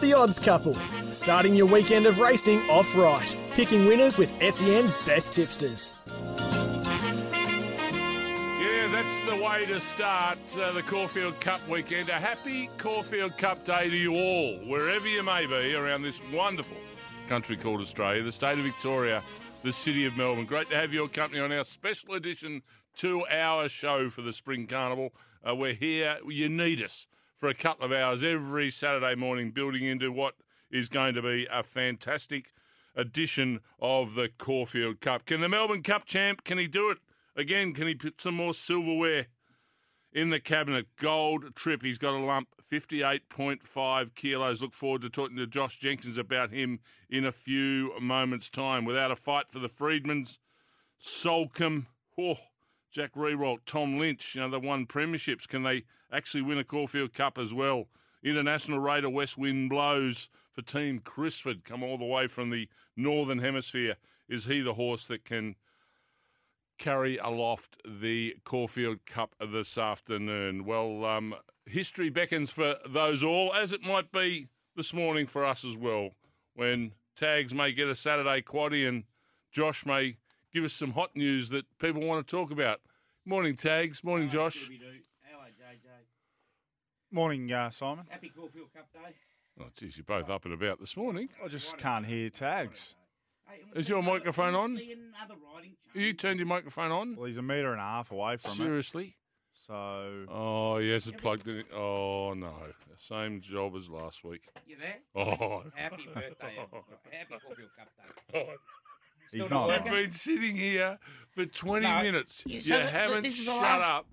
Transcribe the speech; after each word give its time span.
The 0.00 0.14
Odds 0.14 0.38
Couple, 0.38 0.72
starting 1.12 1.54
your 1.54 1.66
weekend 1.66 2.06
of 2.06 2.20
racing 2.20 2.58
off 2.70 2.96
right, 2.96 3.36
picking 3.50 3.84
winners 3.86 4.16
with 4.16 4.30
SEN's 4.42 4.94
best 5.04 5.34
tipsters. 5.34 5.92
Yeah, 6.06 6.46
that's 8.90 9.30
the 9.30 9.36
way 9.44 9.66
to 9.66 9.78
start 9.78 10.38
uh, 10.56 10.72
the 10.72 10.82
Caulfield 10.82 11.38
Cup 11.42 11.60
weekend. 11.68 12.08
A 12.08 12.14
happy 12.14 12.70
Caulfield 12.78 13.36
Cup 13.36 13.66
day 13.66 13.90
to 13.90 13.96
you 13.96 14.14
all, 14.14 14.54
wherever 14.66 15.06
you 15.06 15.22
may 15.22 15.44
be 15.44 15.74
around 15.74 16.00
this 16.00 16.18
wonderful 16.32 16.78
country 17.28 17.58
called 17.58 17.82
Australia, 17.82 18.22
the 18.22 18.32
state 18.32 18.58
of 18.58 18.64
Victoria, 18.64 19.22
the 19.62 19.72
city 19.72 20.06
of 20.06 20.16
Melbourne. 20.16 20.46
Great 20.46 20.70
to 20.70 20.76
have 20.76 20.94
your 20.94 21.08
company 21.08 21.42
on 21.42 21.52
our 21.52 21.64
special 21.64 22.14
edition 22.14 22.62
two 22.96 23.26
hour 23.26 23.68
show 23.68 24.08
for 24.08 24.22
the 24.22 24.32
Spring 24.32 24.66
Carnival. 24.66 25.12
Uh, 25.46 25.54
we're 25.54 25.74
here, 25.74 26.16
you 26.26 26.48
need 26.48 26.82
us 26.82 27.06
for 27.40 27.48
a 27.48 27.54
couple 27.54 27.86
of 27.86 27.92
hours 27.92 28.22
every 28.22 28.70
Saturday 28.70 29.14
morning, 29.14 29.50
building 29.50 29.82
into 29.82 30.12
what 30.12 30.34
is 30.70 30.90
going 30.90 31.14
to 31.14 31.22
be 31.22 31.48
a 31.50 31.62
fantastic 31.62 32.52
edition 32.94 33.60
of 33.80 34.14
the 34.14 34.28
Caulfield 34.36 35.00
Cup. 35.00 35.24
Can 35.24 35.40
the 35.40 35.48
Melbourne 35.48 35.82
Cup 35.82 36.04
champ, 36.04 36.44
can 36.44 36.58
he 36.58 36.66
do 36.66 36.90
it? 36.90 36.98
Again, 37.34 37.72
can 37.72 37.88
he 37.88 37.94
put 37.94 38.20
some 38.20 38.34
more 38.34 38.52
silverware 38.52 39.28
in 40.12 40.28
the 40.28 40.38
cabinet? 40.38 40.88
Gold 40.96 41.56
trip. 41.56 41.82
He's 41.82 41.96
got 41.96 42.12
a 42.12 42.22
lump, 42.22 42.48
58.5 42.70 44.14
kilos. 44.14 44.60
Look 44.60 44.74
forward 44.74 45.00
to 45.02 45.08
talking 45.08 45.38
to 45.38 45.46
Josh 45.46 45.78
Jenkins 45.78 46.18
about 46.18 46.50
him 46.50 46.80
in 47.08 47.24
a 47.24 47.32
few 47.32 47.98
moments' 47.98 48.50
time. 48.50 48.84
Without 48.84 49.10
a 49.10 49.16
fight 49.16 49.46
for 49.48 49.60
the 49.60 49.68
Freedmans, 49.70 50.38
Solcombe, 50.98 51.86
oh, 52.18 52.36
Jack 52.90 53.14
Riewoldt, 53.14 53.60
Tom 53.66 53.98
Lynch, 53.98 54.34
you 54.34 54.40
know, 54.40 54.50
they 54.50 54.66
won 54.66 54.86
premierships. 54.86 55.46
Can 55.46 55.62
they 55.62 55.84
actually 56.12 56.42
win 56.42 56.58
a 56.58 56.64
Caulfield 56.64 57.12
Cup 57.12 57.38
as 57.38 57.54
well? 57.54 57.86
International 58.22 58.78
Raider 58.80 59.08
West 59.08 59.38
Wind 59.38 59.70
blows 59.70 60.28
for 60.52 60.62
Team 60.62 60.98
Crisford, 60.98 61.64
come 61.64 61.82
all 61.82 61.96
the 61.96 62.04
way 62.04 62.26
from 62.26 62.50
the 62.50 62.68
Northern 62.96 63.38
Hemisphere. 63.38 63.96
Is 64.28 64.44
he 64.44 64.60
the 64.60 64.74
horse 64.74 65.06
that 65.06 65.24
can 65.24 65.54
carry 66.78 67.16
aloft 67.18 67.76
the 67.86 68.34
Caulfield 68.44 69.06
Cup 69.06 69.34
this 69.40 69.78
afternoon? 69.78 70.64
Well, 70.64 71.04
um, 71.04 71.34
history 71.66 72.10
beckons 72.10 72.50
for 72.50 72.76
those 72.88 73.22
all, 73.22 73.54
as 73.54 73.72
it 73.72 73.82
might 73.82 74.10
be 74.10 74.48
this 74.76 74.92
morning 74.92 75.26
for 75.26 75.44
us 75.44 75.64
as 75.64 75.76
well, 75.76 76.10
when 76.54 76.92
Tags 77.16 77.54
may 77.54 77.72
get 77.72 77.88
a 77.88 77.94
Saturday 77.94 78.42
quaddy 78.42 78.88
and 78.88 79.04
Josh 79.52 79.84
may 79.86 80.16
give 80.52 80.64
us 80.64 80.72
some 80.72 80.92
hot 80.92 81.14
news 81.14 81.50
that 81.50 81.64
people 81.78 82.02
want 82.02 82.26
to 82.26 82.30
talk 82.30 82.50
about. 82.50 82.80
Morning, 83.24 83.54
Tags. 83.54 84.02
Morning, 84.02 84.28
Josh. 84.28 84.56
Hello, 84.56 85.44
JJ. 85.44 85.88
Morning, 87.12 87.52
uh, 87.52 87.70
Simon. 87.70 88.06
Happy 88.08 88.30
Caulfield 88.34 88.72
Cup 88.74 88.88
Day. 88.92 89.14
Oh, 89.60 89.66
geez, 89.76 89.96
you're 89.96 90.04
both 90.04 90.30
up 90.30 90.44
and 90.44 90.54
about 90.54 90.80
this 90.80 90.96
morning. 90.96 91.28
I 91.44 91.48
just 91.48 91.76
can't 91.76 92.06
hear 92.06 92.30
tags. 92.30 92.94
Is 93.74 93.88
your 93.88 94.02
microphone 94.02 94.54
on? 94.54 94.76
Seeing 94.76 95.12
You 95.92 96.12
turned 96.12 96.38
your 96.38 96.46
microphone 96.46 96.92
on? 96.92 97.16
Well, 97.16 97.26
he's 97.26 97.36
a 97.36 97.42
metre 97.42 97.72
and 97.72 97.80
a 97.80 97.84
half 97.84 98.10
away 98.12 98.36
from 98.36 98.52
it. 98.52 98.56
Seriously? 98.56 99.16
So, 99.66 100.26
Oh, 100.28 100.78
yes, 100.78 101.06
it's 101.06 101.20
plugged 101.20 101.46
in. 101.48 101.64
Oh, 101.74 102.32
no. 102.34 102.54
Same 102.96 103.40
job 103.40 103.74
as 103.76 103.88
last 103.88 104.24
week. 104.24 104.42
You 104.66 104.76
there? 104.76 104.98
Oh. 105.14 105.64
Happy 105.74 106.06
birthday. 106.14 106.56
Happy 107.10 107.34
Caulfield 107.44 107.70
Cup 107.76 107.88
Day. 108.32 108.38
he's 108.40 108.46
Still 109.30 109.48
not. 109.48 109.68
not 109.68 109.70
I've 109.86 109.92
been 109.92 110.10
sitting 110.10 110.56
here 110.56 110.98
for 111.30 111.46
20 111.46 111.86
No. 111.86 112.02
minutes. 112.02 112.42
You- 112.46 112.54
You, 112.56 112.60
so 112.60 112.74
th- 112.74 112.80
th- 112.82 112.92
haven't 112.92 113.22
this 113.22 113.38
is 113.38 113.46
the 113.46 113.52
shut 113.52 113.62
last- 113.62 113.88
up. 113.88 114.06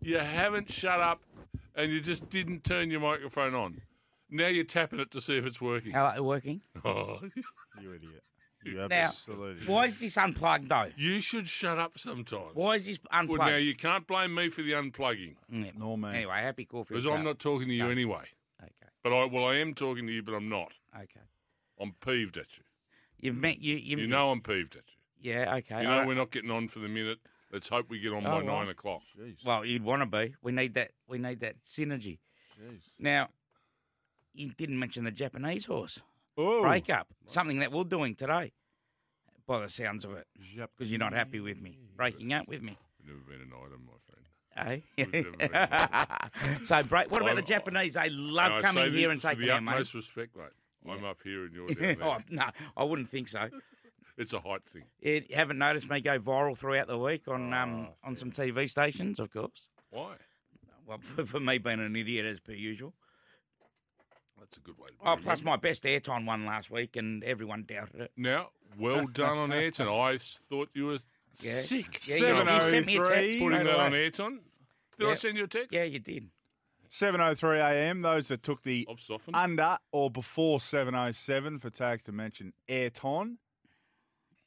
You 0.00 0.18
haven't 0.18 0.70
shut 0.72 1.00
up, 1.00 1.20
and 1.74 1.90
you 1.90 2.00
just 2.00 2.28
didn't 2.30 2.62
turn 2.64 2.90
your 2.90 3.00
microphone 3.00 3.54
on. 3.54 3.80
Now 4.30 4.46
you're 4.48 4.64
tapping 4.64 5.00
it 5.00 5.10
to 5.12 5.20
see 5.20 5.36
if 5.36 5.44
it's 5.44 5.60
working. 5.60 5.92
How 5.92 6.06
are 6.06 6.22
working? 6.22 6.60
Oh, 6.84 7.20
You 7.80 7.92
idiot. 7.92 8.22
You 8.64 8.74
Now, 8.88 8.88
absolute 8.90 9.56
idiot. 9.58 9.68
Why 9.68 9.86
is 9.86 10.00
this 10.00 10.16
unplugged 10.16 10.68
though? 10.68 10.90
you 10.96 11.20
should 11.20 11.48
shut 11.48 11.78
up 11.78 11.98
sometimes. 11.98 12.54
Why 12.54 12.76
is 12.76 12.86
this 12.86 12.98
Well, 13.10 13.20
unplugged? 13.20 13.50
now 13.50 13.56
you 13.56 13.74
can't 13.74 14.06
blame 14.06 14.34
me 14.34 14.48
for 14.48 14.62
the 14.62 14.72
unplugging 14.72 15.36
mm. 15.52 15.64
Yeah. 15.66 15.70
Nor 15.76 15.98
me. 15.98 16.08
Anyway, 16.10 16.40
happy 16.40 16.64
Caulfield 16.64 17.00
because 17.02 17.06
I'm 17.12 17.24
not 17.24 17.38
talking 17.38 17.68
to 17.68 17.74
you 17.74 17.84
No. 17.84 17.90
anyway. 17.90 18.24
Okay. 18.62 18.72
But 19.02 19.12
I 19.12 19.24
well, 19.26 19.44
I 19.44 19.56
am 19.56 19.74
talking 19.74 20.06
to 20.06 20.12
you, 20.12 20.22
but 20.22 20.34
I'm 20.34 20.48
not. 20.48 20.72
Okay. 20.96 21.20
I'm 21.80 21.92
peeved 22.04 22.36
at 22.38 22.46
you. 22.56 22.64
You've 23.20 23.36
met 23.36 23.60
you. 23.60 23.76
You, 23.76 23.98
You 23.98 24.06
know 24.06 24.30
I'm 24.30 24.40
peeved 24.40 24.76
at 24.76 24.82
you. 25.22 25.32
Yeah. 25.32 25.56
Okay. 25.56 25.78
You 25.78 25.84
know 25.84 25.92
all 25.92 25.98
right. 26.00 26.06
we're 26.08 26.14
not 26.14 26.30
getting 26.30 26.50
on 26.50 26.68
for 26.68 26.78
the 26.80 26.88
minute. 26.88 27.18
Let's 27.52 27.68
hope 27.68 27.88
we 27.88 27.98
get 28.00 28.12
on 28.12 28.24
by 28.24 28.30
Oh, 28.30 28.36
right. 28.38 28.44
nine 28.46 28.68
o'clock. 28.68 29.02
Jeez. 29.18 29.36
Well, 29.44 29.64
you'd 29.64 29.84
want 29.84 30.02
to 30.02 30.06
be. 30.06 30.34
We 30.42 30.52
need 30.52 30.74
that. 30.74 30.90
We 31.08 31.18
need 31.18 31.40
that 31.40 31.56
synergy. 31.64 32.18
Jeez. 32.60 32.80
Now, 32.98 33.28
you 34.34 34.50
didn't 34.50 34.78
mention 34.78 35.04
the 35.04 35.10
Japanese 35.10 35.64
horse 35.66 36.00
Oh. 36.36 36.60
breakup. 36.62 37.08
Something 37.28 37.60
that 37.60 37.72
we're 37.72 37.84
doing 37.84 38.14
today, 38.14 38.52
by 39.46 39.60
the 39.60 39.68
sounds 39.70 40.04
of 40.04 40.12
it, 40.12 40.26
because 40.76 40.90
you're 40.90 40.98
not 40.98 41.12
happy 41.14 41.40
with 41.40 41.60
me 41.60 41.78
breaking 41.96 42.32
up 42.34 42.46
with 42.48 42.62
me. 42.62 42.76
Never 43.06 43.18
been 43.20 43.40
an 43.40 43.52
item, 43.54 43.86
my 43.86 43.92
friend. 44.04 44.82
Eh? 44.98 46.56
So, 46.64 46.82
break. 46.82 47.10
What 47.10 47.20
about 47.22 47.28
I'm- 47.30 47.36
the 47.36 47.42
Japanese? 47.42 47.94
They 47.94 48.10
love 48.10 48.62
coming 48.62 48.92
here 48.92 49.08
the- 49.08 49.12
and 49.12 49.22
taking 49.22 49.46
the 49.46 49.52
our 49.52 49.60
money. 49.60 49.76
utmost 49.76 49.94
respect, 49.94 50.36
mate. 50.36 50.46
I'm 50.88 51.04
up 51.04 51.18
here 51.24 51.44
and 51.44 51.54
you're 51.54 51.66
down 51.74 51.78
there. 51.98 52.04
oh, 52.04 52.18
no, 52.30 52.44
I 52.76 52.84
wouldn't 52.84 53.08
think 53.10 53.28
so. 53.28 53.48
It's 54.18 54.32
a 54.32 54.40
height 54.40 54.62
thing. 54.64 54.84
You 55.02 55.24
haven't 55.36 55.58
noticed 55.58 55.90
me 55.90 56.00
go 56.00 56.18
viral 56.18 56.56
throughout 56.56 56.86
the 56.86 56.96
week 56.96 57.28
on 57.28 57.52
um, 57.52 57.88
Oh, 58.02 58.08
on 58.08 58.16
some 58.16 58.32
TV 58.32 58.66
stations, 58.70 59.20
of 59.20 59.30
course. 59.30 59.68
Why? 59.90 60.14
Well, 60.86 60.96
for, 61.02 61.26
for 61.26 61.38
me 61.38 61.58
being 61.58 61.80
an 61.80 61.94
idiot 61.94 62.24
as 62.24 62.40
per 62.40 62.52
usual. 62.52 62.94
That's 64.38 64.56
a 64.56 64.60
good 64.60 64.78
way 64.78 64.88
to 64.88 64.94
Oh, 65.10 65.16
plus 65.16 65.42
my 65.44 65.56
best 65.56 65.82
airtime 65.84 66.24
one 66.24 66.46
last 66.46 66.70
week, 66.70 66.96
and 66.96 67.22
everyone 67.24 67.64
doubted 67.68 68.00
it. 68.00 68.12
Now, 68.16 68.48
well 68.78 69.06
done 69.06 69.36
on 69.36 69.52
Ayrton. 69.52 69.86
I 69.86 70.18
thought 70.48 70.70
you 70.72 70.86
were 70.86 70.98
Yeah. 71.42 71.60
sick. 71.60 72.06
Yeah, 72.08 72.16
you, 72.16 72.54
you 72.54 72.60
sent 72.62 72.86
me 72.86 72.96
a 72.96 73.00
7:03. 73.00 73.06
text. 73.08 73.40
Putting 73.40 73.58
straight 73.58 73.64
that 73.64 73.78
on. 73.78 73.94
Ayrton. 73.94 74.40
Did 74.98 75.06
I 75.06 75.10
Yeah. 75.10 75.14
send 75.16 75.36
you 75.36 75.44
a 75.44 75.48
text? 75.48 75.72
Yeah, 75.74 75.84
you 75.84 75.98
did. 75.98 76.30
7.03 76.90 77.58
a.m. 77.58 78.02
Those 78.02 78.28
that 78.28 78.42
took 78.42 78.62
the 78.62 78.86
I've 78.90 79.00
softened. 79.00 79.36
under 79.36 79.78
or 79.92 80.10
before 80.10 80.58
7.07 80.58 81.60
for 81.60 81.70
tags 81.70 82.02
to 82.04 82.12
mention 82.12 82.52
Airton, 82.68 83.36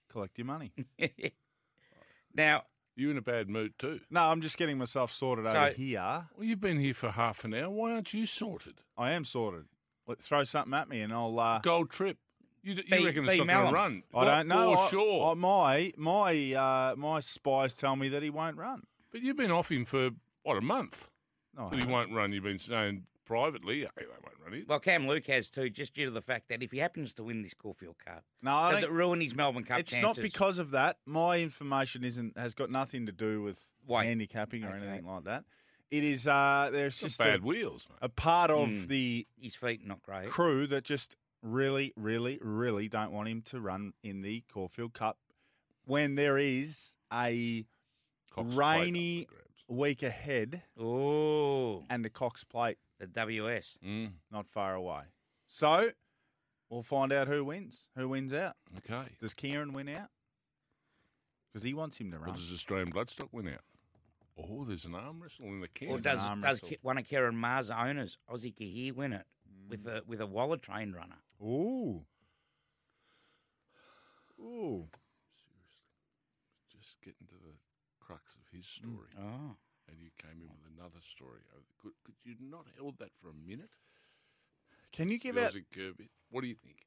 collect 0.09 0.37
your 0.37 0.45
money. 0.45 0.71
now, 2.35 2.63
you 2.95 3.09
in 3.11 3.17
a 3.17 3.21
bad 3.21 3.49
mood 3.49 3.73
too. 3.79 3.99
no, 4.09 4.21
I'm 4.21 4.41
just 4.41 4.57
getting 4.57 4.77
myself 4.77 5.11
sorted 5.13 5.45
So- 5.45 5.51
over 5.51 5.69
here. 5.71 6.25
Well, 6.35 6.43
you've 6.45 6.59
been 6.61 6.79
here 6.79 6.93
for 6.93 7.11
half 7.11 7.43
an 7.43 7.53
hour. 7.53 7.69
Why 7.69 7.93
aren't 7.93 8.13
you 8.13 8.25
sorted? 8.25 8.81
I 8.97 9.11
am 9.11 9.23
sorted. 9.25 9.65
Let 10.07 10.21
throw 10.21 10.43
something 10.43 10.73
at 10.73 10.89
me 10.89 11.01
and 11.01 11.13
I'll. 11.13 11.39
Uh, 11.39 11.59
Gold 11.59 11.91
trip. 11.91 12.17
You, 12.63 12.73
you 12.73 12.83
Be- 12.83 13.05
reckon 13.05 13.25
be 13.25 13.29
it's 13.29 13.37
not 13.37 13.47
going 13.47 13.47
Malum. 13.47 13.69
to 13.69 13.75
run? 13.75 14.03
I 14.13 14.25
don't 14.25 14.47
know. 14.47 14.73
For 14.73 14.77
I- 14.79 14.89
sure. 14.89 15.31
I- 15.31 15.33
my 15.35 15.93
my 15.97 16.53
uh, 16.53 16.95
my 16.97 17.19
spies 17.21 17.75
tell 17.75 17.95
me 17.95 18.09
that 18.09 18.23
he 18.23 18.29
won't 18.29 18.57
run. 18.57 18.83
but 19.11 19.21
you've 19.21 19.37
been 19.37 19.51
off 19.51 19.71
him 19.71 19.85
for 19.85 20.09
what 20.43 20.57
a 20.57 20.61
month. 20.61 21.07
No, 21.59 21.69
That 21.69 21.79
he 21.79 21.85
won't 21.85 22.11
run. 22.13 22.31
You've 22.31 22.43
been 22.45 22.57
saying 22.57 23.03
privately, 23.25 23.81
hey, 23.81 23.87
they 23.97 24.05
won't 24.07 24.35
run 24.43 24.53
it. 24.53 24.67
well, 24.67 24.79
Cam 24.79 25.07
Luke 25.07 25.27
has 25.27 25.49
too, 25.49 25.69
just 25.69 25.93
due 25.93 26.05
to 26.05 26.11
the 26.11 26.21
fact 26.21 26.47
that 26.49 26.63
if 26.63 26.71
he 26.71 26.77
happens 26.79 27.13
to 27.15 27.23
win 27.23 27.41
this 27.41 27.53
Caulfield 27.53 27.97
Cup, 28.03 28.23
no, 28.41 28.51
I 28.51 28.71
does 28.71 28.83
it 28.83 28.91
ruin 28.91 29.19
his 29.21 29.35
Melbourne 29.35 29.65
Cup 29.65 29.79
it's 29.79 29.91
chances? 29.91 30.17
not 30.17 30.23
because 30.23 30.57
of 30.57 30.71
that. 30.71 30.97
My 31.05 31.39
information 31.39 32.03
isn't 32.05 32.37
has 32.37 32.53
got 32.53 32.71
nothing 32.71 33.05
to 33.07 33.11
do 33.11 33.41
with 33.43 33.59
Weight. 33.85 34.05
handicapping 34.05 34.63
or 34.63 34.69
Okay. 34.73 34.77
anything 34.87 35.05
like 35.05 35.25
that. 35.25 35.43
It 35.91 36.03
is 36.03 36.27
uh, 36.27 36.69
there's 36.71 36.93
It's 36.93 37.01
not 37.01 37.07
just 37.07 37.19
bad 37.19 37.39
a, 37.41 37.43
wheels, 37.43 37.87
mate. 37.89 37.97
a 38.01 38.09
part 38.09 38.51
of 38.51 38.69
Mm. 38.69 38.87
the 38.87 39.27
his 39.41 39.55
feet 39.55 39.85
not 39.85 40.01
great. 40.01 40.29
crew 40.29 40.65
that 40.67 40.83
just 40.85 41.17
really, 41.41 41.93
really, 41.97 42.39
really 42.41 42.87
don't 42.87 43.11
want 43.11 43.27
him 43.27 43.41
to 43.43 43.59
run 43.59 43.93
in 44.03 44.21
the 44.21 44.43
Caulfield 44.53 44.93
Cup 44.93 45.17
when 45.85 46.15
there 46.15 46.37
is 46.37 46.95
a 47.11 47.65
Cox 48.31 48.53
plate 48.55 48.57
rainy- 48.57 49.21
up 49.23 49.29
for 49.29 49.33
grabs. 49.35 49.38
Week 49.69 50.01
ahead 50.03 50.63
Oh, 50.77 51.85
and 51.89 52.03
the 52.03 52.09
Cox 52.09 52.43
Plate 52.43 52.77
the 52.99 53.05
WS. 53.07 53.77
Mm, 53.85 54.11
not 54.31 54.47
far 54.49 54.73
away. 54.75 55.03
So 55.47 55.91
we'll 56.69 56.81
find 56.83 57.13
out 57.13 57.27
who 57.27 57.45
wins. 57.45 57.85
Who 57.95 58.09
wins 58.09 58.33
out? 58.33 58.55
okay. 58.79 59.09
Does 59.21 59.33
Ciaron 59.33 59.71
win 59.73 59.87
out? 59.89 60.09
because 61.51 61.63
he 61.63 61.73
wants 61.73 61.97
him 61.97 62.11
to 62.11 62.17
Or 62.17 62.21
run. 62.21 62.35
does 62.35 62.51
Australian 62.51 62.91
Bloodstock 62.91 63.29
win 63.31 63.47
out? 63.47 63.61
Oh, 64.37 64.63
there's 64.65 64.85
an 64.85 64.95
arm 64.95 65.21
wrestle 65.21 65.45
in 65.45 65.59
the 65.61 65.65
Or 65.65 65.69
camp. 65.69 65.91
an 65.97 66.01
does 66.03 66.19
arm 66.19 66.41
does 66.41 66.61
wrestle. 66.63 66.77
Ke- 66.77 66.83
one 66.83 66.97
of 66.97 67.05
Ciaron 67.07 67.33
Maher's 67.35 67.69
owners, 67.71 68.17
Ozzie 68.27 68.51
Kheir, 68.51 68.93
win 68.93 69.13
it 69.13 69.25
with 69.67 69.85
a 69.87 70.03
with 70.07 70.19
a 70.21 70.25
Waller 70.27 70.57
trained 70.57 70.95
runner? 70.95 71.17
Ooh. 71.41 72.05
Ooh. 74.39 74.87
Seriously. 75.35 75.89
Just 76.71 77.01
getting 77.01 77.27
to 77.27 77.33
the 77.35 77.53
crux 78.09 78.33
of 78.35 78.41
his 78.51 78.65
mm. 78.65 78.75
story. 78.81 79.09
Oh, 79.19 79.55
And 79.87 79.97
you 80.01 80.09
came 80.17 80.41
in 80.41 80.49
with 80.49 80.65
another 80.75 80.99
story. 81.07 81.41
Oh, 81.55 81.61
Could, 81.81 81.91
could 82.03 82.15
you 82.23 82.35
not 82.41 82.65
held 82.75 82.97
that 82.99 83.09
for 83.21 83.29
a 83.29 83.33
minute? 83.47 83.69
Can 84.91 85.09
you 85.09 85.19
give 85.19 85.35
The 85.35 85.45
out? 85.45 85.53
Aussie 85.53 85.65
curve 85.73 85.97
bit? 85.97 86.09
What 86.31 86.41
do 86.41 86.47
you 86.47 86.55
think? 86.55 86.77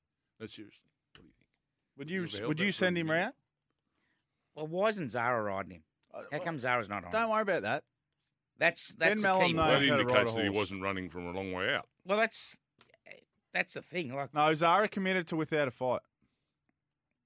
No, 0.40 0.46
seriously. 0.46 0.90
What 1.14 1.22
do 1.22 1.28
you 1.28 1.34
think? 1.38 1.46
Would 1.98 2.10
you 2.10 2.16
you 2.16 2.22
have 2.22 2.32
held 2.32 2.48
would 2.48 2.58
that 2.58 2.64
you 2.64 2.72
for 2.72 2.74
a 2.74 2.86
send 2.86 2.98
him 2.98 3.06
minute? 3.06 3.20
around? 3.20 3.32
well, 4.56 4.66
why 4.66 4.88
isn't 4.88 5.10
Zahra 5.10 5.42
riding 5.42 5.72
him? 5.72 5.82
Uh, 6.12 6.22
how 6.32 6.38
uh, 6.38 6.40
come 6.40 6.58
Zahra's 6.58 6.88
not 6.88 7.04
on? 7.04 7.12
Don't 7.12 7.22
him? 7.24 7.30
worry 7.30 7.42
about 7.42 7.62
that. 7.62 7.84
That's 8.58 8.88
that's 8.98 9.22
the 9.22 9.28
Mellon 9.28 9.46
key. 9.48 9.52
knows 9.54 9.80
That 9.80 9.88
how 9.88 9.96
to 9.96 10.04
ride 10.04 10.06
a 10.06 10.10
indicates 10.10 10.34
that 10.34 10.40
he 10.40 10.46
horse. 10.48 10.56
wasn't 10.56 10.82
running 10.82 11.08
from 11.08 11.26
a 11.28 11.30
long 11.32 11.52
way 11.52 11.72
out. 11.74 11.86
Well, 12.04 12.18
that's 12.18 12.58
that's 13.54 13.74
the 13.74 13.82
thing. 13.82 14.14
Like, 14.14 14.34
No, 14.34 14.52
Zahra 14.54 14.88
committed 14.88 15.26
to 15.28 15.36
without 15.36 15.68
a 15.68 15.70
fight. 15.70 16.00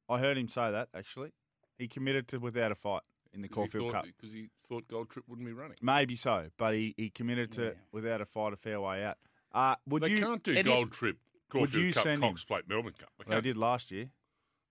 I 0.09 0.19
heard 0.19 0.37
him 0.39 0.49
say 0.49 0.71
that 0.71 0.89
actually. 0.95 1.33
He 1.79 1.89
committed 1.89 2.29
to 2.29 2.39
without 2.39 2.71
a 2.73 2.75
fight 2.75 3.03
in 3.37 3.43
the 3.43 3.49
Because 3.49 3.71
Caulfield 3.73 3.93
thought, 3.93 4.05
Cup. 4.05 4.13
because 4.17 4.33
he 4.33 4.49
thought 4.69 4.89
Gold 4.89 5.11
Trip 5.11 5.25
wouldn't 5.29 5.47
be 5.47 5.53
running. 5.53 5.77
Maybe 5.81 6.17
so, 6.17 6.49
but 6.59 6.75
he, 6.75 6.95
he 6.97 7.11
committed 7.11 7.53
to 7.53 7.65
Yeah. 7.67 7.71
without 7.93 8.21
a 8.21 8.25
fight 8.27 8.53
a 8.53 8.57
fair 8.57 8.81
way 8.81 9.05
out. 9.05 9.19
Uh, 9.53 9.77
would 9.87 10.03
they 10.03 10.09
you? 10.11 10.19
can't 10.21 10.43
do 10.43 10.53
They 10.55 10.63
did- 10.63 10.71
Gold 10.71 10.93
Trip, 10.93 11.17
Caulfield 11.51 11.85
you 11.85 11.93
Cup, 11.93 12.03
send 12.03 12.23
him? 12.25 12.31
Cox 12.31 12.45
Plate, 12.45 12.69
Melbourne 12.69 12.95
Cup. 12.99 13.11
They, 13.27 13.35
They 13.37 13.41
did 13.41 13.57
last 13.57 13.91
year. 13.93 14.11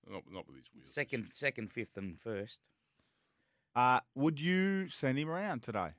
Not, 0.10 0.24
not 0.32 0.46
with 0.48 0.58
his 0.58 0.66
wheels. 0.76 0.90
second, 0.92 1.30
second, 1.34 1.72
fifth, 1.72 1.96
and 1.98 2.20
first. 2.20 2.60
Uh, 3.76 4.00
would 4.14 4.40
you 4.40 4.88
send 4.90 5.18
him 5.18 5.30
around 5.30 5.64
today? 5.64 5.90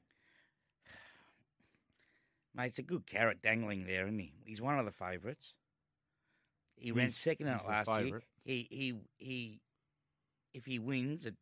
Mate, 2.55 2.67
it's 2.67 2.79
a 2.79 2.83
good 2.83 3.07
carrot 3.07 3.43
dangling 3.43 3.87
there, 3.87 4.07
isn't 4.07 4.19
he? 4.19 4.33
He's 4.45 4.61
one 4.63 4.79
of 4.79 4.85
the 4.87 4.93
favourites. 4.93 5.55
He 6.77 6.93
ran 6.93 7.11
second 7.11 7.49
in 7.49 7.55
it 7.55 7.63
the 7.63 7.69
last 7.69 8.05
year. 8.05 8.23
He 8.45 8.67
he 8.71 8.95
he. 9.19 9.61
If 10.55 10.65
he 10.67 10.79
wins, 10.79 11.27
it, 11.27 11.31
it 11.31 11.37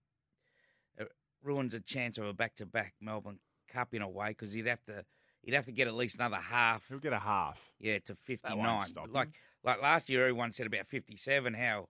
ruins 1.44 1.74
a 1.74 1.80
chance 1.80 2.18
of 2.18 2.24
a 2.26 2.32
back-to-back 2.32 2.94
Melbourne 3.00 3.38
Cup 3.68 3.94
in 3.94 4.02
a 4.02 4.08
way 4.08 4.28
because 4.28 4.52
he'd 4.52 4.66
have 4.66 4.82
to 4.84 5.04
he'd 5.42 5.54
have 5.54 5.66
to 5.66 5.72
get 5.72 5.86
at 5.88 5.94
least 5.94 6.16
another 6.16 6.36
half. 6.36 6.88
He'll 6.88 6.98
get 6.98 7.12
a 7.12 7.18
half. 7.18 7.60
Yeah, 7.78 7.98
to 8.06 8.14
fifty 8.16 8.48
won't 8.54 8.62
nine. 8.62 8.86
stop 8.88 9.06
him. 9.06 9.12
Like 9.12 9.28
like 9.62 9.82
last 9.82 10.08
year, 10.08 10.22
everyone 10.22 10.52
said 10.52 10.66
about 10.66 10.86
fifty 10.86 11.16
seven. 11.16 11.54
How 11.54 11.88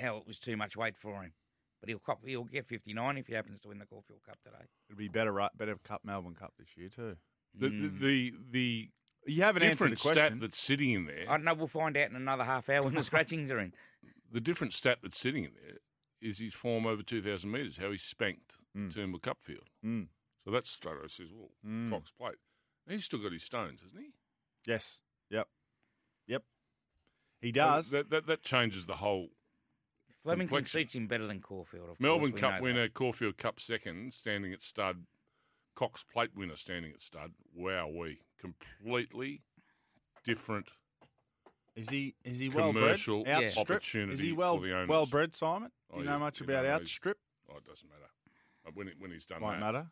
how 0.00 0.16
it 0.18 0.26
was 0.26 0.38
too 0.38 0.56
much 0.56 0.76
weight 0.76 0.96
for 0.96 1.22
him. 1.22 1.32
But 1.80 1.88
he'll 1.88 1.98
cop, 1.98 2.20
he'll 2.24 2.44
get 2.44 2.66
fifty 2.66 2.92
nine 2.94 3.16
if 3.18 3.26
he 3.26 3.34
happens 3.34 3.58
to 3.60 3.68
win 3.68 3.78
the 3.78 3.86
Caulfield 3.86 4.20
Cup 4.24 4.38
today. 4.44 4.64
It'll 4.88 4.98
be 4.98 5.08
better, 5.08 5.32
ru- 5.32 5.48
better 5.56 5.76
Cup 5.82 6.02
Melbourne 6.04 6.34
Cup 6.34 6.52
this 6.58 6.68
year 6.76 6.88
too. 6.88 7.16
The, 7.58 7.68
Mm. 7.68 7.98
the, 8.00 8.06
the, 8.06 8.34
the 8.52 9.32
You 9.32 9.42
haven't 9.42 9.62
answered 9.64 9.86
the 9.86 9.96
different 9.96 10.00
question. 10.00 10.26
stat 10.36 10.40
that's 10.40 10.58
sitting 10.60 10.90
in 10.92 11.06
there, 11.06 11.26
I 11.28 11.36
know. 11.38 11.54
We'll 11.54 11.66
find 11.66 11.96
out 11.96 12.08
in 12.10 12.16
another 12.16 12.44
half 12.44 12.68
hour 12.68 12.84
when 12.84 12.94
the 12.94 13.02
scratchings 13.10 13.50
are 13.50 13.58
in. 13.58 13.72
the 14.30 14.40
different 14.40 14.72
stat 14.72 14.98
that's 15.02 15.18
sitting 15.18 15.44
in 15.44 15.50
there 15.60 15.78
is 16.22 16.38
his 16.38 16.54
form 16.54 16.86
over 16.86 17.02
2,000 17.02 17.50
metres, 17.50 17.76
how 17.76 17.90
he 17.90 17.98
spanked 17.98 18.56
Mm. 18.76 18.94
Turnbull 18.94 19.20
Cupfield. 19.20 19.66
Mm. 19.84 20.08
So 20.44 20.50
that's 20.50 20.70
straight 20.70 20.96
away 20.96 21.08
says, 21.08 21.28
well, 21.34 21.50
Mm. 21.66 21.90
Cox 21.90 22.10
Plate. 22.12 22.36
He's 22.88 23.04
still 23.04 23.18
got 23.20 23.32
his 23.32 23.42
stones, 23.42 23.80
hasn't 23.82 24.00
he? 24.00 24.10
Yes. 24.66 25.00
Yep. 25.28 25.46
Yep. 26.26 26.42
He 27.40 27.52
does. 27.52 27.90
That, 27.90 28.08
that, 28.10 28.26
that 28.26 28.42
changes 28.42 28.86
the 28.86 28.96
whole. 28.96 29.28
Flemington 30.22 30.48
Complexion. 30.56 30.80
suits 30.80 30.94
him 30.94 31.06
better 31.08 31.26
than 31.26 31.40
Caulfield. 31.40 31.90
Of 31.90 32.00
Melbourne 32.00 32.30
course, 32.30 32.40
Cup 32.40 32.60
winner, 32.62 32.82
that. 32.82 32.94
Caulfield 32.94 33.36
Cup 33.36 33.60
second, 33.60 34.14
standing 34.14 34.52
at 34.52 34.62
stud. 34.62 35.04
Cox 35.74 36.02
Plate 36.04 36.30
winner, 36.36 36.56
standing 36.56 36.92
at 36.92 37.00
stud. 37.00 37.32
Wow, 37.54 37.88
we 37.88 38.20
completely 38.40 39.42
different 40.24 40.68
Is 41.74 41.88
he 41.88 42.14
is 42.24 42.38
he 42.38 42.48
well 42.50 42.72
bred? 42.72 42.82
commercial 42.84 43.24
Outstrip? 43.26 43.58
opportunity 43.58 44.14
Is 44.14 44.20
he 44.20 44.32
well 44.32 44.56
for 44.58 44.66
the 44.66 44.74
owners. 44.74 44.88
well 44.88 45.06
bred, 45.06 45.34
Simon? 45.34 45.70
Oh, 45.92 45.98
you 45.98 46.04
know 46.04 46.12
yeah, 46.12 46.18
much 46.18 46.40
you 46.40 46.44
about 46.44 46.64
know, 46.64 46.70
he's- 46.70 46.80
outstrip? 46.82 47.18
Oh, 47.50 47.56
it 47.56 47.64
doesn't 47.64 47.88
matter. 47.88 48.10
Uh, 48.66 48.70
When, 48.74 48.86
he, 48.88 48.92
when 48.98 49.10
he's 49.10 49.24
done 49.26 49.40
Won't 49.40 49.60
that, 49.60 49.72
matter. 49.72 49.86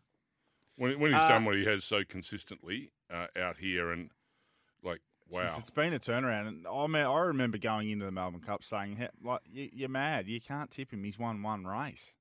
when, 0.77 0.99
when 1.00 1.12
he's 1.12 1.21
Uh, 1.21 1.29
done 1.29 1.44
what 1.44 1.56
he 1.56 1.65
has 1.65 1.85
so 1.85 2.05
consistently 2.05 2.91
uh, 3.11 3.27
out 3.37 3.56
here, 3.59 3.91
and 3.91 4.11
like, 4.82 5.00
wow, 5.29 5.44
Jeez, 5.47 5.59
it's 5.61 5.71
been 5.71 5.93
a 5.93 5.99
turnaround, 5.99 6.49
and 6.49 6.67
I 6.67 6.87
mean, 6.87 7.03
I 7.03 7.21
remember 7.21 7.59
going 7.59 7.91
into 7.91 8.05
the 8.05 8.11
Melbourne 8.12 8.41
Cup 8.41 8.62
saying, 8.62 8.97
"Hey, 8.97 9.09
"Like 9.23 9.41
you, 9.50 9.69
you're 9.73 9.88
mad. 9.88 10.27
You 10.29 10.41
can't 10.41 10.71
tip 10.71 10.93
him. 10.93 11.03
He's 11.05 11.19
won 11.19 11.43
one 11.43 11.67
race." 11.67 12.15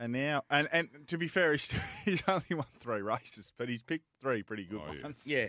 And 0.00 0.12
now, 0.12 0.44
and 0.48 0.68
and 0.72 0.88
to 1.08 1.18
be 1.18 1.26
fair, 1.28 1.52
he's 1.52 1.68
he's 2.04 2.22
only 2.28 2.44
won 2.52 2.66
three 2.80 3.02
races, 3.02 3.52
but 3.58 3.68
he's 3.68 3.82
picked 3.82 4.06
three 4.20 4.42
pretty 4.42 4.64
good 4.64 4.80
Oh, 4.86 4.92
yeah. 4.92 5.02
ones. 5.02 5.26
Yeah. 5.26 5.46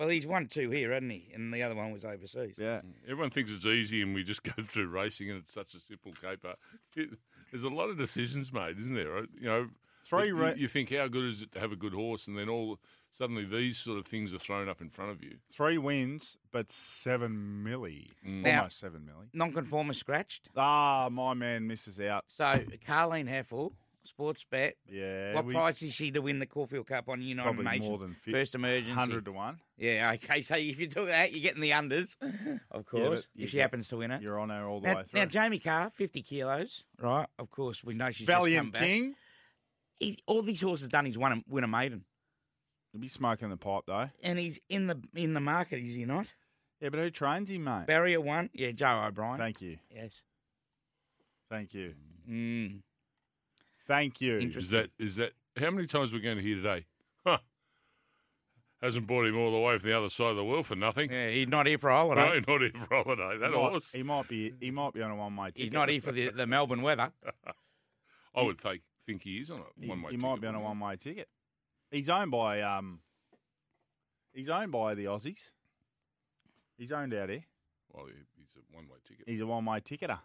Well, 0.00 0.08
he's 0.08 0.26
won 0.26 0.46
two 0.46 0.70
here, 0.70 0.92
hasn't 0.92 1.12
he? 1.12 1.30
And 1.34 1.52
the 1.52 1.62
other 1.62 1.74
one 1.74 1.92
was 1.92 2.04
overseas. 2.06 2.56
yeah. 2.58 2.80
everyone 3.04 3.28
thinks 3.30 3.52
it's 3.52 3.66
easy, 3.66 4.00
and 4.00 4.14
we 4.14 4.24
just 4.24 4.42
go 4.56 4.62
through 4.62 4.88
racing, 4.88 5.28
and 5.30 5.38
it's 5.38 5.52
such 5.52 5.74
a 5.74 5.78
simple 5.80 6.12
caper. 6.20 6.54
It, 6.96 7.10
there's 7.52 7.64
a 7.64 7.68
lot 7.68 7.90
of 7.90 7.98
decisions 7.98 8.50
made, 8.52 8.78
isn't 8.78 8.94
there? 8.94 9.18
You 9.38 9.46
know, 9.48 9.68
Three 10.06 10.28
you, 10.28 10.36
ra- 10.36 10.54
you 10.56 10.66
think 10.68 10.90
how 10.92 11.06
good 11.06 11.26
is 11.26 11.42
it 11.42 11.52
to 11.52 11.60
have 11.60 11.70
a 11.70 11.76
good 11.76 11.92
horse, 11.92 12.26
and 12.28 12.36
then 12.38 12.48
all 12.48 12.78
suddenly 13.12 13.44
these 13.44 13.76
sort 13.76 13.98
of 13.98 14.06
things 14.06 14.32
are 14.32 14.38
thrown 14.38 14.68
up 14.70 14.80
in 14.80 14.88
front 14.88 15.10
of 15.10 15.22
you. 15.22 15.36
Three 15.52 15.76
wins, 15.76 16.38
but 16.50 16.72
seven 16.72 17.62
milli, 17.64 18.08
Mm. 18.26 18.42
Now- 18.42 18.58
almost 18.60 18.78
seven 18.80 19.02
milli. 19.02 19.26
Non-conformer 19.34 19.92
scratched. 19.92 20.48
Ah, 20.56 21.08
my 21.12 21.34
man 21.34 21.66
misses 21.66 22.00
out. 22.00 22.24
So 22.28 22.44
Carleen 22.88 23.28
Heffel, 23.28 23.72
sports 24.04 24.44
bet. 24.50 24.76
Yeah, 24.88 25.34
what 25.34 25.44
we- 25.44 25.54
price 25.54 25.82
is 25.82 25.92
she 25.94 26.10
to 26.12 26.20
win 26.20 26.38
the 26.38 26.46
Caulfield 26.46 26.86
Cup 26.86 27.08
on 27.08 27.20
United 27.22 27.46
Probably 27.46 27.64
Nations? 27.64 27.88
more 27.88 27.98
than 27.98 28.14
fi- 28.14 28.32
First 28.32 28.54
emergency. 28.54 28.92
hundred 28.92 29.24
to 29.26 29.32
one. 29.32 29.60
Yeah, 29.76 30.12
okay. 30.14 30.42
So 30.42 30.56
if 30.56 30.78
you 30.78 30.86
took 30.88 31.08
that, 31.08 31.32
you're 31.32 31.42
getting 31.42 31.60
the 31.60 31.70
unders, 31.70 32.16
of 32.70 32.86
course, 32.86 33.28
you 33.34 33.44
if 33.44 33.50
she 33.50 33.58
happens 33.58 33.88
to 33.88 33.96
win 33.98 34.10
it. 34.10 34.22
You're 34.22 34.38
on 34.38 34.50
her 34.50 34.66
all 34.66 34.80
the 34.80 34.88
Now, 34.88 34.96
way 34.96 35.02
through. 35.04 35.20
now, 35.20 35.26
Jamie 35.26 35.58
Kah, 35.58 35.90
50 35.94 36.22
kilos, 36.22 36.84
right? 37.00 37.26
Of 37.38 37.50
course, 37.50 37.82
we 37.84 37.94
know 37.94 38.10
she's 38.10 38.26
just 38.26 38.30
come 38.36 38.42
Valiant. 38.44 38.74
King. 38.74 39.14
He, 39.98 40.18
all 40.26 40.42
these 40.42 40.60
horses 40.62 40.88
done 40.88 41.06
is 41.06 41.18
win 41.18 41.32
a, 41.32 41.42
win 41.48 41.64
a 41.64 41.68
maiden, 41.68 42.04
He'll 42.92 43.00
be 43.00 43.08
smoking 43.08 43.50
the 43.50 43.56
pipe 43.56 43.82
though. 43.86 44.08
and 44.22 44.38
he's 44.38 44.58
in 44.68 44.86
the 44.88 45.00
in 45.14 45.34
the 45.34 45.40
market, 45.40 45.78
is 45.84 45.94
he 45.94 46.04
not? 46.06 46.26
Yeah, 46.80 46.88
but 46.88 46.98
who 47.00 47.10
trains 47.10 47.50
him, 47.50 47.64
mate? 47.64 47.84
Barrier 47.86 48.20
one, 48.22 48.48
yeah, 48.54 48.72
Joe 48.72 49.04
O'Brien. 49.06 49.38
Thank 49.38 49.60
you. 49.60 49.76
yes. 49.94 50.22
Thank 51.50 51.74
you. 51.74 51.94
Mm. 52.28 52.80
Thank 53.90 54.20
you. 54.20 54.36
Is 54.36 54.70
that 54.70 54.90
is 55.00 55.16
that 55.16 55.32
how 55.58 55.72
many 55.72 55.88
times 55.88 56.12
we're 56.12 56.20
going 56.20 56.36
to 56.36 56.42
hear 56.44 56.54
today? 56.54 56.86
Huh. 57.26 57.38
Hasn't 58.80 59.04
brought 59.04 59.26
him 59.26 59.36
all 59.36 59.50
the 59.50 59.58
way 59.58 59.78
from 59.78 59.90
the 59.90 59.98
other 59.98 60.08
side 60.08 60.30
of 60.30 60.36
the 60.36 60.44
world 60.44 60.66
for 60.66 60.76
nothing. 60.76 61.10
Yeah, 61.10 61.30
he's 61.30 61.48
not 61.48 61.66
here 61.66 61.76
for 61.76 61.90
a 61.90 61.96
holiday. 61.96 62.40
No, 62.46 62.54
not 62.54 62.60
here 62.60 62.70
for 62.86 63.02
holiday. 63.02 63.38
That 63.38 63.50
he 63.50 63.56
might, 63.56 63.70
horse. 63.70 63.90
he 63.90 64.02
might 64.04 64.28
be. 64.28 64.54
He 64.60 64.70
might 64.70 64.94
be 64.94 65.02
on 65.02 65.10
a 65.10 65.16
one-way 65.16 65.48
ticket. 65.48 65.62
He's 65.62 65.72
not 65.72 65.88
here 65.88 66.00
for 66.00 66.12
the, 66.12 66.30
the 66.30 66.46
Melbourne 66.46 66.82
weather. 66.82 67.10
I 68.36 68.42
would 68.42 68.60
think 68.60 68.82
think 69.06 69.24
he 69.24 69.38
is 69.38 69.50
on 69.50 69.58
a 69.58 69.88
one 69.88 70.02
way. 70.02 70.12
he 70.12 70.16
might 70.18 70.40
be 70.40 70.46
on 70.46 70.54
a 70.54 70.60
one-way 70.60 70.94
ticket. 70.94 71.28
He's 71.90 72.08
owned 72.08 72.30
by. 72.30 72.60
Um. 72.62 73.00
He's 74.32 74.48
owned 74.48 74.70
by 74.70 74.94
the 74.94 75.06
Aussies. 75.06 75.50
He's 76.78 76.92
owned 76.92 77.12
out 77.12 77.28
here. 77.28 77.42
Well, 77.92 78.06
he's 78.06 78.54
a 78.54 78.76
one 78.76 78.84
way 78.84 78.98
ticket. 79.04 79.24
He's 79.28 79.40
a 79.40 79.46
one-way 79.46 79.80
ticketer. 79.80 80.20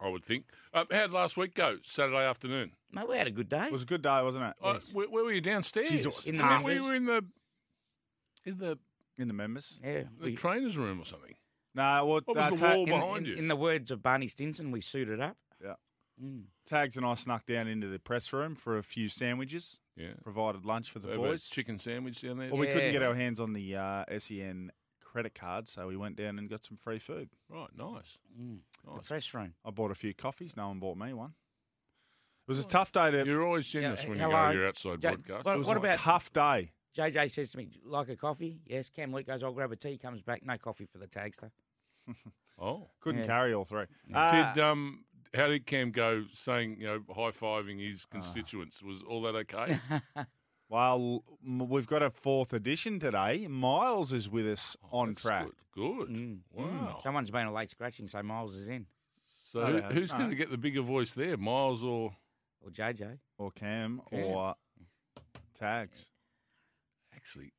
I 0.00 0.08
would 0.08 0.24
think. 0.24 0.44
Uh, 0.72 0.84
how'd 0.90 1.12
last 1.12 1.36
week 1.36 1.54
go? 1.54 1.76
Saturday 1.82 2.24
afternoon. 2.24 2.72
Mate, 2.92 3.08
we 3.08 3.16
had 3.18 3.26
a 3.26 3.30
good 3.30 3.48
day. 3.48 3.66
It 3.66 3.72
was 3.72 3.82
a 3.82 3.86
good 3.86 4.02
day, 4.02 4.22
wasn't 4.22 4.44
it? 4.44 4.54
Uh, 4.62 4.78
where, 4.92 5.08
where 5.08 5.24
were 5.24 5.32
you 5.32 5.40
downstairs? 5.40 5.90
Jeez, 5.90 6.00
it 6.00 6.06
was 6.06 6.26
In 6.26 6.38
the 6.38 6.44
members. 6.44 6.64
we 6.74 6.80
were 6.80 6.94
in 6.94 7.04
the 7.06 7.24
in 8.46 8.58
the, 8.58 8.78
In 9.18 9.28
the 9.28 9.34
members. 9.34 9.78
yeah. 9.84 10.04
the 10.18 10.24
We, 10.26 10.34
trainers 10.36 10.76
room 10.78 11.00
or 11.00 11.04
something. 11.04 11.34
No, 11.74 11.82
well, 12.06 12.20
What 12.24 12.36
was 12.36 12.36
uh, 12.46 12.50
the 12.50 12.56
Ta- 12.56 12.70
wall 12.74 12.82
in, 12.84 12.88
behind 12.88 13.18
in, 13.18 13.24
you? 13.26 13.34
in 13.36 13.48
the 13.48 13.56
words 13.56 13.90
of 13.90 14.02
Barney 14.02 14.28
Stinson, 14.28 14.70
we 14.72 14.80
suited 14.80 15.20
up. 15.20 15.36
Yeah. 15.62 15.74
Mm. 16.22 16.44
Tags 16.66 16.96
and 16.96 17.04
I 17.06 17.14
snuck 17.14 17.46
down 17.46 17.68
into 17.68 17.88
the 17.88 17.98
press 17.98 18.32
room 18.32 18.54
for 18.54 18.78
a 18.78 18.82
few 18.82 19.08
sandwiches. 19.08 19.78
Yeah. 19.96 20.08
Provided 20.24 20.64
lunch 20.64 20.90
for 20.90 20.98
the 20.98 21.08
Have 21.08 21.18
a 21.18 21.22
boys. 21.22 21.46
chicken 21.48 21.78
sandwich 21.78 22.22
down 22.22 22.38
there. 22.38 22.48
Well, 22.48 22.58
we 22.58 22.66
couldn't 22.66 22.84
Yeah. 22.86 22.92
get 22.92 23.02
our 23.02 23.14
hands 23.14 23.38
on 23.40 23.52
the 23.52 23.76
uh, 23.76 24.04
SEN 24.18 24.72
credit 25.10 25.34
card, 25.34 25.68
so 25.68 25.86
we 25.88 25.96
went 25.96 26.16
down 26.16 26.38
and 26.38 26.48
got 26.48 26.64
some 26.64 26.76
free 26.76 26.98
food. 26.98 27.28
Right, 27.48 27.68
nice. 27.76 28.18
Mm. 28.40 28.58
The 28.84 28.92
Nice. 28.94 29.06
press 29.06 29.34
room. 29.34 29.54
I 29.64 29.70
bought 29.70 29.90
a 29.90 29.94
few 29.94 30.14
coffees. 30.14 30.56
No 30.56 30.68
one 30.68 30.78
bought 30.78 30.96
me 30.96 31.12
one. 31.12 31.30
It 31.30 32.50
was 32.50 32.58
a 32.64 32.66
tough 32.68 32.92
day 32.92 33.10
to. 33.10 33.24
You're 33.26 33.44
always 33.44 33.68
generous 33.68 34.02
Yeah, 34.02 34.08
when 34.08 34.18
you 34.18 34.24
hello. 34.24 34.46
go 34.46 34.52
to 34.52 34.58
your 34.58 34.68
outside 34.68 35.02
Ja- 35.02 35.10
broadcast. 35.14 35.44
what- 35.44 35.54
it 35.54 35.58
was 35.58 35.66
what 35.66 35.76
a 35.76 35.80
about- 35.80 35.98
tough 35.98 36.32
day. 36.32 36.72
JJ 36.96 37.28
says 37.30 37.50
to 37.52 37.58
me, 37.58 37.68
like 37.84 38.08
a 38.08 38.16
coffee? 38.16 38.60
Yes. 38.66 38.90
Cam 38.90 39.12
Luke 39.12 39.26
goes, 39.26 39.42
I'll 39.42 39.52
grab 39.52 39.70
a 39.70 39.76
tea. 39.76 39.96
Comes 39.98 40.22
back, 40.22 40.44
no 40.44 40.58
coffee 40.58 40.86
for 40.86 40.98
the 40.98 41.06
tagster. 41.06 41.50
Oh, 42.62 42.90
Couldn't 43.00 43.22
Yeah. 43.22 43.26
carry 43.26 43.54
all 43.54 43.64
three. 43.64 43.86
Uh, 44.12 44.52
did 44.52 44.62
um, 44.62 45.06
how 45.32 45.46
did 45.48 45.64
Cam 45.64 45.92
go? 45.92 46.26
Saying 46.34 46.76
you 46.78 46.86
know, 46.88 47.02
high 47.14 47.30
fiving 47.30 47.80
his 47.80 48.04
constituents. 48.04 48.82
Was 48.82 49.00
all 49.02 49.22
that 49.22 49.34
okay? 49.34 49.78
well, 50.70 51.22
we've 51.44 51.86
got 51.86 52.02
a 52.02 52.08
fourth 52.10 52.52
edition 52.54 52.98
today. 52.98 53.46
Miles 53.48 54.12
is 54.14 54.30
with 54.30 54.46
us 54.46 54.76
Oh, 54.92 55.00
on 55.00 55.08
that's 55.08 55.20
track. 55.20 55.44
Good. 55.74 56.06
good. 56.06 56.08
Mm. 56.08 56.38
Wow. 56.52 57.00
Someone's 57.02 57.30
been 57.30 57.46
a 57.46 57.52
late 57.52 57.68
scratching, 57.70 58.08
so 58.08 58.22
Miles 58.22 58.54
is 58.54 58.68
in. 58.68 58.86
So 59.46 59.66
No, 59.66 59.80
who, 59.82 59.94
who's 59.94 60.12
No. 60.12 60.18
going 60.18 60.30
to 60.30 60.36
get 60.36 60.50
the 60.50 60.56
bigger 60.58 60.80
voice 60.82 61.12
there, 61.12 61.36
Miles 61.36 61.82
or 61.84 62.14
Or 62.64 62.70
JJ. 62.70 63.18
or 63.36 63.50
Cam, 63.50 64.00
Cam. 64.10 64.24
or 64.24 64.54
Tags. 65.58 66.08
actually? 67.14 67.52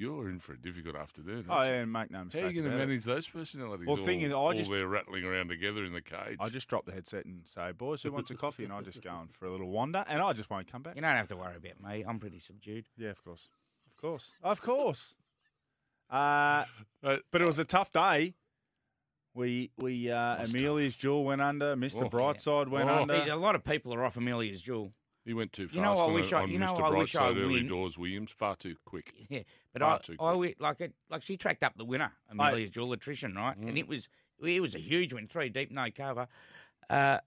You're 0.00 0.30
in 0.30 0.40
for 0.40 0.52
a 0.54 0.58
difficult 0.58 0.96
afternoon. 0.96 1.44
Oh, 1.50 1.62
yeah, 1.62 1.68
and 1.82 1.92
make 1.92 2.10
no 2.10 2.18
How 2.18 2.24
mistake. 2.24 2.44
are 2.44 2.48
you 2.48 2.52
going 2.54 2.64
to 2.64 2.70
about 2.70 2.82
it. 2.82 2.86
manage 2.88 3.04
those 3.04 3.28
personalities? 3.28 3.86
Well, 3.86 3.96
the 3.96 4.02
thing 4.04 4.22
is, 4.22 4.32
I 4.32 4.34
all 4.34 4.54
just- 4.54 4.70
they're 4.70 4.86
rattling 4.88 5.24
around 5.24 5.48
together 5.48 5.84
in 5.84 5.92
the 5.92 6.00
cage. 6.00 6.38
I 6.40 6.48
just 6.48 6.68
drop 6.68 6.86
the 6.86 6.92
headset 6.92 7.26
and 7.26 7.42
say, 7.46 7.72
"Boys, 7.72 8.02
who 8.02 8.10
wants 8.12 8.30
a 8.30 8.34
coffee?" 8.34 8.64
And 8.64 8.72
I 8.72 8.80
just 8.80 9.02
go 9.02 9.10
on 9.10 9.28
for 9.28 9.44
a 9.46 9.50
little 9.50 9.68
wander, 9.70 10.04
and 10.08 10.22
I 10.22 10.32
just 10.32 10.48
won't 10.48 10.70
come 10.72 10.82
back. 10.82 10.96
You 10.96 11.02
don't 11.02 11.10
have 11.16 11.28
to 11.28 11.36
worry 11.36 11.56
about 11.56 11.80
me. 11.82 12.02
I'm 12.02 12.18
pretty 12.18 12.40
subdued. 12.40 12.86
Yeah, 12.96 13.10
of 13.10 13.22
course, 13.22 13.48
of 13.88 13.96
course, 13.96 14.30
of 14.42 14.62
course. 14.62 15.14
Uh, 16.10 16.64
Uh, 17.02 17.16
but 17.30 17.40
it 17.40 17.44
was 17.44 17.58
a 17.58 17.64
tough 17.64 17.92
day. 17.92 18.34
We 19.34 19.70
we 19.78 20.10
uh, 20.10 20.40
Was 20.40 20.52
Amelia's 20.52 20.96
jewel 20.96 21.24
went 21.24 21.40
under. 21.40 21.76
Mister 21.76 22.06
Oh, 22.06 22.10
Brightside 22.10 22.68
went 22.68 22.90
Oh. 22.90 23.02
under. 23.02 23.20
Geez, 23.20 23.28
a 23.30 23.36
lot 23.36 23.54
of 23.54 23.64
people 23.64 23.94
are 23.94 24.04
off 24.04 24.16
Amelia's 24.16 24.60
jewel. 24.60 24.92
He 25.24 25.34
went 25.34 25.52
too 25.52 25.66
fast 25.66 25.76
You 25.76 25.82
know, 25.82 25.92
I 25.94 26.00
on, 26.04 26.14
wish 26.14 26.32
a- 26.32 26.36
I- 26.36 26.42
on 26.42 26.50
you 26.50 26.58
know, 26.58 26.66
Mr. 26.74 26.82
I 26.82 26.98
wish 26.98 27.14
I 27.16 27.20
Brightside 27.32 27.36
early 27.42 27.54
win. 27.56 27.68
doors. 27.68 27.98
Williams 27.98 28.30
far 28.32 28.56
too 28.56 28.76
quick. 28.84 29.12
Yeah, 29.28 29.42
but 29.72 29.82
Far 29.82 29.94
I, 29.94 29.98
too 29.98 30.12
I 30.14 30.16
quick. 30.16 30.28
wi- 30.32 30.54
like 30.58 30.80
it, 30.80 30.94
like 31.10 31.22
she 31.22 31.36
tracked 31.36 31.62
up 31.62 31.76
the 31.76 31.84
winner, 31.84 32.12
Amelia's 32.30 32.70
Jewel 32.70 32.92
attrition, 32.92 33.34
right? 33.34 33.56
And 33.56 33.70
Mm. 33.74 33.78
it 33.78 33.88
was 33.88 34.08
it 34.42 34.60
was 34.62 34.74
a 34.74 34.78
huge 34.80 35.12
win, 35.12 35.28
three 35.28 35.50
deep, 35.50 35.70
no 35.70 35.90
cover, 35.90 36.26
uh, 36.88 37.18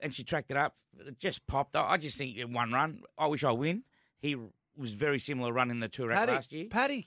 and 0.00 0.14
she 0.14 0.24
tracked 0.24 0.50
it 0.50 0.56
up. 0.56 0.74
It 0.98 1.18
just 1.18 1.46
popped. 1.46 1.76
I, 1.76 1.82
I 1.92 1.96
just 1.96 2.16
think 2.18 2.36
in 2.36 2.52
one 2.52 2.72
run. 2.72 3.02
I 3.18 3.26
wish 3.26 3.44
I 3.44 3.52
win. 3.52 3.84
He 4.20 4.36
was 4.76 4.94
very 4.94 5.18
similar 5.18 5.52
run 5.52 5.70
in 5.70 5.80
the 5.80 5.88
tour 5.88 6.10
paddock, 6.10 6.36
last 6.36 6.52
year. 6.52 6.66
paddock. 6.70 7.04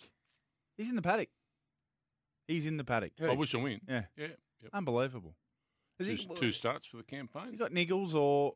He's 0.77 0.89
in 0.89 0.95
the 0.95 1.01
paddock. 1.01 1.29
He's 2.47 2.67
in 2.67 2.77
the 2.77 2.83
paddock. 2.83 3.13
Who? 3.19 3.27
I 3.27 3.33
wish 3.33 3.55
I 3.55 3.57
win. 3.57 3.81
Yeah, 3.87 4.03
Yeah. 4.15 4.27
Yep. 4.61 4.71
unbelievable. 4.73 5.35
Is 5.99 6.07
Two, 6.07 6.15
he, 6.15 6.35
two 6.35 6.51
starts 6.51 6.87
for 6.87 6.97
the 6.97 7.03
campaign. 7.03 7.47
You 7.51 7.57
got 7.57 7.71
Niggles 7.71 8.13
or 8.13 8.53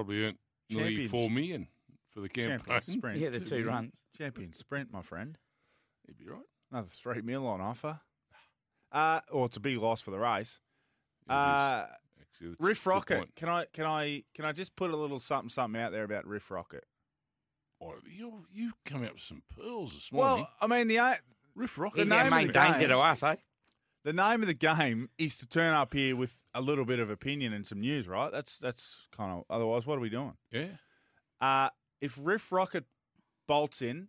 Probably 0.00 0.24
earned 0.24 0.38
nearly 0.70 0.90
Champions. 0.92 1.10
four 1.10 1.30
million 1.30 1.68
for 2.14 2.20
the 2.20 2.28
campaign. 2.30 2.58
champion 2.66 2.82
sprint? 2.98 3.18
yeah, 3.20 3.28
the 3.28 3.40
two 3.40 3.66
runs. 3.66 3.92
Champion 4.16 4.52
sprint, 4.54 4.90
my 4.90 5.02
friend. 5.02 5.36
He'd 6.06 6.16
be 6.16 6.26
right. 6.26 6.40
Another 6.72 6.88
three 6.90 7.20
mil 7.20 7.46
on 7.46 7.60
offer. 7.60 8.00
Uh, 8.92 9.20
or 9.30 9.44
it's 9.46 9.56
a 9.58 9.60
big 9.60 9.76
loss 9.76 10.00
for 10.00 10.10
the 10.10 10.18
race. 10.18 10.58
It 11.28 11.32
is. 11.32 11.36
Uh, 11.36 11.86
Actually, 12.20 12.48
that's 12.48 12.60
a 12.60 12.64
Riff 12.64 12.84
good 12.84 12.90
Rocket. 12.90 13.18
point. 13.18 13.34
Can 13.36 13.48
I 13.50 13.64
can 13.74 13.84
I 13.84 14.22
can 14.34 14.44
I 14.46 14.52
just 14.52 14.74
put 14.74 14.90
a 14.90 14.96
little 14.96 15.20
something 15.20 15.50
something 15.50 15.80
out 15.80 15.92
there 15.92 16.04
about 16.04 16.26
Riff 16.26 16.50
Rocket? 16.50 16.84
Oh, 17.82 17.94
you 18.06 18.46
you 18.52 18.72
come 18.86 19.04
out 19.04 19.12
with 19.14 19.22
some 19.22 19.42
pearls 19.54 19.92
this 19.94 20.10
morning. 20.10 20.36
Well, 20.38 20.50
I 20.62 20.66
mean 20.66 20.88
the 20.88 20.96
a- 20.96 21.18
Riff 21.54 21.76
the 21.76 21.82
Rocket. 21.82 21.98
He's 22.00 22.08
name 22.08 22.18
our 22.20 22.24
of 22.26 22.30
main 22.32 22.46
the 22.46 22.52
danger 22.54 22.78
game- 22.78 22.88
to 22.88 22.98
us, 22.98 23.22
eh? 23.22 23.36
The 24.04 24.12
name 24.12 24.40
of 24.42 24.46
the 24.46 24.54
game 24.54 25.10
is 25.18 25.38
to 25.38 25.46
turn 25.46 25.74
up 25.74 25.92
here 25.94 26.16
with 26.16 26.38
a 26.54 26.60
little 26.60 26.84
bit 26.84 26.98
of 26.98 27.10
opinion 27.10 27.52
and 27.52 27.66
some 27.66 27.80
news, 27.80 28.08
right? 28.08 28.30
That's 28.32 28.58
that's 28.58 29.06
kind 29.16 29.32
of 29.32 29.44
otherwise 29.50 29.86
what 29.86 29.98
are 29.98 30.00
we 30.00 30.10
doing? 30.10 30.34
Yeah. 30.50 30.66
Uh 31.40 31.70
if 32.00 32.18
Riff 32.20 32.50
Rocket 32.50 32.84
bolts 33.46 33.82
in, 33.82 34.08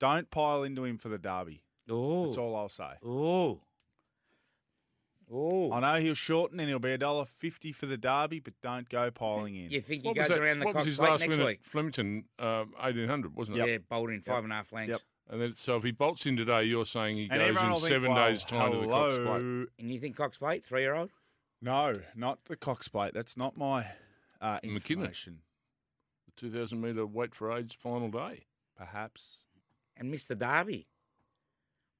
don't 0.00 0.30
pile 0.30 0.62
into 0.62 0.84
him 0.84 0.98
for 0.98 1.08
the 1.08 1.18
derby. 1.18 1.62
Oh, 1.90 2.26
That's 2.26 2.36
all 2.38 2.54
I'll 2.54 2.68
say. 2.68 2.92
oh, 3.04 3.62
oh. 5.32 5.72
I 5.72 5.80
know 5.80 6.00
he'll 6.00 6.14
shorten 6.14 6.60
and 6.60 6.68
he'll 6.68 6.78
be 6.78 6.92
a 6.92 6.98
dollar 6.98 7.24
fifty 7.24 7.72
for 7.72 7.86
the 7.86 7.96
derby, 7.96 8.40
but 8.40 8.54
don't 8.62 8.88
go 8.88 9.10
piling 9.10 9.56
in. 9.56 9.70
You 9.70 9.80
think 9.80 10.02
he 10.02 10.08
What 10.08 10.16
was 10.18 10.28
goes 10.28 10.36
that? 10.36 10.42
around 10.42 10.58
the 10.60 10.66
what 10.66 10.74
was 10.74 10.84
Cox 10.84 10.86
his 10.86 10.96
Plate 10.98 11.10
last 11.10 11.20
next 11.20 11.36
win 11.38 11.46
week? 11.46 11.60
at 11.64 11.70
Flemington? 11.70 12.24
Um, 12.38 12.74
Eighteen 12.82 13.08
hundred, 13.08 13.34
wasn't 13.34 13.58
it? 13.58 13.68
Yeah, 13.68 13.78
bowled 13.88 14.10
in 14.10 14.20
five 14.22 14.44
and 14.44 14.52
a 14.52 14.56
half 14.56 14.72
lengths. 14.72 14.90
Yep. 14.92 15.00
And 15.30 15.40
then, 15.42 15.54
so 15.56 15.76
if 15.76 15.82
he 15.84 15.90
bolts 15.90 16.24
in 16.26 16.36
today, 16.36 16.64
you're 16.64 16.86
saying 16.86 17.16
he 17.16 17.22
And 17.24 17.32
goes 17.32 17.40
everyone 17.48 17.68
will 17.70 17.76
in 17.76 17.82
think, 17.82 17.92
seven 17.92 18.14
well, 18.14 18.28
days' 18.30 18.44
time 18.44 18.72
to 18.72 18.78
the 18.80 18.86
Cox 18.86 19.14
Plate. 19.18 19.66
And 19.78 19.92
you 19.92 20.00
think 20.00 20.16
Cox 20.16 20.38
Plate, 20.38 20.64
three 20.64 20.80
year 20.82 20.94
old? 20.94 21.10
No, 21.60 22.00
not 22.14 22.38
the 22.46 22.56
Cox 22.56 22.88
Plate. 22.88 23.12
That's 23.14 23.36
not 23.36 23.56
my 23.56 23.86
uh, 24.40 24.58
McKinnon. 24.60 24.74
information. 24.74 25.40
The 26.26 26.48
2,000 26.48 26.80
metre 26.80 27.04
weight 27.04 27.34
for 27.34 27.52
age 27.52 27.76
final 27.82 28.08
day. 28.10 28.46
Perhaps, 28.76 29.44
And 29.96 30.12
Mr. 30.14 30.28
the 30.28 30.34
derby. 30.36 30.86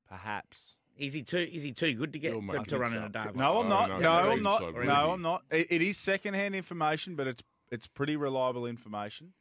perhaps. 0.08 0.76
Is 0.96 1.12
he 1.12 1.22
too? 1.22 1.38
Is 1.52 1.62
he 1.62 1.72
too 1.72 1.94
good 1.94 2.12
to 2.12 2.18
get 2.18 2.32
You're 2.32 2.40
to, 2.40 2.46
making 2.46 2.64
to 2.66 2.78
run 2.78 2.92
in 2.92 3.02
a 3.02 3.06
up. 3.06 3.12
derby? 3.12 3.38
No, 3.38 3.60
I'm 3.60 3.66
Oh, 3.66 3.68
not. 3.68 3.88
no, 3.88 3.94
No, 3.96 4.00
no, 4.00 4.30
I'm 4.32 4.42
not. 4.42 4.62
he's 4.62 4.72
No, 4.72 4.78
really. 4.78 4.90
I'm 4.90 5.22
not. 5.22 5.42
It, 5.50 5.66
it 5.70 5.82
is 5.82 5.96
second-hand 5.96 6.54
information, 6.56 7.14
but 7.14 7.26
it's 7.28 7.42
it's 7.70 7.86
pretty 7.86 8.16
reliable 8.16 8.64
information 8.66 9.32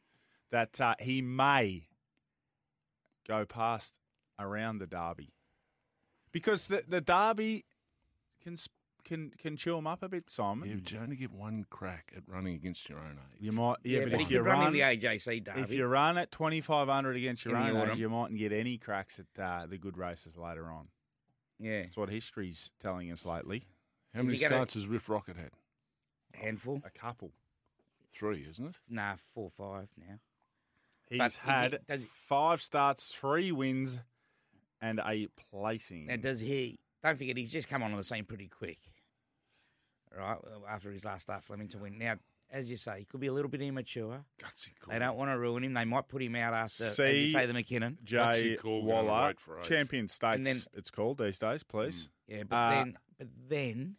that 0.50 0.80
uh, 0.80 0.94
he 1.00 1.20
may 1.22 1.88
go 3.28 3.44
past 3.44 3.94
around 4.38 4.78
the 4.78 4.86
derby 4.86 5.32
because 6.32 6.68
the 6.68 6.82
the 6.88 7.00
derby 7.00 7.64
can 8.42 8.56
can 9.04 9.30
can 9.38 9.56
chill 9.56 9.78
him 9.78 9.86
up 9.86 10.02
a 10.02 10.08
bit, 10.08 10.30
Simon. 10.30 10.68
Yeah, 10.68 10.76
but 10.76 10.92
you 10.92 10.98
only 10.98 11.16
get 11.16 11.32
one 11.32 11.64
crack 11.70 12.12
at 12.16 12.22
running 12.26 12.54
against 12.54 12.88
your 12.88 12.98
own 12.98 13.12
age. 13.32 13.40
You 13.40 13.52
might, 13.52 13.76
yeah, 13.82 14.00
Yeah, 14.00 14.04
but, 14.04 14.12
but, 14.12 14.20
if 14.20 14.30
you 14.30 14.38
could 14.38 14.46
run, 14.46 14.58
run 14.58 14.66
in 14.68 14.72
the 14.72 14.80
AJC 14.80 15.44
derby. 15.44 15.60
If 15.62 15.72
you 15.72 15.86
run 15.86 16.18
at 16.18 16.30
2,500 16.30 17.16
against 17.16 17.44
your 17.44 17.56
own 17.56 17.88
age, 17.90 17.98
you 17.98 18.08
mightn't 18.10 18.38
get 18.38 18.52
any 18.52 18.76
cracks 18.76 19.18
at 19.18 19.42
uh, 19.42 19.66
the 19.66 19.78
good 19.78 19.96
races 19.96 20.36
later 20.36 20.66
on. 20.70 20.88
yeah, 21.58 21.82
That's 21.82 21.96
what 21.96 22.10
history's 22.10 22.70
telling 22.80 23.10
us 23.10 23.24
lately. 23.24 23.64
How 24.14 24.20
Is 24.20 24.26
many 24.26 24.38
he 24.38 24.44
starts 24.44 24.74
has 24.74 24.86
Riff 24.86 25.08
Rocket 25.08 25.36
had? 25.36 25.50
A 26.34 26.36
handful. 26.44 26.82
A 26.84 26.90
couple. 26.90 27.30
Three, 28.14 28.46
isn't 28.50 28.66
it? 28.66 28.74
Nah, 28.90 29.14
four 29.32 29.50
five 29.56 29.88
now. 29.96 30.18
He's 31.10 31.18
But 31.18 31.32
had 31.34 31.72
he- 31.72 31.78
does 31.88 32.02
he- 32.02 32.08
five 32.28 32.60
starts, 32.62 33.08
three 33.12 33.50
wins, 33.52 33.98
and 34.80 35.00
a 35.04 35.28
placing. 35.50 36.06
Now, 36.06 36.16
does 36.16 36.40
he? 36.40 36.78
Don't 37.02 37.16
forget, 37.16 37.36
he's 37.36 37.50
just 37.50 37.68
come 37.68 37.82
on 37.82 37.94
the 37.96 38.04
scene 38.04 38.24
pretty 38.24 38.48
quick, 38.48 38.78
right? 40.16 40.38
After 40.68 40.90
his 40.90 41.04
last 41.04 41.22
start, 41.22 41.42
Flemington 41.44 41.80
win. 41.80 41.98
Now, 41.98 42.16
as 42.50 42.68
you 42.70 42.76
say, 42.76 43.00
he 43.00 43.04
could 43.04 43.20
be 43.20 43.26
a 43.28 43.32
little 43.32 43.50
bit 43.50 43.60
immature. 43.62 44.24
Gutsy 44.38 44.70
call. 44.80 44.92
They 44.92 44.98
don't 44.98 45.16
want 45.16 45.30
to 45.30 45.38
ruin 45.38 45.64
him. 45.64 45.74
They 45.74 45.84
might 45.84 46.08
put 46.08 46.22
him 46.22 46.34
out 46.36 46.54
after, 46.54 46.84
as 46.84 46.96
See- 46.96 47.24
you 47.26 47.28
say, 47.28 47.46
the 47.46 47.52
McKinnon. 47.52 48.02
Jay 48.04 48.16
Gutsy 48.16 48.58
call, 48.58 48.80
gonna 48.86 49.04
Waller, 49.08 49.34
for. 49.38 49.60
Champion 49.62 50.08
States, 50.08 50.36
And 50.36 50.46
then- 50.46 50.60
it's 50.74 50.90
called 50.90 51.18
these 51.18 51.38
days, 51.38 51.62
please. 51.62 52.08
Yeah, 52.26 52.42
but 52.44 52.56
Uh, 52.56 52.70
then, 52.70 52.98
but 53.18 53.28
then 53.48 53.96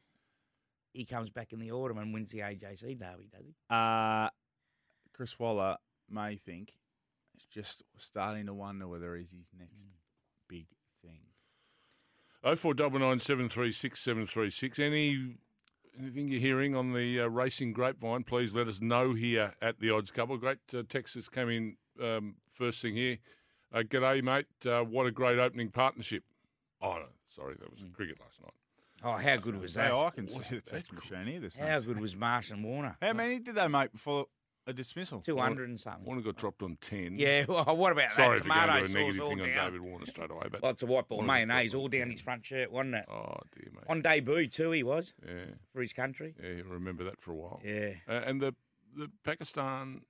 he 0.94 1.06
comes 1.06 1.30
back 1.30 1.54
in 1.54 1.60
the 1.60 1.72
autumn 1.72 1.98
and 2.00 2.14
wins 2.14 2.32
the 2.32 2.40
AJC 2.42 2.96
derby, 2.96 3.28
does 3.32 3.46
he? 3.46 3.56
Uh, 3.70 4.30
Chris 5.14 5.38
Waller 5.40 5.78
may 6.10 6.38
think 6.38 6.74
he's 7.40 7.48
just 7.64 7.84
starting 7.98 8.46
to 8.48 8.54
wonder 8.54 8.88
whether 8.88 9.16
he's 9.16 9.32
his 9.32 9.50
next 9.58 9.84
Hmm. 9.84 9.90
big 10.48 10.68
thing. 11.02 11.20
Oh 12.44 12.56
four 12.56 12.74
double 12.74 13.00
nine 13.00 13.20
seven 13.20 13.50
three 13.50 13.72
six 13.72 14.00
seven 14.00 14.26
three 14.26 14.50
six. 14.50 14.80
Any 14.80 15.36
anything 16.00 16.28
you're 16.30 16.40
hearing 16.40 16.76
on 16.76 16.94
the 16.94 17.22
uh, 17.22 17.28
racing 17.28 17.74
grapevine? 17.74 18.24
Please 18.24 18.56
let 18.56 18.68
us 18.68 18.80
know 18.82 19.14
here 19.14 19.54
at 19.62 19.80
the 19.80 19.90
Odds 19.90 20.12
Couple. 20.12 20.38
Great 20.38 20.60
uh, 20.74 20.84
Texas 20.88 21.28
came 21.30 21.50
in 21.50 21.78
um, 22.02 22.36
first 22.54 22.82
thing 22.82 22.96
here. 22.96 23.18
Uh, 23.74 23.80
g'day, 23.80 24.24
mate. 24.24 24.46
Uh, 24.66 24.84
what 24.84 25.06
a 25.06 25.12
great 25.12 25.38
opening 25.38 25.70
partnership. 25.70 26.24
Oh, 26.82 26.94
no, 26.94 27.06
sorry, 27.36 27.56
that 27.60 27.70
was 27.70 27.82
cricket 27.94 28.18
last 28.20 28.40
night. 28.42 28.54
Oh, 29.04 29.18
how 29.18 29.36
good 29.38 29.60
was 29.62 29.74
So 29.74 29.80
that? 29.82 29.94
I 29.94 30.10
can 30.10 30.28
see 30.28 30.40
the 30.40 30.56
that 30.56 30.66
text 30.66 30.92
machine 30.94 31.28
here. 31.28 31.40
There's 31.40 31.58
no 31.58 31.64
How 31.66 31.70
text. 31.74 31.88
good 31.88 32.00
was 32.00 32.16
Marsh 32.16 32.50
and 32.52 32.64
Warner? 32.64 32.96
How 33.02 33.14
many 33.14 33.40
did 33.40 33.56
they 33.56 33.68
make 33.68 33.92
before 33.92 34.26
a 34.68 34.74
dismissal? 34.74 35.22
Two 35.22 35.38
hundred 35.38 35.70
and 35.70 35.80
something. 35.80 36.06
Warner 36.06 36.22
got 36.22 36.36
dropped 36.38 36.62
on 36.64 36.78
ten. 36.82 37.18
Yeah. 37.18 37.46
Well, 37.50 37.64
what 37.76 37.92
about 37.92 38.12
Sorry 38.12 38.38
that 38.38 38.44
for 38.44 38.50
going 38.50 38.60
tomato 38.62 38.80
to 38.80 38.84
a 38.84 38.88
sauce 38.88 38.94
negative 38.94 39.22
all 39.22 39.30
thing 39.30 39.42
on 39.42 39.48
down? 39.50 39.66
David 39.66 39.82
Warner 39.82 40.06
straight 40.06 40.32
away, 40.32 40.48
but 40.52 40.64
Lots 40.64 40.84
of 40.84 40.90
white 40.90 41.08
ball 41.08 41.18
Warner 41.20 41.28
got 41.28 41.34
mayonnaise 41.48 41.72
dropped 41.72 41.80
all 41.80 41.86
on 41.86 41.92
down 41.92 42.02
10. 42.02 42.12
his 42.12 42.22
front 42.22 42.46
shirt, 42.46 42.72
wasn't 42.72 42.96
it? 42.96 43.06
oh 43.10 43.36
dear, 43.56 43.72
mate. 43.74 43.84
On 43.88 44.02
debut 44.02 44.48
too, 44.48 44.72
he 44.72 44.84
was 44.84 45.14
yeah, 45.26 45.34
for 45.74 45.82
his 45.82 45.94
country. 45.94 46.36
yeah, 46.42 46.50
I 46.50 46.74
remember 46.74 47.04
that 47.06 47.20
for 47.22 47.32
a 47.32 47.36
while. 47.36 47.62
Yeah. 47.66 47.94
Uh, 48.08 48.22
and 48.26 48.42
the 48.42 48.54
the 48.96 49.10
Pakistan 49.24 50.02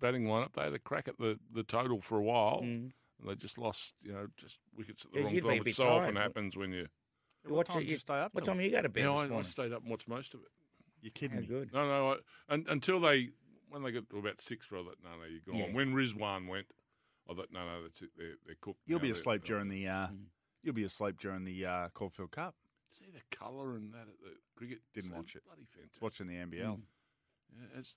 batting 0.00 0.24
lineup, 0.24 0.52
they 0.54 0.62
had 0.62 0.74
a 0.74 0.78
crack 0.78 1.08
at 1.08 1.18
the, 1.18 1.38
the 1.52 1.62
total 1.62 2.00
for 2.00 2.18
a 2.18 2.22
while. 2.22 2.60
Mm. 2.62 2.92
And 3.18 3.30
they 3.30 3.34
just 3.34 3.56
lost, 3.56 3.94
you 4.02 4.12
know, 4.12 4.26
just 4.36 4.58
wickets 4.76 5.06
at 5.06 5.12
the 5.12 5.18
Yes, 5.20 5.24
wrong 5.24 5.34
you'd 5.34 5.42
be 5.44 5.48
time, 5.48 5.56
a 5.56 5.58
which 5.60 5.64
bit 5.64 5.76
so 5.76 5.88
often 5.88 6.14
tired. 6.14 6.22
happens 6.22 6.54
when 6.56 6.70
you. 6.72 6.86
What 7.44 7.56
What 7.56 7.66
time 7.68 7.76
you- 7.78 7.84
did 7.84 7.90
you 7.92 7.98
stay 7.98 8.14
up 8.20 8.34
What 8.34 8.44
till? 8.44 8.52
time 8.52 8.60
you 8.60 8.70
go 8.70 8.82
to 8.82 8.88
bed 8.90 9.00
Yeah, 9.00 9.06
this 9.06 9.16
I, 9.16 9.24
I 9.24 9.28
morning? 9.28 9.44
stayed 9.44 9.72
up 9.72 9.80
and 9.80 9.90
watched 9.90 10.06
most 10.08 10.34
of 10.34 10.40
it. 10.40 10.48
You're 11.00 11.12
kidding 11.12 11.36
How 11.36 11.40
me. 11.40 11.46
good. 11.46 11.72
No, 11.72 11.86
no, 11.88 12.12
I, 12.12 12.16
and, 12.54 12.66
until 12.68 13.00
they 13.00 13.30
when 13.68 13.82
they 13.82 13.90
got 13.92 14.08
to 14.10 14.18
about 14.18 14.40
six, 14.40 14.66
I 14.72 14.76
thought, 14.76 14.96
no, 15.02 15.10
no, 15.10 15.24
you're 15.30 15.40
gone. 15.46 15.56
Yeah. 15.70 15.74
When 15.74 15.94
Rizwan 15.94 16.48
went, 16.48 16.66
I 17.30 17.34
thought, 17.34 17.48
no, 17.52 17.64
no, 17.66 17.82
that's 17.82 18.02
it. 18.02 18.10
They're, 18.16 18.34
they're 18.46 18.56
cooked. 18.60 18.80
You'll 18.86 18.98
now. 18.98 19.02
be 19.02 19.08
They're- 19.08 19.18
asleep 19.20 19.42
they're- 19.44 19.56
during 19.56 19.68
the. 19.68 19.88
Uh, 19.88 20.06
Mm. 20.08 20.18
You'll 20.62 20.74
be 20.74 20.82
asleep 20.84 21.16
during 21.20 21.44
the 21.44 21.64
uh, 21.64 21.88
Caulfield 21.94 22.32
Cup. 22.32 22.56
See 22.90 23.06
the 23.14 23.20
colour 23.36 23.76
and 23.76 23.92
that 23.94 24.00
at 24.00 24.18
the 24.20 24.32
cricket. 24.56 24.78
Didn't 24.94 25.10
So 25.10 25.16
watch 25.16 25.36
it. 25.36 25.44
Bloody 25.46 25.64
fantastic. 25.72 26.02
Watching 26.02 26.26
the 26.26 26.34
NBL. 26.34 26.76
Mm. 26.76 26.80
Yeah, 27.54 27.78
it's, 27.78 27.94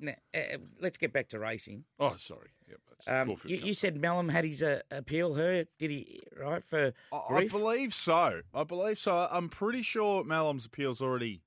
Now, 0.00 0.14
uh, 0.34 0.58
let's 0.80 0.98
get 0.98 1.12
back 1.12 1.28
to 1.28 1.38
racing. 1.38 1.84
oh, 2.00 2.16
sorry. 2.16 2.48
Yep, 2.68 2.80
Um, 3.06 3.36
you, 3.44 3.58
you 3.58 3.74
said 3.74 3.94
Melham 4.00 4.28
had 4.28 4.44
his 4.44 4.60
uh, 4.60 4.80
appeal 4.90 5.34
heard. 5.34 5.68
Did 5.78 5.92
he? 5.92 6.20
Right 6.36 6.64
for 6.64 6.92
I, 7.12 7.16
I 7.32 7.46
believe 7.48 7.94
so. 7.94 8.40
I 8.52 8.64
believe 8.64 8.98
so. 8.98 9.28
I'm 9.30 9.48
pretty 9.48 9.82
sure 9.82 10.24
Melham's 10.24 10.66
appeal's 10.66 11.00
already 11.00 11.42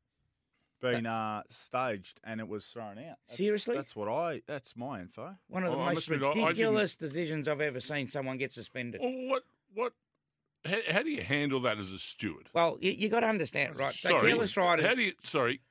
been 0.83 1.05
uh, 1.05 1.41
staged 1.49 2.19
and 2.23 2.39
it 2.39 2.47
was 2.47 2.65
thrown 2.67 2.99
out. 2.99 3.17
That's, 3.27 3.37
Seriously? 3.37 3.75
That's 3.75 3.95
what 3.95 4.07
I. 4.09 4.41
That's 4.45 4.75
my 4.75 4.99
info. 5.01 5.35
one 5.47 5.63
of 5.63 5.71
the 5.71 5.77
Oh, 5.77 5.81
I 5.81 5.85
most 5.93 5.95
must 5.95 6.09
admit, 6.09 6.23
I- 6.37 6.41
I 6.41 6.47
ridiculous 6.49 6.95
decisions 6.95 7.47
I've 7.47 7.61
ever 7.61 7.79
seen 7.79 8.09
someone 8.09 8.37
get 8.37 8.51
suspended. 8.51 9.01
Well, 9.01 9.11
what 9.29 9.43
what 9.73 9.93
how, 10.65 10.77
how 10.89 11.03
do 11.03 11.09
you 11.09 11.21
handle 11.21 11.59
that 11.61 11.77
as 11.77 11.91
a 11.91 11.99
steward? 11.99 12.49
Well, 12.53 12.77
you, 12.79 12.91
you 12.91 13.09
got 13.09 13.21
to 13.21 13.27
understand, 13.27 13.77
right? 13.77 13.93
So 13.93 14.09
sorry, 14.09 14.31
careless 14.31 14.55
riders. 14.55 14.85
How 14.85 14.95
do 14.95 15.01
you? 15.01 15.13
Sorry. 15.23 15.61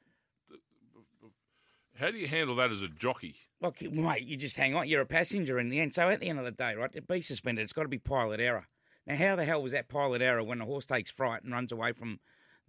How 1.99 2.11
do 2.11 2.19
you 2.19 2.27
handle 2.27 2.57
that 2.57 2.73
as 2.73 2.83
a 2.83 2.89
jockey? 2.89 3.37
Look, 3.61 3.81
mate, 3.83 4.25
you 4.27 4.37
just 4.37 4.57
hang 4.57 4.75
on. 4.75 4.89
You're 4.89 5.03
a 5.03 5.07
passenger 5.07 5.59
in 5.59 5.69
the 5.69 5.79
end. 5.79 5.95
So 5.95 6.09
at 6.09 6.19
the 6.21 6.29
end 6.29 6.39
of 6.39 6.45
the 6.45 6.51
day, 6.51 6.75
right, 6.75 6.93
to 6.95 7.03
be 7.03 7.21
suspended, 7.23 7.63
it's 7.63 7.73
got 7.73 7.83
to 7.83 7.89
be 7.89 7.99
pilot 7.99 8.41
error. 8.41 8.67
Now, 9.07 9.15
how 9.15 9.37
the 9.37 9.45
hell 9.45 9.63
was 9.63 9.73
that 9.73 9.89
pilot 9.89 10.21
error 10.23 10.43
when 10.43 10.59
the 10.59 10.65
horse 10.65 10.87
takes 10.87 11.11
fright 11.11 11.45
and 11.45 11.53
runs 11.53 11.71
away 11.71 11.93
from 11.93 12.19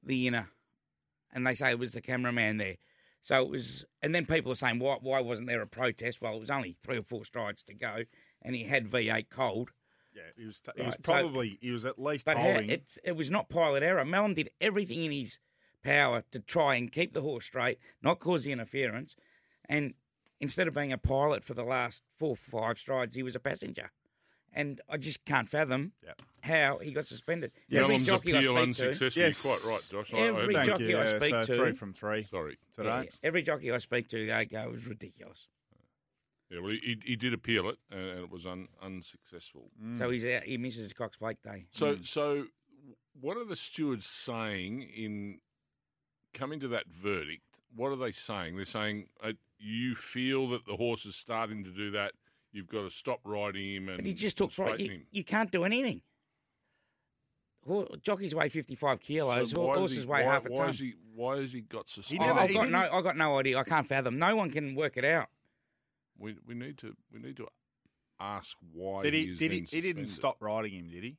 the 0.04 0.28
inner? 0.28 0.50
And 1.34 1.46
they 1.46 1.56
say 1.56 1.72
it 1.72 1.80
was 1.80 1.94
the 1.94 2.02
cameraman 2.02 2.58
there. 2.58 2.76
So 3.24 3.42
it 3.42 3.50
was, 3.50 3.86
and 4.02 4.14
then 4.14 4.26
people 4.26 4.52
are 4.52 4.56
saying, 4.56 4.80
why, 4.80 4.98
why 5.02 5.20
wasn't 5.22 5.48
there 5.48 5.62
a 5.62 5.68
protest? 5.68 6.22
Well, 6.22 6.36
it 6.36 6.40
was 6.42 6.50
only 6.52 6.76
three 6.82 6.98
or 6.98 7.04
four 7.04 7.26
strides 7.26 7.64
to 7.64 7.74
go, 7.74 8.04
and 8.42 8.56
he 8.56 8.64
had 8.64 8.90
V8 8.92 9.26
cold. 9.30 9.72
Yeah, 10.16 10.22
he 10.38 10.46
was. 10.46 10.60
T- 10.60 10.72
he 10.76 10.82
was 10.84 10.96
Right, 10.96 11.06
so- 11.06 11.12
probably. 11.14 11.58
he 11.62 11.72
was 11.72 11.86
at 11.86 11.98
least 11.98 12.26
But 12.26 12.38
how, 12.38 12.44
holding. 12.44 12.70
it's, 12.70 13.00
it 13.04 13.16
was 13.16 13.32
not 13.32 13.50
pilot 13.50 13.82
error. 13.82 14.04
Mellon 14.06 14.34
did 14.36 14.50
everything 14.62 15.06
in 15.06 15.12
his 15.12 15.40
power 15.84 16.24
to 16.32 16.40
try 16.40 16.76
and 16.76 16.92
keep 16.92 17.14
the 17.14 17.22
horse 17.22 17.46
straight, 17.46 17.80
not 18.02 18.20
cause 18.20 18.44
the 18.44 18.52
interference. 18.52 19.16
And 19.68 19.94
instead 20.40 20.68
of 20.68 20.76
being 20.76 20.92
a 20.92 20.98
pilot 20.98 21.44
for 21.44 21.54
the 21.56 21.64
last 21.64 22.04
four, 22.20 22.36
five 22.36 22.78
strides, 22.78 23.16
he 23.16 23.24
was 23.24 23.36
a 23.36 23.40
passenger. 23.40 23.90
And 24.54 24.82
I 24.90 24.98
just 24.98 25.26
can't 25.26 25.50
fathom 25.50 25.94
Yep. 26.06 26.22
how 26.42 26.78
he 26.78 26.92
got 26.92 27.08
suspended. 27.08 27.52
Yes. 27.68 27.82
Every 27.82 27.94
Mellon's 27.94 28.06
jockey 28.08 28.34
I 28.34 28.38
appeal 28.38 28.56
speak 28.56 28.58
to, 28.58 28.62
unsuccessful. 28.88 29.22
Yes. 29.24 29.44
You're 29.44 29.56
quite 29.58 29.72
right, 29.72 29.84
Josh. 29.90 30.14
I- 30.14 30.18
I- 30.18 30.42
Every 30.42 30.54
jockey 30.54 30.84
you. 30.86 30.98
I 30.98 31.04
yeah, 31.06 31.18
speak 31.18 31.30
so 31.32 31.42
to- 31.44 31.56
three 31.58 31.74
from 31.74 31.94
three 31.94 32.24
sorry. 32.30 32.58
today. 32.76 32.90
yeah, 33.06 33.10
every 33.24 33.42
jockey 33.42 33.72
I 33.72 33.78
speak 33.80 34.08
to, 34.10 34.26
they 34.28 34.46
go, 34.46 34.60
it 34.62 34.72
was 34.72 34.86
ridiculous. 34.86 35.48
Yeah, 36.50 36.60
well, 36.60 36.72
he, 36.72 37.00
he 37.04 37.16
did 37.16 37.34
appeal 37.34 37.68
it, 37.70 37.80
and 37.90 38.20
it 38.20 38.30
was 38.30 38.46
un, 38.46 38.68
unsuccessful. 38.82 39.72
Mm. 39.84 39.98
So 39.98 40.10
he's 40.12 40.24
out, 40.26 40.44
he 40.44 40.58
misses 40.58 40.90
the 40.90 40.94
Cox 40.94 41.18
Plate 41.18 41.42
day. 41.44 41.66
So, 41.72 41.98
so 42.04 42.46
what 43.20 43.38
are 43.38 43.46
the 43.46 43.56
stewards 43.56 44.06
saying 44.06 44.84
in 44.84 45.40
coming 46.34 46.60
to 46.60 46.68
that 46.68 46.86
verdict? 46.88 47.42
What 47.76 47.90
are 47.90 47.96
they 47.96 48.12
saying? 48.12 48.56
They're 48.56 48.66
saying 48.66 49.08
uh, 49.24 49.32
you 49.58 49.96
feel 49.96 50.48
that 50.50 50.66
the 50.68 50.76
horse 50.76 51.06
is 51.08 51.16
starting 51.16 51.64
to 51.64 51.72
do 51.72 51.90
that. 51.92 52.12
You've 52.54 52.70
got 52.70 52.84
to 52.84 52.90
stop 52.92 53.20
riding 53.26 53.76
him 53.76 53.90
and 53.90 53.98
But 53.98 54.06
he 54.06 54.14
just 54.14 54.38
took 54.38 54.52
fright. 54.52 54.80
You, 54.80 55.02
you 55.12 55.24
can't 55.24 55.52
do 55.52 55.64
anything. 55.64 56.02
Hor- 57.68 57.88
Jockeys 58.02 58.36
weigh 58.36 58.50
55 58.50 59.00
kilos. 59.00 59.52
So 59.52 59.62
why 59.68 59.76
Horses 59.76 60.00
he- 60.00 60.06
weigh 60.06 60.26
why, 60.26 60.32
half 60.34 60.46
a 60.46 60.50
why 60.50 60.58
ton. 60.58 60.70
Is 60.70 60.80
he, 60.80 60.94
why 61.16 61.38
has 61.38 61.52
he 61.54 61.62
got 61.62 61.90
suspended? 61.90 62.28
never- 62.28 62.40
I, 62.40 62.46
have 62.46 62.54
got 62.54 62.70
no, 62.70 62.90
I 62.92 63.02
got 63.02 63.18
no 63.18 63.40
idea. 63.40 63.58
I 63.58 63.64
can't 63.64 63.88
fathom. 63.88 64.20
No 64.20 64.36
one 64.36 64.52
can 64.52 64.76
work 64.76 64.98
it 64.98 65.06
out. 65.06 65.28
we, 66.20 66.36
we 66.46 66.54
need 66.54 66.78
to 66.80 66.96
we 67.12 67.20
need 67.20 67.38
to 67.38 67.48
ask 68.20 68.58
why 68.72 69.04
Did 69.04 69.14
he, 69.16 69.26
he? 69.26 69.32
is 69.32 69.40
Did 69.40 69.52
he? 69.52 69.60
then 69.62 69.68
He 69.72 69.82
didn't 69.82 70.06
stop 70.08 70.38
riding 70.40 70.74
him, 70.74 70.90
did 70.90 71.04
he? 71.04 71.18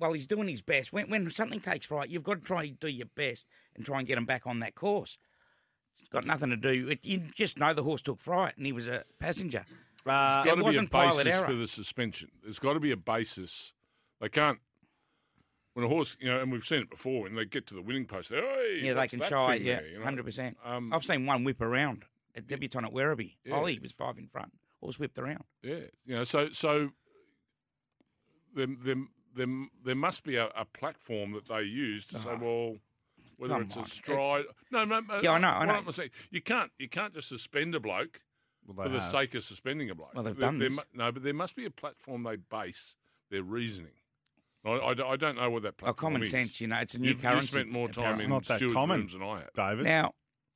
Well, 0.00 0.14
he's 0.14 0.26
doing 0.26 0.48
his 0.48 0.62
best. 0.62 0.92
When 0.92 1.08
when 1.10 1.30
something 1.30 1.60
takes 1.60 1.86
fright, 1.86 2.08
you've 2.08 2.24
got 2.24 2.34
to 2.34 2.40
try 2.40 2.64
and 2.64 2.80
do 2.80 2.88
your 2.88 3.06
best 3.14 3.46
and 3.76 3.84
try 3.86 3.98
and 3.98 4.08
get 4.08 4.18
him 4.18 4.26
back 4.26 4.46
on 4.48 4.58
that 4.60 4.74
course. 4.74 5.16
It's 6.00 6.08
got 6.08 6.26
nothing 6.26 6.50
to 6.50 6.56
do. 6.56 6.88
It, 6.88 7.04
you 7.04 7.22
just 7.36 7.56
know 7.58 7.72
the 7.72 7.84
horse 7.84 8.02
took 8.02 8.18
fright 8.18 8.56
and 8.56 8.66
he 8.66 8.72
was 8.72 8.88
a 8.88 9.04
passenger. 9.20 9.64
Uh, 10.06 10.42
There's 10.42 10.56
got 10.56 10.62
to 10.64 10.70
be 10.70 10.76
a 10.78 10.82
basis 10.88 11.40
for 11.40 11.54
the 11.54 11.66
suspension. 11.66 12.30
There's 12.42 12.58
got 12.58 12.74
to 12.74 12.80
be 12.80 12.90
a 12.92 12.96
basis. 12.96 13.74
They 14.20 14.28
can't. 14.28 14.58
When 15.74 15.86
a 15.86 15.88
horse, 15.88 16.18
you 16.20 16.28
know, 16.28 16.38
and 16.40 16.52
we've 16.52 16.64
seen 16.66 16.80
it 16.82 16.90
before, 16.90 17.22
when 17.22 17.34
they 17.34 17.46
get 17.46 17.66
to 17.68 17.74
the 17.74 17.80
winning 17.80 18.04
post, 18.04 18.28
they, 18.28 18.36
hey, 18.36 18.80
Yeah, 18.82 18.92
they 18.94 19.08
can 19.08 19.20
try. 19.20 19.54
Yeah, 19.54 19.76
there, 19.80 19.88
you 19.88 19.98
know? 19.98 20.04
hundred 20.04 20.24
percent. 20.26 20.56
Um, 20.64 20.92
I've 20.92 21.04
seen 21.04 21.24
one 21.24 21.44
whip 21.44 21.62
around 21.62 22.04
at 22.36 22.46
debutante 22.46 22.88
at 22.88 22.92
Werribee. 22.92 23.36
Yeah. 23.44 23.54
Ollie 23.54 23.78
was 23.80 23.92
five 23.92 24.18
in 24.18 24.26
front. 24.28 24.52
Horse 24.80 24.98
whipped 24.98 25.18
around. 25.18 25.44
Yeah, 25.62 25.76
you 26.04 26.14
know, 26.14 26.24
so 26.24 26.50
so 26.50 26.90
there 28.54 28.66
there 28.84 28.96
there, 29.34 29.46
there 29.84 29.94
must 29.94 30.24
be 30.24 30.36
a, 30.36 30.46
a 30.54 30.66
platform 30.66 31.32
that 31.32 31.46
they 31.48 31.62
use 31.62 32.06
to 32.08 32.18
say, 32.18 32.28
Oh, 32.28 32.38
well, 32.38 32.76
whether 33.38 33.54
come 33.54 33.62
it's 33.62 33.76
on. 33.78 33.84
a 33.84 33.88
stride. 33.88 34.44
No, 34.70 34.84
no, 34.84 35.00
no, 35.00 35.20
Yeah, 35.22 35.32
I 35.32 35.38
know, 35.38 35.48
I 35.48 35.58
what 35.60 35.66
know. 35.68 35.74
I'm 35.86 35.92
saying, 35.92 36.10
you 36.30 36.42
can't 36.42 36.70
you 36.78 36.88
can't 36.88 37.14
just 37.14 37.28
suspend 37.28 37.74
a 37.74 37.80
bloke 37.80 38.20
well, 38.72 38.86
for 38.88 38.92
the 38.92 39.00
have. 39.00 39.10
sake 39.10 39.34
of 39.34 39.42
suspending 39.44 39.90
a 39.90 39.94
bloke. 39.94 40.14
Well, 40.14 40.24
they've 40.24 40.36
There- 40.36 40.48
done 40.48 40.58
there 40.58 40.68
this. 40.70 40.76
mu- 40.76 40.98
no, 41.04 41.12
but 41.12 41.22
there 41.22 41.34
must 41.34 41.56
be 41.56 41.64
a 41.64 41.70
platform 41.70 42.22
they 42.24 42.36
base 42.36 42.96
their 43.30 43.42
reasoning. 43.42 43.92
I, 44.64 44.70
I, 44.70 45.12
I 45.12 45.16
don't 45.16 45.36
know 45.36 45.50
what 45.50 45.62
that 45.64 45.74
Oh, 45.80 45.84
platform 45.92 46.12
common 46.12 46.22
is. 46.22 46.30
sense, 46.30 46.60
you 46.60 46.68
know, 46.68 46.76
it's 46.78 46.94
a 46.94 46.98
new 46.98 47.08
You've, 47.10 47.22
you've 47.24 47.44
spent 47.44 47.68
more 47.68 47.88
time 47.88 48.02
apparently. 48.04 48.24
in 48.24 48.30
not 48.30 48.44
that 48.46 48.58
stewards' 48.58 48.74
common. 48.74 49.00
rooms 49.00 49.12
than 49.12 49.22
I 49.22 49.40
have. 49.40 49.52
David. 49.54 49.84
Now, 49.84 50.14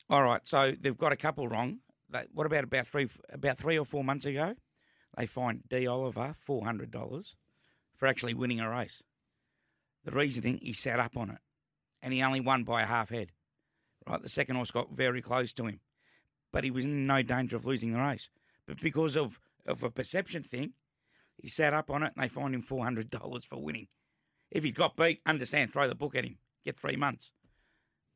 all 0.08 0.22
right, 0.22 0.40
so 0.44 0.72
they've 0.80 0.96
got 0.96 1.12
a 1.12 1.16
couple 1.16 1.48
wrong. 1.48 1.78
They, 2.10 2.24
what 2.32 2.46
about 2.46 2.62
about 2.64 2.86
three 2.86 3.08
about 3.32 3.58
three 3.58 3.76
or 3.78 3.84
four 3.84 4.04
months 4.04 4.24
ago? 4.26 4.54
They 5.16 5.26
fined 5.26 5.64
D 5.68 5.86
Oliver 5.88 6.34
four 6.46 6.64
hundred 6.64 6.92
dollars 6.92 7.34
for 7.96 8.06
actually 8.06 8.34
winning 8.34 8.60
a 8.60 8.70
race. 8.70 9.02
The 10.04 10.12
reasoning 10.12 10.58
he 10.62 10.72
sat 10.72 11.00
up 11.00 11.16
on 11.16 11.30
it, 11.30 11.38
and 12.02 12.12
he 12.12 12.22
only 12.22 12.38
won 12.38 12.62
by 12.62 12.82
a 12.82 12.86
half 12.86 13.08
head. 13.08 13.32
Right, 14.08 14.22
the 14.22 14.28
second 14.28 14.54
horse 14.54 14.70
got 14.70 14.92
very 14.92 15.20
close 15.20 15.52
to 15.54 15.66
him, 15.66 15.80
but 16.56 16.64
he 16.64 16.70
was 16.70 16.86
in 16.86 17.06
no 17.06 17.20
danger 17.20 17.54
of 17.54 17.66
losing 17.66 17.92
the 17.92 17.98
race. 17.98 18.30
But 18.66 18.80
because 18.80 19.14
of 19.14 19.38
of 19.66 19.82
a 19.82 19.90
perception 19.90 20.42
thing, 20.42 20.72
he 21.36 21.48
sat 21.48 21.74
up 21.74 21.90
on 21.90 22.02
it, 22.02 22.14
and 22.16 22.24
they 22.24 22.30
fined 22.30 22.54
him 22.54 22.62
four 22.62 22.82
hundred 22.82 23.10
dollars 23.10 23.44
for 23.44 23.62
winning. 23.62 23.88
If 24.50 24.64
he 24.64 24.70
got 24.70 24.96
beat, 24.96 25.20
understand, 25.26 25.70
throw 25.70 25.86
the 25.86 25.94
book 25.94 26.14
at 26.14 26.24
him, 26.24 26.38
get 26.64 26.74
three 26.74 26.96
months 26.96 27.32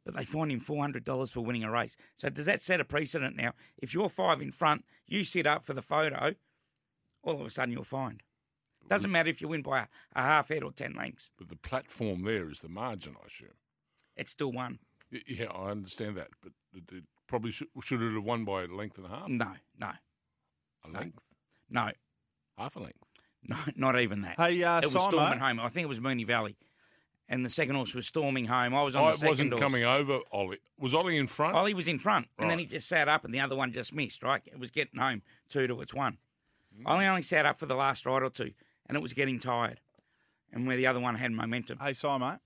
but 0.07 0.16
they 0.16 0.24
fined 0.24 0.50
him 0.50 0.61
four 0.61 0.81
hundred 0.81 1.05
dollars 1.05 1.31
for 1.31 1.42
winning 1.42 1.64
a 1.64 1.70
race. 1.70 1.98
So 2.16 2.31
does 2.31 2.46
that 2.46 2.62
set 2.62 2.81
a 2.81 2.85
precedent 2.87 3.37
now? 3.37 3.53
If 3.76 3.92
you're 3.92 4.09
five 4.09 4.40
in 4.40 4.53
front, 4.53 4.87
you 5.07 5.22
sit 5.22 5.46
up 5.46 5.66
for 5.66 5.74
the 5.74 5.83
photo, 5.83 6.35
all 7.22 7.38
of 7.38 7.46
a 7.46 7.50
sudden 7.50 7.74
you're 7.74 7.85
fined. 7.85 8.22
Doesn't 8.88 9.11
matter 9.11 9.29
if 9.29 9.42
you 9.42 9.48
win 9.48 9.61
by 9.61 9.81
a, 9.81 9.87
a 10.16 10.22
half 10.22 10.48
head 10.48 10.62
or 10.62 10.72
ten 10.72 10.94
lengths. 10.94 11.31
But 11.37 11.50
the 11.50 11.57
platform 11.57 12.24
there 12.24 12.48
is 12.48 12.61
the 12.61 12.70
margin, 12.70 13.16
I 13.22 13.26
assume. 13.26 13.59
It's 14.16 14.31
still 14.31 14.50
one. 14.50 14.79
Yeah, 15.26 15.50
I 15.55 15.72
understand 15.72 16.16
that, 16.16 16.29
but 16.42 16.53
it 16.74 17.05
probably 17.31 17.53
should, 17.53 17.69
should 17.83 18.03
it 18.03 18.12
have 18.12 18.25
won 18.25 18.45
by 18.45 18.64
a 18.64 18.66
length 18.66 18.99
and 18.99 19.07
a 19.07 19.09
half? 19.09 19.29
No, 19.29 19.53
no, 19.79 19.87
A 20.85 20.88
no. 20.90 20.99
length, 20.99 21.19
no, 21.71 21.88
half 22.59 22.77
a 22.77 22.81
length. 22.81 22.99
no, 23.49 23.57
not 23.77 23.99
even 23.99 24.21
that. 24.23 24.35
Hey, 24.37 24.62
uh, 24.62 24.79
it 24.81 24.85
was 24.85 24.95
Simo. 24.95 25.09
storming 25.11 25.38
home. 25.38 25.61
I 25.61 25.69
think 25.69 25.85
it 25.85 25.88
was 25.88 26.01
Moonee 26.01 26.27
Valley, 26.27 26.57
and 27.29 27.45
the 27.45 27.49
second 27.49 27.77
horse 27.77 27.95
was 27.95 28.07
storming 28.07 28.45
home. 28.47 28.75
I 28.75 28.83
was 28.83 28.95
on 28.97 29.05
I 29.05 29.11
the 29.12 29.16
second 29.19 29.29
wasn't 29.31 29.51
horse. 29.53 29.62
coming 29.62 29.85
over 29.85 30.19
Ollie. 30.33 30.59
Was 30.79 30.93
Ollie 30.93 31.16
in 31.16 31.27
front? 31.29 31.55
Ollie 31.57 31.73
was 31.75 31.88
in 31.88 31.99
front, 31.99 32.27
and 32.38 32.51
then 32.51 32.59
he 32.59 32.66
just 32.66 32.88
sat 32.88 33.09
up, 33.09 33.25
and 33.25 33.33
the 33.33 33.40
other 33.40 33.57
one 33.57 33.73
just 33.73 33.95
missed. 33.95 34.23
Right, 34.23 34.43
it 34.47 34.59
was 34.59 34.71
getting 34.71 35.01
home 35.01 35.23
two 35.49 35.66
to 35.66 35.81
its 35.81 35.95
one. 35.95 36.19
Mm. 36.79 36.83
Ollie 36.87 37.07
only 37.07 37.23
sat 37.23 37.47
up 37.47 37.59
for 37.59 37.66
the 37.66 37.75
last 37.77 38.05
ride 38.05 38.23
or 38.23 38.31
two, 38.31 38.51
and 38.87 38.97
it 38.97 39.01
was 39.03 39.12
getting 39.14 39.38
tired, 39.38 39.81
and 40.53 40.66
where 40.66 40.77
the 40.77 40.87
other 40.87 41.01
one 41.01 41.14
had 41.14 41.33
momentum. 41.33 41.79
Hey, 41.81 41.90
Simo. 41.93 42.40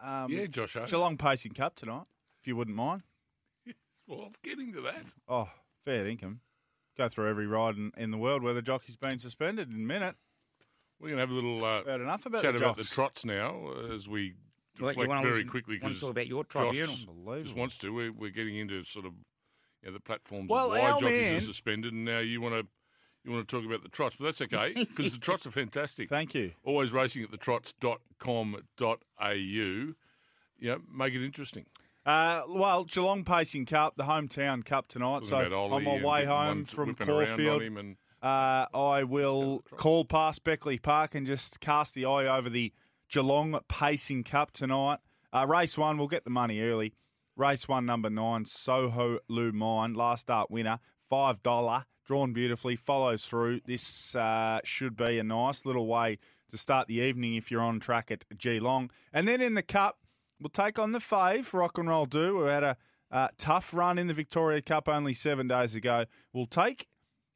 Um, 0.00 0.30
yeah, 0.30 0.46
Josh. 0.46 0.76
O. 0.76 0.84
Geelong 0.86 1.16
Pacing 1.16 1.52
Cup 1.54 1.74
tonight, 1.74 2.04
if 2.40 2.46
you 2.46 2.54
wouldn't 2.54 2.76
mind. 2.76 3.02
Well, 4.08 4.22
I'm 4.26 4.32
getting 4.42 4.72
to 4.72 4.80
that. 4.82 5.04
Oh, 5.28 5.48
fair 5.84 6.06
income. 6.06 6.40
Go 6.96 7.08
through 7.08 7.28
every 7.30 7.46
ride 7.46 7.76
in, 7.76 7.92
in 7.96 8.10
the 8.10 8.18
world 8.18 8.42
where 8.42 8.54
the 8.54 8.62
jockey's 8.62 8.96
been 8.96 9.18
suspended 9.18 9.68
in 9.68 9.74
a 9.76 9.78
minute. 9.78 10.16
We're 10.98 11.08
going 11.10 11.18
to 11.18 11.20
have 11.20 11.30
a 11.30 11.34
little 11.34 11.64
uh, 11.64 11.82
About 11.82 12.00
enough 12.00 12.26
about 12.26 12.42
chat 12.42 12.54
the 12.54 12.58
about 12.64 12.76
the 12.76 12.82
jocks. 12.82 12.94
trots 12.94 13.24
now 13.24 13.68
uh, 13.68 13.94
as 13.94 14.08
we 14.08 14.34
Well, 14.80 14.90
you 14.90 14.96
deflect 14.96 15.08
wanna 15.08 15.22
very 15.22 15.34
listen- 15.34 15.48
quickly 15.48 15.74
want 15.80 15.82
to 15.82 15.88
because 15.88 16.00
talk 16.00 16.10
about 16.10 16.26
your 16.26 16.44
Josh 16.44 16.74
tribunal? 16.74 17.42
just 17.44 17.56
wants 17.56 17.78
to. 17.78 17.94
We're, 17.94 18.12
we're 18.12 18.30
getting 18.30 18.56
into 18.56 18.82
sort 18.84 19.06
of 19.06 19.12
you 19.82 19.88
know, 19.88 19.92
the 19.92 20.00
platforms 20.00 20.48
Well, 20.50 20.72
of 20.72 20.78
why 20.78 20.90
our 20.90 21.00
jockeys 21.00 21.22
man- 21.22 21.36
are 21.36 21.40
suspended, 21.40 21.92
and 21.92 22.04
now 22.04 22.18
you 22.18 22.40
want 22.40 22.54
to 22.54 22.66
you 23.24 23.32
want 23.32 23.46
to 23.46 23.56
talk 23.56 23.64
about 23.66 23.82
the 23.82 23.88
trots, 23.90 24.16
but 24.16 24.24
that's 24.24 24.40
okay 24.40 24.72
because 24.74 25.12
the 25.12 25.18
trots 25.20 25.46
are 25.46 25.50
fantastic. 25.50 26.08
Thank 26.08 26.34
you. 26.34 26.52
Always 26.64 26.92
racing 26.92 27.22
at 27.24 27.30
the 27.30 27.36
trots.com.au. 27.36 28.54
Yeah, 30.60 30.76
make 30.92 31.14
it 31.14 31.24
interesting. 31.24 31.66
Uh, 32.08 32.42
well, 32.48 32.84
Geelong 32.84 33.22
Pacing 33.22 33.66
Cup, 33.66 33.98
the 33.98 34.04
hometown 34.04 34.64
cup 34.64 34.88
tonight. 34.88 35.24
Talking 35.28 35.50
So 35.50 35.60
on 35.60 35.84
my 35.84 36.02
way 36.02 36.24
home 36.24 36.64
from 36.64 36.88
whipping 36.88 37.06
around 37.06 37.20
on 37.20 37.26
Caulfield, 37.36 37.62
and 37.62 37.96
uh, 38.22 38.64
I 38.72 39.02
will 39.02 39.62
call 39.76 40.06
past 40.06 40.42
Beckley 40.42 40.78
Park 40.78 41.14
and 41.14 41.26
just 41.26 41.60
cast 41.60 41.92
the 41.92 42.06
eye 42.06 42.26
over 42.26 42.48
the 42.48 42.72
Geelong 43.10 43.60
Pacing 43.68 44.24
Cup 44.24 44.52
tonight. 44.52 45.00
Uh, 45.34 45.44
race 45.46 45.76
one, 45.76 45.98
we'll 45.98 46.08
get 46.08 46.24
the 46.24 46.30
money 46.30 46.62
early. 46.62 46.94
Race 47.36 47.68
one, 47.68 47.84
number 47.84 48.08
nine, 48.08 48.46
Soho 48.46 49.18
Lou 49.28 49.52
Mine, 49.52 49.92
last 49.92 50.22
start 50.22 50.50
winner, 50.50 50.78
five 51.10 51.42
dollar, 51.42 51.84
drawn 52.06 52.32
beautifully, 52.32 52.74
follows 52.74 53.26
through. 53.26 53.60
This 53.66 54.14
uh, 54.14 54.60
should 54.64 54.96
be 54.96 55.18
a 55.18 55.22
nice 55.22 55.66
little 55.66 55.86
way 55.86 56.16
to 56.48 56.56
start 56.56 56.88
the 56.88 57.00
evening 57.00 57.34
if 57.34 57.50
you're 57.50 57.60
on 57.60 57.80
track 57.80 58.10
at 58.10 58.24
Geelong. 58.38 58.90
And 59.12 59.28
then 59.28 59.42
in 59.42 59.52
the 59.52 59.62
Cup, 59.62 59.98
we'll 60.40 60.50
take 60.50 60.78
on 60.78 60.92
the 60.92 60.98
fave, 60.98 61.52
Rock 61.52 61.78
and 61.78 61.88
Roll 61.88 62.06
Do, 62.06 62.38
who 62.38 62.42
had 62.44 62.64
a 62.64 62.76
uh, 63.10 63.28
tough 63.38 63.72
run 63.72 63.98
in 63.98 64.06
the 64.06 64.14
Victoria 64.14 64.60
Cup 64.60 64.88
only 64.88 65.14
seven 65.14 65.48
days 65.48 65.74
ago. 65.74 66.04
We'll 66.32 66.46
take 66.46 66.86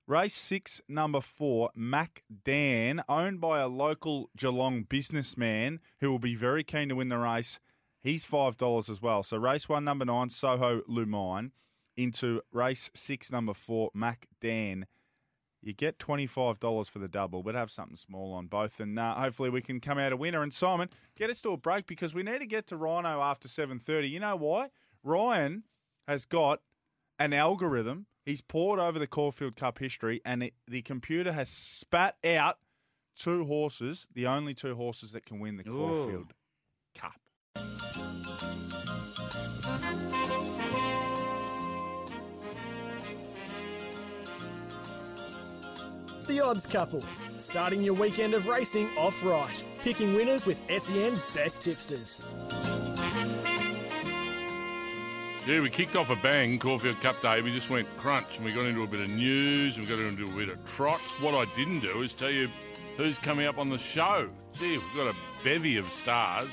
Race 0.08 0.34
six, 0.34 0.82
number 0.88 1.20
four, 1.20 1.70
Mac 1.76 2.22
Dan, 2.44 3.02
owned 3.08 3.40
by 3.40 3.60
a 3.60 3.68
local 3.68 4.30
Geelong 4.36 4.82
businessman 4.82 5.78
who 6.00 6.10
will 6.10 6.18
be 6.18 6.34
very 6.34 6.64
keen 6.64 6.88
to 6.88 6.96
win 6.96 7.08
the 7.08 7.18
race. 7.18 7.60
He's 8.02 8.24
five 8.24 8.56
dollars 8.56 8.90
as 8.90 9.00
well. 9.00 9.22
So 9.22 9.36
race 9.36 9.68
one, 9.68 9.84
number 9.84 10.04
nine, 10.04 10.30
Soho 10.30 10.80
Lumine, 10.90 11.52
into 11.96 12.42
race 12.52 12.90
six, 12.94 13.30
number 13.30 13.54
four, 13.54 13.90
Mac 13.94 14.26
Dan, 14.40 14.86
you 15.62 15.72
get 15.72 15.98
$25 15.98 16.90
for 16.90 16.98
the 16.98 17.08
double, 17.08 17.42
but 17.42 17.54
have 17.54 17.70
something 17.70 17.96
small 17.96 18.32
on 18.32 18.46
both. 18.46 18.80
And 18.80 18.98
uh, 18.98 19.14
hopefully 19.14 19.48
we 19.48 19.62
can 19.62 19.80
come 19.80 19.98
out 19.98 20.12
a 20.12 20.16
winner. 20.16 20.42
And 20.42 20.52
Simon, 20.52 20.90
get 21.16 21.30
us 21.30 21.40
to 21.42 21.50
a 21.50 21.56
break 21.56 21.86
because 21.86 22.12
we 22.12 22.24
need 22.24 22.40
to 22.40 22.46
get 22.46 22.66
to 22.68 22.76
Rhino 22.76 23.20
after 23.20 23.46
7.30. 23.46 24.10
You 24.10 24.20
know 24.20 24.36
why? 24.36 24.70
Ryan 25.04 25.62
has 26.08 26.24
got 26.24 26.60
an 27.18 27.32
algorithm. 27.32 28.06
He's 28.24 28.40
poured 28.40 28.80
over 28.80 28.98
the 28.98 29.06
Caulfield 29.06 29.56
Cup 29.56 29.78
history 29.78 30.20
and 30.24 30.42
it, 30.44 30.54
the 30.66 30.82
computer 30.82 31.32
has 31.32 31.48
spat 31.48 32.16
out 32.24 32.58
two 33.16 33.44
horses, 33.44 34.06
the 34.14 34.26
only 34.26 34.54
two 34.54 34.74
horses 34.74 35.12
that 35.12 35.26
can 35.26 35.38
win 35.38 35.56
the 35.56 35.68
Ooh. 35.68 35.72
Caulfield 35.72 36.34
Cup. 36.94 37.21
The 46.26 46.40
Odds 46.40 46.66
Couple, 46.66 47.02
starting 47.38 47.82
your 47.82 47.94
weekend 47.94 48.32
of 48.32 48.46
racing 48.46 48.88
off 48.96 49.24
right, 49.24 49.64
picking 49.82 50.14
winners 50.14 50.46
with 50.46 50.64
SEN's 50.70 51.20
best 51.34 51.62
tipsters. 51.62 52.22
Yeah, 55.46 55.60
we 55.60 55.68
kicked 55.68 55.96
off 55.96 56.10
a 56.10 56.16
bang, 56.16 56.60
Caulfield 56.60 57.00
Cup 57.00 57.20
Day. 57.20 57.42
We 57.42 57.52
just 57.52 57.70
went 57.70 57.88
crunch 57.98 58.36
and 58.36 58.44
we 58.44 58.52
got 58.52 58.66
into 58.66 58.84
a 58.84 58.86
bit 58.86 59.00
of 59.00 59.08
news 59.10 59.76
and 59.76 59.86
we 59.86 59.94
got 59.94 60.00
into 60.00 60.24
a 60.24 60.36
bit 60.36 60.48
of 60.48 60.64
trots. 60.64 61.20
What 61.20 61.34
I 61.34 61.44
didn't 61.56 61.80
do 61.80 62.02
is 62.02 62.14
tell 62.14 62.30
you 62.30 62.48
who's 62.96 63.18
coming 63.18 63.46
up 63.46 63.58
on 63.58 63.68
the 63.68 63.78
show. 63.78 64.28
Gee, 64.52 64.78
we've 64.78 64.96
got 64.96 65.12
a 65.12 65.16
bevy 65.42 65.76
of 65.76 65.90
stars. 65.90 66.50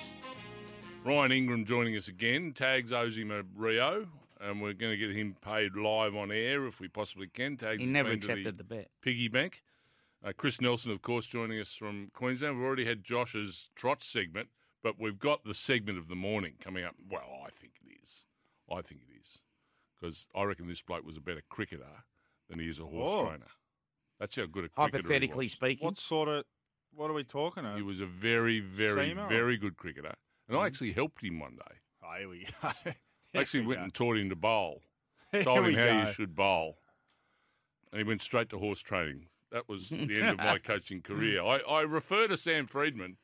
Ryan 1.05 1.31
Ingram 1.31 1.65
joining 1.65 1.95
us 1.95 2.07
again, 2.07 2.53
tags 2.53 2.91
Ozima 2.91 3.43
Rio, 3.55 4.07
and 4.39 4.61
we're 4.61 4.73
going 4.73 4.91
to 4.91 4.97
get 4.97 5.15
him 5.15 5.35
paid 5.41 5.75
live 5.75 6.15
on 6.15 6.31
air 6.31 6.65
if 6.67 6.79
we 6.79 6.87
possibly 6.87 7.27
can. 7.27 7.57
Tags 7.57 7.79
He 7.79 7.85
has 7.85 7.91
never 7.93 8.09
to 8.09 8.15
accepted 8.15 8.57
the 8.57 8.63
bet. 8.63 8.89
piggy 9.01 9.27
bank. 9.27 9.61
Uh, 10.23 10.33
Chris 10.35 10.59
Nelson, 10.59 10.91
of 10.91 11.01
course, 11.01 11.25
joining 11.25 11.59
us 11.59 11.73
from 11.75 12.09
Queensland. 12.13 12.57
We've 12.57 12.65
already 12.65 12.85
had 12.85 13.03
Josh's 13.03 13.69
trot 13.75 14.03
segment, 14.03 14.49
but 14.83 14.99
we've 14.99 15.19
got 15.19 15.43
the 15.45 15.53
segment 15.53 15.97
of 15.97 16.07
the 16.09 16.15
morning 16.15 16.53
coming 16.59 16.83
up. 16.83 16.95
Well, 17.09 17.23
I 17.45 17.49
think 17.51 17.73
it 17.85 17.93
is. 18.03 18.25
I 18.69 18.81
think 18.81 19.01
it 19.09 19.19
is. 19.21 19.39
Because 19.99 20.27
I 20.35 20.43
reckon 20.43 20.67
this 20.67 20.81
bloke 20.81 21.05
was 21.05 21.17
a 21.17 21.21
better 21.21 21.41
cricketer 21.49 22.03
than 22.49 22.59
he 22.59 22.67
is 22.69 22.79
a 22.79 22.85
horse 22.85 23.09
Oh. 23.11 23.23
trainer. 23.27 23.47
That's 24.19 24.35
how 24.35 24.45
good 24.45 24.65
a 24.65 24.69
cricketer 24.69 24.97
Hypothetically 24.97 25.45
he 25.45 25.47
was. 25.47 25.51
speaking, 25.53 25.85
What 25.85 25.97
sort 25.97 26.27
of, 26.27 26.43
what 26.93 27.09
are 27.09 27.13
we 27.13 27.23
talking 27.23 27.63
about? 27.63 27.77
He 27.77 27.83
was 27.83 28.01
a 28.01 28.05
very, 28.05 28.59
very, 28.59 29.11
Seamer 29.11 29.29
very 29.29 29.55
good 29.57 29.77
cricketer. 29.77 30.13
And 30.49 30.57
I 30.57 30.65
actually 30.65 30.91
helped 30.91 31.23
him 31.23 31.39
one 31.39 31.55
day. 31.55 31.75
Oh, 32.03 32.13
here 32.17 32.27
we 32.29 32.45
go. 32.61 32.91
I 33.35 33.39
actually 33.39 33.65
went 33.65 33.81
and 33.81 33.93
taught 33.93 34.17
him 34.17 34.29
to 34.29 34.35
bowl. 34.35 34.81
Told 35.43 35.67
him 35.67 35.75
how 35.75 35.85
go. 35.85 35.99
you 35.99 36.05
should 36.07 36.35
bowl. 36.35 36.77
And 37.91 37.99
he 37.99 38.03
went 38.03 38.21
straight 38.21 38.49
to 38.49 38.57
horse 38.57 38.79
training. 38.79 39.27
That 39.51 39.67
was 39.67 39.89
the 39.89 39.97
end 39.97 40.29
of 40.29 40.37
my 40.37 40.57
coaching 40.57 41.01
career. 41.01 41.43
I, 41.43 41.59
I 41.59 41.81
refer 41.81 42.27
to 42.27 42.37
Sam 42.37 42.67
Freedman, 42.67 43.17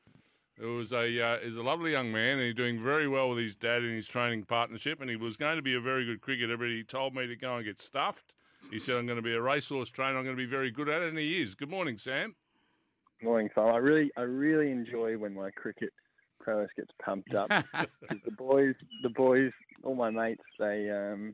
who 0.60 0.78
was 0.78 0.92
a 0.92 1.22
uh, 1.22 1.38
is 1.38 1.58
a 1.58 1.64
lovely 1.64 1.92
young 1.92 2.12
man, 2.12 2.38
and 2.38 2.42
he's 2.42 2.56
doing 2.56 2.82
very 2.82 3.08
well 3.08 3.30
with 3.30 3.40
his 3.40 3.56
dad 3.56 3.84
in 3.84 3.92
his 3.92 4.08
training 4.08 4.44
partnership. 4.44 5.02
And 5.02 5.10
he 5.10 5.16
was 5.16 5.38
going 5.38 5.56
to 5.56 5.62
be 5.62 5.76
a 5.76 5.82
very 5.82 6.06
good 6.06 6.22
cricketer, 6.22 6.58
but 6.58 6.68
he 6.68 6.84
told 6.84 7.16
me 7.16 7.28
to 7.28 7.36
go 7.36 7.58
and 7.58 7.66
get 7.66 7.82
stuffed. 7.82 8.34
He 8.72 8.80
said, 8.80 8.98
"I'm 8.98 9.06
going 9.06 9.18
to 9.18 9.24
be 9.24 9.34
a 9.34 9.42
racehorse 9.42 9.90
trainer. 9.90 10.18
I'm 10.18 10.24
going 10.24 10.36
to 10.36 10.42
be 10.42 10.50
very 10.50 10.72
good 10.72 10.90
at 10.90 11.02
it," 11.02 11.10
and 11.10 11.18
he 11.18 11.42
is. 11.42 11.56
Good 11.56 11.70
morning, 11.70 11.98
Sam. 11.98 12.36
Morning, 13.22 13.50
Simon. 13.54 13.74
I 13.74 13.78
really, 13.78 14.12
I 14.18 14.22
really 14.22 14.72
enjoy 14.72 15.18
when 15.18 15.34
my 15.34 15.50
cricket 15.52 15.92
prowess 16.46 16.70
gets 16.78 16.92
pumped 17.04 17.34
up. 17.34 17.50
'Cause 17.50 18.20
the 18.24 18.32
boys, 18.32 18.76
the 19.02 19.10
boys, 19.10 19.52
all 19.84 19.96
my 19.96 20.12
mates, 20.12 20.44
they, 20.60 20.90
um, 20.92 21.34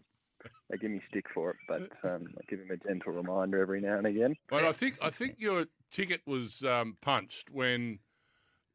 they 0.70 0.78
give 0.78 0.90
me 0.90 1.02
stick 1.10 1.26
for 1.34 1.52
it, 1.52 1.58
but 1.68 1.82
um, 2.10 2.34
I 2.38 2.42
give 2.50 2.60
them 2.60 2.72
a 2.72 2.78
gentle 2.78 3.12
reminder 3.12 3.60
every 3.62 3.82
now 3.82 3.98
and 3.98 4.08
again. 4.08 4.36
Well, 4.50 4.66
I 4.66 4.72
think 4.72 4.98
I 5.02 5.10
think 5.10 5.36
your 5.38 5.66
ticket 5.92 6.22
was 6.26 6.64
um, 6.64 6.98
punched 7.02 7.50
when 7.50 8.00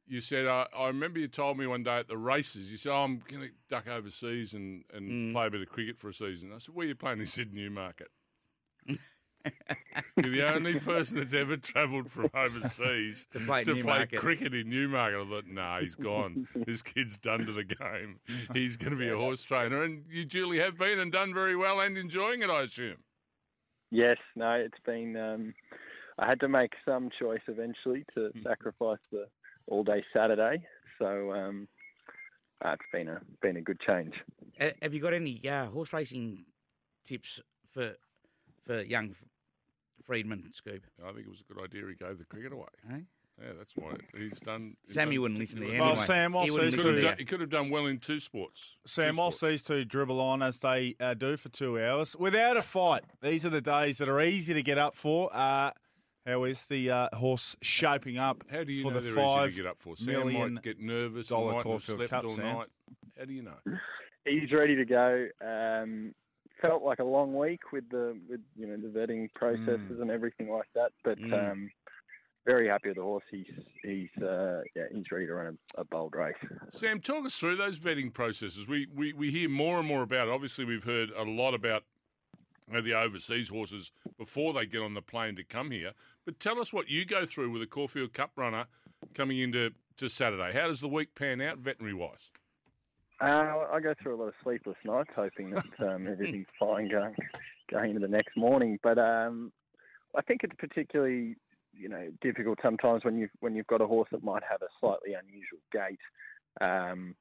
you 0.07 0.21
said. 0.21 0.47
I 0.47 0.67
I 0.77 0.89
remember 0.89 1.19
you 1.19 1.29
told 1.29 1.57
me 1.59 1.67
one 1.67 1.83
day 1.83 1.97
at 1.99 2.07
the 2.09 2.19
races. 2.19 2.71
You 2.71 2.77
said, 2.77 2.93
oh, 2.93 3.05
"I'm 3.05 3.23
going 3.27 3.43
to 3.49 3.51
duck 3.69 3.89
overseas 3.89 4.53
and, 4.53 4.85
and 4.93 5.11
Mm. 5.11 5.33
play 5.33 5.47
a 5.47 5.51
bit 5.51 5.63
of 5.63 5.69
cricket 5.71 5.99
for 5.99 6.11
a 6.11 6.15
season." 6.15 6.53
I 6.55 6.59
said, 6.59 6.75
"Where 6.75 6.85
are 6.85 6.89
you 6.89 6.95
playing?" 6.95 7.19
He 7.21 7.27
said, 7.27 7.53
"Newmarket." 7.55 8.09
You're 10.17 10.31
the 10.31 10.55
only 10.55 10.79
person 10.81 11.19
that's 11.19 11.35
ever 11.35 11.57
travelled 11.57 12.11
from 12.11 12.31
overseas 12.35 13.27
To 13.33 13.41
play 13.41 13.65
to 13.65 13.83
play 13.83 14.07
cricket 14.07 14.55
in 14.55 14.69
Newmarket. 14.69 15.21
I 15.21 15.29
thought, 15.29 15.47
nah, 15.47 15.81
he's 15.81 15.95
gone. 15.95 16.47
this 16.67 16.83
kid's 16.83 17.19
done 17.19 17.47
to 17.47 17.53
the 17.53 17.65
game. 17.65 18.19
He's 18.53 18.77
going 18.77 18.93
to 18.93 18.99
be 18.99 19.09
a 19.09 19.17
horse 19.17 19.43
trainer, 19.43 19.83
and 19.83 20.05
you 20.11 20.25
duly 20.25 20.59
have 20.59 20.79
been 20.79 20.99
and 20.99 21.13
done 21.13 21.35
very 21.35 21.57
well 21.57 21.81
and 21.81 21.97
enjoying 21.97 22.43
it, 22.43 22.51
I 22.51 22.63
assume. 22.63 22.97
Yes, 23.91 24.19
no, 24.35 24.53
it's 24.53 24.79
been. 24.85 25.17
Um, 25.17 25.55
I 26.19 26.27
had 26.27 26.41
to 26.41 26.49
make 26.49 26.73
some 26.85 27.11
choice 27.19 27.43
eventually 27.47 28.05
to 28.15 28.31
sacrifice 28.43 28.99
the 29.13 29.27
all-day 29.67 30.03
Saturday, 30.13 30.65
so 30.99 31.33
um, 31.33 31.69
uh, 32.65 32.71
it's 32.71 32.83
been 32.93 33.09
a 33.09 33.21
been 33.43 33.57
a 33.57 33.61
good 33.61 33.79
change. 33.81 34.15
Have 34.83 34.95
you 34.95 35.01
got 35.01 35.13
any 35.13 35.47
uh, 35.49 35.67
horse 35.67 35.93
racing 35.93 36.45
tips 37.05 37.41
for 37.73 37.95
for 38.65 38.83
young 38.83 39.15
Freedman, 40.07 40.51
Scoop? 40.53 40.83
I 41.05 41.13
think 41.13 41.27
it 41.27 41.31
was 41.31 41.41
a 41.49 41.53
good 41.53 41.63
idea. 41.63 41.83
He 41.89 41.95
gave 41.95 42.19
the 42.19 42.25
cricket 42.25 42.53
away. 42.53 42.67
Eh? 42.93 42.99
Yeah, 43.43 43.53
that's 43.59 43.73
why 43.77 43.93
he's 44.17 44.41
done. 44.41 44.77
he's 44.87 44.95
Sammy 44.95 45.17
done- 45.17 45.23
wouldn't 45.23 45.41
listen 45.41 45.61
to 45.61 45.67
you 45.67 45.79
Well, 45.79 45.91
anyway. 45.91 46.07
Sam, 46.07 46.33
he 46.33 46.39
also 46.39 46.59
He 46.61 46.65
he's 46.67 46.77
could, 46.77 46.85
have 46.87 46.95
to 46.95 47.03
done, 47.03 47.17
he 47.19 47.25
could 47.27 47.41
have 47.43 47.51
done 47.51 47.69
well 47.71 47.85
in 47.87 47.99
two 47.99 48.19
sports. 48.19 48.77
Sam, 48.87 49.15
Two 49.15 49.19
whilst 49.19 49.39
sports. 49.39 49.53
these 49.53 49.63
two 49.65 49.85
dribble 49.85 50.21
on 50.21 50.43
as 50.43 50.59
they 50.61 50.95
uh, 51.01 51.13
do 51.15 51.37
for 51.37 51.51
two 51.51 51.79
hours 51.79 52.17
without 52.17 52.57
a 52.57 52.63
fight, 52.63 53.05
these 53.21 53.45
are 53.45 53.51
the 53.51 53.61
days 53.61 53.99
that 53.99 54.09
are 54.09 54.23
easy 54.23 54.55
to 54.55 54.63
get 54.63 54.79
up 54.79 54.95
for. 54.97 55.29
Uh, 55.37 55.73
how 56.25 56.45
is 56.45 56.65
the 56.67 56.91
uh, 56.91 57.09
horse 57.15 57.57
shaping 57.63 58.17
up 58.17 58.43
How 58.51 58.65
do 58.65 58.73
you 58.73 58.83
for 58.83 58.91
know 58.91 59.01
the 59.01 59.13
they're 59.13 59.15
five 59.15 59.49
easy 59.51 59.57
to 59.59 59.63
get 59.65 59.71
up 59.71 59.77
for? 59.81 59.97
Sam 59.99 60.33
might 60.33 60.63
get 60.63 60.81
nervous 60.81 61.27
dollar 61.29 61.57
and 61.57 61.65
might 61.65 61.73
have 61.73 61.83
slept 61.83 62.11
Cup, 62.11 62.25
all 62.25 62.31
Sam? 62.31 62.45
night. 62.45 62.67
How 63.19 63.25
do 63.27 63.33
you 63.35 63.43
know? 63.43 63.59
He's 64.25 64.51
ready 64.51 64.77
to 64.77 64.85
go. 64.87 65.27
Um, 65.45 66.15
felt 66.61 66.83
like 66.83 66.99
a 66.99 67.05
long 67.05 67.35
week 67.35 67.73
with 67.73 67.89
the 67.91 68.17
with 68.29 68.41
you 68.57 68.67
know 68.67 68.77
the 68.77 68.89
vetting 68.89 69.33
processes 69.35 69.99
and 70.01 70.11
everything 70.11 70.51
like 70.51 70.69
that, 70.75 70.93
but 71.05 71.19
Mm. 71.19 71.53
um, 71.53 71.71
very 72.47 72.69
happy 72.69 72.89
with 72.89 72.97
the 72.97 73.03
horse. 73.03 73.25
He's 73.31 73.51
he's 73.83 74.23
uh, 74.23 74.63
yeah 74.75 74.85
he's 74.93 75.11
ready 75.11 75.27
to 75.27 75.35
run 75.35 75.59
a, 75.77 75.81
a 75.81 75.85
bold 75.85 76.15
race. 76.15 76.35
Sam, 76.73 77.01
talk 77.01 77.27
us 77.27 77.37
through 77.37 77.57
those 77.57 77.79
vetting 77.79 78.13
processes. 78.13 78.67
We, 78.69 78.87
we 78.95 79.13
we 79.13 79.31
hear 79.31 79.49
more 79.49 79.79
and 79.79 79.87
more 79.89 80.03
about. 80.03 80.29
It. 80.29 80.33
Obviously, 80.33 80.65
we've 80.65 80.85
heard 80.85 81.11
a 81.11 81.25
lot 81.25 81.55
about 81.55 81.83
you 82.69 82.75
know, 82.75 82.83
the 82.83 82.95
overseas 82.95 83.49
horses 83.49 83.91
before 84.19 84.53
they 84.53 84.67
get 84.67 84.81
on 84.81 84.95
the 84.95 85.03
plane 85.03 85.37
to 85.37 85.45
come 85.45 85.71
here. 85.71 85.93
But 86.25 86.39
tell 86.41 86.61
us 86.61 86.73
what 86.73 86.89
you 86.89 87.05
go 87.05 87.27
through 87.27 87.51
with 87.51 87.63
a 87.63 87.67
Caulfield 87.67 88.13
Cup 88.13 88.33
runner 88.37 88.67
coming 89.15 89.39
into 89.39 89.71
to 89.99 90.09
Saturday. 90.09 90.53
How 90.53 90.69
does 90.69 90.81
the 90.81 90.89
week 90.89 91.15
pan 91.15 91.41
out, 91.41 91.59
veterinary 91.59 91.95
wise? 91.95 92.31
Uh, 93.21 93.65
I 93.73 93.81
go 93.81 93.95
through 94.01 94.15
a 94.15 94.21
lot 94.21 94.29
of 94.29 94.35
sleepless 94.43 94.77
nights 94.85 95.11
hoping 95.17 95.51
that 95.51 95.65
um, 95.81 96.07
everything's 96.07 96.47
fine 96.59 96.89
going 96.89 97.15
going 97.71 97.91
into 97.91 98.01
the 98.01 98.09
next 98.09 98.37
morning. 98.37 98.79
But 98.83 98.99
um, 98.99 99.53
I 100.15 100.23
think 100.23 100.43
it's 100.45 100.55
particularly 100.59 101.37
you 101.73 101.89
know 101.89 102.09
difficult 102.21 102.59
sometimes 102.63 103.05
when 103.05 103.17
you 103.19 103.29
when 103.41 103.55
you've 103.55 103.67
got 103.67 103.81
a 103.81 103.87
horse 103.87 104.09
that 104.13 104.25
might 104.25 104.43
have 104.49 104.63
a 104.63 104.69
slightly 104.81 105.15
unusual 105.15 105.59
gait. 105.73 105.99
Um, 106.61 107.15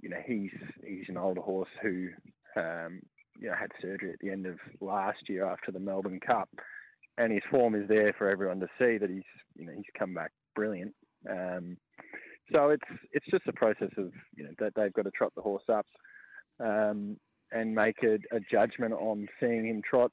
you 0.00 0.08
know 0.08 0.20
he's 0.24 0.50
he's 0.84 1.08
an 1.08 1.16
older 1.16 1.40
horse 1.40 1.68
who 1.82 2.08
um, 2.56 3.00
you 3.38 3.48
know 3.48 3.54
had 3.58 3.70
surgery 3.80 4.12
at 4.12 4.18
the 4.20 4.30
end 4.30 4.46
of 4.46 4.58
last 4.80 5.28
year 5.28 5.46
after 5.46 5.72
the 5.72 5.80
Melbourne 5.80 6.20
Cup, 6.20 6.48
and 7.18 7.32
his 7.32 7.42
form 7.50 7.74
is 7.74 7.88
there 7.88 8.14
for 8.16 8.28
everyone 8.28 8.60
to 8.60 8.68
see 8.78 8.98
that 8.98 9.10
he's 9.10 9.22
you 9.56 9.66
know 9.66 9.72
he's 9.74 9.84
come 9.98 10.14
back 10.14 10.32
brilliant. 10.54 10.94
Um, 11.28 11.76
so 12.52 12.70
it's 12.70 12.84
it's 13.12 13.26
just 13.30 13.46
a 13.46 13.52
process 13.52 13.90
of 13.96 14.12
you 14.34 14.44
know 14.44 14.50
that 14.58 14.74
they've 14.74 14.92
got 14.92 15.02
to 15.02 15.10
trot 15.10 15.32
the 15.34 15.42
horse 15.42 15.68
up 15.68 15.86
um, 16.58 17.16
and 17.52 17.74
make 17.74 18.02
a, 18.02 18.18
a 18.34 18.40
judgment 18.50 18.92
on 18.92 19.28
seeing 19.38 19.66
him 19.66 19.82
trot 19.82 20.12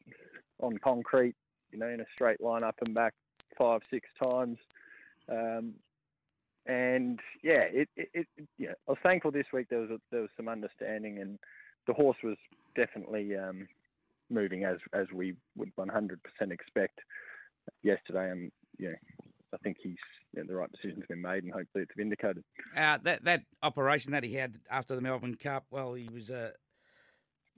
on 0.60 0.78
concrete, 0.84 1.36
you 1.71 1.78
know, 1.78 1.88
in 1.88 2.02
a 2.02 2.06
straight 2.13 2.41
line 2.41 2.63
up 2.63 2.76
and 2.86 2.95
back 2.95 3.13
five 3.58 3.82
six 3.89 4.08
times. 4.23 4.58
Um, 5.30 5.73
and 6.65 7.19
yeah, 7.43 7.63
it, 7.71 7.89
it, 7.95 8.10
it 8.13 8.28
yeah, 8.58 8.71
I 8.88 8.91
was 8.91 8.97
thankful 9.04 9.32
this 9.32 9.47
week 9.54 9.67
there 9.69 9.80
was 9.80 9.91
a, 9.91 10.00
there 10.12 10.21
was 10.21 10.30
some 10.36 10.50
understanding 10.50 11.19
and 11.19 11.39
the 11.86 11.93
horse 11.93 12.17
was 12.23 12.38
definitely 12.76 13.36
um, 13.36 13.67
moving 14.30 14.65
as 14.65 14.78
as 14.93 15.08
we 15.13 15.36
would 15.56 15.73
100% 15.76 16.17
expect 16.52 17.00
yesterday. 17.84 18.30
And 18.32 18.52
know, 18.89 18.95
I 19.54 19.58
think 19.58 19.78
he's 19.82 19.95
the 20.45 20.56
right 20.56 20.71
decision's 20.71 21.06
been 21.08 21.21
made, 21.21 21.43
and 21.43 21.54
hopefully 21.54 21.84
it's 21.84 21.91
vindicated. 21.95 22.43
Uh, 22.76 22.97
that 23.04 23.23
that 23.23 23.43
operation 23.63 24.12
that 24.12 24.23
he 24.23 24.34
had 24.34 24.56
after 24.69 24.95
the 24.95 25.02
Melbourne 25.02 25.36
Cup, 25.36 25.65
well, 25.71 25.93
he 25.93 26.10
was 26.13 26.30
uh, 26.30 26.52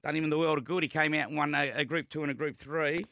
done 0.03 0.15
him 0.15 0.23
in 0.23 0.29
the 0.29 0.37
world 0.37 0.57
of 0.57 0.65
good. 0.65 0.83
He 0.83 0.89
came 0.89 1.13
out 1.13 1.29
and 1.29 1.37
won 1.37 1.53
a, 1.55 1.71
a 1.71 1.85
Group 1.85 2.09
Two 2.09 2.21
and 2.21 2.31
a 2.31 2.35
Group 2.35 2.57
Three. 2.57 3.05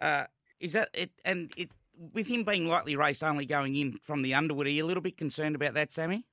Uh, 0.00 0.24
is 0.60 0.72
that 0.72 0.88
it? 0.94 1.10
And 1.24 1.52
it 1.56 1.70
with 2.12 2.26
him 2.26 2.44
being 2.44 2.66
lightly 2.66 2.96
raced, 2.96 3.22
only 3.22 3.46
going 3.46 3.76
in 3.76 3.98
from 4.02 4.22
the 4.22 4.34
Underwood, 4.34 4.66
are 4.66 4.70
you 4.70 4.84
a 4.84 4.86
little 4.86 5.02
bit 5.02 5.16
concerned 5.16 5.54
about 5.54 5.74
that, 5.74 5.92
Sammy? 5.92 6.24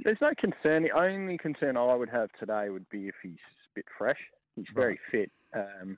There's 0.00 0.18
no 0.20 0.32
concern. 0.38 0.82
The 0.82 0.90
only 0.90 1.38
concern 1.38 1.76
I 1.76 1.94
would 1.94 2.10
have 2.10 2.28
today 2.38 2.68
would 2.68 2.88
be 2.90 3.08
if 3.08 3.14
he's 3.22 3.32
a 3.32 3.74
bit 3.74 3.86
fresh. 3.96 4.18
He's 4.54 4.66
very 4.74 4.98
fit. 5.10 5.30
Um, 5.54 5.96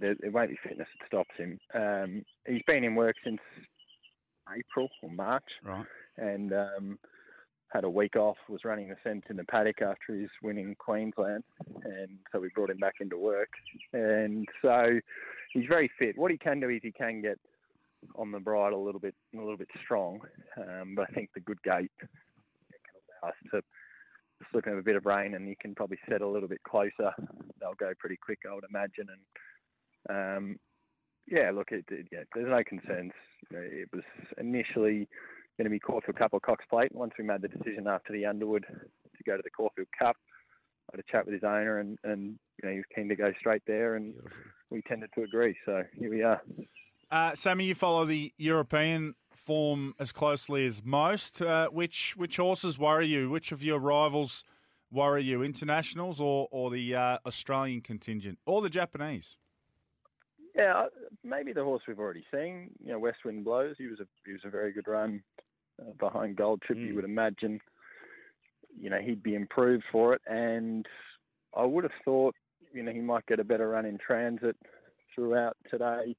there, 0.00 0.14
it 0.22 0.32
won't 0.32 0.50
be 0.50 0.58
fitness 0.62 0.88
that 0.98 1.06
stops 1.06 1.34
him. 1.36 1.58
Um, 1.74 2.24
he's 2.46 2.62
been 2.66 2.84
in 2.84 2.94
work 2.94 3.16
since 3.24 3.40
April 4.56 4.88
or 5.02 5.10
March, 5.10 5.44
Right. 5.62 5.86
and 6.16 6.52
um, 6.52 6.98
had 7.72 7.84
a 7.84 7.90
week 7.90 8.16
off. 8.16 8.36
Was 8.48 8.64
running 8.64 8.88
the 8.88 8.96
fence 9.04 9.24
in 9.30 9.36
the 9.36 9.44
paddock 9.44 9.82
after 9.82 10.14
his 10.14 10.30
win 10.42 10.58
in 10.58 10.74
Queensland, 10.76 11.44
and 11.84 12.18
so 12.32 12.40
we 12.40 12.48
brought 12.54 12.70
him 12.70 12.78
back 12.78 12.94
into 13.00 13.18
work. 13.18 13.50
And 13.92 14.46
so 14.62 14.98
he's 15.52 15.66
very 15.68 15.90
fit. 15.98 16.16
What 16.16 16.30
he 16.30 16.38
can 16.38 16.60
do 16.60 16.68
is 16.68 16.80
he 16.82 16.92
can 16.92 17.20
get 17.20 17.38
on 18.14 18.30
the 18.30 18.38
bridle 18.40 18.82
a 18.82 18.84
little 18.84 19.00
bit, 19.00 19.14
a 19.34 19.38
little 19.38 19.56
bit 19.56 19.68
strong. 19.84 20.20
Um, 20.56 20.94
but 20.94 21.08
I 21.10 21.12
think 21.12 21.30
the 21.34 21.40
good 21.40 21.62
gait 21.62 21.90
can 22.00 22.08
allow 23.22 23.30
us 23.30 23.36
to 23.52 23.62
slip 24.52 24.66
him 24.66 24.78
a 24.78 24.82
bit 24.82 24.96
of 24.96 25.04
rain, 25.04 25.34
and 25.34 25.46
he 25.48 25.56
can 25.60 25.74
probably 25.74 25.98
set 26.08 26.22
a 26.22 26.28
little 26.28 26.48
bit 26.48 26.62
closer. 26.62 27.12
They'll 27.60 27.74
go 27.74 27.92
pretty 27.98 28.16
quick, 28.16 28.38
I 28.48 28.54
would 28.54 28.64
imagine. 28.70 29.08
And 30.08 30.36
um, 30.38 30.56
yeah, 31.30 31.50
look, 31.54 31.72
it, 31.72 31.84
it, 31.90 32.06
yeah, 32.10 32.24
there's 32.34 32.48
no 32.48 32.62
concerns. 32.64 33.12
You 33.50 33.56
know, 33.56 33.62
it 33.64 33.88
was 33.92 34.04
initially 34.38 35.08
going 35.56 35.64
to 35.64 35.70
be 35.70 35.78
Caulfield 35.78 36.16
Cup 36.16 36.30
or 36.32 36.40
Cox 36.40 36.64
Plate. 36.70 36.94
Once 36.94 37.12
we 37.18 37.24
made 37.24 37.42
the 37.42 37.48
decision 37.48 37.86
after 37.86 38.12
the 38.12 38.26
Underwood 38.26 38.64
to 38.68 39.24
go 39.24 39.36
to 39.36 39.42
the 39.42 39.50
Caulfield 39.50 39.88
Cup, 39.98 40.16
I 40.90 40.96
had 40.96 41.00
a 41.00 41.12
chat 41.12 41.26
with 41.26 41.34
his 41.34 41.44
owner, 41.44 41.78
and, 41.78 41.98
and 42.04 42.38
you 42.62 42.68
know 42.68 42.70
he 42.70 42.76
was 42.76 42.86
keen 42.94 43.08
to 43.08 43.16
go 43.16 43.32
straight 43.38 43.62
there, 43.66 43.96
and 43.96 44.14
we 44.70 44.80
tended 44.82 45.10
to 45.14 45.22
agree. 45.22 45.56
So 45.66 45.82
here 45.98 46.10
we 46.10 46.22
are. 46.22 46.40
Uh, 47.10 47.34
Sammy, 47.34 47.64
you 47.64 47.74
follow 47.74 48.04
the 48.04 48.32
European 48.38 49.14
form 49.34 49.94
as 49.98 50.12
closely 50.12 50.66
as 50.66 50.82
most. 50.84 51.42
Uh, 51.42 51.68
which 51.68 52.14
which 52.16 52.36
horses 52.36 52.78
worry 52.78 53.06
you? 53.06 53.28
Which 53.28 53.52
of 53.52 53.62
your 53.62 53.78
rivals 53.78 54.44
worry 54.90 55.24
you? 55.24 55.42
Internationals 55.42 56.20
or 56.20 56.48
or 56.50 56.70
the 56.70 56.94
uh, 56.94 57.18
Australian 57.26 57.82
contingent 57.82 58.38
or 58.46 58.62
the 58.62 58.70
Japanese? 58.70 59.36
Yeah, 60.58 60.76
uh, 60.76 60.86
maybe 61.22 61.52
the 61.52 61.62
horse 61.62 61.82
we've 61.86 62.00
already 62.00 62.24
seen. 62.34 62.70
You 62.84 62.92
know, 62.92 62.98
West 62.98 63.18
Wind 63.24 63.44
Blows. 63.44 63.76
He 63.78 63.86
was 63.86 64.00
a 64.00 64.06
he 64.26 64.32
was 64.32 64.42
a 64.44 64.50
very 64.50 64.72
good 64.72 64.88
run 64.88 65.22
uh, 65.80 65.92
behind 66.00 66.36
Gold 66.36 66.62
Trip. 66.62 66.78
You 66.78 66.96
would 66.96 67.04
imagine, 67.04 67.60
you 68.76 68.90
know, 68.90 68.98
he'd 68.98 69.22
be 69.22 69.36
improved 69.36 69.84
for 69.92 70.14
it, 70.14 70.20
and 70.26 70.84
I 71.56 71.64
would 71.64 71.84
have 71.84 71.92
thought, 72.04 72.34
you 72.72 72.82
know, 72.82 72.92
he 72.92 73.00
might 73.00 73.26
get 73.26 73.38
a 73.38 73.44
better 73.44 73.68
run 73.68 73.86
in 73.86 73.98
transit 73.98 74.56
throughout 75.14 75.56
today. 75.70 76.16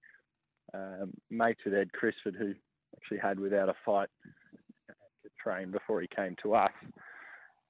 Um, 0.73 1.11
mates 1.29 1.61
with 1.65 1.73
Ed 1.73 1.91
Crisford, 1.91 2.35
who 2.35 2.53
actually 2.95 3.17
had 3.17 3.39
without 3.39 3.69
a 3.69 3.75
fight 3.85 4.09
to 4.87 5.29
train 5.43 5.71
before 5.71 5.99
he 5.99 6.07
came 6.15 6.35
to 6.43 6.53
us, 6.53 6.71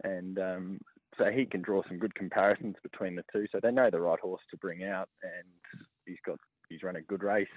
and 0.03 0.37
um, 0.37 0.79
so 1.17 1.31
he 1.31 1.45
can 1.45 1.61
draw 1.61 1.81
some 1.87 1.97
good 1.97 2.13
comparisons 2.13 2.75
between 2.83 3.15
the 3.15 3.23
two. 3.33 3.47
So 3.51 3.59
they 3.61 3.71
know 3.71 3.89
the 3.89 4.01
right 4.01 4.19
horse 4.19 4.41
to 4.51 4.57
bring 4.57 4.83
out, 4.83 5.09
and 5.23 5.87
he's 6.05 6.17
got 6.25 6.39
he's 6.69 6.83
run 6.83 6.95
a 6.95 7.01
good 7.01 7.23
race 7.23 7.47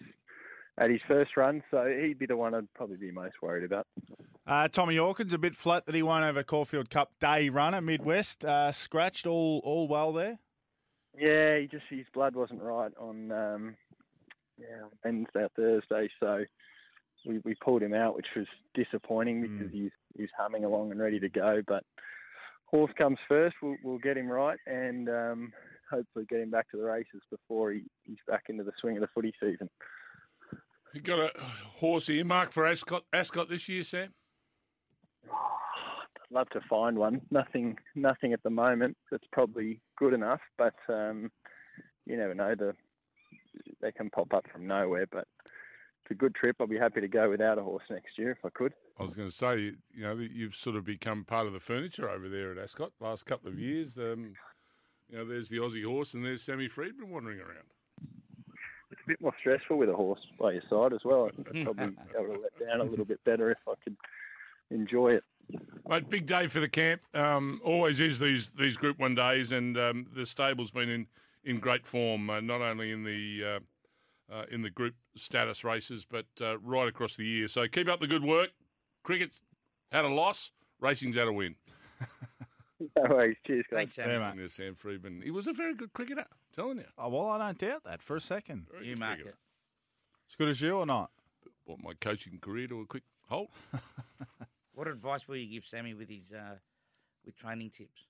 at 0.79 0.91
his 0.91 1.01
first 1.07 1.37
run, 1.37 1.63
so 1.71 1.85
he'd 1.87 2.19
be 2.19 2.27
the 2.27 2.37
one 2.37 2.55
I'd 2.55 2.73
probably 2.75 2.97
be 2.97 3.11
most 3.11 3.35
worried 3.43 3.65
about. 3.65 3.87
Uh, 4.47 4.69
Tommy 4.69 4.97
Hawkins 4.97 5.33
a 5.33 5.39
bit 5.39 5.55
flat 5.55 5.87
that 5.87 5.95
he 5.95 6.03
won't 6.03 6.25
have 6.25 6.37
a 6.37 6.45
Caulfield 6.45 6.91
Cup 6.91 7.13
day 7.21 7.49
run 7.49 7.75
at 7.75 7.85
Midwest. 7.85 8.45
Uh, 8.45 8.73
scratched 8.73 9.27
all 9.27 9.61
all 9.65 9.87
well 9.87 10.13
there. 10.13 10.39
Yeah, 11.17 11.59
he 11.59 11.67
just 11.67 11.85
his 11.91 12.07
blood 12.13 12.35
wasn't 12.35 12.63
right 12.63 12.93
on 12.99 13.31
um, 13.31 13.77
yeah 14.59 14.89
Wednesday 15.05 15.47
Thursday, 15.55 16.09
so 16.19 16.45
we 17.27 17.39
we 17.45 17.55
pulled 17.63 17.83
him 17.83 17.95
out, 17.95 18.17
which 18.17 18.27
was 18.35 18.47
disappointing 18.75 19.43
because 19.43 19.73
he's 19.73 19.93
he's 20.17 20.31
humming 20.37 20.65
along 20.65 20.91
and 20.91 21.01
ready 21.01 21.21
to 21.21 21.29
go. 21.29 21.63
But 21.67 21.85
horse 22.65 22.93
comes 22.99 23.19
first. 23.29 23.57
We'll 23.63 23.77
we'll 23.85 23.99
get 23.99 24.17
him 24.17 24.29
right 24.29 24.59
and 24.67 25.09
um, 25.09 25.53
hopefully 25.93 26.25
get 26.29 26.41
him 26.41 26.51
back 26.51 26.71
to 26.71 26.77
the 26.77 26.83
races 26.83 27.23
before 27.31 27.73
he, 27.73 27.83
he's 28.03 28.17
back 28.27 28.45
into 28.49 28.65
the 28.65 28.73
swing 28.81 28.97
of 28.97 29.03
the 29.03 29.09
footy 29.15 29.33
season. 29.41 29.69
You 30.95 31.01
got 31.01 31.19
a 31.19 31.31
horse 31.75 32.09
earmark 32.09 32.53
for 32.53 32.67
Ascot, 32.67 33.05
Ascot 33.13 33.49
this 33.49 33.69
year, 33.69 33.83
Sam? 33.83 34.13
I'd 35.31 36.35
love 36.35 36.49
to 36.51 36.61
find 36.69 36.99
one. 36.99 37.21
Nothing, 37.31 37.77
nothing 37.95 38.33
at 38.33 38.43
the 38.43 38.51
moment 38.51 38.97
that's 39.11 39.27
probably 39.33 39.81
good 39.99 40.15
enough, 40.15 40.41
but 40.59 40.75
um, 40.89 41.31
you 42.07 42.17
never 42.17 42.35
know. 42.35 42.55
The 42.55 42.75
they 43.81 43.93
can 43.93 44.11
pop 44.11 44.33
up 44.35 44.47
from 44.53 44.67
nowhere, 44.67 45.07
but 45.11 45.27
it's 45.47 46.11
a 46.11 46.15
good 46.15 46.35
trip. 46.35 46.57
I'll 46.61 46.67
be 46.67 46.79
happy 46.79 47.01
to 47.01 47.09
go 47.09 47.31
without 47.31 47.59
a 47.59 47.63
horse 47.63 47.85
next 47.91 48.19
year 48.19 48.31
if 48.33 48.45
I 48.45 48.49
could. 48.51 48.73
I 48.99 49.03
was 49.03 49.15
going 49.15 49.29
to 49.29 49.35
say, 49.35 49.59
you 49.59 49.77
you 49.95 50.03
know, 50.03 50.17
that 50.17 50.31
you've 50.31 50.55
sort 50.55 50.77
of 50.77 50.85
become 50.85 51.25
part 51.25 51.47
of 51.47 51.53
the 51.53 51.61
furniture 51.61 52.09
over 52.09 52.29
there 52.29 52.53
at 52.53 52.59
Ascot 52.59 52.93
last 53.01 53.27
couple 53.27 53.51
of 53.51 53.59
years. 53.59 53.97
Um, 53.99 54.35
you 55.09 55.19
know, 55.19 55.25
there's 55.25 55.49
the 55.49 55.59
Aussie 55.59 55.85
horse 55.85 56.15
and 56.15 56.25
there's 56.25 56.43
Sammy 56.43 56.69
Freedman 56.69 57.11
wandering 57.11 57.39
around. 57.39 57.69
It's 58.91 59.01
a 59.05 59.09
bit 59.09 59.21
more 59.21 59.35
stressful 59.41 59.79
with 59.79 59.89
a 59.89 59.95
horse 59.95 60.21
by 60.39 60.53
your 60.53 60.63
side 60.69 60.93
as 60.93 61.01
well. 61.05 61.27
I'd 61.27 61.45
probably 61.65 61.89
be 61.89 61.97
able 62.19 62.35
to 62.35 62.41
let 62.41 62.59
down 62.67 62.81
a 62.81 62.85
little 62.85 63.05
bit 63.05 63.23
better 63.25 63.51
if 63.51 63.59
I 63.69 63.75
could 63.83 63.97
enjoy 64.71 65.15
it. 65.15 65.25
Mate, 65.89 66.09
big 66.09 66.27
day 66.27 66.47
for 66.47 66.61
the 66.61 66.69
camp. 66.69 67.03
Um, 67.15 67.61
always 67.65 68.01
is 68.01 68.19
these 68.19 68.51
these 68.53 68.77
Group 68.77 68.99
One 68.99 69.15
days, 69.15 69.53
and 69.53 69.77
um, 69.77 70.07
the 70.15 70.25
stable's 70.25 70.71
been 70.71 70.89
in, 70.89 71.07
in 71.45 71.59
great 71.59 71.87
form, 71.87 72.31
uh, 72.31 72.41
not 72.41 72.61
only 72.63 72.93
in 72.93 73.03
the 73.03 73.43
uh, 73.45 74.35
uh, 74.35 74.45
in 74.51 74.63
the 74.63 74.71
group 74.71 74.95
status 75.17 75.65
races, 75.65 76.07
but 76.09 76.27
uh, 76.41 76.59
right 76.59 76.89
across 76.89 77.17
the 77.17 77.25
year. 77.25 77.49
So 77.49 77.67
keep 77.69 77.89
up 77.89 78.01
the 78.01 78.07
good 78.07 78.25
work. 78.25 78.51
Cricket's 79.03 79.43
had 79.91 80.05
a 80.05 80.09
loss, 80.09 80.53
racing's 80.81 81.17
had 81.17 81.29
a 81.29 81.33
win. 81.33 81.55
No 82.97 83.03
worries. 83.11 83.37
Cheers, 83.47 83.65
guys. 83.71 83.77
Thanks, 83.79 83.95
Sam. 83.95 84.11
Yeah, 84.11 84.19
mate. 84.19 84.37
There's 84.37 84.55
Sam 84.55 84.75
Freedman. 84.75 85.23
He 85.23 85.31
was 85.31 85.47
a 85.47 85.53
very 85.53 85.75
good 85.75 85.93
cricketer, 85.93 86.27
telling 86.55 86.79
you. 86.79 86.85
Oh, 86.99 87.09
well, 87.09 87.29
I 87.29 87.39
don't 87.39 87.59
doubt 87.59 87.85
that 87.85 88.03
for 88.03 88.17
a 88.17 88.21
second. 88.21 88.67
Very 88.71 88.89
You 88.89 88.95
good 88.95 89.01
mark 89.01 89.15
cricketer. 89.15 89.31
it. 89.31 90.31
As 90.31 90.37
good 90.37 90.49
as 90.49 90.61
you 90.63 90.77
or 90.77 90.87
not? 90.87 91.11
Want 91.67 91.83
my 91.85 91.93
coaching 92.01 92.39
career 92.41 92.67
to 92.69 92.81
a 92.81 92.87
quick 92.87 93.05
halt? 93.29 93.51
What 94.75 94.89
advice 94.89 95.29
will 95.29 95.37
you 95.37 95.53
give 95.53 95.67
Sammy 95.67 95.93
with 95.93 96.09
his 96.09 96.33
uh, 96.33 96.57
with 97.27 97.37
training 97.37 97.71
tips? 97.71 98.07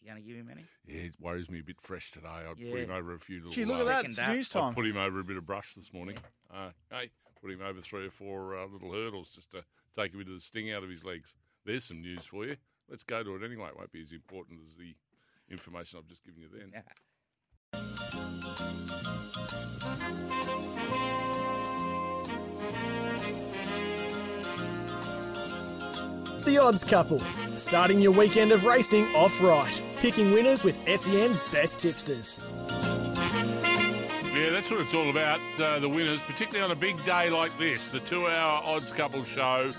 You 0.00 0.10
going 0.10 0.22
to 0.22 0.26
give 0.26 0.36
him 0.38 0.48
any? 0.50 0.64
Yeah, 0.86 1.08
it 1.08 1.12
worries 1.20 1.50
me 1.50 1.60
a 1.60 1.62
bit 1.62 1.76
fresh 1.82 2.10
today. 2.10 2.26
I 2.28 2.48
put 2.48 2.58
Yeah. 2.58 2.76
him 2.84 2.90
over 2.90 3.14
a 3.14 3.18
few 3.20 3.36
little. 3.36 3.52
Gee, 3.52 3.66
look 3.66 3.76
uh, 3.76 3.80
at 3.80 3.86
that. 3.86 3.94
Second 3.96 4.10
It's 4.10 4.18
up. 4.20 4.28
news 4.30 4.56
I 4.56 4.60
time. 4.60 4.74
put 4.74 4.86
him 4.86 4.96
over 4.96 5.20
a 5.20 5.24
bit 5.24 5.36
of 5.36 5.44
brush 5.46 5.74
this 5.74 5.92
morning. 5.92 6.16
Uh, 6.52 6.70
hey, 6.90 7.10
put 7.42 7.50
him 7.50 7.60
over 7.60 7.82
three 7.82 8.06
or 8.06 8.10
four 8.10 8.56
uh, 8.56 8.66
little 8.66 8.92
hurdles 8.92 9.28
just 9.28 9.50
to 9.50 9.62
take 9.94 10.14
a 10.14 10.16
bit 10.16 10.26
of 10.28 10.32
the 10.34 10.40
sting 10.40 10.72
out 10.72 10.82
of 10.82 10.88
his 10.88 11.04
legs. 11.04 11.34
There's 11.66 11.84
some 11.84 12.00
news 12.00 12.24
for 12.24 12.46
you. 12.46 12.56
Let's 12.88 13.02
go 13.02 13.22
to 13.22 13.34
it 13.34 13.42
anyway. 13.44 13.68
It 13.68 13.76
won't 13.76 13.92
be 13.92 14.02
as 14.02 14.12
important 14.12 14.60
as 14.62 14.74
the 14.74 14.94
information 15.50 15.98
I've 15.98 16.08
just 16.08 16.24
given 16.24 16.40
you 16.40 16.48
then. 16.52 16.70
Yeah. 16.72 16.82
The 26.44 26.58
Odds 26.58 26.84
Couple, 26.84 27.18
starting 27.56 28.00
your 28.00 28.12
weekend 28.12 28.52
of 28.52 28.64
racing 28.64 29.04
off 29.16 29.42
right, 29.42 29.82
picking 29.96 30.32
winners 30.32 30.62
with 30.62 30.76
SEN's 30.88 31.40
best 31.50 31.80
tipsters. 31.80 32.38
Yeah, 34.32 34.50
that's 34.50 34.70
what 34.70 34.80
it's 34.80 34.94
all 34.94 35.10
about. 35.10 35.40
Uh, 35.58 35.80
the 35.80 35.88
winners, 35.88 36.20
particularly 36.22 36.64
on 36.64 36.70
a 36.70 36.78
big 36.78 37.04
day 37.04 37.30
like 37.30 37.56
this, 37.58 37.88
the 37.88 37.98
two-hour 38.00 38.62
odds 38.64 38.92
couple 38.92 39.24
show, 39.24 39.72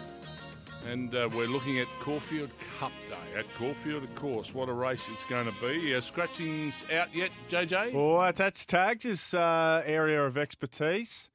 and 0.86 1.14
uh, 1.16 1.30
we're 1.36 1.48
looking 1.48 1.80
at 1.80 1.88
Caulfield 2.00 2.50
Cup 2.80 2.92
Day 3.10 3.40
at 3.40 3.52
Caulfield, 3.56 4.04
of 4.04 4.16
course. 4.16 4.54
What 4.54 4.70
a 4.70 4.74
race 4.74 5.08
it's 5.12 5.24
going 5.26 5.46
to 5.46 5.54
be. 5.62 5.96
Uh, 5.96 6.02
scratchings 6.02 6.76
out 6.94 7.14
yet, 7.16 7.30
JJ? 7.50 7.94
Well, 7.94 8.32
that's 8.34 8.66
Tags' 8.66 9.34
uh, 9.34 9.84
area 9.86 10.24
of 10.26 10.38
expertise. 10.38 11.30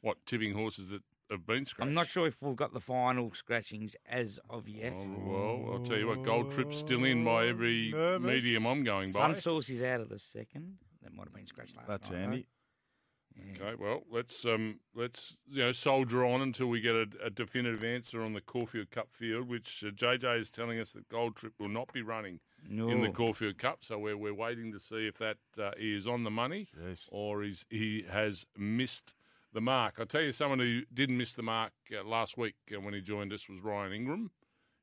What 0.00 0.18
tipping 0.26 0.54
horses 0.54 0.88
that 0.90 1.02
have 1.30 1.46
been 1.46 1.64
scratched? 1.66 1.88
I'm 1.88 1.94
not 1.94 2.08
sure 2.08 2.26
if 2.26 2.42
we've 2.42 2.56
got 2.56 2.72
the 2.74 2.80
final 2.80 3.32
scratchings 3.34 3.96
as 4.08 4.38
of 4.50 4.68
yet. 4.68 4.92
Oh, 4.96 5.16
well, 5.24 5.72
I'll 5.74 5.80
tell 5.84 5.98
you 5.98 6.08
what, 6.08 6.22
Gold 6.22 6.50
Trip's 6.50 6.76
still 6.76 7.04
in 7.04 7.24
by 7.24 7.46
every 7.46 7.90
Nervous. 7.92 8.26
medium 8.26 8.66
I'm 8.66 8.84
going 8.84 9.12
by. 9.12 9.20
Some 9.20 9.40
source 9.40 9.70
is 9.70 9.82
out 9.82 10.00
of 10.00 10.08
the 10.08 10.18
second. 10.18 10.76
That 11.02 11.14
might 11.14 11.24
have 11.24 11.34
been 11.34 11.46
scratched 11.46 11.76
last 11.76 11.88
That's 11.88 12.10
night. 12.10 12.18
Andy. 12.20 12.36
though. 12.38 12.46
Okay, 13.60 13.74
well, 13.78 14.02
let's 14.10 14.44
um, 14.44 14.78
let's 14.94 15.36
you 15.48 15.62
know 15.62 15.72
soldier 15.72 16.24
on 16.24 16.42
until 16.42 16.66
we 16.66 16.80
get 16.80 16.94
a, 16.94 17.06
a 17.24 17.30
definitive 17.30 17.82
answer 17.84 18.22
on 18.22 18.32
the 18.34 18.40
Caulfield 18.40 18.90
Cup 18.90 19.08
field, 19.12 19.48
which 19.48 19.82
uh, 19.86 19.90
JJ 19.90 20.40
is 20.40 20.50
telling 20.50 20.78
us 20.78 20.92
that 20.92 21.08
Gold 21.08 21.36
Trip 21.36 21.52
will 21.58 21.68
not 21.68 21.92
be 21.92 22.02
running 22.02 22.40
No. 22.68 22.88
in 22.88 23.00
the 23.00 23.08
Caulfield 23.10 23.58
Cup. 23.58 23.78
So 23.84 23.98
we're 23.98 24.16
we're 24.16 24.34
waiting 24.34 24.72
to 24.72 24.78
see 24.80 25.06
if 25.06 25.16
that 25.18 25.38
uh, 25.58 25.70
is 25.78 26.06
on 26.06 26.24
the 26.24 26.30
money 26.30 26.68
Jeez. 26.78 27.08
or 27.10 27.42
is 27.42 27.64
he 27.70 28.04
has 28.10 28.44
missed 28.56 29.14
the 29.52 29.60
mark. 29.60 29.96
I'll 29.98 30.06
tell 30.06 30.22
you, 30.22 30.32
someone 30.32 30.58
who 30.58 30.82
didn't 30.94 31.16
miss 31.18 31.34
the 31.34 31.42
mark 31.42 31.72
uh, 31.94 32.04
last 32.04 32.36
week 32.38 32.56
uh, 32.74 32.80
when 32.80 32.94
he 32.94 33.00
joined 33.00 33.32
us 33.32 33.48
was 33.48 33.62
Ryan 33.62 33.92
Ingram. 33.92 34.30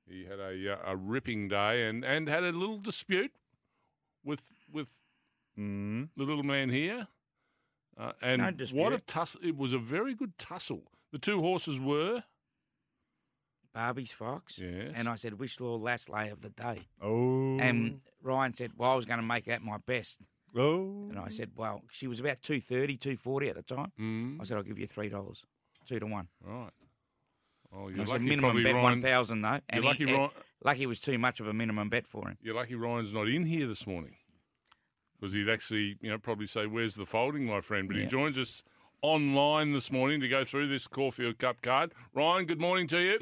He 0.07 0.25
had 0.25 0.39
a 0.39 0.73
uh, 0.73 0.91
a 0.91 0.95
ripping 0.95 1.47
day 1.49 1.87
and, 1.87 2.03
and 2.05 2.27
had 2.27 2.43
a 2.43 2.51
little 2.51 2.77
dispute 2.79 3.31
with 4.23 4.41
with 4.71 4.89
Mm. 5.57 6.07
the 6.15 6.23
little 6.23 6.43
man 6.43 6.69
here. 6.69 7.07
Uh, 7.99 8.13
and 8.21 8.61
what 8.71 8.93
a 8.93 8.99
tussle! 8.99 9.41
It 9.43 9.57
was 9.57 9.73
a 9.73 9.77
very 9.77 10.15
good 10.15 10.37
tussle. 10.37 10.83
The 11.11 11.19
two 11.19 11.41
horses 11.41 11.79
were 11.81 12.23
Barbie's 13.73 14.11
Fox. 14.11 14.57
Yes. 14.57 14.93
And 14.95 15.09
I 15.09 15.15
said, 15.15 15.33
Wishlaw 15.33 15.81
last 15.81 16.09
lay 16.09 16.29
of 16.29 16.41
the 16.41 16.49
day. 16.49 16.87
Oh. 17.01 17.57
And 17.59 18.01
Ryan 18.23 18.53
said, 18.53 18.71
Well, 18.77 18.91
I 18.91 18.95
was 18.95 19.05
going 19.05 19.19
to 19.19 19.25
make 19.25 19.45
that 19.45 19.61
my 19.61 19.77
best. 19.77 20.19
Oh. 20.55 21.07
And 21.09 21.19
I 21.19 21.29
said, 21.29 21.51
well, 21.55 21.83
she 21.91 22.07
was 22.07 22.19
about 22.19 22.41
230, 22.41 22.97
240 22.97 23.49
at 23.49 23.55
the 23.55 23.61
time. 23.61 23.91
Mm. 23.99 24.41
I 24.41 24.43
said, 24.43 24.57
I'll 24.57 24.63
give 24.63 24.79
you 24.79 24.87
$3, 24.87 25.35
two 25.87 25.99
to 25.99 26.05
one. 26.05 26.27
Right. 26.43 26.69
Oh, 27.71 27.87
I 27.87 27.89
you're 27.89 27.97
said, 27.97 28.07
lucky. 28.13 28.23
minimum 28.23 28.51
probably 28.51 28.63
bet 28.63 28.73
Ryan, 28.73 29.01
1000 29.01 29.41
though. 29.41 29.59
And 29.69 29.85
lucky 29.85 30.05
he, 30.07 30.13
Ryan- 30.13 30.31
lucky 30.63 30.85
was 30.87 30.99
too 30.99 31.19
much 31.19 31.39
of 31.39 31.47
a 31.47 31.53
minimum 31.53 31.89
bet 31.89 32.07
for 32.07 32.27
him. 32.27 32.37
You're 32.41 32.55
lucky 32.55 32.73
Ryan's 32.73 33.13
not 33.13 33.27
in 33.27 33.45
here 33.45 33.67
this 33.67 33.85
morning 33.85 34.15
because 35.19 35.33
he'd 35.33 35.49
actually, 35.49 35.97
you 36.01 36.09
know, 36.09 36.17
probably 36.17 36.47
say, 36.47 36.65
"Where's 36.65 36.95
the 36.95 37.05
folding, 37.05 37.45
my 37.45 37.61
friend?" 37.61 37.87
But 37.87 37.97
he 37.97 38.05
joins 38.05 38.37
us 38.37 38.63
online 39.01 39.73
this 39.73 39.91
morning 39.91 40.19
to 40.21 40.27
go 40.27 40.43
through 40.43 40.67
this 40.67 40.87
Caulfield 40.87 41.37
Cup 41.37 41.61
card. 41.61 41.93
Ryan, 42.13 42.45
good 42.45 42.59
morning 42.59 42.87
to 42.87 43.01
you. 43.01 43.19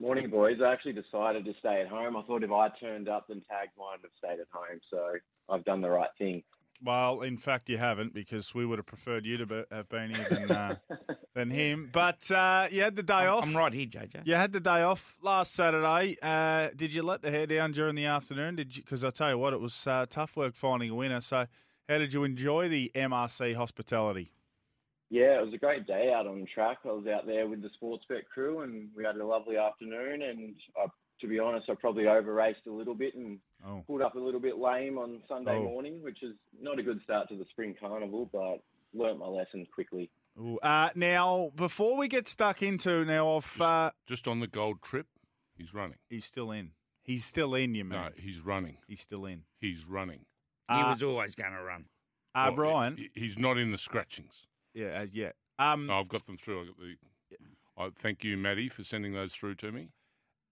Morning, 0.00 0.30
boys. 0.30 0.58
I 0.64 0.72
actually 0.72 0.92
decided 0.92 1.44
to 1.44 1.54
stay 1.58 1.80
at 1.80 1.88
home. 1.88 2.16
I 2.16 2.22
thought 2.22 2.44
if 2.44 2.52
I 2.52 2.68
turned 2.68 3.08
up, 3.08 3.26
then 3.28 3.42
Tags 3.50 3.72
might 3.76 3.98
have 4.02 4.10
stayed 4.16 4.40
at 4.40 4.46
home. 4.52 4.80
So 4.90 5.14
I've 5.48 5.64
done 5.64 5.80
the 5.80 5.90
right 5.90 6.10
thing. 6.18 6.44
Well, 6.82 7.22
in 7.22 7.38
fact, 7.38 7.68
you 7.68 7.76
haven't 7.76 8.14
because 8.14 8.54
we 8.54 8.64
would 8.64 8.78
have 8.78 8.86
preferred 8.86 9.26
you 9.26 9.36
to 9.38 9.46
be, 9.46 9.62
have 9.70 9.88
been 9.88 10.10
here 10.10 10.26
than, 10.30 10.50
uh, 10.50 10.76
than 11.34 11.50
him. 11.50 11.90
But 11.92 12.30
uh, 12.30 12.68
you 12.70 12.82
had 12.82 12.94
the 12.94 13.02
day 13.02 13.14
I'm, 13.14 13.30
off. 13.30 13.44
I'm 13.44 13.56
right 13.56 13.72
here, 13.72 13.86
JJ. 13.86 14.26
You 14.26 14.34
had 14.34 14.52
the 14.52 14.60
day 14.60 14.82
off 14.82 15.16
last 15.20 15.54
Saturday. 15.54 16.16
Uh, 16.22 16.68
did 16.76 16.94
you 16.94 17.02
let 17.02 17.22
the 17.22 17.30
hair 17.30 17.46
down 17.46 17.72
during 17.72 17.96
the 17.96 18.04
afternoon? 18.04 18.56
Did 18.56 18.76
you? 18.76 18.82
Because 18.82 19.02
I 19.02 19.10
tell 19.10 19.30
you 19.30 19.38
what, 19.38 19.52
it 19.52 19.60
was 19.60 19.86
uh, 19.86 20.06
tough 20.08 20.36
work 20.36 20.54
finding 20.54 20.90
a 20.90 20.94
winner. 20.94 21.20
So, 21.20 21.46
how 21.88 21.98
did 21.98 22.12
you 22.12 22.22
enjoy 22.22 22.68
the 22.68 22.92
MRC 22.94 23.56
hospitality? 23.56 24.30
Yeah, 25.10 25.38
it 25.38 25.44
was 25.44 25.54
a 25.54 25.58
great 25.58 25.86
day 25.86 26.12
out 26.14 26.26
on 26.26 26.40
the 26.40 26.46
track. 26.46 26.78
I 26.84 26.88
was 26.88 27.06
out 27.06 27.26
there 27.26 27.48
with 27.48 27.62
the 27.62 27.70
Sportsbet 27.82 28.26
crew, 28.32 28.60
and 28.60 28.88
we 28.94 29.04
had 29.04 29.16
a 29.16 29.26
lovely 29.26 29.56
afternoon. 29.56 30.22
And 30.22 30.54
I, 30.76 30.86
to 31.20 31.26
be 31.26 31.38
honest, 31.38 31.68
I 31.70 31.74
probably 31.74 32.06
over 32.06 32.32
raced 32.32 32.66
a 32.66 32.72
little 32.72 32.94
bit 32.94 33.14
and 33.14 33.38
Oh, 33.66 33.82
pulled 33.86 34.02
up 34.02 34.14
a 34.14 34.18
little 34.20 34.38
bit 34.40 34.56
lame 34.58 34.98
on 34.98 35.20
Sunday 35.28 35.56
Oh. 35.58 35.64
morning, 35.64 36.00
which 36.02 36.22
is 36.22 36.34
not 36.60 36.78
a 36.78 36.82
good 36.82 37.00
start 37.02 37.28
to 37.30 37.36
the 37.36 37.44
spring 37.50 37.74
carnival, 37.78 38.28
but 38.32 38.62
learnt 38.94 39.18
my 39.18 39.26
lesson 39.26 39.66
quickly. 39.74 40.10
Uh, 40.62 40.90
now 40.94 41.50
before 41.56 41.96
we 41.96 42.06
get 42.06 42.28
stuck 42.28 42.62
into 42.62 43.04
now, 43.04 43.26
off 43.26 43.60
uh, 43.60 43.90
Just 44.06 44.28
on 44.28 44.38
the 44.40 44.46
gold 44.46 44.80
trip, 44.82 45.06
he's 45.56 45.74
running. 45.74 45.98
he's 46.08 46.24
still 46.24 46.52
in. 46.52 46.70
He's 47.02 47.24
still 47.24 47.54
in, 47.54 47.74
you 47.74 47.82
No, 47.84 48.10
he's 48.16 48.40
running. 48.40 48.78
He's 48.86 49.00
still 49.00 49.24
in. 49.26 49.42
He's 49.58 49.86
running. 49.86 50.26
He 50.70 50.74
Uh, 50.80 50.90
was 50.90 51.02
always 51.02 51.34
going 51.34 51.52
to 51.52 51.62
run. 51.62 51.86
uh, 52.34 52.44
Well, 52.48 52.54
Brian. 52.56 53.10
he's 53.14 53.36
not 53.38 53.56
in 53.58 53.72
the 53.72 53.78
scratchings. 53.78 54.46
yeah, 54.74 54.88
as 54.88 55.12
yet. 55.14 55.34
Um, 55.58 55.86
No, 55.86 55.98
I've 56.00 56.08
got 56.08 56.26
them 56.26 56.36
through. 56.38 56.62
I 56.62 56.64
got 56.66 56.76
the. 56.78 56.96
I 57.76 57.90
thank 57.98 58.22
you, 58.24 58.36
Maddie, 58.36 58.68
for 58.68 58.84
sending 58.84 59.12
those 59.14 59.34
through 59.34 59.54
to 59.56 59.72
me. 59.72 59.88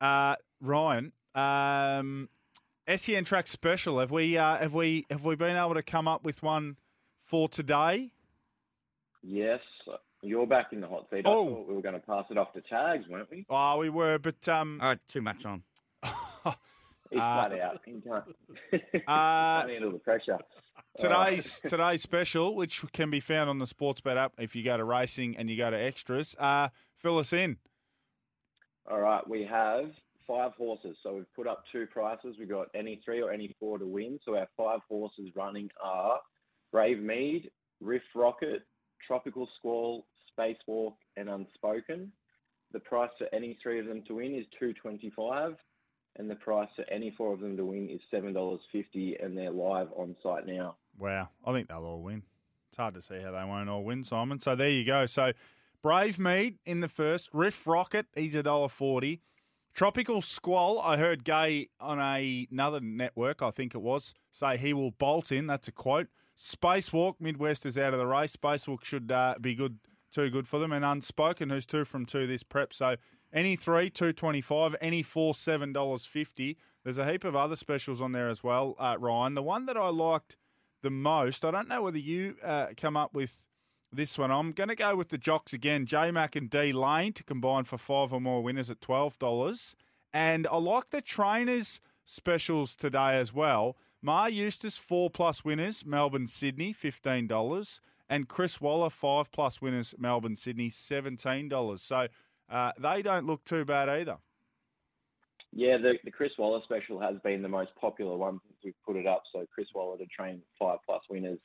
Uh, 0.00 0.36
Ryan, 0.60 1.12
um, 1.34 2.28
SEN 2.94 3.24
track 3.24 3.46
special. 3.46 3.98
Have 4.00 4.10
we 4.10 4.36
uh, 4.38 4.56
have 4.58 4.74
we 4.74 5.06
have 5.10 5.24
we 5.24 5.36
been 5.36 5.56
able 5.56 5.74
to 5.74 5.82
come 5.82 6.08
up 6.08 6.24
with 6.24 6.42
one 6.42 6.76
for 7.24 7.48
today? 7.48 8.12
Yes, 9.22 9.60
you're 10.22 10.46
back 10.46 10.72
in 10.72 10.80
the 10.80 10.86
hot 10.88 11.06
seat. 11.10 11.22
Oh. 11.24 11.46
I 11.46 11.50
thought 11.50 11.68
we 11.68 11.74
were 11.74 11.82
going 11.82 11.94
to 11.94 12.00
pass 12.06 12.24
it 12.30 12.38
off 12.38 12.52
to 12.52 12.60
Tags, 12.60 13.06
weren't 13.08 13.30
we? 13.30 13.44
Oh, 13.50 13.78
we 13.78 13.90
were, 13.90 14.18
but 14.18 14.48
um, 14.48 14.78
I 14.80 14.90
had 14.90 15.00
too 15.08 15.20
much 15.20 15.44
on. 15.44 15.62
He's 17.10 17.20
Uh, 17.20 17.48
flat 17.48 17.60
out. 17.60 17.80
He 17.84 18.00
can't, 18.00 18.24
Uh, 19.06 19.60
can't 19.60 19.70
handle 19.70 19.92
the 19.92 19.98
pressure. 19.98 20.38
today's 20.98 21.60
today's 21.60 22.02
special, 22.02 22.54
which 22.54 22.84
can 22.92 23.10
be 23.10 23.20
found 23.20 23.50
on 23.50 23.58
the 23.58 23.64
Sportsbet 23.66 24.16
app 24.16 24.32
if 24.38 24.54
you 24.56 24.62
go 24.64 24.76
to 24.76 24.84
racing 24.84 25.36
and 25.36 25.48
you 25.50 25.56
go 25.56 25.70
to 25.70 25.76
extras. 25.76 26.34
Uh, 26.38 26.68
fill 26.98 27.18
us 27.18 27.32
in. 27.32 27.58
All 28.90 29.00
right, 29.00 29.28
we 29.28 29.44
have 29.44 29.90
five 30.26 30.52
horses. 30.58 30.96
So 31.02 31.14
we've 31.14 31.34
put 31.34 31.46
up 31.46 31.64
two 31.72 31.86
prices. 31.86 32.36
We've 32.38 32.48
got 32.48 32.68
any 32.74 33.00
three 33.04 33.22
or 33.22 33.30
any 33.30 33.54
four 33.60 33.78
to 33.78 33.86
win. 33.86 34.18
So 34.24 34.36
our 34.36 34.48
five 34.56 34.80
horses 34.88 35.30
running 35.34 35.70
are 35.82 36.20
Brave 36.72 37.00
Mead, 37.00 37.50
Riff 37.80 38.02
Rocket, 38.14 38.62
Tropical 39.06 39.48
Squall, 39.58 40.06
Spacewalk, 40.38 40.94
and 41.16 41.28
Unspoken. 41.28 42.12
The 42.72 42.80
price 42.80 43.10
for 43.16 43.28
any 43.32 43.58
three 43.62 43.78
of 43.78 43.86
them 43.86 44.02
to 44.08 44.14
win 44.16 44.34
is 44.34 44.44
two 44.58 44.74
twenty 44.74 45.10
five, 45.16 45.54
and 46.16 46.28
the 46.28 46.34
price 46.34 46.68
for 46.74 46.84
any 46.90 47.14
four 47.16 47.32
of 47.32 47.40
them 47.40 47.56
to 47.56 47.64
win 47.64 47.88
is 47.88 48.00
seven 48.10 48.32
dollars 48.32 48.60
fifty, 48.72 49.16
and 49.22 49.38
they're 49.38 49.50
live 49.50 49.88
on 49.96 50.16
site 50.22 50.46
now. 50.46 50.76
Wow, 50.98 51.28
I 51.46 51.52
think 51.52 51.68
they'll 51.68 51.84
all 51.84 52.02
win. 52.02 52.22
It's 52.68 52.76
hard 52.76 52.94
to 52.94 53.02
see 53.02 53.20
how 53.22 53.30
they 53.30 53.44
won't 53.44 53.68
all 53.68 53.84
win, 53.84 54.02
Simon. 54.02 54.40
So 54.40 54.56
there 54.56 54.68
you 54.68 54.84
go. 54.84 55.06
So 55.06 55.32
Brave 55.82 56.18
Mead 56.18 56.58
in 56.66 56.80
the 56.80 56.88
first, 56.88 57.30
Riff 57.32 57.66
Rocket, 57.66 58.06
he's 58.14 58.34
a 58.34 58.42
dollar 58.42 58.68
forty. 58.68 59.22
Tropical 59.76 60.22
Squall, 60.22 60.80
I 60.80 60.96
heard 60.96 61.22
Gai 61.22 61.66
on 61.80 62.00
a, 62.00 62.48
another 62.50 62.80
network, 62.80 63.42
I 63.42 63.50
think 63.50 63.74
it 63.74 63.82
was, 63.82 64.14
say 64.32 64.56
he 64.56 64.72
will 64.72 64.92
bolt 64.92 65.30
in. 65.30 65.46
That's 65.46 65.68
a 65.68 65.72
quote. 65.72 66.06
Spacewalk, 66.40 67.16
Midwest 67.20 67.66
is 67.66 67.76
out 67.76 67.92
of 67.92 67.98
the 67.98 68.06
race. 68.06 68.34
Spacewalk 68.34 68.86
should 68.86 69.12
uh, 69.12 69.34
be 69.38 69.54
good, 69.54 69.78
too 70.10 70.30
good 70.30 70.48
for 70.48 70.58
them. 70.58 70.72
And 70.72 70.82
Unspoken, 70.82 71.50
who's 71.50 71.66
two 71.66 71.84
from 71.84 72.06
two 72.06 72.26
this 72.26 72.42
prep. 72.42 72.72
So 72.72 72.96
any 73.34 73.54
three, 73.54 73.90
two 73.90 74.14
twenty 74.14 74.40
five. 74.40 74.74
Any 74.80 75.02
four, 75.02 75.34
seven 75.34 75.74
dollars 75.74 76.06
fifty. 76.06 76.56
There's 76.82 76.96
a 76.96 77.10
heap 77.10 77.24
of 77.24 77.36
other 77.36 77.56
specials 77.56 78.00
on 78.00 78.12
there 78.12 78.30
as 78.30 78.42
well, 78.42 78.76
uh, 78.78 78.96
Ryan. 78.98 79.34
The 79.34 79.42
one 79.42 79.66
that 79.66 79.76
I 79.76 79.88
liked 79.88 80.36
the 80.80 80.90
most, 80.90 81.44
I 81.44 81.50
don't 81.50 81.68
know 81.68 81.82
whether 81.82 81.98
you 81.98 82.36
uh, 82.42 82.68
come 82.78 82.96
up 82.96 83.12
with 83.12 83.45
this 83.92 84.18
one. 84.18 84.30
I'm 84.30 84.52
going 84.52 84.68
to 84.68 84.76
go 84.76 84.96
with 84.96 85.08
the 85.08 85.18
jocks 85.18 85.52
again, 85.52 85.86
J 85.86 86.10
Mac 86.10 86.36
and 86.36 86.50
D 86.50 86.72
Lane 86.72 87.12
to 87.14 87.24
combine 87.24 87.64
for 87.64 87.78
five 87.78 88.12
or 88.12 88.20
more 88.20 88.42
winners 88.42 88.70
at 88.70 88.80
twelve 88.80 89.18
dollars. 89.18 89.76
And 90.12 90.46
I 90.46 90.56
like 90.56 90.90
the 90.90 91.00
trainers 91.00 91.80
specials 92.04 92.76
today 92.76 93.18
as 93.18 93.32
well. 93.32 93.76
Maher 94.02 94.28
Eustace 94.28 94.78
four 94.78 95.10
plus 95.10 95.44
winners, 95.44 95.84
Melbourne 95.84 96.26
Sydney 96.26 96.72
fifteen 96.72 97.26
dollars, 97.26 97.80
and 98.08 98.28
Chris 98.28 98.60
Waller 98.60 98.90
five 98.90 99.32
plus 99.32 99.60
winners, 99.60 99.94
Melbourne 99.98 100.36
Sydney 100.36 100.70
seventeen 100.70 101.48
dollars. 101.48 101.82
So 101.82 102.08
uh, 102.48 102.72
they 102.78 103.02
don't 103.02 103.26
look 103.26 103.44
too 103.44 103.64
bad 103.64 103.88
either. 103.88 104.18
Yeah, 105.52 105.78
the, 105.78 105.94
the 106.04 106.10
Chris 106.10 106.32
Waller 106.38 106.60
special 106.64 107.00
has 107.00 107.16
been 107.24 107.40
the 107.40 107.48
most 107.48 107.70
popular 107.80 108.16
one 108.16 108.40
since 108.46 108.58
we've 108.62 108.74
put 108.84 108.96
it 108.96 109.06
up. 109.06 109.22
So 109.32 109.46
Chris 109.52 109.68
Waller 109.74 109.96
to 109.98 110.06
train 110.06 110.42
five 110.58 110.78
plus 110.84 111.02
winners 111.08 111.38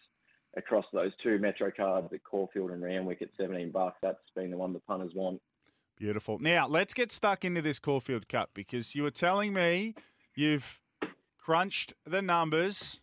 across 0.58 0.86
those 0.94 1.12
two 1.24 1.40
Metro 1.40 1.72
cards 1.76 2.12
at 2.14 2.24
Caulfield 2.24 2.72
and 2.72 2.82
Randwick 2.82 3.22
at 3.22 3.30
17 3.38 3.72
bucks. 3.72 3.98
That's 4.02 4.18
been 4.36 4.52
the 4.52 4.58
one 4.58 4.74
the 4.74 4.80
punters 4.80 5.14
want. 5.16 5.42
Beautiful. 5.98 6.40
Now 6.40 6.68
let's 6.68 6.94
get 6.94 7.12
stuck 7.12 7.46
into 7.46 7.62
this 7.62 7.80
Caulfield 7.80 8.28
Cup 8.28 8.50
because 8.54 8.96
you 8.96 9.04
were 9.04 9.12
telling 9.12 9.54
me 9.54 9.96
you've 10.36 10.80
crunched 11.38 11.94
the 12.06 12.22
numbers 12.22 13.02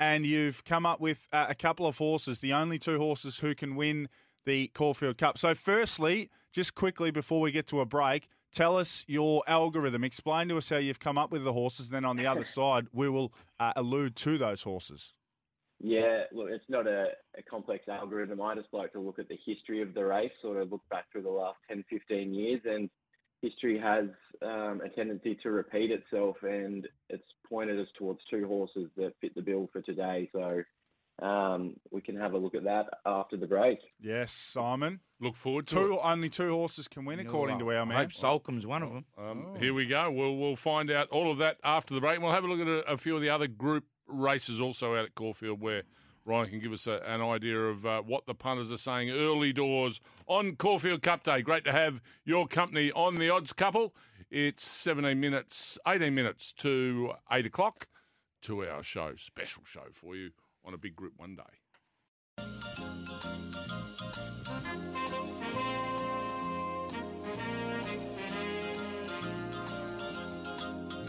and 0.00 0.24
you've 0.26 0.64
come 0.64 0.86
up 0.86 1.00
with 1.00 1.28
uh, 1.32 1.46
a 1.48 1.54
couple 1.54 1.86
of 1.86 1.98
horses, 1.98 2.40
the 2.40 2.52
only 2.52 2.78
two 2.78 2.98
horses 2.98 3.38
who 3.38 3.54
can 3.54 3.76
win 3.76 4.08
the 4.46 4.68
Caulfield 4.68 5.18
Cup. 5.18 5.38
So, 5.38 5.54
firstly, 5.54 6.30
just 6.52 6.74
quickly 6.74 7.10
before 7.10 7.40
we 7.40 7.50
get 7.50 7.66
to 7.68 7.80
a 7.80 7.86
break, 7.86 8.28
tell 8.52 8.76
us 8.76 9.04
your 9.06 9.42
algorithm. 9.46 10.04
Explain 10.04 10.48
to 10.48 10.56
us 10.56 10.68
how 10.68 10.76
you've 10.76 11.00
come 11.00 11.18
up 11.18 11.30
with 11.30 11.44
the 11.44 11.52
horses. 11.52 11.88
And 11.88 11.96
then 11.96 12.04
on 12.04 12.16
the 12.16 12.26
other 12.26 12.44
side, 12.58 12.86
we 12.92 13.08
will 13.08 13.32
uh, 13.60 13.72
allude 13.76 14.16
to 14.16 14.38
those 14.38 14.62
horses. 14.62 15.14
Yeah, 15.80 16.22
look, 16.32 16.48
it's 16.50 16.64
not 16.68 16.86
a, 16.86 17.08
a 17.38 17.42
complex 17.48 17.88
algorithm. 17.88 18.40
I 18.42 18.54
just 18.56 18.68
like 18.72 18.92
to 18.94 19.00
look 19.00 19.18
at 19.18 19.28
the 19.28 19.38
history 19.46 19.80
of 19.82 19.94
the 19.94 20.04
race, 20.04 20.32
sort 20.42 20.60
of 20.60 20.72
look 20.72 20.82
back 20.90 21.04
through 21.12 21.22
the 21.22 21.30
last 21.30 21.58
10, 21.68 21.84
15 21.88 22.34
years, 22.34 22.60
and 22.64 22.90
history 23.42 23.78
has 23.78 24.06
um, 24.42 24.80
a 24.84 24.88
tendency 24.88 25.38
to 25.42 25.50
repeat 25.52 25.92
itself, 25.92 26.36
and 26.42 26.88
it's 27.08 27.22
pointed 27.48 27.78
us 27.78 27.86
towards 27.96 28.18
two 28.28 28.46
horses 28.48 28.90
that 28.96 29.12
fit 29.20 29.34
the 29.36 29.42
bill 29.42 29.68
for 29.72 29.80
today. 29.82 30.28
So 30.32 30.62
um, 31.24 31.74
we 31.92 32.00
can 32.00 32.16
have 32.16 32.32
a 32.32 32.38
look 32.38 32.56
at 32.56 32.64
that 32.64 32.86
after 33.06 33.36
the 33.36 33.46
break. 33.46 33.78
Yes, 34.00 34.32
Simon. 34.32 34.98
Look 35.20 35.36
forward 35.36 35.68
to 35.68 35.74
Two 35.76 35.92
it. 35.94 36.00
only 36.02 36.28
two 36.28 36.50
horses 36.50 36.88
can 36.88 37.04
win, 37.04 37.20
according 37.20 37.60
to 37.60 37.70
our 37.70 37.82
I 37.82 37.84
man. 37.84 37.96
hope 37.98 38.10
Soulcombe's 38.10 38.66
one 38.66 38.82
of 38.82 38.92
them. 38.92 39.04
Um, 39.16 39.46
Oh. 39.48 39.58
Here 39.60 39.74
we 39.74 39.86
go. 39.86 40.10
We'll 40.10 40.36
we'll 40.36 40.56
find 40.56 40.90
out 40.90 41.08
all 41.10 41.30
of 41.30 41.38
that 41.38 41.58
after 41.62 41.94
the 41.94 42.00
break. 42.00 42.14
And 42.16 42.24
we'll 42.24 42.32
have 42.32 42.44
a 42.44 42.48
look 42.48 42.60
at 42.60 42.66
a, 42.68 42.92
a 42.92 42.96
few 42.96 43.14
of 43.16 43.22
the 43.22 43.30
other 43.30 43.46
group 43.46 43.84
races 44.08 44.60
also 44.60 44.96
out 44.96 45.04
at 45.04 45.14
Caulfield 45.14 45.60
where 45.60 45.82
Ryan 46.24 46.50
can 46.50 46.60
give 46.60 46.72
us 46.72 46.86
a, 46.86 47.00
an 47.06 47.22
idea 47.22 47.58
of 47.58 47.86
uh, 47.86 48.02
what 48.02 48.26
the 48.26 48.34
punters 48.34 48.70
are 48.70 48.76
saying 48.76 49.10
early 49.10 49.52
doors 49.52 50.00
on 50.26 50.56
Caulfield 50.56 51.02
Cup 51.02 51.24
Day. 51.24 51.40
Great 51.40 51.64
to 51.64 51.72
have 51.72 52.00
your 52.24 52.46
company 52.46 52.92
on 52.92 53.16
the 53.16 53.30
odds 53.30 53.52
couple. 53.54 53.94
It's 54.30 54.68
17 54.68 55.18
minutes, 55.18 55.78
18 55.86 56.14
minutes 56.14 56.52
to 56.58 57.12
8 57.32 57.46
o'clock 57.46 57.86
to 58.42 58.66
our 58.66 58.82
show, 58.82 59.14
special 59.16 59.62
show 59.64 59.86
for 59.92 60.14
you 60.16 60.30
on 60.64 60.74
a 60.74 60.78
big 60.78 60.94
group 60.94 61.14
one 61.16 61.34
day. 61.34 61.42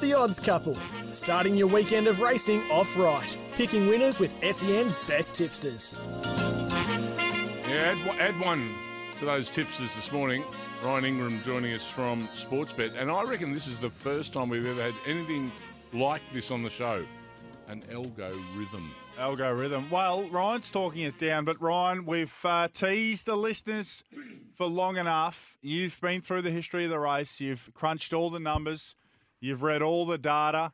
The 0.01 0.13
Odds 0.13 0.39
Couple, 0.39 0.75
starting 1.11 1.57
your 1.57 1.67
weekend 1.67 2.07
of 2.07 2.21
racing 2.21 2.61
off 2.71 2.97
right, 2.97 3.37
picking 3.55 3.87
winners 3.87 4.17
with 4.17 4.31
SEN's 4.49 4.93
best 5.09 5.35
tipsters. 5.35 5.93
Yeah, 7.67 7.95
add, 7.97 8.17
add 8.17 8.39
one 8.39 8.69
to 9.19 9.25
those 9.25 9.51
tipsters 9.51 9.93
this 9.95 10.09
morning. 10.13 10.45
Ryan 10.81 11.03
Ingram 11.03 11.41
joining 11.43 11.73
us 11.73 11.85
from 11.85 12.27
Sportsbet, 12.29 12.95
and 12.97 13.11
I 13.11 13.23
reckon 13.23 13.53
this 13.53 13.67
is 13.67 13.77
the 13.77 13.89
first 13.89 14.31
time 14.31 14.47
we've 14.47 14.65
ever 14.65 14.81
had 14.81 14.93
anything 15.05 15.51
like 15.91 16.21
this 16.33 16.49
on 16.49 16.63
the 16.63 16.69
show. 16.69 17.03
An 17.67 17.81
algo 17.91 18.31
rhythm. 18.55 18.91
Algo 19.19 19.57
rhythm. 19.57 19.89
Well, 19.89 20.29
Ryan's 20.29 20.71
talking 20.71 21.01
it 21.01 21.19
down, 21.19 21.43
but 21.43 21.61
Ryan, 21.61 22.05
we've 22.05 22.33
uh, 22.45 22.69
teased 22.71 23.25
the 23.25 23.35
listeners 23.35 24.05
for 24.55 24.65
long 24.65 24.95
enough. 24.95 25.57
You've 25.61 25.99
been 25.99 26.21
through 26.21 26.43
the 26.43 26.51
history 26.51 26.85
of 26.85 26.89
the 26.89 26.99
race. 26.99 27.41
You've 27.41 27.69
crunched 27.73 28.13
all 28.13 28.29
the 28.29 28.39
numbers. 28.39 28.95
You've 29.39 29.63
read 29.63 29.81
all 29.81 30.05
the 30.05 30.17
data. 30.17 30.73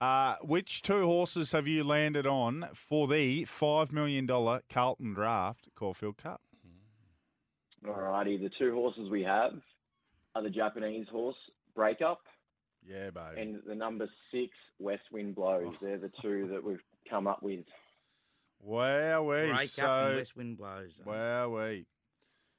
Uh, 0.00 0.36
which 0.42 0.82
two 0.82 1.04
horses 1.06 1.50
have 1.50 1.66
you 1.66 1.82
landed 1.82 2.24
on 2.24 2.68
for 2.72 3.08
the 3.08 3.44
$5 3.46 3.90
million 3.90 4.28
Carlton 4.28 5.12
Draft 5.12 5.68
Caulfield 5.74 6.16
Cup? 6.18 6.40
Alrighty, 7.84 8.40
the 8.40 8.50
two 8.58 8.74
horses 8.74 9.10
we 9.10 9.22
have 9.24 9.52
are 10.36 10.42
the 10.42 10.50
Japanese 10.50 11.06
horse 11.10 11.36
Breakup 11.74 12.20
Yeah, 12.88 13.10
baby. 13.10 13.40
and 13.40 13.60
the 13.66 13.74
number 13.74 14.08
six 14.32 14.50
West 14.78 15.02
Wind 15.12 15.34
Blows. 15.34 15.74
They're 15.80 15.98
the 15.98 16.12
two 16.22 16.48
that 16.52 16.62
we've 16.62 16.82
come 17.10 17.26
up 17.26 17.42
with. 17.42 17.64
Wow, 18.62 19.22
we 19.22 19.52
Break 19.52 19.68
so 19.68 19.84
and 20.06 20.16
west 20.16 20.36
wind 20.36 20.58
blows. 20.58 21.00
wow, 21.04 21.48
we. 21.48 21.86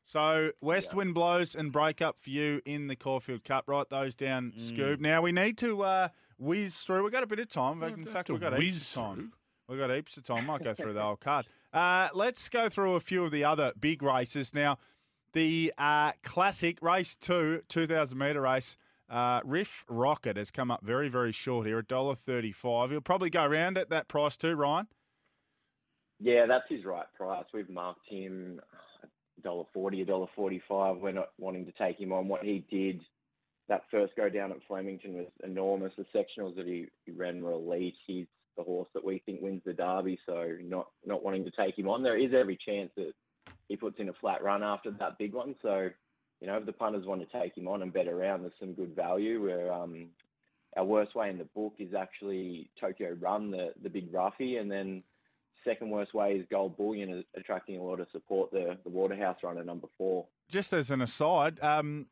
So 0.09 0.53
West 0.59 0.89
Yeah. 0.91 0.95
Wind 0.97 1.13
blows 1.13 1.53
and 1.53 1.71
break 1.71 2.01
up 2.01 2.19
for 2.19 2.31
you 2.31 2.63
in 2.65 2.87
the 2.87 2.95
Caulfield 2.95 3.43
Cup. 3.43 3.65
Write 3.69 3.89
those 3.89 4.15
down, 4.15 4.51
Mm. 4.53 4.59
Scoob. 4.59 4.99
Now 4.99 5.21
we 5.21 5.31
need 5.31 5.55
to 5.59 5.83
uh, 5.83 6.09
whiz 6.39 6.77
through. 6.79 7.03
We've 7.03 7.11
got 7.11 7.21
a 7.21 7.27
bit 7.27 7.37
of 7.37 7.47
time. 7.47 7.83
In 7.83 7.89
don't 8.05 8.05
fact, 8.07 8.27
we've 8.31 8.39
got 8.41 8.53
heaps 8.59 8.79
whiz 8.79 8.97
of 8.97 9.03
time. 9.03 9.15
through. 9.15 9.31
We've 9.67 9.79
got 9.79 9.93
heaps 9.95 10.17
of 10.17 10.23
time. 10.23 10.47
Might 10.47 10.63
go 10.63 10.73
through 10.73 10.93
the 10.93 11.01
whole 11.03 11.15
card. 11.15 11.45
Uh, 11.71 12.09
let's 12.15 12.49
go 12.49 12.69
through 12.69 12.95
a 12.95 12.99
few 12.99 13.23
of 13.23 13.29
the 13.29 13.43
other 13.43 13.71
big 13.79 14.01
races 14.01 14.51
now. 14.51 14.79
The 15.33 15.71
uh, 15.77 16.13
classic 16.23 16.81
race 16.81 17.15
two, 17.15 17.61
two 17.69 17.85
thousand 17.85 18.17
meter 18.17 18.41
race. 18.41 18.77
Uh, 19.11 19.41
Riff 19.43 19.85
Rocket 19.87 20.37
has 20.37 20.49
come 20.49 20.71
up 20.71 20.81
very, 20.83 21.07
very 21.07 21.31
short 21.31 21.65
here, 21.67 21.81
$1.35. 21.83 22.91
He'll 22.91 23.01
probably 23.01 23.29
go 23.31 23.43
around 23.43 23.75
at 23.77 23.89
that 23.89 24.07
price 24.07 24.37
too, 24.37 24.55
Ryan. 24.55 24.87
Yeah, 26.19 26.45
that's 26.47 26.65
his 26.69 26.83
right 26.85 27.05
price. 27.15 27.45
We've 27.53 27.69
marked 27.69 28.07
him 28.07 28.59
dollar 29.43 29.65
forty, 29.73 30.01
a 30.01 30.05
dollar 30.05 30.27
forty-five. 30.35 30.97
We're 30.97 31.11
not 31.11 31.29
wanting 31.37 31.65
to 31.65 31.71
take 31.71 31.99
him 31.99 32.11
on. 32.11 32.27
What 32.27 32.43
he 32.43 32.65
did 32.69 33.01
that 33.67 33.83
first 33.91 34.15
go 34.15 34.29
down 34.29 34.51
at 34.51 34.57
Flemington 34.67 35.13
was 35.13 35.27
enormous. 35.43 35.93
The 35.95 36.05
sectionals 36.17 36.55
that 36.55 36.65
he, 36.65 36.87
he 37.05 37.11
ran 37.11 37.41
were 37.41 37.51
elite. 37.51 37.95
He's 38.07 38.25
the 38.57 38.63
horse 38.63 38.89
that 38.93 39.05
we 39.05 39.21
think 39.25 39.41
wins 39.41 39.61
the 39.65 39.73
Derby, 39.73 40.19
so 40.25 40.57
not 40.61 40.87
not 41.05 41.23
wanting 41.23 41.45
to 41.45 41.51
take 41.51 41.77
him 41.77 41.87
on. 41.87 42.03
There 42.03 42.17
is 42.17 42.33
every 42.33 42.57
chance 42.57 42.91
that 42.97 43.13
he 43.67 43.77
puts 43.77 43.99
in 43.99 44.09
a 44.09 44.13
flat 44.13 44.43
run 44.43 44.63
after 44.63 44.91
that 44.91 45.17
big 45.17 45.33
one. 45.33 45.55
So, 45.61 45.89
you 46.41 46.47
know, 46.47 46.57
if 46.57 46.65
the 46.65 46.73
punters 46.73 47.05
want 47.05 47.21
to 47.21 47.39
take 47.39 47.55
him 47.55 47.67
on 47.67 47.83
and 47.83 47.93
bet 47.93 48.07
around, 48.07 48.41
there's 48.41 48.53
some 48.59 48.73
good 48.73 48.95
value. 48.95 49.43
Where 49.43 49.71
um, 49.71 50.07
our 50.75 50.83
worst 50.83 51.15
way 51.15 51.29
in 51.29 51.37
the 51.37 51.45
book 51.55 51.75
is 51.79 51.93
actually 51.93 52.69
Tokyo 52.81 53.15
Run, 53.19 53.51
the 53.51 53.73
the 53.81 53.89
big 53.89 54.13
roughie, 54.13 54.57
and 54.57 54.71
then 54.71 55.03
second 55.63 55.89
worst 55.89 56.13
way 56.13 56.33
is 56.33 56.45
Gold 56.49 56.77
Bullion, 56.77 57.09
is 57.09 57.25
attracting 57.35 57.77
a 57.77 57.83
lot 57.83 57.99
of 57.99 58.07
support. 58.11 58.51
The 58.51 58.77
the 58.83 58.89
Waterhouse 58.89 59.37
runner 59.43 59.63
number 59.63 59.87
four. 59.97 60.25
just 60.47 60.73
as 60.73 60.91
an 60.91 61.01
aside, 61.01 61.59
um, 61.61 62.07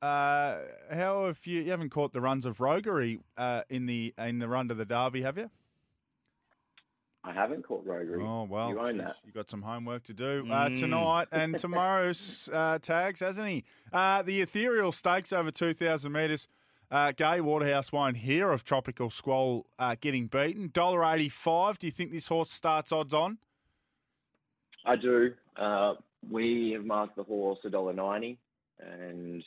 uh, 0.00 0.58
how 0.92 1.26
have 1.26 1.38
you? 1.46 1.60
You 1.62 1.70
haven't 1.70 1.90
caught 1.90 2.12
the 2.12 2.20
runs 2.20 2.44
of 2.46 2.60
roguery 2.60 3.20
uh, 3.36 3.62
in 3.70 3.86
the 3.86 4.14
in 4.18 4.38
the 4.38 4.48
run 4.48 4.68
to 4.68 4.74
the 4.74 4.84
Derby, 4.84 5.22
have 5.22 5.36
you? 5.38 5.50
I 7.24 7.32
haven't 7.32 7.62
caught 7.64 7.86
Roguery. 7.86 8.20
Oh 8.20 8.44
well, 8.50 8.68
you 8.70 8.80
own 8.80 8.98
that. 8.98 9.14
You 9.24 9.30
got 9.30 9.48
some 9.48 9.62
homework 9.62 10.02
to 10.04 10.12
do 10.12 10.44
uh, 10.50 10.68
Mm. 10.70 10.80
tonight 10.80 11.28
and 11.30 11.56
tomorrow's 11.58 12.48
uh, 12.52 12.80
tags, 12.82 13.20
hasn't 13.20 13.46
he? 13.48 13.62
Uh, 13.92 14.22
the 14.22 14.40
ethereal 14.40 14.90
stakes 14.90 15.32
over 15.32 15.52
two 15.52 15.72
thousand 15.72 16.10
metres. 16.12 16.48
Uh, 16.92 17.10
Gai 17.10 17.40
Waterhouse 17.40 17.90
won't 17.90 18.18
hear 18.18 18.50
of 18.50 18.64
Tropical 18.64 19.08
Squall 19.08 19.64
uh, 19.78 19.96
getting 19.98 20.26
beaten. 20.26 20.68
Dollar 20.74 21.02
eighty 21.06 21.30
five. 21.30 21.78
Do 21.78 21.86
you 21.86 21.90
think 21.90 22.12
this 22.12 22.28
horse 22.28 22.50
starts 22.50 22.92
odds 22.92 23.14
on? 23.14 23.38
I 24.84 24.96
do. 24.96 25.32
Uh, 25.56 25.94
we 26.30 26.72
have 26.76 26.84
marked 26.84 27.16
the 27.16 27.22
horse 27.22 27.60
a 27.64 27.70
dollar 27.70 27.94
ninety, 27.94 28.38
and 28.78 29.42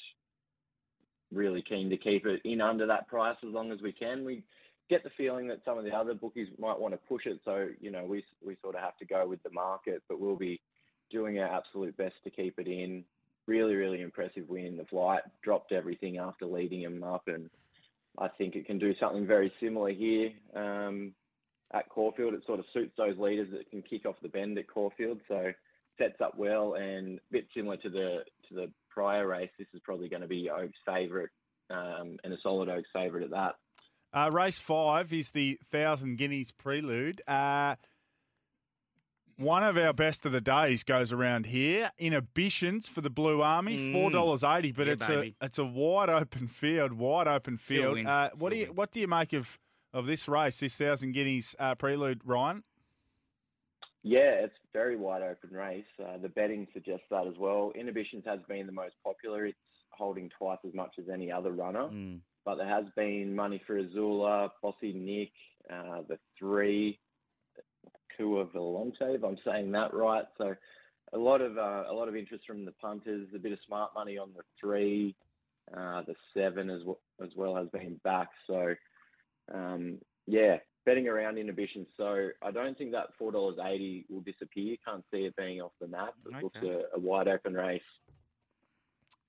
really 1.32 1.62
keen 1.62 1.92
to 1.92 1.98
keep 1.98 2.26
it 2.26 2.42
in 2.46 2.62
under 2.62 2.88
that 2.88 3.08
price 3.08 3.38
as 3.48 3.54
long 3.54 3.72
as 3.72 3.80
we 3.80 3.92
can. 3.92 4.26
We 4.26 4.42
get 4.90 5.04
the 5.04 5.12
feeling 5.16 5.48
that 5.50 5.60
some 5.66 5.78
of 5.78 5.84
the 5.84 5.92
other 5.92 6.16
bookies 6.16 6.48
might 6.58 6.80
want 6.80 6.96
to 6.96 7.00
push 7.08 7.28
it, 7.28 7.40
so 7.46 7.68
you 7.80 7.92
know 7.92 8.06
we 8.06 8.26
we 8.44 8.58
sort 8.64 8.74
of 8.74 8.82
have 8.82 8.98
to 8.98 9.06
go 9.06 9.28
with 9.28 9.44
the 9.44 9.52
market, 9.52 10.02
but 10.10 10.20
we'll 10.20 10.36
be 10.36 10.60
doing 11.12 11.38
our 11.38 11.56
absolute 11.56 11.96
best 11.96 12.16
to 12.24 12.32
keep 12.32 12.58
it 12.58 12.68
in. 12.68 13.04
Really, 13.48 13.76
really 13.76 14.02
impressive 14.02 14.50
win 14.50 14.66
in 14.66 14.78
the 14.78 14.86
flight. 14.86 15.22
Dropped 15.44 15.72
everything 15.72 16.18
after 16.18 16.46
leading 16.46 16.82
him 16.82 17.04
up, 17.04 17.28
and 17.28 17.50
I 18.18 18.28
think 18.28 18.56
it 18.56 18.66
can 18.66 18.80
do 18.80 18.94
something 19.00 19.28
very 19.28 19.52
similar 19.60 19.92
here. 19.92 20.32
Um, 20.56 21.14
at 21.74 21.90
Caulfield. 21.90 22.34
It 22.34 22.46
sort 22.46 22.60
of 22.60 22.66
suits 22.74 22.94
those 22.98 23.18
leaders 23.18 23.50
that 23.52 23.70
can 23.70 23.82
kick 23.82 24.06
off 24.06 24.16
the 24.22 24.30
bend 24.30 24.58
at 24.58 24.68
Caulfield, 24.68 25.20
so 25.28 25.52
sets 25.98 26.20
up 26.22 26.38
well 26.38 26.74
and 26.74 27.18
a 27.18 27.22
bit 27.32 27.48
similar 27.56 27.78
to 27.78 27.90
the 27.90 28.20
to 28.50 28.56
the 28.56 28.72
prior 28.90 29.28
race. 29.28 29.50
This 29.58 29.68
is 29.74 29.82
probably 29.84 30.10
going 30.10 30.22
to 30.22 30.28
be 30.28 30.50
Oak's 30.50 30.78
favourite 30.86 31.30
um, 31.70 32.18
and 32.24 32.34
a 32.34 32.38
solid 32.42 32.70
Oak's 32.70 32.90
favourite 32.94 33.24
at 33.24 33.32
that. 33.32 33.56
Uh, 34.14 34.30
race 34.32 34.58
five 34.58 35.12
is 35.12 35.32
the 35.32 35.60
Thousand 35.72 36.18
Guineas 36.18 36.52
Prelude. 36.52 37.22
Uh, 37.28 37.76
one 39.38 39.64
of 39.64 39.78
our 39.78 39.94
best 39.94 40.26
of 40.26 40.32
the 40.32 40.42
days 40.42 40.84
goes 40.84 41.12
around 41.12 41.48
here. 41.48 41.92
Inhibitions 41.98 42.88
for 42.88 43.02
the 43.02 43.10
Blue 43.10 43.42
Army, 43.42 43.78
Mm. 43.78 43.92
four 43.94 44.10
dollars 44.12 44.44
eighty, 44.44 44.72
but 44.72 44.88
Yeah, 44.88 44.94
it's 44.94 45.08
baby. 45.08 45.36
a 45.42 45.46
it's 45.46 45.58
a 45.60 45.66
wide 45.66 46.10
open 46.10 46.48
field, 46.48 46.94
wide 46.94 47.28
open 47.28 47.58
field. 47.58 48.06
Uh, 48.06 48.30
what 48.36 48.50
do 48.52 48.56
She'll 48.56 48.62
you 48.62 48.68
win. 48.70 48.76
what 48.76 48.92
do 48.92 49.00
you 49.00 49.08
make 49.08 49.34
of 49.34 49.60
of 49.94 50.06
this 50.08 50.28
race, 50.28 50.60
this 50.60 50.78
Thousand 50.78 51.14
Guineas 51.14 51.56
uh, 51.60 51.76
Prelude, 51.76 52.22
Ryan? 52.26 52.64
Yeah, 54.04 54.44
it's 54.44 54.54
a 54.56 54.68
very 54.78 54.96
wide 54.98 55.22
open 55.24 55.50
race. 55.56 55.86
Uh, 56.00 56.18
the 56.18 56.30
betting 56.30 56.68
suggests 56.74 57.06
that 57.10 57.26
as 57.28 57.38
well. 57.40 57.72
Inhibitions 57.76 58.24
has 58.26 58.40
been 58.48 58.66
the 58.68 58.72
most 58.72 58.94
popular. 59.04 59.46
It's 59.48 59.58
holding 59.92 60.30
twice 60.38 60.60
as 60.68 60.74
much 60.74 60.96
as 61.00 61.06
any 61.12 61.32
other 61.32 61.52
runner. 61.52 61.88
Mm. 61.88 62.20
but 62.44 62.58
there 62.58 62.68
has 62.68 62.86
been 62.96 63.36
money 63.36 63.60
for 63.66 63.82
Azula, 63.82 64.52
Bossy 64.62 64.94
Nick, 64.94 65.32
uh, 65.68 66.04
the 66.08 66.20
three, 66.38 67.00
Coeur 68.18 68.46
Volante, 68.46 69.16
if 69.16 69.24
I'm 69.24 69.38
saying 69.46 69.72
that 69.72 69.94
right. 69.94 70.26
So 70.38 70.56
a 71.14 71.18
lot 71.18 71.42
of 71.42 71.58
uh, 71.58 71.84
a 71.90 71.94
lot 71.94 72.08
of 72.08 72.16
interest 72.16 72.46
from 72.48 72.66
the 72.66 72.72
punters. 72.74 73.28
A 73.36 73.40
bit 73.40 73.52
of 73.52 73.60
smart 73.66 73.92
money 73.96 74.18
on 74.18 74.30
the 74.36 74.44
three, 74.60 75.16
uh, 75.76 76.02
the 76.08 76.16
seven 76.36 76.70
as 76.70 76.82
well, 76.86 77.00
as 77.24 77.30
well 77.36 77.56
has 77.56 77.68
been 77.70 78.00
back. 78.04 78.30
So 78.48 78.74
um, 79.54 80.00
yeah, 80.28 80.58
betting 80.86 81.08
around 81.08 81.38
inhibition. 81.38 81.86
So 81.98 82.30
I 82.42 82.52
don't 82.52 82.78
think 82.78 82.92
that 82.92 83.08
four 83.18 83.32
dollars 83.32 83.58
eighty 83.64 84.06
will 84.10 84.22
disappear. 84.22 84.78
Can't 84.86 85.04
see 85.12 85.26
it 85.26 85.36
being 85.36 85.62
off 85.62 85.72
the 85.80 85.88
map. 85.88 86.14
It 86.26 86.44
looks 86.44 86.58
a, 86.64 86.96
a 86.96 87.00
wide 87.00 87.28
open 87.28 87.54
race. 87.54 87.82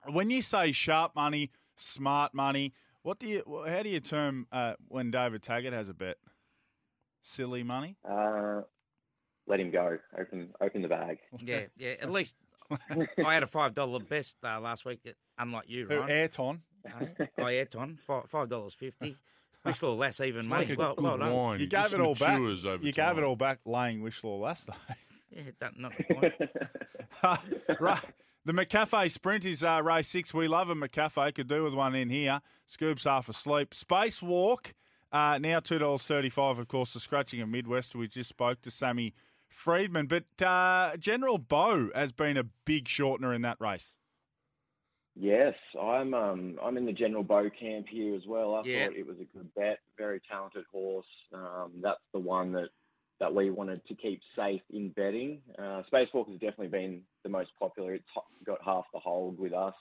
When 0.08 0.30
you 0.30 0.40
say 0.40 0.72
sharp 0.72 1.14
money, 1.16 1.50
smart 1.76 2.32
money, 2.32 2.74
what 3.02 3.18
do 3.18 3.26
you? 3.26 3.42
How 3.66 3.82
do 3.82 3.88
you 3.88 4.00
term 4.00 4.46
uh, 4.52 4.74
when 4.88 5.10
David 5.10 5.42
Taggart 5.42 5.74
has 5.74 5.88
a 5.88 5.94
bet? 5.94 6.16
Silly 7.22 7.64
money. 7.64 7.96
Uh, 8.08 8.60
let 9.46 9.60
him 9.60 9.70
go. 9.70 9.98
Open 10.18 10.50
open 10.60 10.82
the 10.82 10.88
bag. 10.88 11.18
Yeah, 11.40 11.62
yeah. 11.76 11.94
At 12.00 12.10
least 12.10 12.36
I 13.24 13.34
had 13.34 13.42
a 13.42 13.46
five 13.46 13.74
dollar 13.74 14.00
best 14.00 14.36
uh, 14.44 14.60
last 14.60 14.84
week. 14.84 15.00
Unlike 15.38 15.64
you, 15.68 15.86
Who, 15.88 15.98
right? 16.00 16.10
Ayrton. 16.10 16.62
I 17.38 17.52
Ayrton 17.52 17.98
five 18.06 18.24
five 18.28 18.48
dollars 18.48 18.74
fifty. 18.74 19.16
Wish 19.64 19.82
or 19.82 19.96
less 19.96 20.20
even 20.20 20.40
It's 20.42 20.48
money. 20.48 20.66
like 20.66 20.78
a 20.78 20.80
well, 20.80 20.94
good 20.94 21.20
well 21.20 21.36
wine. 21.36 21.60
You 21.60 21.66
gave 21.66 21.82
just 21.82 21.94
it 21.94 22.00
all 22.00 22.14
back. 22.14 22.38
Over 22.38 22.50
You 22.86 22.92
time. 22.92 23.14
gave 23.14 23.18
it 23.18 23.24
all 23.26 23.34
back 23.34 23.58
laying 23.64 24.00
Wishlaw 24.00 24.40
last 24.40 24.66
day. 24.66 24.72
Yeah, 25.28 25.42
that, 25.58 25.78
not 25.78 25.92
the 25.98 26.14
point. 26.14 26.32
right. 27.80 28.00
The 28.44 28.52
McCafe 28.52 29.10
Sprint 29.10 29.44
is 29.44 29.62
uh, 29.64 29.82
race 29.84 30.08
six. 30.08 30.32
We 30.32 30.46
love 30.48 30.70
a 30.70 30.74
McCafe. 30.74 31.34
Could 31.34 31.48
do 31.48 31.64
with 31.64 31.74
one 31.74 31.94
in 31.94 32.08
here. 32.08 32.40
Scoob's 32.70 33.04
half 33.04 33.28
asleep. 33.28 33.70
Spacewalk, 33.74 34.72
uh, 35.12 35.38
now 35.38 35.58
$2.35. 35.60 36.58
Of 36.60 36.68
course, 36.68 36.94
the 36.94 37.00
scratching 37.00 37.40
of 37.42 37.48
Midwest. 37.48 37.94
We 37.96 38.06
just 38.08 38.30
spoke 38.30 38.62
to 38.62 38.70
Sammy 38.70 39.14
Freedman. 39.56 40.06
But 40.06 40.46
uh, 40.46 40.96
General 40.98 41.38
Bow 41.38 41.88
has 41.94 42.12
been 42.12 42.36
a 42.36 42.44
big 42.64 42.84
shortener 42.84 43.34
in 43.34 43.42
that 43.42 43.56
race. 43.58 43.94
Yes, 45.18 45.54
I'm 45.80 46.12
um 46.12 46.58
I'm 46.62 46.76
in 46.76 46.84
the 46.84 46.92
General 46.92 47.22
Bow 47.24 47.48
camp 47.58 47.86
here 47.88 48.14
as 48.14 48.26
well. 48.26 48.54
I 48.54 48.62
Yeah. 48.64 48.86
thought 48.88 48.96
it 48.96 49.06
was 49.06 49.16
a 49.18 49.24
good 49.36 49.52
bet, 49.54 49.78
very 49.96 50.20
talented 50.30 50.66
horse. 50.70 51.06
Um, 51.32 51.72
that's 51.82 52.02
the 52.12 52.18
one 52.18 52.52
that 52.52 52.68
that 53.18 53.34
we 53.34 53.48
wanted 53.48 53.80
to 53.86 53.94
keep 53.94 54.20
safe 54.36 54.60
in 54.68 54.90
betting. 54.90 55.40
Uh, 55.58 55.82
Spacewalk 55.90 56.28
has 56.28 56.38
definitely 56.38 56.68
been 56.68 57.00
the 57.22 57.30
most 57.30 57.48
popular. 57.58 57.94
It's 57.94 58.04
got 58.44 58.62
half 58.62 58.84
the 58.92 58.98
hold 59.00 59.38
with 59.38 59.54
us. 59.54 59.74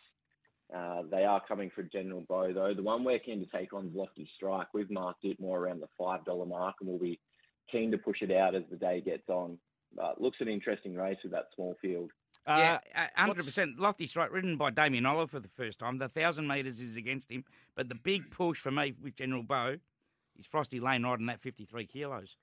Uh, 0.73 1.01
they 1.11 1.25
are 1.25 1.41
coming 1.45 1.69
for 1.75 1.83
General 1.83 2.21
Bow 2.29 2.53
though. 2.53 2.73
The 2.73 2.81
one 2.81 3.03
we're 3.03 3.19
keen 3.19 3.45
to 3.45 3.57
take 3.57 3.73
on 3.73 3.87
is 3.87 3.93
Lofty 3.93 4.29
Strike. 4.37 4.67
We've 4.73 4.89
marked 4.89 5.25
it 5.25 5.37
more 5.37 5.59
around 5.59 5.81
the 5.81 5.89
five 5.97 6.23
dollar 6.23 6.45
mark, 6.45 6.75
and 6.79 6.89
we'll 6.89 6.97
be 6.97 7.19
keen 7.71 7.91
to 7.91 7.97
push 7.97 8.21
it 8.21 8.31
out 8.31 8.55
as 8.55 8.63
the 8.69 8.77
day 8.77 9.01
gets 9.01 9.29
on. 9.29 9.57
But 9.95 10.19
looks 10.19 10.37
an 10.41 10.47
interesting 10.49 10.95
race 10.95 11.17
with 11.23 11.31
that 11.31 11.45
small 11.55 11.75
field. 11.81 12.11
yeah, 12.47 12.79
Uh, 12.95 13.05
hundred 13.15 13.45
percent. 13.45 13.79
Lofty 13.79 14.07
strike 14.07 14.31
ridden 14.31 14.57
by 14.57 14.69
Damian 14.69 15.05
Oliver 15.05 15.27
for 15.27 15.39
the 15.39 15.47
first 15.47 15.79
time. 15.79 15.97
The 15.97 16.09
thousand 16.09 16.47
metres 16.47 16.79
is 16.81 16.97
against 16.97 17.31
him, 17.31 17.45
but 17.75 17.87
the 17.87 17.95
big 17.95 18.29
push 18.29 18.59
for 18.59 18.71
me 18.71 18.93
with 19.01 19.15
General 19.15 19.43
Bow 19.43 19.77
is 20.37 20.45
Frosty 20.45 20.79
Lane 20.81 21.03
riding 21.03 21.27
that 21.27 21.41
fifty 21.41 21.63
three 21.65 21.85
kilos. 21.85 22.35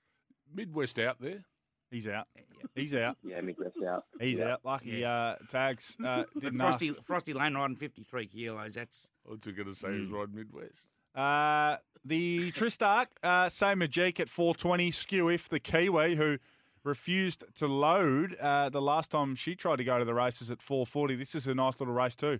Midwest 0.51 0.97
out 0.99 1.17
there. 1.21 1.43
He's 1.91 2.07
out. 2.07 2.27
He's 2.75 2.95
out. 2.95 3.17
Yeah, 3.23 3.39
Midwest 3.41 3.77
out. 3.87 4.05
He's 4.19 4.39
Yeah. 4.39 4.53
out. 4.53 4.61
Lucky 4.65 5.05
uh, 5.05 5.35
tags 5.47 5.95
uh, 6.03 6.23
didn't 6.39 6.57
Frosty, 6.57 6.89
ask. 6.89 7.03
Frosty 7.05 7.33
Lane 7.33 7.53
riding 7.53 7.75
53 7.75 8.25
kilos. 8.25 8.73
That's 8.73 9.11
I 9.27 9.31
was 9.31 9.39
going 9.41 9.67
to 9.67 9.75
say 9.75 9.93
he 9.93 9.99
was 10.01 10.09
riding 10.09 10.33
Midwest. 10.33 10.87
Uh, 11.15 11.77
the 12.05 12.51
Tristark, 12.51 13.07
uh, 13.23 13.47
same 13.49 13.79
Majik 13.79 14.19
at 14.19 14.29
420. 14.29 14.91
Skew 14.91 15.25
Wiff 15.25 15.47
the 15.49 15.59
Kiwi, 15.59 16.15
who 16.15 16.37
refused 16.83 17.45
to 17.55 17.67
load 17.67 18.35
uh, 18.41 18.69
the 18.69 18.81
last 18.81 19.11
time 19.11 19.35
she 19.35 19.55
tried 19.55 19.77
to 19.77 19.83
go 19.85 19.97
to 19.99 20.05
the 20.05 20.13
races 20.13 20.51
at 20.51 20.61
440. 20.61 21.15
This 21.15 21.33
is 21.35 21.47
a 21.47 21.55
nice 21.55 21.79
little 21.79 21.93
race 21.93 22.15
too. 22.15 22.39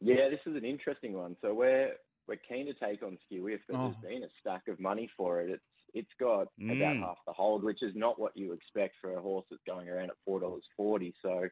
Yeah, 0.00 0.28
this 0.28 0.40
is 0.46 0.56
an 0.56 0.64
interesting 0.64 1.12
one. 1.12 1.36
So 1.40 1.54
we're 1.54 1.92
we're 2.28 2.36
keen 2.48 2.66
to 2.66 2.74
take 2.74 3.02
on 3.02 3.18
Skew 3.26 3.44
Wiff, 3.44 3.60
but 3.68 3.76
Oh. 3.76 3.82
there's 4.00 4.14
been 4.14 4.22
a 4.24 4.28
stack 4.40 4.66
of 4.68 4.80
money 4.80 5.08
for 5.16 5.40
it. 5.40 5.50
It's 5.50 5.62
it's 5.94 6.10
got 6.18 6.48
about 6.58 6.96
Mm. 6.96 7.00
half 7.00 7.18
the 7.26 7.32
hold, 7.32 7.62
which 7.62 7.82
is 7.82 7.94
not 7.94 8.18
what 8.18 8.34
you 8.36 8.52
expect 8.52 8.96
for 9.00 9.12
a 9.16 9.20
horse 9.20 9.44
that's 9.50 9.62
going 9.66 9.88
around 9.88 10.10
at 10.10 10.16
four 10.24 10.40
dollars 10.40 10.64
forty. 10.76 11.14
So 11.22 11.48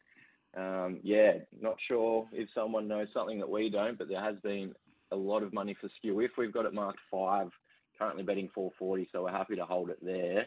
um, 0.57 0.99
yeah, 1.05 1.35
not 1.61 1.77
sure 1.87 2.29
if 2.33 2.49
someone 2.53 2.89
knows 2.89 3.07
something 3.15 3.39
that 3.39 3.49
we 3.49 3.71
don't, 3.71 3.97
but 3.97 4.09
there 4.09 4.21
has 4.21 4.35
been 4.41 4.75
a 5.13 5.17
lot 5.17 5.43
of 5.43 5.53
money 5.53 5.77
for 5.81 5.89
Skew 5.97 6.15
Wiff. 6.15 6.33
We've 6.37 6.53
got 6.53 6.67
it 6.67 6.75
marked 6.75 7.01
five, 7.11 7.51
currently 7.99 8.23
betting 8.23 8.51
four 8.55 8.71
forty, 8.79 9.09
so 9.13 9.25
we're 9.25 9.31
happy 9.33 9.57
to 9.57 9.65
hold 9.65 9.91
it 9.91 9.99
there. 10.03 10.47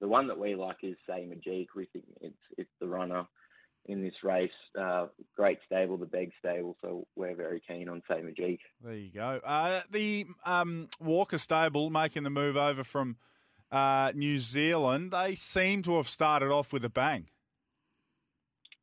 The 0.00 0.08
one 0.08 0.26
that 0.28 0.38
we 0.38 0.54
like 0.54 0.78
is 0.82 0.96
Say 1.06 1.26
Majik. 1.28 1.68
We 1.76 1.86
think 1.86 2.04
it's 2.20 2.34
it's 2.58 2.70
the 2.80 2.88
runner 2.88 3.26
in 3.86 4.02
this 4.02 4.14
race. 4.22 4.50
Uh, 4.78 5.06
great 5.36 5.58
stable, 5.66 5.96
the 5.96 6.06
Beg 6.06 6.32
stable, 6.38 6.76
so 6.80 7.06
we're 7.16 7.34
very 7.34 7.60
keen 7.66 7.88
on 7.88 8.02
Say 8.08 8.20
Majik. 8.20 8.58
There 8.82 8.94
you 8.94 9.10
go. 9.12 9.40
Uh, 9.44 9.82
the 9.90 10.26
um, 10.44 10.88
Walker 11.00 11.38
stable 11.38 11.90
making 11.90 12.22
the 12.22 12.30
move 12.30 12.56
over 12.56 12.84
from 12.84 13.16
uh, 13.70 14.12
New 14.14 14.38
Zealand. 14.38 15.12
They 15.12 15.34
seem 15.34 15.82
to 15.82 15.96
have 15.96 16.08
started 16.08 16.50
off 16.50 16.72
with 16.72 16.84
a 16.84 16.90
bang. 16.90 17.26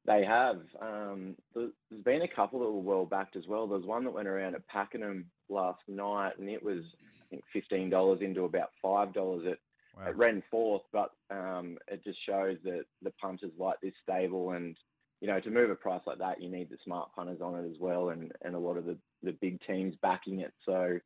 They 0.09 0.25
have. 0.25 0.61
Um, 0.81 1.35
there's 1.53 1.71
been 2.03 2.23
a 2.23 2.27
couple 2.27 2.59
that 2.61 2.65
were 2.71 2.79
well 2.81 3.05
backed 3.05 3.35
as 3.35 3.45
well. 3.47 3.67
There's 3.67 3.85
one 3.85 4.03
that 4.05 4.13
went 4.13 4.27
around 4.27 4.55
at 4.55 4.67
Pakenham 4.67 5.25
last 5.49 5.81
night, 5.87 6.31
and 6.39 6.49
it 6.49 6.63
was 6.63 6.79
I 7.21 7.25
think 7.29 7.43
fifteen 7.53 7.91
dollars 7.91 8.19
into 8.21 8.45
about 8.45 8.71
five 8.81 9.13
dollars 9.13 9.45
at, 9.45 9.59
Wow. 9.95 10.07
at 10.07 10.17
Ren 10.17 10.41
fourth. 10.49 10.81
But 10.91 11.11
um, 11.29 11.77
it 11.87 12.03
just 12.03 12.17
shows 12.25 12.57
that 12.63 12.85
the 13.03 13.11
punters 13.21 13.51
like 13.59 13.79
this 13.83 13.93
stable, 14.01 14.51
and 14.53 14.75
you 15.21 15.27
know 15.27 15.39
to 15.39 15.51
move 15.51 15.69
a 15.69 15.75
price 15.75 16.01
like 16.07 16.17
that, 16.17 16.41
you 16.41 16.49
need 16.49 16.71
the 16.71 16.77
smart 16.83 17.09
punters 17.15 17.39
on 17.39 17.63
it 17.63 17.69
as 17.69 17.79
well, 17.79 18.09
and, 18.09 18.31
and 18.43 18.55
a 18.55 18.59
lot 18.59 18.77
of 18.77 18.85
the, 18.85 18.97
the 19.21 19.33
big 19.41 19.59
teams 19.67 19.93
backing 20.01 20.39
it. 20.39 20.53
So 20.65 20.97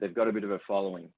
they've 0.00 0.14
got 0.14 0.28
a 0.28 0.32
bit 0.32 0.44
of 0.44 0.50
a 0.50 0.60
following. 0.66 1.10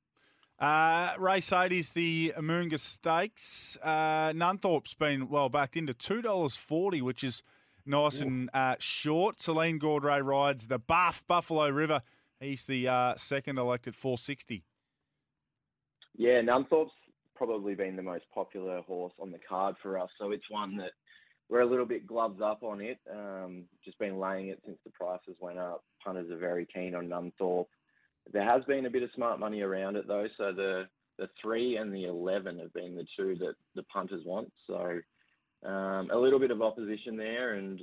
Uh, 0.58 1.14
race 1.18 1.52
eight 1.52 1.70
is 1.70 1.92
the 1.92 2.32
Moonga 2.36 2.78
Stakes. 2.78 3.78
Uh, 3.82 4.32
Nunthorpe's 4.32 4.94
been 4.94 5.28
well 5.28 5.48
backed 5.48 5.76
into 5.76 5.94
two 5.94 6.20
dollars 6.20 6.56
forty, 6.56 7.00
which 7.00 7.22
is 7.22 7.42
nice 7.86 8.20
and 8.20 8.50
uh, 8.52 8.74
short. 8.80 9.40
Celine 9.40 9.78
Gaudray 9.78 10.24
rides 10.24 10.66
the 10.66 10.80
Buff 10.80 11.22
Buffalo 11.28 11.70
River. 11.70 12.02
He's 12.40 12.64
the 12.64 12.88
uh, 12.88 13.14
second 13.16 13.58
elected 13.58 13.94
four 13.94 14.18
sixty. 14.18 14.64
Yeah, 16.16 16.40
Nunthorpe's 16.40 16.90
probably 17.36 17.76
been 17.76 17.94
the 17.94 18.02
most 18.02 18.24
popular 18.34 18.80
horse 18.80 19.12
on 19.20 19.30
the 19.30 19.38
card 19.48 19.76
for 19.80 19.96
us, 19.96 20.10
so 20.18 20.32
it's 20.32 20.50
one 20.50 20.76
that 20.78 20.90
we're 21.48 21.60
a 21.60 21.66
little 21.66 21.86
bit 21.86 22.04
gloves 22.04 22.40
up 22.42 22.64
on 22.64 22.80
it. 22.80 22.98
Um, 23.08 23.66
just 23.84 23.98
been 24.00 24.18
laying 24.18 24.48
it 24.48 24.60
since 24.66 24.78
the 24.84 24.90
prices 24.90 25.36
went 25.38 25.58
up. 25.58 25.84
Punters 26.04 26.32
are 26.32 26.36
very 26.36 26.66
keen 26.66 26.96
on 26.96 27.08
Nunthorpe. 27.08 27.68
There 28.32 28.44
has 28.44 28.64
been 28.64 28.86
a 28.86 28.90
bit 28.90 29.02
of 29.02 29.10
smart 29.14 29.40
money 29.40 29.62
around 29.62 29.96
it 29.96 30.06
though, 30.06 30.26
so 30.36 30.52
the 30.52 30.84
the 31.18 31.28
three 31.42 31.76
and 31.76 31.92
the 31.92 32.04
eleven 32.04 32.58
have 32.58 32.72
been 32.72 32.94
the 32.94 33.06
two 33.16 33.36
that 33.40 33.54
the 33.74 33.82
punters 33.84 34.24
want. 34.24 34.52
So 34.66 35.00
um, 35.66 36.10
a 36.10 36.16
little 36.16 36.38
bit 36.38 36.50
of 36.50 36.62
opposition 36.62 37.16
there, 37.16 37.54
and 37.54 37.80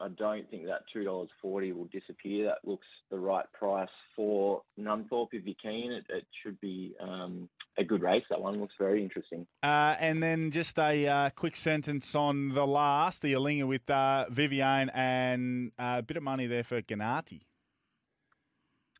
I 0.00 0.08
don't 0.08 0.48
think 0.50 0.66
that 0.66 0.82
two 0.92 1.04
dollars 1.04 1.28
forty 1.40 1.72
will 1.72 1.88
disappear. 1.92 2.46
That 2.46 2.68
looks 2.68 2.86
the 3.10 3.18
right 3.18 3.44
price 3.52 3.88
for 4.16 4.62
Nunthorpe 4.78 5.28
if 5.32 5.44
you're 5.44 5.54
keen. 5.62 5.92
It, 5.92 6.04
it 6.08 6.26
should 6.42 6.60
be 6.60 6.94
um, 7.00 7.48
a 7.78 7.84
good 7.84 8.02
race. 8.02 8.24
That 8.30 8.40
one 8.40 8.60
looks 8.60 8.74
very 8.78 9.02
interesting. 9.02 9.46
Uh, 9.62 9.94
and 9.98 10.22
then 10.22 10.50
just 10.50 10.78
a 10.78 11.06
uh, 11.06 11.30
quick 11.30 11.56
sentence 11.56 12.14
on 12.14 12.50
the 12.50 12.66
last, 12.66 13.22
the 13.22 13.32
Alinga 13.34 13.66
with 13.66 13.88
uh, 13.90 14.26
Viviane 14.30 14.90
and 14.94 15.72
uh, 15.78 15.96
a 15.98 16.02
bit 16.02 16.16
of 16.16 16.22
money 16.22 16.46
there 16.46 16.64
for 16.64 16.80
Ganati. 16.82 17.42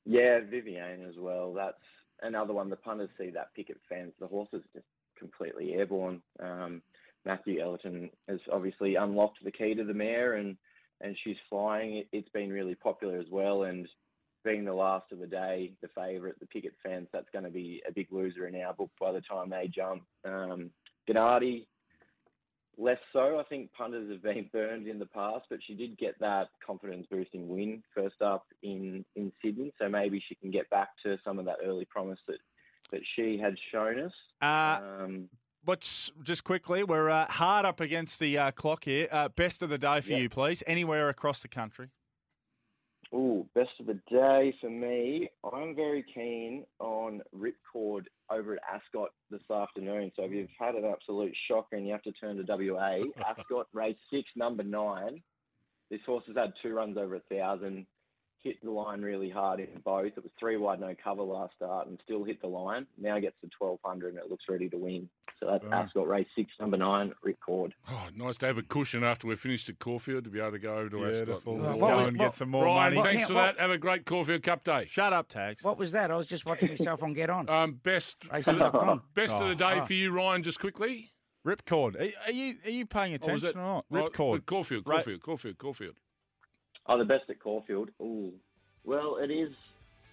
Yeah, 0.05 0.41
Viviane 0.41 1.09
as 1.09 1.15
well. 1.19 1.53
That's 1.55 1.77
another 2.23 2.53
one. 2.53 2.71
The 2.71 2.77
punters 2.77 3.11
see 3.19 3.31
that 3.31 3.55
picket 3.55 3.79
fence. 3.89 4.13
The 4.21 4.27
horse 4.27 4.49
is 4.53 4.63
just 4.75 4.87
completely 5.19 5.75
airborne. 5.75 6.23
Um, 6.41 6.83
Matthew 7.25 7.61
Ellerton 7.61 8.11
has 8.29 8.41
obviously 8.53 8.97
unlocked 8.97 9.39
the 9.45 9.53
key 9.53 9.75
to 9.75 9.85
the 9.85 9.95
mare, 9.95 10.35
and 10.35 10.57
and 11.01 11.17
she's 11.23 11.37
flying. 11.49 11.99
It, 11.99 12.09
it's 12.13 12.29
been 12.31 12.51
really 12.51 12.75
popular 12.75 13.19
as 13.19 13.27
well, 13.31 13.65
and 13.65 13.89
being 14.45 14.65
the 14.65 14.75
last 14.75 15.13
of 15.13 15.21
the 15.21 15.27
day, 15.27 15.73
the 15.83 15.89
favourite, 15.95 16.39
the 16.41 16.47
picket 16.47 16.73
fence, 16.83 17.07
that's 17.13 17.31
going 17.33 17.45
to 17.45 17.51
be 17.51 17.81
a 17.89 17.93
big 17.93 18.09
loser 18.11 18.49
in 18.49 18.61
our 18.61 18.75
book 18.75 18.91
by 19.01 19.13
the 19.13 19.21
time 19.21 19.51
they 19.51 19.71
jump. 19.73 20.03
Um, 20.25 20.71
Gennady, 21.09 21.67
less 22.79 22.99
so. 23.13 23.39
I 23.39 23.43
think 23.45 23.73
punters 23.73 24.11
have 24.11 24.23
been 24.23 24.49
burned 24.53 24.87
in 24.87 24.99
the 24.99 25.07
past, 25.07 25.47
but 25.51 25.59
she 25.67 25.75
did 25.75 25.99
get 25.99 26.19
that 26.21 26.49
confidence 26.67 27.07
boosting 27.11 27.49
win 27.49 27.83
first 27.95 28.21
up 28.23 28.47
in, 28.63 29.05
in 29.15 29.33
Sydney. 29.43 29.73
So 29.79 29.89
maybe 29.89 30.23
she 30.29 30.35
can 30.35 30.51
get 30.51 30.69
back 30.71 30.89
to 31.03 31.19
some 31.25 31.39
of 31.39 31.45
that 31.45 31.57
early 31.65 31.85
promise 31.85 32.19
that, 32.27 32.39
that 32.91 33.01
she 33.15 33.39
had 33.39 33.57
shown 33.71 33.99
us. 34.01 34.13
Uh, 34.41 35.03
Um, 35.03 35.29
What's 35.65 36.11
just 36.25 36.43
quickly, 36.43 36.83
we're 36.83 37.09
uh, 37.09 37.27
hard 37.27 37.65
up 37.65 37.79
against 37.79 38.19
the 38.19 38.37
uh, 38.37 38.51
clock 38.51 38.85
here. 38.85 39.07
Uh, 39.13 39.29
best 39.29 39.63
of 39.63 39.69
the 39.69 39.79
day 39.79 40.01
for 40.01 40.15
you, 40.15 40.29
please. 40.29 40.65
Anywhere 40.67 41.09
across 41.09 41.41
the 41.41 41.47
country. 41.47 41.91
Ooh, 43.15 43.47
best 43.55 43.71
of 43.79 43.87
the 43.87 44.01
day 44.11 44.55
for 44.61 44.71
me. 44.71 45.29
I'm 45.53 45.75
very 45.77 46.03
keen 46.15 46.65
on 46.79 47.21
Ripcord 47.37 48.05
over 48.31 48.55
at 48.55 48.63
Ascot 48.73 49.11
this 49.31 49.43
afternoon. 49.51 50.13
So 50.17 50.25
if 50.25 50.33
you've 50.33 50.49
had 50.59 50.77
an 50.77 50.87
absolute 50.87 51.35
shocker 51.47 51.77
and 51.77 51.87
you 51.87 51.93
have 51.93 52.03
to 52.03 52.13
turn 52.13 52.37
to 52.37 52.45
WA, 52.49 53.01
Ascot 53.29 53.67
race 53.75 53.97
six, 54.11 54.31
number 54.35 54.63
nine. 54.63 55.23
This 55.91 56.01
horse 56.07 56.25
has 56.27 56.37
had 56.37 56.55
two 56.63 56.73
runs 56.73 56.97
over 56.97 57.17
a 57.17 57.21
thousand, 57.31 57.87
hit 58.43 58.63
the 58.63 58.71
line 58.71 59.03
really 59.03 59.31
hard 59.31 59.61
in 59.61 59.69
both. 59.85 60.07
It 60.17 60.23
was 60.23 60.33
three 60.39 60.57
wide, 60.57 60.81
no 60.81 60.95
cover 61.03 61.23
last 61.23 61.55
start, 61.57 61.87
and 61.87 61.99
still 62.05 62.25
hit 62.25 62.41
the 62.41 62.49
line. 62.49 62.87
Now 62.99 63.19
gets 63.19 63.37
to 63.43 63.49
1200 63.59 64.15
and 64.15 64.19
it 64.19 64.31
looks 64.31 64.45
ready 64.49 64.69
to 64.71 64.77
win. 64.77 65.09
So 65.41 65.47
that's 65.51 65.65
Boom. 65.65 65.73
Ascot 65.73 66.07
race 66.09 66.27
six, 66.37 66.51
number 66.61 66.77
nine, 66.77 67.13
Ripcord. 67.27 67.73
Oh, 67.91 68.09
nice 68.17 68.39
to 68.39 68.47
have 68.47 68.59
a 68.59 68.63
cushion 68.63 69.03
after 69.03 69.27
we're 69.27 69.37
finished 69.37 69.69
at 69.69 69.79
Caulfield 69.79 70.25
to 70.25 70.31
be 70.31 70.39
able 70.41 70.53
to 70.53 70.59
go 70.59 70.77
over 70.77 70.89
to 70.91 71.07
Ascot. 71.07 71.27
Beautiful. 71.27 71.55
Well, 71.57 71.67
Let's 71.67 71.81
what 71.81 71.89
go 71.91 71.97
was- 71.97 72.09
and 72.09 72.17
what- 72.19 72.25
get 72.27 72.37
some 72.37 72.49
more 72.51 72.65
Ryan, 72.65 72.95
money. 72.95 73.09
thanks 73.13 73.27
for 73.29 73.35
that. 73.35 73.59
Have 73.59 73.71
a 73.71 73.79
great 73.79 74.05
Caulfield 74.07 74.43
Cup 74.43 74.63
day. 74.65 74.87
Shut 74.89 75.13
up, 75.13 75.29
Tags. 75.29 75.63
what 75.65 75.79
was 75.79 75.93
that? 75.93 76.11
I 76.11 76.17
was 76.17 76.27
just 76.27 76.45
watching 76.47 76.69
myself 76.69 77.03
on 77.03 77.13
Get 77.15 77.31
On. 77.31 77.49
Um, 77.49 77.73
best 77.83 78.17
Racing.com. 78.33 79.03
best 79.15 79.35
of 79.35 79.49
the 79.49 79.55
day 79.57 79.79
Oh. 79.81 79.85
for 79.85 79.95
you, 79.95 80.13
Ryan. 80.13 80.43
Just 80.43 80.61
quickly. 80.61 81.13
Ripcord. 81.47 81.97
Are, 81.97 82.29
are 82.29 82.33
you 82.33 82.55
are 82.65 82.71
you 82.71 82.87
paying 82.87 83.15
Or 83.15 83.19
was 83.33 83.43
attention 83.43 83.49
it- 83.49 83.57
or 83.57 83.65
not? 83.65 83.85
Oh, 83.91 83.95
Ripcord. 84.09 84.47
Caulfield, 84.47 84.85
Caulfield, 84.85 85.21
Caulfield, 85.23 85.59
Caulfield. 85.59 85.97
Oh, 86.87 86.99
the 86.99 87.05
best 87.05 87.29
at 87.31 87.39
Caulfield. 87.41 87.91
Ooh, 88.01 88.33
well, 88.85 89.17
it 89.17 89.31
is. 89.31 89.53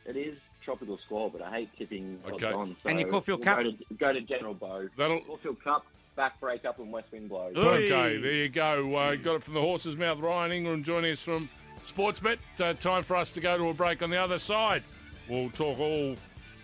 It 0.06 0.16
is 0.16 0.38
tropical 0.64 0.98
squall, 1.06 1.30
but 1.30 1.42
I 1.42 1.52
hate 1.52 1.70
tipping 1.78 2.20
odds 2.26 2.44
Okay. 2.44 2.54
on. 2.54 2.76
So 2.84 2.90
And 2.90 3.00
your 3.00 3.10
Caulfield 3.10 3.40
we'll 3.40 3.46
Cup? 3.46 3.58
Go 3.64 3.72
to, 3.72 3.78
go 3.96 4.14
to 4.14 4.22
General 4.22 4.54
Bow. 4.54 4.88
That'll. 4.98 5.22
Caulfield 5.22 5.64
Cup 5.64 5.86
back 6.16 6.40
break 6.40 6.66
up 6.66 6.80
and 6.80 6.92
West 6.92 7.12
Wind 7.12 7.30
blows. 7.30 7.56
Okay, 7.56 8.18
there 8.18 8.32
you 8.34 8.50
go. 8.50 8.94
Uh, 8.96 9.16
got 9.16 9.36
it 9.36 9.44
from 9.44 9.54
the 9.54 9.62
horse's 9.62 9.96
mouth. 9.98 10.20
Ryan 10.20 10.52
Ingram 10.52 10.84
joining 10.84 11.12
us 11.12 11.22
from 11.22 11.50
Sportsbet. 11.86 12.38
Uh, 12.60 12.74
time 12.74 13.04
for 13.04 13.16
us 13.16 13.32
to 13.34 13.40
go 13.42 13.58
to 13.58 13.70
a 13.70 13.74
break 13.74 14.02
on 14.02 14.10
the 14.10 14.18
other 14.18 14.38
side. 14.40 14.84
We'll 15.30 15.50
talk 15.52 15.80
all 15.80 16.16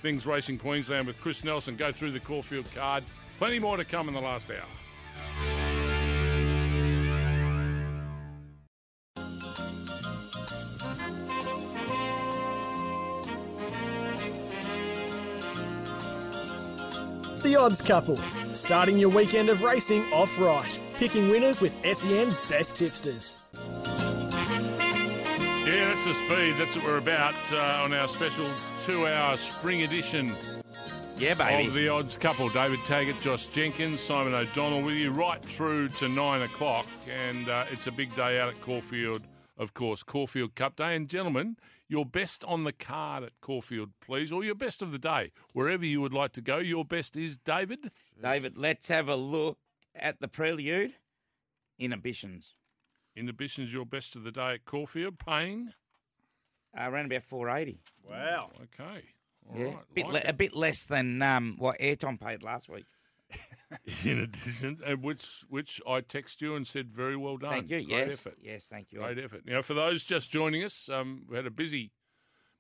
things 0.01 0.26
racing 0.28 0.58
Queensland 0.60 1.08
with 1.08 1.20
Chris 1.22 1.43
Nelson. 1.43 1.76
Go 1.76 1.91
through 1.91 2.12
the 2.12 2.20
Caulfield 2.20 2.66
card. 2.76 3.03
Plenty 3.38 3.60
more 3.60 3.78
to 3.78 3.86
come 3.86 4.08
in 4.08 4.14
the 4.14 4.22
last 4.22 4.49
hour. 4.51 5.55
The 17.56 17.62
Odds 17.62 17.82
Couple, 17.82 18.18
starting 18.53 18.99
your 18.99 19.08
weekend 19.08 19.47
of 19.47 19.64
racing 19.64 20.03
off 20.12 20.38
right, 20.38 20.78
picking 20.95 21.30
winners 21.30 21.62
with 21.62 21.72
SEN's 21.86 22.36
best 22.49 22.76
tipsters. 22.76 23.38
Yeah, 23.53 25.86
that's 25.86 26.03
the 26.03 26.14
speed. 26.16 26.56
That's 26.58 26.76
what 26.76 26.84
we're 26.84 26.97
about 26.97 27.34
uh, 27.53 27.82
on 27.82 27.93
our 27.93 28.10
special 28.10 28.49
two-hour 28.86 29.38
spring 29.38 29.84
edition 29.84 30.34
Yeah, 31.18 31.36
baby. 31.36 31.70
of 31.70 31.74
the 31.76 31.88
odds 31.88 32.18
couple. 32.18 32.49
David 32.49 32.80
Taggart, 32.86 33.22
Josh 33.22 33.45
Jenkins, 33.45 34.01
Simon 34.01 34.34
O'Donnell 34.34 34.82
with 34.82 34.95
you 34.95 35.12
right 35.12 35.41
through 35.41 35.88
to 35.89 36.10
nine 36.10 36.41
o'clock. 36.41 36.88
And 37.10 37.47
uh, 37.47 37.64
it's 37.72 37.88
a 37.88 37.91
big 37.93 38.14
day 38.18 38.38
out 38.38 38.49
at 38.49 38.60
Caulfield, 38.60 39.22
of 39.58 39.74
course, 39.74 40.03
Caulfield 40.03 40.56
Cup 40.56 40.76
Day. 40.76 40.93
And 40.93 41.08
gentlemen, 41.08 41.56
your 41.88 42.06
best 42.06 42.44
on 42.46 42.64
the 42.64 42.72
card 42.74 43.24
at 43.24 43.32
Caulfield, 43.42 43.92
please, 44.02 44.32
or 44.32 44.44
your 44.44 44.56
best 44.56 44.82
of 44.82 44.92
the 44.92 45.00
day, 45.00 45.32
wherever 45.54 45.86
you 45.86 46.02
would 46.02 46.14
like 46.14 46.34
to 46.34 46.42
go. 46.42 46.58
Your 46.58 46.86
best 46.86 47.16
is 47.16 47.38
David. 47.38 47.92
David, 48.22 48.58
let's 48.58 48.88
have 48.88 49.08
a 49.08 49.16
look 49.16 49.58
at 49.96 50.20
the 50.20 50.28
prelude. 50.28 50.94
Inhibitions. 51.78 52.54
Inhibitions, 53.16 53.74
your 53.74 53.86
best 53.86 54.16
of 54.16 54.24
the 54.24 54.32
day 54.32 54.56
at 54.56 54.66
Caulfield. 54.66 55.20
Payne. 55.20 55.74
Uh, 56.78 56.90
around 56.90 57.06
about 57.06 57.24
480. 57.24 57.80
Wow. 58.10 58.52
Okay. 58.64 59.04
All 59.50 59.60
yeah. 59.60 59.66
right. 59.66 59.78
Bit 59.94 60.08
Like 60.08 60.24
le- 60.24 60.30
a 60.30 60.34
bit 60.34 60.56
less 60.56 60.86
than 60.86 61.22
um, 61.22 61.56
what 61.58 61.78
Ayrton 61.80 62.18
paid 62.18 62.44
last 62.44 62.68
week. 62.68 62.86
In 64.05 64.19
addition, 64.19 64.80
and 64.86 65.03
which 65.03 65.43
which 65.49 65.82
I 65.88 66.01
text 66.01 66.41
you 66.41 66.55
and 66.55 66.65
said 66.65 66.91
very 66.91 67.15
well 67.17 67.38
done. 67.38 67.51
Thank 67.51 67.69
you. 67.69 67.86
Great 67.88 68.07
yes. 68.07 68.13
effort. 68.13 68.36
Yes, 68.41 68.65
thank 68.69 68.91
you. 68.91 68.99
Great 68.99 69.19
effort. 69.19 69.41
Now, 69.45 69.61
for 69.61 69.73
those 69.73 70.03
just 70.03 70.30
joining 70.32 70.63
us, 70.63 70.89
um, 70.89 71.23
we 71.30 71.36
had 71.36 71.45
a 71.45 71.51
busy, 71.51 71.91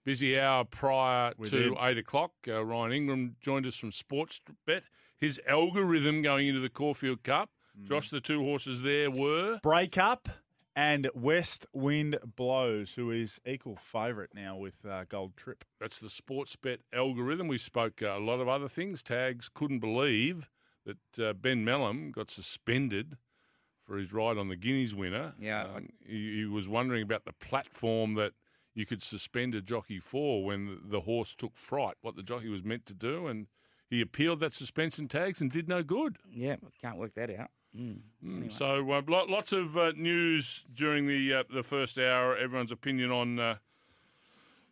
busy 0.03 0.39
hour 0.39 0.63
prior 0.65 1.33
We 1.37 1.49
to 1.49 1.69
did. 1.69 1.73
eight 1.81 1.97
o'clock. 1.97 2.31
Uh, 2.47 2.63
Ryan 2.65 2.91
Ingram 2.93 3.35
joined 3.41 3.65
us 3.65 3.75
from 3.75 3.91
Sports 3.91 4.41
Bet. 4.65 4.83
His 5.17 5.39
algorithm 5.47 6.21
going 6.21 6.47
into 6.47 6.59
the 6.59 6.69
Caulfield 6.69 7.23
Cup. 7.23 7.49
Mm. 7.79 7.87
Josh, 7.87 8.09
the 8.09 8.21
two 8.21 8.41
horses 8.41 8.81
there 8.81 9.09
were 9.11 9.59
Breakup 9.63 10.29
and 10.75 11.09
West 11.15 11.65
Wind 11.73 12.17
Blows, 12.35 12.93
who 12.93 13.11
is 13.11 13.39
equal 13.45 13.77
favourite 13.77 14.31
now 14.35 14.57
with 14.57 14.85
uh, 14.85 15.05
Gold 15.07 15.37
Trip. 15.37 15.63
that's 15.79 15.99
the 15.99 16.07
Sportsbet 16.07 16.79
algorithm. 16.93 17.47
We 17.47 17.57
spoke 17.57 18.01
uh, 18.01 18.17
a 18.17 18.19
lot 18.19 18.41
of 18.41 18.49
other 18.49 18.67
things. 18.67 19.01
Tags 19.01 19.49
couldn't 19.53 19.79
believe 19.79 20.49
that 20.85 21.23
uh, 21.23 21.33
Ben 21.33 21.65
Melham 21.65 22.11
got 22.11 22.29
suspended 22.29 23.17
for 23.85 23.97
his 23.97 24.11
ride 24.13 24.37
on 24.37 24.49
the 24.49 24.55
Guineas 24.55 24.95
winner. 24.95 25.33
Yeah. 25.39 25.63
Um, 25.63 25.89
he, 26.05 26.37
he 26.37 26.45
was 26.45 26.67
wondering 26.67 27.03
about 27.03 27.25
the 27.25 27.33
platform 27.33 28.15
that 28.15 28.33
you 28.73 28.85
could 28.85 29.01
suspend 29.03 29.55
a 29.55 29.61
jockey 29.61 29.99
for 29.99 30.43
when 30.43 30.79
the 30.85 31.01
horse 31.01 31.35
took 31.35 31.55
fright, 31.55 31.95
what 32.01 32.15
the 32.15 32.23
jockey 32.23 32.49
was 32.49 32.63
meant 32.63 32.85
to 32.87 32.93
do, 32.93 33.27
and 33.27 33.47
he 33.89 34.01
appealed 34.01 34.39
that 34.41 34.53
suspension 34.53 35.07
tags 35.07 35.39
and 35.39 35.51
did 35.51 35.67
no 35.69 35.83
good. 35.83 36.17
Yeah, 36.31 36.55
can't 36.81 36.97
work 36.97 37.13
that 37.15 37.29
out. 37.29 37.49
Mm. 37.77 37.99
Mm, 38.23 38.35
Anyway. 38.37 38.49
So 38.49 38.91
uh, 38.91 39.01
lots 39.07 39.51
of 39.53 39.77
uh, 39.77 39.91
news 39.95 40.65
during 40.73 41.07
the 41.07 41.33
uh, 41.33 41.43
the 41.53 41.63
first 41.63 41.97
hour. 41.97 42.35
Everyone's 42.35 42.71
opinion 42.71 43.11
on 43.11 43.39
uh, 43.39 43.55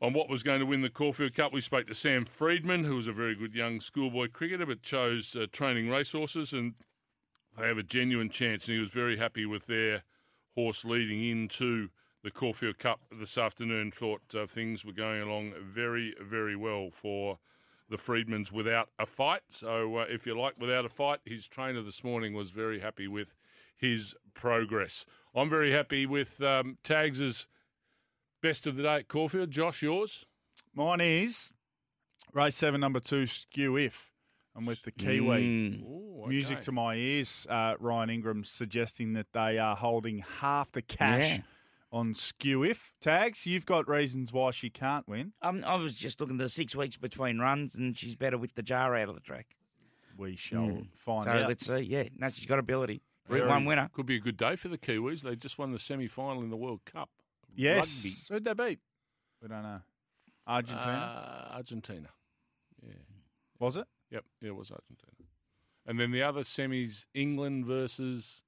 on 0.03 0.11
what 0.11 0.29
was 0.29 0.43
going 0.43 0.59
to 0.59 0.65
win 0.65 0.81
the 0.81 0.89
Caulfield 0.89 1.33
Cup. 1.33 1.53
We 1.53 1.61
spoke 1.61 1.87
to 1.87 1.95
Sam 1.95 2.25
Freedman, 2.25 2.83
who 2.83 2.97
was 2.97 3.07
a 3.07 3.13
very 3.13 3.35
good 3.35 3.55
young 3.55 3.79
schoolboy 3.79 4.27
cricketer, 4.27 4.65
but 4.65 4.83
chose 4.83 5.33
uh, 5.33 5.45
training 5.49 5.89
racehorses, 5.89 6.51
and 6.51 6.73
they 7.57 7.67
have 7.67 7.77
a 7.77 7.83
genuine 7.83 8.29
chance. 8.29 8.67
And 8.67 8.75
he 8.75 8.81
was 8.81 8.91
very 8.91 9.15
happy 9.15 9.45
with 9.45 9.65
their 9.65 10.03
horse 10.55 10.83
leading 10.83 11.23
into 11.23 11.87
the 12.21 12.31
Caulfield 12.31 12.79
Cup 12.79 12.99
this 13.17 13.37
afternoon. 13.37 13.91
Thought 13.91 14.35
uh, 14.35 14.45
things 14.45 14.83
were 14.83 14.91
going 14.91 15.21
along 15.21 15.53
very, 15.63 16.13
very 16.21 16.57
well 16.57 16.89
for 16.91 17.39
the 17.89 17.97
Freedmans 17.97 18.51
without 18.51 18.89
a 18.99 19.05
fight. 19.05 19.43
So, 19.51 19.99
uh, 19.99 20.05
if 20.09 20.27
you 20.27 20.37
like, 20.37 20.59
without 20.59 20.83
a 20.83 20.89
fight, 20.89 21.19
his 21.23 21.47
trainer 21.47 21.81
this 21.81 22.03
morning 22.03 22.33
was 22.33 22.49
very 22.49 22.81
happy 22.81 23.07
with 23.07 23.35
his 23.73 24.15
progress. 24.33 25.05
I'm 25.33 25.49
very 25.49 25.71
happy 25.71 26.05
with 26.05 26.41
um, 26.41 26.77
Tags's 26.83 27.47
best 28.43 28.67
of 28.67 28.75
the 28.75 28.83
day 28.83 28.95
at 28.97 29.07
Caulfield. 29.07 29.49
Josh, 29.49 29.81
yours? 29.81 30.25
Mine 30.75 30.99
is 31.01 31.53
race 32.33 32.55
seven, 32.55 32.81
number 32.81 32.99
two, 32.99 33.25
Skew 33.25 33.71
Wiff. 33.73 34.11
I'm 34.55 34.65
with 34.67 34.83
the 34.83 34.91
Kiwi. 34.91 35.39
Mm. 35.41 35.83
Ooh, 35.83 36.25
Music 36.27 36.59
to 36.61 36.71
my 36.71 36.93
ears, 36.95 37.47
uh, 37.49 37.73
Ryan 37.79 38.09
Ingram 38.11 38.43
suggesting 38.43 39.13
that 39.13 39.27
they 39.33 39.57
are 39.57 39.75
holding 39.75 40.19
half 40.41 40.71
the 40.73 40.81
cash 40.83 41.23
Yeah. 41.37 41.41
on 41.91 42.13
Skew 42.13 42.59
Wiff. 42.59 42.93
Tags, 43.01 43.47
you've 43.47 43.65
got 43.65 43.87
reasons 43.87 44.31
why 44.31 44.51
she 44.51 44.69
can't 44.69 45.07
win. 45.07 45.33
Um, 45.41 45.63
I 45.65 45.75
was 45.75 45.95
just 45.95 46.19
looking 46.21 46.35
at 46.35 46.43
the 46.43 46.49
six 46.49 46.75
weeks 46.75 46.97
between 46.97 47.39
runs, 47.39 47.73
and 47.75 47.97
she's 47.97 48.15
better 48.15 48.37
with 48.37 48.53
the 48.55 48.61
jar 48.63 48.95
out 48.95 49.09
of 49.09 49.15
the 49.15 49.21
track. 49.21 49.55
We 50.17 50.35
shall 50.35 50.67
Mm. 50.67 50.87
find 50.95 51.25
so 51.25 51.31
out. 51.31 51.47
let's 51.47 51.65
see. 51.65 51.79
Yeah, 51.79 52.09
no, 52.17 52.29
she's 52.29 52.45
got 52.45 52.59
ability. 52.59 53.01
Route 53.27 53.37
Very- 53.39 53.49
one 53.49 53.65
winner. 53.65 53.89
Could 53.93 54.05
be 54.05 54.17
a 54.17 54.19
good 54.19 54.37
day 54.37 54.55
for 54.57 54.67
the 54.67 54.77
Kiwis. 54.77 55.21
They 55.21 55.35
just 55.35 55.57
won 55.57 55.71
the 55.71 55.79
semi 55.79 56.07
final 56.07 56.43
in 56.43 56.49
the 56.49 56.57
World 56.57 56.83
Cup. 56.85 57.09
Yes. 57.55 58.27
Who'd 58.29 58.43
they 58.43 58.53
beat? 58.53 58.79
We 59.41 59.47
don't 59.47 59.63
know. 59.63 59.81
Argentina? 60.47 61.47
Uh, 61.51 61.55
Argentina. 61.55 62.09
Yeah. 62.85 62.93
was 63.59 63.77
it? 63.77 63.85
Yep. 64.11 64.23
Yeah, 64.41 64.49
it 64.49 64.55
was 64.55 64.71
Argentina. 64.71 65.11
And 65.85 65.99
then 65.99 66.11
the 66.11 66.21
other 66.23 66.41
semis, 66.41 67.05
England 67.13 67.65
versus 67.65 68.43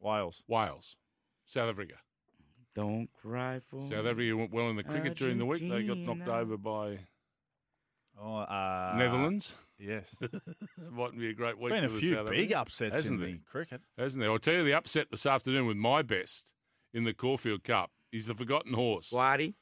Wales. 0.00 0.42
Wales, 0.48 0.96
South 1.46 1.68
Africa. 1.70 1.94
Don't 2.74 3.08
cry 3.20 3.60
for 3.68 3.82
South 3.82 4.06
Africa 4.06 4.36
went 4.36 4.52
well 4.52 4.68
in 4.70 4.76
the 4.76 4.84
cricket 4.84 5.16
during 5.16 5.38
the 5.38 5.44
week. 5.46 5.60
They 5.68 5.82
got 5.82 5.96
knocked 5.98 6.28
over 6.28 6.56
by 6.56 6.98
Oh, 8.22 8.36
uh, 8.36 8.94
Netherlands. 8.98 9.54
Yes. 9.78 10.04
Might 10.92 11.18
be 11.18 11.30
a 11.30 11.32
great 11.32 11.58
week 11.58 11.70
Been 11.72 11.84
a 11.84 11.88
few 11.88 12.14
South 12.14 12.28
big 12.28 12.52
Africans, 12.52 12.54
upsets 12.60 12.94
hasn't 12.94 13.14
in 13.14 13.20
there? 13.20 13.30
the 13.32 13.40
cricket. 13.50 13.80
hasn't 13.96 14.20
there? 14.20 14.30
I'll 14.30 14.38
tell 14.38 14.54
you 14.54 14.62
the 14.64 14.74
upset 14.74 15.10
this 15.10 15.24
afternoon 15.26 15.66
with 15.66 15.76
my 15.78 16.02
best 16.02 16.52
in 16.92 17.04
the 17.04 17.14
Caulfield 17.14 17.64
Cup 17.64 17.90
He's 18.10 18.26
the 18.26 18.34
Forgotten 18.34 18.72
Horse. 18.74 19.10
Guardi. 19.12 19.54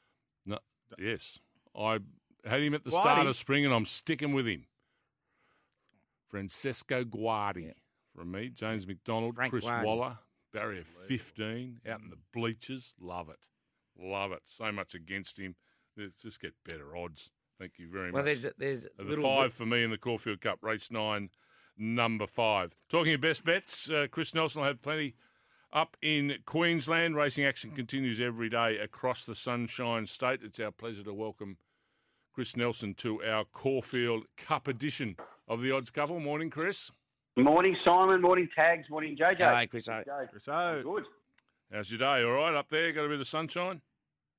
No 0.45 0.57
yes. 0.97 1.39
I 1.77 1.99
had 2.45 2.61
him 2.63 2.73
at 2.73 2.83
the 2.83 2.89
Guardi? 2.89 3.01
start 3.01 3.27
of 3.27 3.35
spring 3.35 3.63
and 3.65 3.73
I'm 3.73 3.85
sticking 3.85 4.33
with 4.33 4.47
him. 4.47 4.65
Francesco 6.29 7.03
Guardi 7.03 7.73
from 8.15 8.31
me. 8.31 8.49
James 8.49 8.87
McDonald, 8.87 9.35
Frank 9.35 9.51
Chris 9.51 9.65
Guardi. 9.65 9.85
Waller, 9.85 10.17
barrier 10.53 10.83
15, 11.07 11.79
out 11.87 12.01
in 12.01 12.09
the 12.09 12.17
bleachers. 12.33 12.93
Love 12.99 13.29
it. 13.29 13.47
Love 13.99 14.31
it. 14.31 14.41
So 14.45 14.71
much 14.71 14.93
against 14.95 15.37
him. 15.39 15.55
Let's 15.97 16.21
just 16.21 16.39
get 16.39 16.53
better 16.65 16.95
odds. 16.95 17.31
Thank 17.57 17.73
you 17.77 17.89
very 17.89 18.11
Well, 18.11 18.23
much. 18.23 18.25
there's 18.25 18.45
a, 18.45 18.53
there's 18.57 18.85
a 18.85 18.87
Uh, 18.87 18.89
The 18.99 19.03
little 19.03 19.23
five 19.23 19.53
for 19.53 19.65
me 19.65 19.83
in 19.83 19.89
the 19.91 19.97
Caulfield 19.97 20.39
Cup, 20.41 20.59
race 20.61 20.89
nine, 20.91 21.29
number 21.77 22.25
five. 22.27 22.73
Talking 22.89 23.15
of 23.15 23.21
best 23.21 23.43
bets, 23.43 23.89
uh, 23.89 24.07
Chris 24.09 24.33
Nelson 24.33 24.61
will 24.61 24.67
have 24.67 24.81
plenty 24.81 25.15
up 25.71 25.97
in 26.01 26.37
Queensland. 26.45 27.15
Racing 27.15 27.45
action 27.45 27.71
continues 27.71 28.19
every 28.19 28.49
day 28.49 28.77
across 28.77 29.25
the 29.25 29.35
Sunshine 29.35 30.05
State. 30.07 30.41
It's 30.43 30.59
our 30.59 30.71
pleasure 30.71 31.03
to 31.03 31.13
welcome 31.13 31.57
Chris 32.33 32.55
Nelson 32.55 32.93
to 32.95 33.23
our 33.23 33.45
Caulfield 33.45 34.23
Cup 34.37 34.67
edition 34.67 35.15
of 35.47 35.61
the 35.61 35.71
Odds 35.71 35.89
Couple. 35.89 36.19
Morning, 36.19 36.49
Chris. 36.49 36.91
Morning, 37.37 37.75
Simon. 37.85 38.21
Morning, 38.21 38.49
Tags. 38.55 38.89
Morning, 38.89 39.15
JJ. 39.19 39.37
Hello, 39.37 39.67
Chris. 39.67 39.85
Joe. 39.85 40.03
So, 40.39 40.81
Good. 40.83 41.03
How's 41.71 41.91
your 41.91 41.99
day? 41.99 42.23
All 42.23 42.31
right 42.31 42.55
up 42.55 42.69
there? 42.69 42.91
Got 42.91 43.05
a 43.05 43.09
bit 43.09 43.19
of 43.19 43.27
sunshine? 43.27 43.81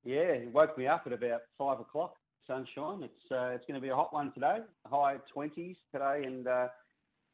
Yeah, 0.03 0.19
it 0.19 0.51
woke 0.51 0.77
me 0.77 0.87
up 0.87 1.03
at 1.05 1.13
about 1.13 1.41
five 1.57 1.79
o'clock. 1.79 2.15
Sunshine. 2.47 3.03
It's 3.03 3.31
uh, 3.31 3.51
it's 3.55 3.65
going 3.65 3.75
to 3.75 3.81
be 3.81 3.89
a 3.89 3.95
hot 3.95 4.13
one 4.13 4.33
today. 4.33 4.57
High 4.85 5.17
twenties 5.31 5.77
today, 5.91 6.23
and 6.25 6.47
uh, 6.47 6.67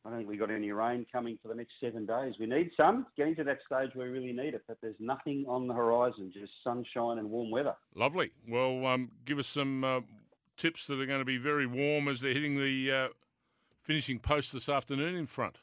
I 0.07 0.09
don't 0.09 0.19
think 0.19 0.29
we 0.29 0.37
got 0.37 0.51
any 0.51 0.71
rain 0.71 1.05
coming 1.11 1.37
for 1.41 1.49
the 1.49 1.55
next 1.55 1.73
seven 1.81 2.05
days. 2.05 2.35
We 2.39 2.45
need 2.45 2.71
some. 2.77 3.07
Getting 3.17 3.35
to 3.35 3.43
that 3.43 3.59
stage 3.65 3.89
where 3.93 4.07
we 4.07 4.13
really 4.13 4.31
need 4.31 4.53
it, 4.53 4.63
but 4.65 4.77
there's 4.81 4.95
nothing 4.99 5.43
on 5.49 5.67
the 5.67 5.73
horizon. 5.73 6.31
Just 6.33 6.53
sunshine 6.63 7.17
and 7.17 7.29
warm 7.29 7.51
weather. 7.51 7.75
Lovely. 7.93 8.31
Well, 8.47 8.85
um, 8.85 9.11
give 9.25 9.37
us 9.37 9.47
some 9.47 9.83
uh, 9.83 9.99
tips 10.55 10.87
that 10.87 11.01
are 11.01 11.05
going 11.05 11.19
to 11.19 11.25
be 11.25 11.37
very 11.37 11.67
warm 11.67 12.07
as 12.07 12.21
they're 12.21 12.33
hitting 12.33 12.55
the 12.55 12.91
uh, 12.91 13.07
finishing 13.83 14.19
post 14.19 14.53
this 14.53 14.69
afternoon 14.69 15.15
in 15.15 15.27
front. 15.27 15.57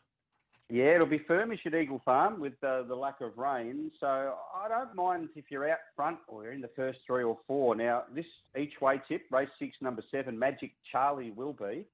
Yeah, 0.69 0.95
it'll 0.95 1.07
be 1.07 1.21
firmish 1.21 1.65
at 1.65 1.75
Eagle 1.75 2.03
Farm 2.05 2.39
with 2.39 2.55
uh, 2.63 2.83
the 2.83 2.95
lack 2.95 3.23
of 3.23 3.39
rain. 3.39 3.91
So 3.99 4.07
I 4.07 4.69
don't 4.69 4.95
mind 4.95 5.31
if 5.37 5.47
you're 5.51 5.71
out 5.71 5.79
front 5.97 6.19
or 6.29 6.45
you're 6.45 6.53
in 6.53 6.61
the 6.61 6.71
first 6.77 6.99
three 7.07 7.23
or 7.23 7.39
four. 7.47 7.75
Now, 7.77 8.05
this 8.15 8.27
each 8.59 8.79
way 8.83 9.01
tip, 9.09 9.23
race 9.31 9.49
six, 9.59 9.77
number 9.81 10.03
seven, 10.11 10.39
Magic 10.39 10.73
Charlie 10.93 11.31
will 11.31 11.55
be. 11.55 11.87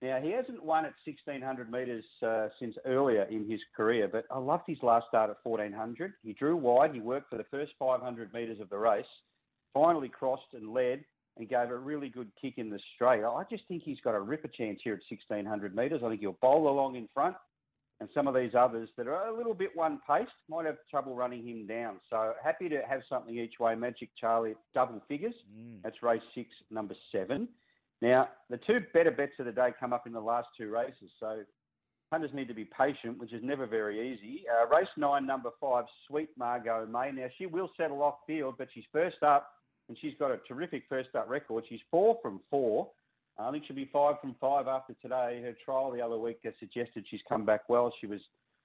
Now, 0.00 0.20
he 0.20 0.30
hasn't 0.30 0.62
won 0.62 0.84
at 0.84 0.94
1600 1.04 1.70
metres 1.70 2.04
uh, 2.24 2.48
since 2.60 2.76
earlier 2.86 3.22
in 3.24 3.50
his 3.50 3.60
career, 3.76 4.08
but 4.10 4.24
I 4.30 4.38
loved 4.38 4.64
his 4.66 4.78
last 4.82 5.06
start 5.08 5.30
at 5.30 5.36
1400. 5.42 6.12
He 6.22 6.32
drew 6.34 6.56
wide, 6.56 6.94
he 6.94 7.00
worked 7.00 7.30
for 7.30 7.36
the 7.36 7.46
first 7.50 7.72
500 7.78 8.32
metres 8.32 8.60
of 8.60 8.70
the 8.70 8.78
race, 8.78 9.04
finally 9.74 10.08
crossed 10.08 10.54
and 10.54 10.72
led 10.72 11.04
and 11.36 11.48
gave 11.48 11.70
a 11.70 11.76
really 11.76 12.08
good 12.08 12.30
kick 12.40 12.54
in 12.58 12.70
the 12.70 12.78
straight. 12.94 13.24
I 13.24 13.42
just 13.50 13.64
think 13.66 13.82
he's 13.82 14.00
got 14.00 14.14
a 14.14 14.20
ripper 14.20 14.48
chance 14.48 14.80
here 14.84 14.94
at 14.94 15.00
1600 15.10 15.74
metres. 15.74 16.02
I 16.04 16.08
think 16.08 16.20
he'll 16.20 16.38
bowl 16.40 16.68
along 16.68 16.94
in 16.94 17.08
front 17.12 17.34
and 18.00 18.08
some 18.14 18.28
of 18.28 18.34
these 18.34 18.52
others 18.56 18.88
that 18.96 19.08
are 19.08 19.28
a 19.28 19.36
little 19.36 19.54
bit 19.54 19.70
one 19.74 20.00
paced 20.06 20.30
might 20.48 20.66
have 20.66 20.76
trouble 20.90 21.16
running 21.16 21.46
him 21.46 21.66
down. 21.66 21.96
So 22.08 22.32
happy 22.42 22.68
to 22.68 22.80
have 22.88 23.00
something 23.08 23.36
each 23.36 23.58
way. 23.58 23.74
Magic 23.74 24.10
Charlie 24.18 24.54
double 24.74 25.02
figures. 25.08 25.34
Mm. 25.56 25.82
That's 25.82 26.02
race 26.02 26.22
six, 26.34 26.48
number 26.70 26.94
seven. 27.10 27.48
Now 28.00 28.28
the 28.50 28.58
two 28.58 28.78
better 28.92 29.10
bets 29.10 29.32
of 29.38 29.46
the 29.46 29.52
day 29.52 29.70
come 29.78 29.92
up 29.92 30.06
in 30.06 30.12
the 30.12 30.20
last 30.20 30.48
two 30.56 30.70
races. 30.70 31.10
So 31.18 31.42
punters 32.10 32.30
need 32.32 32.48
to 32.48 32.54
be 32.54 32.64
patient, 32.64 33.18
which 33.18 33.32
is 33.32 33.42
never 33.42 33.66
very 33.66 34.12
easy. 34.12 34.44
Uh, 34.48 34.66
race 34.68 34.88
nine, 34.96 35.26
number 35.26 35.50
five, 35.60 35.84
Sweet 36.06 36.30
Margot 36.38 36.86
May. 36.86 37.10
Now 37.12 37.28
she 37.36 37.46
will 37.46 37.70
settle 37.76 38.02
off 38.02 38.16
field, 38.26 38.54
but 38.58 38.68
she's 38.72 38.84
first 38.92 39.22
up, 39.22 39.50
and 39.88 39.98
she's 40.00 40.14
got 40.18 40.30
a 40.30 40.38
terrific 40.48 40.84
first 40.88 41.10
up 41.14 41.28
record. 41.28 41.64
She's 41.68 41.80
four 41.90 42.18
from 42.22 42.40
four. 42.50 42.90
I 43.38 43.52
think 43.52 43.64
she'll 43.66 43.76
be 43.76 43.88
five 43.92 44.16
from 44.20 44.34
five 44.40 44.66
after 44.66 44.94
today. 45.00 45.40
Her 45.42 45.54
trial 45.64 45.92
the 45.92 46.00
other 46.00 46.18
week 46.18 46.38
suggested 46.58 47.04
she's 47.08 47.20
come 47.28 47.44
back 47.44 47.68
well. 47.68 47.92
She 48.00 48.06
was 48.06 48.20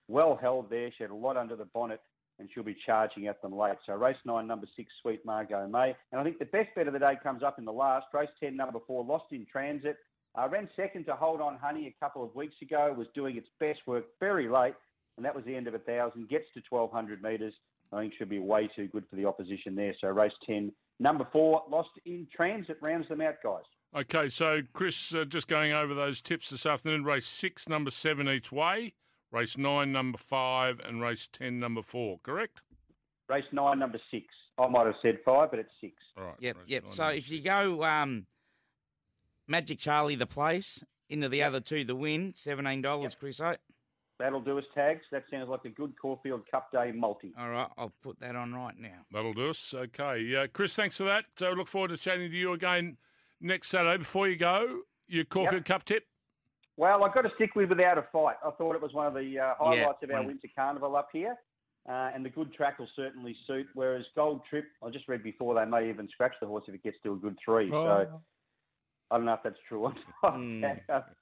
well 0.08 0.36
held 0.42 0.70
there. 0.70 0.92
She 0.98 1.04
had 1.04 1.12
a 1.12 1.16
lot 1.16 1.38
under 1.38 1.56
the 1.56 1.66
bonnet, 1.66 2.02
and 2.44 2.52
she'll 2.54 2.62
be 2.62 2.76
charging 2.86 3.28
at 3.28 3.42
them 3.42 3.58
late. 3.58 3.78
So 3.86 3.94
race 3.94 4.18
nine, 4.26 4.48
number 4.48 4.68
six, 4.76 4.92
Sweet 5.02 5.26
Margot 5.26 5.66
May. 5.66 5.96
And 6.12 6.20
I 6.20 6.26
think 6.26 6.40
the 6.40 6.46
best 6.46 6.76
bet 6.76 6.88
of 6.88 6.94
the 6.94 7.00
day 7.00 7.14
comes 7.24 7.42
up 7.42 7.58
in 7.58 7.64
the 7.64 7.72
last. 7.72 8.08
Race 8.14 8.28
10, 8.42 8.58
number 8.58 8.80
four, 8.86 9.06
Lost 9.06 9.32
in 9.32 9.46
Transit. 9.50 9.96
Uh, 10.38 10.50
ran 10.50 10.68
second 10.76 11.06
to 11.06 11.14
Hold 11.14 11.40
On 11.40 11.58
Honey 11.58 11.88
a 11.88 12.04
couple 12.04 12.22
of 12.22 12.36
weeks 12.36 12.56
ago, 12.62 12.94
was 12.98 13.08
doing 13.16 13.38
its 13.38 13.48
best 13.62 13.80
work 13.88 14.04
very 14.20 14.50
late, 14.50 14.74
and 15.16 15.26
that 15.26 15.34
was 15.34 15.46
the 15.46 15.56
end 15.56 15.68
of 15.68 15.74
a 15.74 15.80
thousand. 15.80 16.28
Gets 16.28 16.48
to 16.56 16.62
1200 16.70 17.24
metres. 17.24 17.54
I 17.94 18.02
think 18.02 18.14
should 18.18 18.30
be 18.30 18.40
way 18.40 18.70
too 18.76 18.88
good 18.88 19.06
for 19.10 19.16
the 19.16 19.26
opposition 19.26 19.74
there. 19.74 19.96
So 20.02 20.10
race 20.10 20.34
10, 20.46 20.74
number 21.00 21.26
four, 21.32 21.64
Lost 21.70 21.92
in 22.06 22.28
Transit 22.36 22.78
rounds 22.86 23.08
them 23.08 23.22
out, 23.22 23.36
guys. 23.42 23.64
Okay, 23.96 24.28
so 24.28 24.62
Chris, 24.74 25.14
uh, 25.14 25.24
just 25.24 25.48
going 25.48 25.72
over 25.72 25.94
those 25.94 26.20
tips 26.20 26.50
this 26.50 26.66
afternoon. 26.66 27.06
Race 27.06 27.28
six, 27.28 27.70
number 27.70 27.92
seven 27.92 28.28
each 28.28 28.52
way. 28.52 28.96
Race 29.34 29.58
nine, 29.58 29.92
number 29.92 30.20
five, 30.20 30.80
and 30.80 31.02
race 31.02 31.28
ten, 31.34 31.60
number 31.60 31.82
four. 31.82 32.20
Correct? 32.22 32.62
Race 33.28 33.44
nine, 33.52 33.80
number 33.80 34.00
six. 34.12 34.28
I 34.60 34.68
might 34.68 34.86
have 34.86 34.96
said 35.02 35.18
five, 35.26 35.50
but 35.50 35.60
it's 35.60 35.72
six. 35.82 35.96
All 36.16 36.26
right. 36.26 36.36
Yep, 36.40 36.56
race 36.58 36.66
yep. 36.68 36.84
nine, 36.84 36.94
So 36.94 37.04
number 37.04 37.18
if 37.18 37.30
you 37.32 37.42
go 37.42 37.84
um, 37.84 38.28
Magic 39.48 39.80
Charlie 39.80 40.16
the 40.16 40.28
place 40.28 40.84
into 41.10 41.30
the 41.30 41.42
other 41.42 41.60
two 41.60 41.84
the 41.84 41.96
win, 41.96 42.34
seventeen 42.36 42.84
dollars, 42.84 43.16
Chris. 43.20 43.42
Oh, 43.42 43.56
That'll 44.20 44.40
do 44.40 44.60
us 44.60 44.66
tags. 44.76 45.02
That 45.12 45.24
sounds 45.32 45.50
like 45.50 45.66
a 45.66 45.70
good 45.70 45.94
Caulfield 46.00 46.44
Cup 46.50 46.72
Day 46.72 46.92
multi. 46.92 47.34
All 47.38 47.50
right, 47.50 47.68
I'll 47.76 47.92
put 48.04 48.20
that 48.20 48.36
on 48.36 48.54
right 48.54 48.78
now. 48.78 49.00
That'll 49.12 49.34
do 49.34 49.50
us. 49.50 49.74
Okay. 49.76 50.36
Uh, 50.36 50.48
Chris, 50.54 50.76
thanks 50.76 50.98
for 50.98 51.06
that. 51.06 51.26
So 51.36 51.50
look 51.54 51.68
forward 51.68 51.88
to 51.88 51.98
chatting 51.98 52.30
to 52.30 52.38
you 52.38 52.54
again 52.54 52.98
next 53.42 53.70
Saturday. 53.70 53.98
Before 53.98 54.30
you 54.30 54.36
go, 54.36 54.82
your 55.08 55.26
Caulfield 55.26 55.66
Cup 55.66 55.86
tip? 55.86 56.06
Well, 56.78 57.04
I've 57.04 57.14
got 57.14 57.22
to 57.22 57.32
stick 57.36 57.56
with 57.56 57.70
without 57.70 57.98
a 57.98 58.06
fight. 58.12 58.36
I 58.46 58.50
thought 58.52 58.76
it 58.76 58.82
was 58.82 58.94
one 58.94 59.06
of 59.08 59.14
the 59.14 59.40
uh, 59.40 59.54
highlights 59.60 60.00
of 60.04 60.10
our 60.10 60.18
one- 60.18 60.28
winter 60.28 60.48
carnival 60.56 60.96
up 60.96 61.10
here. 61.14 61.36
Uh, 61.88 62.10
and 62.16 62.24
the 62.26 62.30
good 62.30 62.54
track 62.54 62.80
will 62.80 62.88
certainly 62.96 63.36
suit. 63.46 63.68
Whereas 63.74 64.06
Gold 64.16 64.42
Trip, 64.50 64.64
I 64.82 64.90
just 64.90 65.08
read 65.10 65.22
before 65.22 65.54
they 65.54 65.66
may 65.70 65.90
even 65.90 66.08
scratch 66.10 66.32
the 66.40 66.48
horse 66.48 66.64
if 66.70 66.74
it 66.74 66.82
gets 66.82 66.96
to 67.04 67.12
a 67.12 67.16
good 67.18 67.38
three. 67.44 67.70
So 67.70 68.08
I 69.12 69.18
don't 69.18 69.26
know 69.26 69.34
if 69.34 69.42
that's 69.44 69.58
true 69.68 69.82
or 69.84 69.94
not, 70.24 70.34
Hmm. 70.36 70.64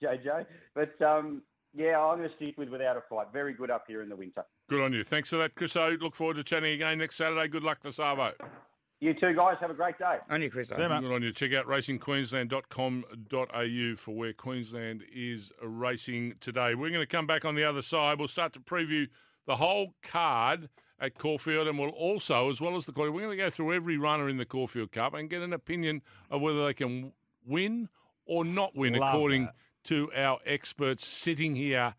JJ. 0.03 0.45
But 0.75 1.01
um, 1.01 1.41
yeah, 1.73 1.99
I'm 1.99 2.19
going 2.19 2.29
to 2.29 2.35
stick 2.35 2.59
with 2.59 2.69
without 2.69 2.95
a 2.95 3.01
fight. 3.09 3.27
Very 3.33 3.53
good 3.53 3.71
up 3.71 3.85
here 3.87 4.03
in 4.03 4.09
the 4.09 4.15
winter. 4.15 4.43
Good 4.69 4.81
on 4.83 4.93
you. 4.93 5.03
Thanks 5.03 5.29
for 5.31 5.37
that, 5.37 5.55
Chris. 5.55 5.75
O. 5.75 5.97
Look 5.99 6.15
forward 6.15 6.35
to 6.35 6.43
chatting 6.43 6.73
again 6.73 6.99
next 6.99 7.15
Saturday. 7.15 7.47
Good 7.47 7.63
luck 7.63 7.79
this 7.81 7.97
Arvo. 7.97 8.33
You 9.01 9.13
two 9.15 9.33
guys 9.33 9.57
have 9.59 9.71
a 9.71 9.73
great 9.73 9.97
day. 9.97 10.17
On 10.29 10.39
you, 10.43 10.51
Chris. 10.51 10.69
Good 10.69 10.91
on 10.91 11.23
you. 11.23 11.33
Check 11.33 11.53
out 11.53 11.65
racingqueensland.com.au 11.65 13.95
for 13.95 14.15
where 14.15 14.31
Queensland 14.31 15.03
is 15.11 15.51
racing 15.59 16.35
today. 16.39 16.75
We're 16.75 16.91
going 16.91 17.01
to 17.01 17.07
come 17.07 17.25
back 17.25 17.43
on 17.43 17.55
the 17.55 17.63
other 17.63 17.81
side. 17.81 18.19
We'll 18.19 18.27
start 18.27 18.53
to 18.53 18.59
preview 18.59 19.07
the 19.47 19.55
whole 19.55 19.95
card 20.03 20.69
at 20.99 21.17
Caulfield, 21.17 21.67
and 21.67 21.79
we'll 21.79 21.89
also, 21.89 22.51
as 22.51 22.61
well 22.61 22.75
as 22.75 22.85
the 22.85 22.91
quarter, 22.91 23.11
we're 23.11 23.21
going 23.21 23.35
to 23.35 23.43
go 23.43 23.49
through 23.49 23.73
every 23.73 23.97
runner 23.97 24.29
in 24.29 24.37
the 24.37 24.45
Caulfield 24.45 24.91
Cup 24.91 25.15
and 25.15 25.31
get 25.31 25.41
an 25.41 25.51
opinion 25.51 26.03
of 26.29 26.41
whether 26.41 26.63
they 26.63 26.75
can 26.75 27.11
win 27.43 27.89
or 28.27 28.45
not 28.45 28.75
win, 28.75 28.93
Love 28.93 29.15
according 29.15 29.45
that. 29.45 29.55
to 29.85 30.11
our 30.15 30.37
experts 30.45 31.07
sitting 31.07 31.55
here 31.55 31.95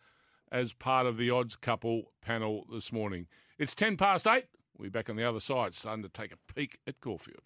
as 0.53 0.73
part 0.73 1.07
of 1.07 1.17
the 1.17 1.31
odds 1.31 1.57
couple 1.57 2.13
panel 2.21 2.65
this 2.73 2.93
morning. 2.93 3.27
It's 3.59 3.75
10 3.75 3.97
past 3.97 4.29
8. 4.29 4.45
We'll 4.83 4.91
be 4.91 4.99
back 4.99 5.09
on 5.09 5.15
the 5.15 5.23
other 5.23 5.39
side, 5.39 5.75
starting 5.75 6.03
to 6.03 6.09
take 6.09 6.33
a 6.33 6.53
peek 6.53 6.77
at 6.89 7.01
Caulfield. 7.01 7.43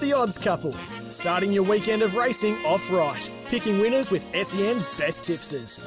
The 0.00 0.14
Odds 0.16 0.38
Couple, 0.38 0.72
starting 1.10 1.52
your 1.52 1.64
weekend 1.64 2.00
of 2.00 2.16
racing 2.16 2.54
off 2.64 2.90
right, 2.90 3.30
picking 3.48 3.80
winners 3.80 4.10
with 4.10 4.22
SEN's 4.34 4.84
best 4.96 5.24
tipsters. 5.24 5.84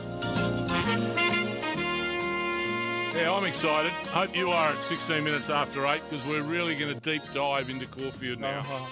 Yeah, 3.16 3.34
I'm 3.36 3.45
excited. 3.45 3.91
Hope 4.09 4.36
you 4.36 4.51
are 4.51 4.74
at 4.74 4.84
16 4.84 5.24
minutes 5.24 5.49
after 5.49 5.88
8 5.88 5.99
because 6.07 6.24
we're 6.28 6.43
really 6.43 6.76
going 6.76 6.93
to 6.93 6.99
deep 6.99 7.24
dive 7.34 7.72
into 7.72 7.88
Caulfield 7.88 8.39
now. 8.39 8.59
Uh-huh. 8.59 8.86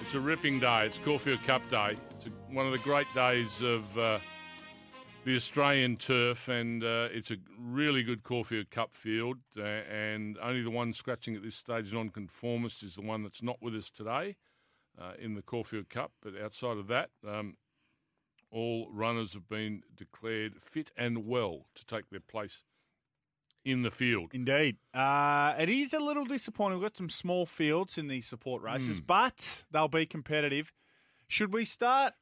It's 0.00 0.14
a 0.14 0.20
ripping 0.20 0.58
day. 0.58 0.86
It's 0.86 0.98
Caulfield 0.98 1.44
Cup 1.44 1.62
Day. 1.70 1.96
It's 2.26 2.34
a, 2.34 2.52
one 2.54 2.66
of 2.66 2.72
the 2.72 2.78
great 2.78 3.06
days 3.14 3.62
of 3.62 3.96
uh, 3.96 4.18
the 5.24 5.36
Australian 5.36 5.96
turf, 5.96 6.48
and 6.48 6.82
uh, 6.82 7.08
it's 7.12 7.30
a 7.30 7.36
really 7.56 8.02
good 8.02 8.24
Caulfield 8.24 8.68
Cup 8.70 8.94
field. 8.94 9.36
Uh, 9.56 9.62
and 9.62 10.36
only 10.42 10.62
the 10.62 10.70
one 10.70 10.92
scratching 10.92 11.36
at 11.36 11.42
this 11.44 11.54
stage, 11.54 11.92
non-conformist, 11.92 12.82
is 12.82 12.96
the 12.96 13.02
one 13.02 13.22
that's 13.22 13.42
not 13.42 13.58
with 13.62 13.76
us 13.76 13.90
today 13.90 14.34
uh, 15.00 15.12
in 15.20 15.34
the 15.34 15.42
Caulfield 15.42 15.88
Cup. 15.88 16.10
But 16.20 16.32
outside 16.42 16.78
of 16.78 16.88
that, 16.88 17.10
um, 17.26 17.56
all 18.50 18.88
runners 18.90 19.32
have 19.34 19.48
been 19.48 19.82
declared 19.94 20.54
fit 20.60 20.90
and 20.96 21.26
well 21.26 21.66
to 21.76 21.84
take 21.84 22.10
their 22.10 22.18
place 22.18 22.64
in 23.64 23.82
the 23.82 23.90
field. 23.90 24.30
Indeed. 24.32 24.78
Uh, 24.92 25.54
it 25.58 25.68
is 25.68 25.92
a 25.92 26.00
little 26.00 26.24
disappointing. 26.24 26.78
We've 26.78 26.86
got 26.86 26.96
some 26.96 27.10
small 27.10 27.46
fields 27.46 27.98
in 27.98 28.08
these 28.08 28.26
support 28.26 28.62
races, 28.62 29.00
but 29.00 29.64
they'll 29.70 29.86
be 29.86 30.06
competitive. 30.06 30.72
Should 31.28 31.52
we 31.52 31.64
start 31.64 32.14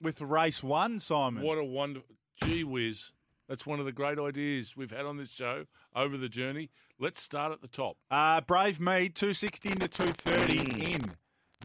with 0.00 0.20
race 0.20 0.62
one, 0.62 1.00
Simon? 1.00 1.42
What 1.42 1.58
a 1.58 1.64
wonderful, 1.64 2.16
gee 2.42 2.64
whiz. 2.64 3.12
That's 3.48 3.64
one 3.64 3.80
of 3.80 3.86
the 3.86 3.92
great 3.92 4.18
ideas 4.18 4.76
we've 4.76 4.90
had 4.90 5.06
on 5.06 5.16
this 5.16 5.30
show 5.30 5.64
over 5.96 6.18
the 6.18 6.28
journey. 6.28 6.70
Let's 6.98 7.22
start 7.22 7.52
at 7.52 7.62
the 7.62 7.68
top. 7.68 7.96
Uh, 8.10 8.40
Brave 8.42 8.78
Mead, 8.78 9.14
260 9.14 9.70
into 9.70 9.88
230 9.88 10.92
in 10.92 11.12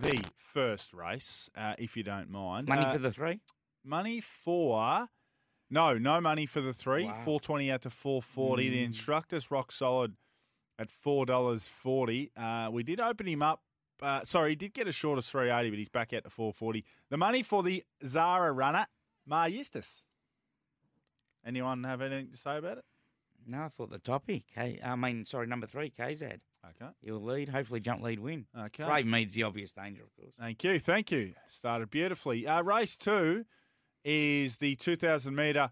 the 0.01 0.23
first 0.37 0.93
race, 0.93 1.49
uh, 1.57 1.73
if 1.77 1.97
you 1.97 2.03
don't 2.03 2.29
mind. 2.29 2.67
Money 2.69 2.85
Uh, 2.85 2.93
for 2.93 2.99
the 2.99 3.11
three. 3.11 3.41
Money 3.83 4.21
for. 4.21 5.07
No, 5.69 5.97
no 5.97 6.21
money 6.21 6.45
for 6.45 6.61
the 6.61 6.73
three. 6.73 7.05
Wow. 7.05 7.13
420 7.25 7.71
out 7.71 7.81
to 7.81 7.89
440. 7.89 8.69
The 8.69 8.83
instructor's 8.83 9.51
rock 9.51 9.71
solid 9.71 10.15
at 10.79 10.89
$4.40. 10.89 12.29
Uh, 12.37 12.71
we 12.71 12.83
did 12.83 12.99
open 12.99 13.27
him 13.27 13.41
up. 13.41 13.61
Uh, 14.04 14.24
sorry, 14.26 14.49
he 14.49 14.56
did 14.56 14.74
get 14.74 14.88
a 14.88 14.91
short 14.91 15.18
as 15.18 15.28
380, 15.30 15.70
but 15.70 15.80
he's 15.80 15.89
back 15.89 16.12
out 16.14 16.26
to 16.26 16.30
440. 16.30 16.84
The 17.10 17.18
money 17.18 17.41
for 17.41 17.64
the 17.64 17.84
Zahra 18.06 18.51
runner, 18.51 18.86
Maher 19.26 19.47
Eustace. 19.47 20.04
Anyone 21.45 21.84
have 21.86 22.01
anything 22.01 22.30
to 22.32 22.38
say 22.38 22.58
about 22.58 22.80
it? 22.80 22.86
No, 23.47 23.64
I 23.64 23.70
thought 23.70 23.91
the 23.91 23.99
toppy. 23.99 24.45
K, 24.54 24.80
I 24.84 24.95
mean, 24.95 25.26
sorry, 25.26 25.47
number 25.47 25.68
three, 25.68 25.91
KZ. 25.97 26.24
Okay. 26.24 26.91
He'll 27.01 27.22
lead. 27.22 27.49
Hopefully, 27.49 27.80
jump 27.80 28.01
lead 28.01 28.20
win. 28.20 28.45
Okay. 28.58 28.86
Brave 28.86 29.06
Mead's 29.06 29.34
the 29.34 29.43
obvious 29.43 29.72
danger, 29.72 30.04
of 30.04 30.16
course. 30.16 30.34
Thank 30.39 30.64
you. 30.64 30.80
Thank 30.80 31.12
you. 31.12 31.34
Started 31.47 31.89
beautifully. 31.89 32.47
Uh, 32.47 32.62
race 32.62 32.95
two 32.95 33.45
is 34.06 34.58
the 34.58 34.76
2,000 34.76 35.36
metre 35.36 35.72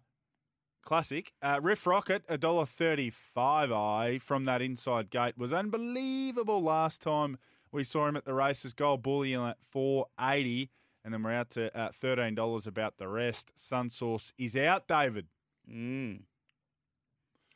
classic. 0.83 1.33
Uh, 1.41 1.59
Riff 1.61 1.85
Rocket, 1.85 2.27
$1.35 2.27 3.73
I 3.73 4.19
from 4.19 4.45
that 4.45 4.61
inside 4.61 5.09
gate. 5.09 5.37
Was 5.37 5.53
unbelievable 5.53 6.61
last 6.61 7.01
time 7.01 7.37
we 7.71 7.83
saw 7.83 8.07
him 8.07 8.15
at 8.15 8.25
the 8.25 8.33
races. 8.33 8.73
Gold 8.73 9.01
Bullion 9.03 9.41
at 9.41 9.57
480 9.71 10.69
and 11.03 11.13
then 11.13 11.23
we're 11.23 11.33
out 11.33 11.49
to 11.51 11.75
uh, 11.77 11.89
$13 12.01 12.67
about 12.67 12.97
the 12.97 13.07
rest. 13.07 13.51
Sunsource 13.55 14.33
is 14.37 14.55
out, 14.55 14.87
David. 14.87 15.27
Mm. 15.69 16.21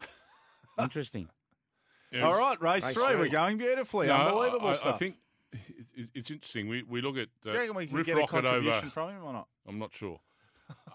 Interesting. 0.80 1.30
Yeah, 2.12 2.24
All 2.24 2.38
right, 2.38 2.60
race, 2.62 2.86
Race 2.86 2.94
three. 2.94 3.06
three. 3.08 3.16
We're 3.16 3.30
going 3.30 3.58
beautifully. 3.58 4.08
No, 4.08 4.14
Unbelievable 4.14 4.68
I, 4.68 4.72
I, 4.72 4.76
stuff. 4.76 4.96
I 4.96 4.98
think 4.98 5.16
it's 6.14 6.32
interesting. 6.32 6.70
We 6.70 6.84
we 6.84 7.02
look 7.02 7.18
at 7.18 7.28
Do 7.44 7.50
uh, 7.50 7.54
you 7.54 7.60
reckon 7.60 7.76
we 7.76 7.88
can 7.88 7.98
Riff 7.98 8.06
get 8.06 8.18
a 8.18 8.28
contribution 8.28 8.74
over. 8.86 8.90
from 8.90 9.10
him 9.10 9.24
or 9.24 9.34
not? 9.34 9.48
I'm 9.68 9.80
not 9.80 9.94
sure. 9.94 10.20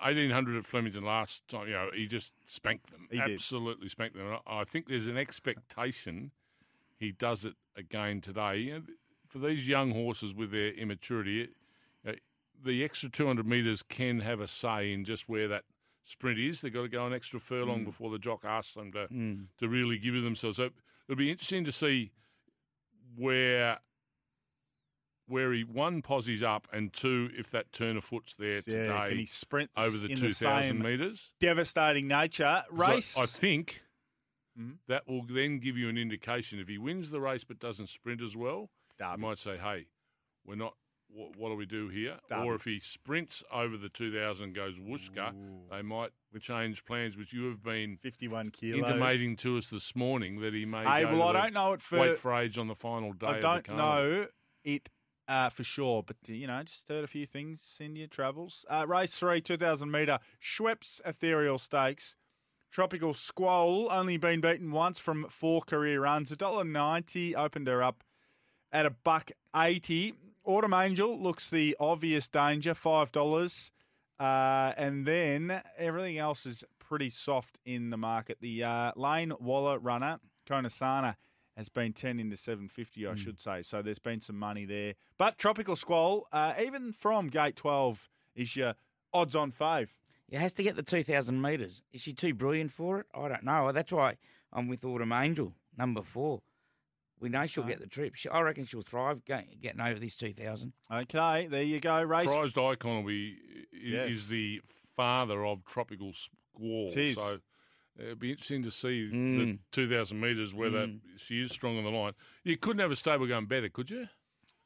1800 0.01 0.57
at 0.57 0.65
Flemington 0.65 1.05
last 1.05 1.47
time, 1.49 1.67
you 1.67 1.75
know, 1.75 1.91
he 1.95 2.07
just 2.07 2.33
spanked 2.47 2.91
them. 2.91 3.07
He 3.11 3.19
did. 3.19 3.33
Absolutely 3.33 3.89
spanked 3.89 4.17
them. 4.17 4.39
I 4.47 4.61
I 4.61 4.65
think 4.65 4.89
there's 4.89 5.09
an 5.09 5.19
expectation 5.19 6.31
he 6.97 7.13
does 7.13 7.45
it 7.45 7.55
again 7.77 8.21
today. 8.21 8.57
You 8.59 8.73
know, 8.75 8.83
for 9.31 9.39
these 9.39 9.67
young 9.69 9.93
horses 9.93 10.35
with 10.35 10.51
their 10.51 10.73
immaturity, 10.73 11.43
it, 11.43 11.51
uh, 12.07 12.13
the 12.63 12.85
extra 12.85 13.09
200 13.09 13.47
metres 13.47 13.83
can 13.83 14.21
have 14.21 14.41
a 14.41 14.49
say 14.49 14.93
in 14.93 15.05
just 15.05 15.29
where 15.29 15.47
that 15.49 15.65
sprint 16.05 16.39
is. 16.39 16.61
They've 16.61 16.73
got 16.73 16.83
to 16.83 16.89
go 16.89 17.07
an 17.07 17.13
extra 17.15 17.39
Mm. 17.39 17.43
furlong 17.43 17.85
before 17.85 18.11
the 18.11 18.19
jock 18.19 18.45
asks 18.45 18.75
them 18.75 18.91
to, 18.93 19.07
to 19.59 19.69
really 19.69 19.99
give 19.99 20.15
it 20.17 20.23
themselves. 20.23 20.57
So 20.57 20.71
it'll 21.09 21.17
be 21.19 21.31
interesting 21.31 21.65
to 21.65 21.73
see 21.73 22.11
where 23.17 23.79
where 25.27 25.53
he 25.53 25.63
one 25.63 26.03
posies 26.03 26.43
up 26.43 26.67
and 26.73 26.93
two 26.93 27.31
if 27.39 27.51
that 27.53 27.71
turn 27.71 27.97
of 27.97 28.03
foot's 28.03 28.35
there 28.35 28.57
Yeah, 28.57 28.61
today 28.63 29.05
can 29.09 29.19
he 29.19 29.27
sprint 29.27 29.71
over 29.77 29.97
the 29.97 30.09
two 30.09 30.31
thousand 30.31 30.83
metres. 30.83 31.31
Devastating 31.39 32.09
nature. 32.09 32.65
Race. 32.73 33.17
I 33.17 33.27
think 33.27 33.83
Mhm. 34.59 34.79
that 34.89 35.07
will 35.07 35.23
then 35.23 35.61
give 35.61 35.79
you 35.79 35.89
an 35.89 35.97
indication 35.97 36.59
if 36.59 36.67
he 36.67 36.79
wins 36.79 37.11
the 37.11 37.21
race 37.21 37.45
but 37.45 37.61
doesn't 37.61 37.87
sprint 37.87 38.21
as 38.21 38.37
well. 38.37 38.71
Derby. 39.01 39.21
You 39.21 39.29
might 39.29 39.39
say, 39.39 39.57
"Hey, 39.57 39.87
we're 40.47 40.55
not. 40.55 40.75
What, 41.09 41.37
what 41.37 41.49
do 41.49 41.57
we 41.57 41.67
do 41.67 41.89
here?" 41.89 42.19
Derby. 42.29 42.47
Or 42.47 42.55
if 42.55 42.65
he 42.65 42.79
sprints 42.79 43.43
over 43.53 43.77
the 43.77 43.89
two 43.89 44.13
thousand 44.13 44.47
and 44.47 44.55
goes 44.55 44.79
whooshka, 44.79 45.33
they 45.71 45.83
might 45.83 46.11
change 46.41 46.85
plans, 46.85 47.17
which 47.17 47.33
you 47.33 47.47
have 47.47 47.61
been 47.65 47.97
51 47.97 48.51
kilos. 48.51 48.79
intimating 48.79 49.35
to 49.37 49.57
us 49.57 49.67
this 49.67 49.97
morning 49.97 50.41
that 50.41 50.55
he 50.55 50.65
may. 50.65 50.85
Hey, 50.85 51.03
go 51.03 51.19
well, 51.19 51.29
I 51.29 51.33
don't 51.43 51.55
know 51.55 51.73
it 51.73 51.83
for. 51.83 51.99
Wait 51.99 52.19
for 52.19 52.33
age 52.35 52.59
on 52.59 52.69
the 52.69 52.77
final 52.77 53.13
day. 53.13 53.27
I 53.27 53.41
don't 53.41 53.69
know 53.69 54.29
it 54.65 54.89
uh, 55.31 55.49
for 55.49 55.65
sure. 55.65 56.03
But, 56.03 56.17
you 56.27 56.47
know, 56.47 56.63
just 56.63 56.89
heard 56.89 57.05
a 57.05 57.09
few 57.09 57.25
things 57.25 57.79
in 57.81 57.97
your 57.97 58.09
travels. 58.09 58.65
Uh, 58.69 58.85
race 58.87 59.17
three, 59.17 59.41
2,000 59.41 59.91
metre, 59.91 60.19
Schweppes 60.43 61.01
Ethereal 61.07 61.59
Stakes. 61.59 62.17
Tropical 62.71 63.15
Squall, 63.15 63.89
only 63.91 64.17
been 64.17 64.41
beaten 64.41 64.71
once 64.71 65.01
from 65.01 65.27
four 65.29 65.61
career 65.63 66.03
runs. 66.03 66.31
$1.90 66.31 67.35
opened 67.35 67.67
her 67.67 67.83
up 67.83 68.05
at 68.73 68.87
a 68.87 68.91
buck 68.91 69.31
80. 69.55 70.15
Autumn 70.45 70.75
Angel 70.75 71.21
looks 71.21 71.51
the 71.51 71.77
obvious 71.79 72.29
danger, 72.29 72.75
$5. 72.75 73.71
Uh, 74.19 74.73
and 74.77 75.07
then 75.07 75.63
everything 75.79 76.19
else 76.19 76.45
is 76.47 76.65
pretty 76.79 77.11
soft 77.11 77.59
in 77.65 77.91
the 77.91 77.97
market. 77.97 78.39
The 78.41 78.65
uh, 78.65 78.93
Lane 78.97 79.33
Waller 79.41 79.79
runner, 79.79 80.19
Konasana, 80.49 81.17
has 81.57 81.69
been 81.69 81.93
10 81.93 82.21
into 82.21 82.37
750, 82.37 83.07
I 83.07 83.15
should 83.15 83.41
say. 83.41 83.63
So 83.63 83.83
there's 83.83 83.99
been 83.99 84.21
some 84.21 84.39
money 84.39 84.65
there. 84.65 84.95
But 85.19 85.37
Tropical 85.39 85.77
Squall, 85.77 86.27
uh, 86.33 86.55
even 86.63 86.93
from 86.93 87.29
gate 87.29 87.57
12, 87.57 88.09
is 88.35 88.57
your 88.57 88.75
odds 89.13 89.37
on 89.37 89.53
fave. 89.53 89.89
It 90.31 90.39
has 90.39 90.53
to 90.55 90.63
get 90.63 90.77
the 90.77 90.83
2,000 90.83 91.41
metres. 91.41 91.83
Is 91.93 92.01
she 92.01 92.13
too 92.13 92.35
brilliant 92.35 92.73
for 92.73 93.01
it? 93.01 93.07
I 93.15 93.29
don't 93.29 93.43
know. 93.43 93.73
That's 93.73 93.93
why 93.93 94.17
I'm 94.53 94.69
with 94.69 94.85
Autumn 94.85 95.13
Angel, 95.13 95.53
number 95.77 96.03
four. 96.03 96.41
We 97.21 97.29
know 97.29 97.47
she'll 97.47 97.65
get 97.65 97.81
the 97.81 97.87
trip. 97.87 98.15
She, 98.15 98.29
I 98.31 98.41
reckon 98.41 98.65
she'll 98.65 98.83
thrive 98.83 99.25
go- 99.27 99.43
getting 99.61 99.81
over 99.81 99.99
this 100.01 100.17
2,000. 100.17 100.73
Okay, 100.91 101.47
there 101.49 101.63
you 101.63 101.79
go. 101.81 102.03
Race. 102.03 102.29
Prized 102.31 102.57
Icon 102.59 102.97
will 103.05 103.11
be 103.11 103.37
i- 103.73 103.77
Yes. 103.83 104.11
is 104.15 104.29
the 104.29 104.63
father 104.97 105.45
of 105.45 105.65
Tropical 105.67 106.13
Squall. 106.15 106.89
It 106.91 106.97
is. 106.97 107.17
So 107.17 107.39
it'll 107.99 108.15
be 108.17 108.31
interesting 108.31 108.63
to 108.63 108.71
see 108.71 109.09
the 109.09 109.15
Mm. 109.15 109.59
2,000 109.71 110.19
metres 110.19 110.55
whether 110.55 110.87
Mm. 110.87 111.01
she 111.19 111.41
is 111.43 111.51
strong 111.53 111.77
on 111.79 111.85
the 111.85 111.91
line. 111.91 112.15
You 112.45 112.57
couldn't 112.57 112.81
have 112.81 112.91
a 112.91 112.97
stable 112.97 113.27
going 113.27 113.47
better, 113.47 113.69
could 113.69 113.91
you? 113.91 114.09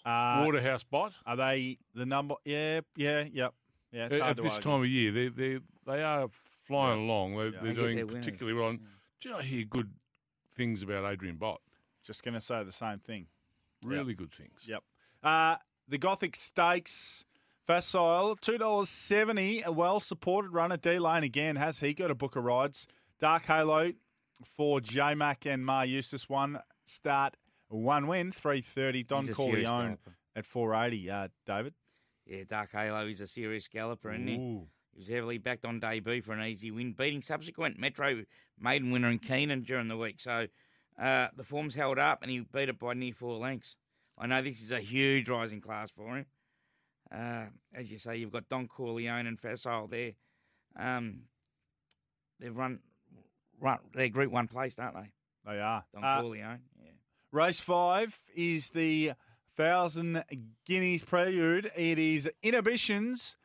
Uh, 0.04 0.42
Waterhouse 0.44 0.84
Bott. 0.84 1.12
Are 1.26 1.36
they 1.36 1.78
the 1.94 2.06
number? 2.06 2.34
Yeah, 2.44 2.82
yeah, 2.94 3.22
yep. 3.32 3.54
Yeah, 3.90 4.06
it's 4.06 4.14
At, 4.16 4.20
hard 4.20 4.30
at 4.30 4.36
to 4.36 4.42
this 4.42 4.52
argue. 4.54 4.70
time 4.70 4.80
of 4.82 4.86
year, 4.88 5.10
they 5.12 5.28
they 5.28 5.58
they 5.86 6.02
are 6.02 6.28
flying 6.66 7.00
along. 7.00 7.36
They're, 7.36 7.46
Yeah. 7.46 7.50
they're 7.52 7.62
They 7.62 7.68
get 7.68 7.74
doing 7.80 7.96
their 7.96 8.06
winners. 8.06 8.24
particularly 8.26 8.58
well. 8.60 8.68
And 8.70 8.80
Do 9.20 9.28
you 9.28 9.30
know, 9.30 9.38
I 9.38 9.42
hear 9.42 9.64
good 9.64 9.92
things 10.56 10.82
about 10.82 11.10
Adrian 11.10 11.36
Bott? 11.36 11.60
Just 12.04 12.22
going 12.22 12.34
to 12.34 12.40
say 12.40 12.62
the 12.62 12.72
same 12.72 12.98
thing. 12.98 13.26
Really 13.82 14.14
good 14.14 14.32
things. 14.32 14.66
Yep. 14.66 14.82
Uh, 15.22 15.56
the 15.88 15.98
Gothic 15.98 16.36
Stakes, 16.36 17.24
Facile, 17.66 18.36
$2.70. 18.36 19.64
A 19.64 19.72
well 19.72 20.00
supported 20.00 20.52
runner. 20.52 20.76
D 20.76 20.98
Lane 20.98 21.24
again. 21.24 21.56
Has 21.56 21.80
he 21.80 21.94
got 21.94 22.10
a 22.10 22.14
book 22.14 22.36
of 22.36 22.44
rides? 22.44 22.86
Dark 23.18 23.46
Halo 23.46 23.92
for 24.56 24.80
J 24.80 25.14
Mac 25.14 25.46
and 25.46 25.64
Maher 25.64 25.86
Eustace. 25.86 26.28
One 26.28 26.58
start, 26.84 27.36
one 27.68 28.06
win, 28.06 28.32
330. 28.32 29.02
Don 29.04 29.26
He's 29.26 29.36
Corleone 29.36 29.98
at 30.36 30.44
480. 30.44 31.10
Uh, 31.10 31.28
David? 31.46 31.74
Yeah, 32.26 32.44
Dark 32.48 32.72
Halo 32.72 33.06
is 33.06 33.20
a 33.20 33.26
serious 33.26 33.68
galloper, 33.68 34.12
isn't 34.12 34.26
he? 34.26 34.36
Ooh. 34.36 34.66
He 34.92 35.00
was 35.00 35.08
heavily 35.08 35.38
backed 35.38 35.64
on 35.64 35.80
debut 35.80 36.22
for 36.22 36.32
an 36.32 36.44
easy 36.46 36.70
win, 36.70 36.92
beating 36.92 37.20
subsequent 37.20 37.78
Metro 37.78 38.22
maiden 38.58 38.90
winner 38.90 39.10
in 39.10 39.18
Keenan 39.18 39.62
during 39.62 39.88
the 39.88 39.96
week. 39.96 40.20
So 40.20 40.46
uh, 41.00 41.28
the 41.36 41.44
form's 41.44 41.74
held 41.74 41.98
up, 41.98 42.22
and 42.22 42.30
he 42.30 42.40
beat 42.40 42.68
it 42.68 42.78
by 42.78 42.94
near 42.94 43.12
four 43.12 43.38
lengths. 43.38 43.76
I 44.16 44.26
know 44.26 44.42
this 44.42 44.60
is 44.62 44.70
a 44.70 44.80
huge 44.80 45.28
rising 45.28 45.60
class 45.60 45.90
for 45.90 46.16
him. 46.16 46.26
Uh, 47.12 47.46
as 47.74 47.90
you 47.90 47.98
say, 47.98 48.16
you've 48.16 48.32
got 48.32 48.48
Don 48.48 48.68
Corleone 48.68 49.26
and 49.26 49.38
Facile 49.38 49.88
there. 49.88 50.12
Um, 50.78 51.22
they've 52.40 52.56
run, 52.56 52.80
run, 53.60 53.78
they're 53.92 54.08
Group 54.08 54.32
One 54.32 54.48
placed, 54.48 54.78
aren't 54.78 54.94
they? 54.94 55.10
They 55.46 55.60
are. 55.60 55.84
Don 55.92 56.04
Uh, 56.04 56.20
Corleone. 56.20 56.60
Yeah. 56.80 56.90
Race 57.32 57.60
five 57.60 58.16
is 58.34 58.70
the 58.70 59.12
thousand 59.56 60.24
guineas 60.64 61.02
prelude. 61.02 61.70
It 61.76 61.98
is 61.98 62.30
inhibitions 62.42 63.36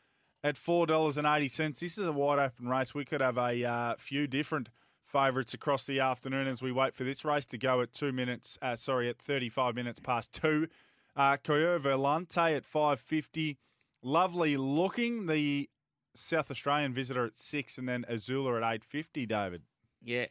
at 0.44 0.58
four 0.58 0.88
dollars 0.88 1.18
and 1.18 1.28
eighty 1.28 1.48
cents. 1.48 1.80
This 1.80 1.98
is 1.98 2.08
a 2.08 2.12
wide 2.12 2.40
open 2.40 2.68
race. 2.70 2.94
We 2.94 3.06
could 3.06 3.22
have 3.22 3.38
a 3.38 3.64
uh, 3.64 3.96
few 3.98 4.28
different 4.28 4.70
favourites 5.10 5.54
across 5.54 5.86
the 5.86 6.00
afternoon 6.00 6.48
as 6.48 6.62
we 6.62 6.72
wait 6.72 6.96
for 6.96 7.04
this 7.04 7.26
race 7.26 7.46
to 7.48 7.58
go 7.58 7.82
at 7.82 7.92
two 7.94 8.12
minutes. 8.12 8.58
Uh, 8.62 8.76
sorry, 8.76 9.10
at 9.10 9.20
thirty-five 9.20 9.76
minutes 9.76 10.00
past 10.00 10.32
two. 10.32 10.68
Uh, 11.16 11.38
Coeur 11.38 11.80
Volante 11.80 12.56
at 12.56 12.66
five 12.66 13.00
fifty. 13.00 13.58
Lovely 14.02 14.56
looking. 14.56 15.26
The 15.26 15.70
South 16.16 16.50
Australian 16.50 16.94
visitor 16.94 17.26
at 17.26 17.38
six, 17.38 17.78
and 17.78 17.88
then 17.90 18.06
Azula 18.10 18.62
at 18.62 18.74
eight 18.74 18.84
fifty. 18.86 19.26
David. 19.26 19.64
Yeah, 20.02 20.28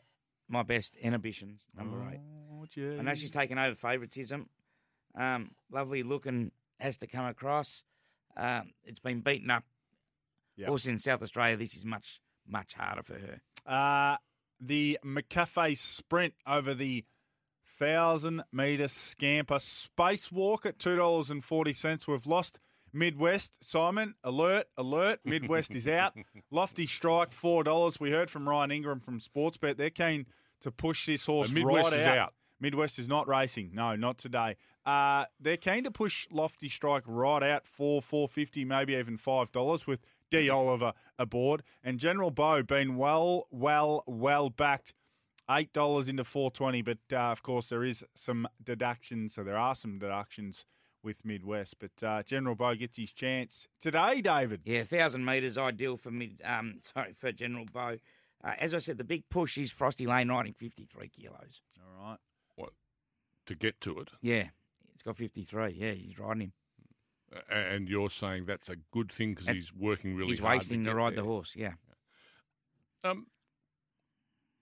my 0.48 0.62
best 0.62 0.96
inhibitions, 0.96 1.66
number 1.76 2.02
eight. 2.10 2.20
Oh, 2.20 2.98
I 2.98 3.02
know 3.02 3.14
she's 3.14 3.30
taken 3.30 3.58
over 3.58 3.74
favouritism. 3.74 4.48
Um, 5.14 5.50
lovely 5.70 6.02
looking 6.02 6.52
has 6.80 6.96
to 6.98 7.06
come 7.06 7.26
across. 7.26 7.82
Um, 8.36 8.72
it's 8.84 9.00
been 9.00 9.20
beaten 9.20 9.50
up. 9.50 9.64
Yep. 10.56 10.66
Of 10.66 10.70
course, 10.70 10.86
in 10.86 10.98
South 10.98 11.22
Australia, 11.22 11.56
this 11.56 11.74
is 11.74 11.84
much, 11.84 12.20
much 12.46 12.74
harder 12.74 13.02
for 13.02 13.14
her. 13.14 13.40
Uh, 13.66 14.16
the 14.61 14.98
McCafe 15.04 15.76
sprint 15.76 16.34
over 16.46 16.74
the 16.74 17.04
thousand 17.78 18.42
metre 18.52 18.88
scamper 18.88 19.56
spacewalk 19.56 20.66
at 20.66 20.78
two 20.78 20.96
dollars 20.96 21.30
and 21.30 21.44
forty 21.44 21.72
cents. 21.72 22.06
We've 22.09 22.26
lost 22.26 22.59
Midwest. 22.92 23.52
Simon, 23.61 24.14
alert, 24.24 24.66
alert! 24.76 25.20
Midwest 25.24 25.74
is 25.74 25.86
out. 25.86 26.14
Lofty 26.50 26.86
strike 26.86 27.32
four 27.32 27.62
dollars. 27.64 28.00
We 28.00 28.11
heard 28.11 28.30
from 28.30 28.48
Ryan 28.48 28.70
Ingram 28.70 29.00
from 29.00 29.20
Sportsbet. 29.20 29.76
They're 29.76 29.90
keen 29.90 30.26
to 30.62 30.70
push 30.72 31.06
this 31.06 31.26
horse 31.26 31.50
Midwest 31.50 31.92
right 31.92 32.00
is 32.00 32.06
out. 32.06 32.18
out. 32.18 32.34
Midwest 32.61 32.98
is 32.98 33.06
not 33.06 33.28
racing. 33.28 33.70
No, 33.72 33.94
not 33.94 34.18
today. 34.18 34.56
Uh, 34.84 35.26
they're 35.38 35.56
keen 35.56 35.84
to 35.84 35.90
push 35.90 36.26
Lofty 36.32 36.68
Strike 36.68 37.04
right 37.06 37.42
out 37.42 37.66
for 37.66 38.02
four 38.02 38.28
fifty, 38.28 38.64
maybe 38.64 38.94
even 38.94 39.16
five 39.16 39.52
dollars 39.52 39.86
with 39.86 40.00
D 40.30 40.48
Oliver 40.50 40.92
aboard 41.18 41.62
and 41.82 41.98
General 41.98 42.30
Bow 42.30 42.62
been 42.62 42.96
well, 42.96 43.46
well, 43.50 44.04
well 44.06 44.50
backed. 44.50 44.94
Eight 45.50 45.72
dollars 45.72 46.08
into 46.08 46.24
four 46.24 46.50
twenty, 46.50 46.82
but 46.82 46.98
uh, 47.10 47.16
of 47.16 47.42
course 47.42 47.70
there 47.70 47.82
is 47.82 48.04
some 48.14 48.46
deductions. 48.62 49.32
So 49.34 49.42
there 49.42 49.56
are 49.56 49.74
some 49.74 49.98
deductions 49.98 50.66
with 51.02 51.24
Midwest, 51.24 51.76
but 51.78 52.06
uh, 52.06 52.22
General 52.22 52.54
Bow 52.54 52.74
gets 52.74 52.98
his 52.98 53.14
chance 53.14 53.66
today. 53.80 54.20
David, 54.20 54.60
Yeah, 54.64 54.82
thousand 54.82 55.24
metres 55.24 55.56
ideal 55.56 55.96
for 55.96 56.10
mid. 56.10 56.42
Um, 56.44 56.80
sorry 56.82 57.14
for 57.18 57.32
General 57.32 57.64
Bow. 57.72 57.96
Uh, 58.44 58.52
as 58.58 58.74
I 58.74 58.78
said, 58.78 58.98
the 58.98 59.04
big 59.04 59.28
push 59.30 59.56
is 59.56 59.72
Frosty 59.72 60.06
Lane 60.06 60.28
riding 60.28 60.52
fifty 60.52 60.84
three 60.84 61.08
kilos. 61.08 61.62
all 61.80 62.08
right. 62.10 62.18
What 62.56 62.72
to 63.46 63.54
get 63.54 63.80
to 63.80 63.98
it? 64.00 64.10
Yeah, 64.20 64.48
he's 64.92 65.02
got 65.02 65.16
fifty 65.16 65.44
three. 65.44 65.72
Yeah, 65.78 65.92
he's 65.92 66.18
riding 66.18 66.42
him. 66.42 66.52
A- 67.50 67.54
And 67.54 67.88
you're 67.88 68.10
saying 68.10 68.46
that's 68.46 68.68
a 68.68 68.76
good 68.92 69.10
thing 69.12 69.34
because 69.34 69.48
he's 69.48 69.72
working 69.74 70.14
really 70.16 70.30
he's 70.32 70.38
hard. 70.40 70.54
He's 70.54 70.58
wasting 70.70 70.84
to 70.84 70.90
get 70.90 70.96
ride 70.96 71.10
there. 71.14 71.22
the 71.22 71.28
horse. 71.28 71.54
Yeah. 71.56 71.72
Um, 73.04 73.26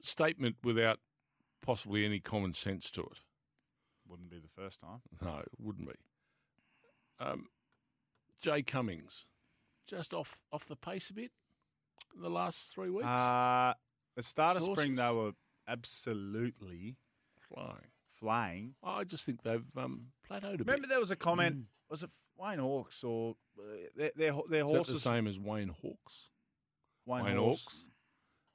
statement 0.02 0.56
without 0.62 0.98
possibly 1.62 2.04
any 2.04 2.20
common 2.20 2.52
sense 2.54 2.90
to 2.90 3.02
it. 3.02 3.20
Wouldn't 4.08 4.30
be 4.30 4.38
the 4.38 4.48
first 4.62 4.80
time. 4.80 5.00
No, 5.22 5.38
it 5.38 5.48
wouldn't 5.58 5.88
be. 5.88 5.94
Um, 7.18 7.46
Jay 8.40 8.62
Cummings, 8.62 9.26
just 9.86 10.12
off 10.14 10.38
off 10.52 10.66
the 10.68 10.76
pace 10.76 11.10
a 11.10 11.14
bit 11.14 11.32
in 12.14 12.22
the 12.22 12.30
last 12.30 12.72
three 12.72 12.90
weeks. 12.90 13.06
Uh, 13.06 13.72
the 14.14 14.22
start 14.22 14.56
of 14.56 14.62
Horses. 14.62 14.84
spring 14.84 14.96
they 14.96 15.10
were 15.10 15.32
absolutely 15.66 16.96
Flying. 17.48 17.90
flying. 18.20 18.74
I 18.84 19.04
just 19.04 19.24
think 19.24 19.42
they've 19.42 19.64
um, 19.76 20.06
plateaued 20.30 20.36
a 20.36 20.40
Remember, 20.42 20.56
bit. 20.58 20.66
Remember, 20.68 20.88
there 20.88 21.00
was 21.00 21.10
a 21.10 21.16
comment. 21.16 21.64
Was 21.90 22.02
it 22.02 22.10
Wayne 22.39 22.59
Hawkes 22.59 23.03
or 23.05 23.37
uh, 23.59 23.62
their 23.97 24.11
their, 24.16 24.32
their 24.49 24.61
Is 24.61 24.66
that 24.72 24.76
horses? 24.76 24.95
the 24.95 25.01
same 25.01 25.26
as 25.26 25.39
Wayne 25.41 25.68
Hawkes? 25.82 26.30
Wayne, 27.07 27.24
Wayne 27.24 27.37
Hawkes. 27.37 27.62
Hawkes? 27.64 27.84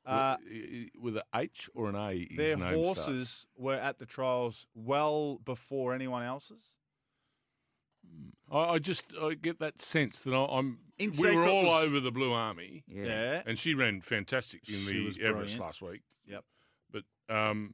Uh, 0.03 0.35
with, 0.49 0.89
with 0.99 1.17
an 1.17 1.23
H 1.35 1.69
or 1.75 1.87
an 1.89 1.95
A? 1.95 2.25
his 2.27 2.37
their 2.37 2.57
name 2.57 2.73
horses 2.73 3.29
starts? 3.29 3.45
were 3.57 3.75
at 3.75 3.99
the 3.99 4.05
trials 4.05 4.65
well 4.73 5.39
before 5.45 5.93
anyone 5.93 6.23
else's. 6.23 6.73
I, 8.51 8.57
I 8.73 8.79
just 8.79 9.03
I 9.21 9.35
get 9.35 9.59
that 9.59 9.81
sense 9.81 10.21
that 10.21 10.33
I, 10.33 10.45
I'm. 10.57 10.79
In 10.97 11.11
we 11.11 11.25
were 11.25 11.31
secret 11.31 11.47
all 11.47 11.65
was- 11.65 11.83
over 11.85 11.99
the 11.99 12.11
Blue 12.11 12.33
Army, 12.33 12.83
Yeah. 12.87 13.05
Yeah. 13.05 13.41
and 13.45 13.57
she 13.57 13.73
ran 13.73 14.01
fantastic 14.01 14.67
in 14.69 14.75
She 14.85 14.99
was 15.01 15.15
the 15.17 15.23
Everest 15.23 15.57
brilliant. 15.57 15.61
last 15.61 15.81
week. 15.81 16.01
Yep. 16.27 16.43
But 16.91 17.03
um, 17.33 17.73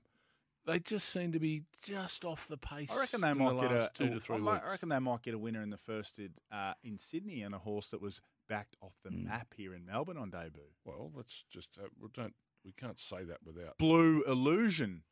they 0.68 0.80
just 0.80 1.10
seem 1.10 1.32
to 1.32 1.40
be 1.40 1.64
just 1.84 2.24
off 2.26 2.48
the 2.48 2.58
pace. 2.58 2.90
I 2.92 3.00
reckon 3.00 3.22
they 3.22 3.32
in 3.32 3.38
might 3.40 3.54
the 3.56 3.62
get 3.62 3.72
last 3.72 3.92
a 4.00 4.04
two 4.04 4.10
to 4.14 4.20
three 4.20 4.36
I, 4.36 4.40
weeks. 4.40 4.46
might- 4.46 4.64
I 4.64 4.72
reckon 4.72 4.90
they 4.90 5.00
might 5.00 5.22
get 5.24 5.34
a 5.34 5.38
winner 5.40 5.62
in 5.64 5.70
the 5.72 5.78
first 5.78 6.20
in, 6.20 6.30
uh, 6.52 6.74
in 6.84 6.98
Sydney 7.00 7.42
and 7.42 7.56
a 7.56 7.60
horse 7.60 7.90
that 7.90 8.02
was 8.02 8.22
backed 8.48 8.76
off 8.82 8.94
the 9.04 9.10
Hmm. 9.10 9.24
map 9.26 9.54
here 9.58 9.74
in 9.74 9.86
Melbourne 9.86 10.18
on 10.18 10.30
debut. 10.30 10.62
Well, 10.86 11.12
let's 11.16 11.44
just 11.50 11.70
uh, 11.82 11.88
we 12.00 12.10
don't 12.14 12.36
we 12.64 12.74
can't 12.74 13.00
say 13.00 13.24
that 13.24 13.38
without. 13.44 13.78
Blue 13.78 14.24
Illusion. 14.28 15.04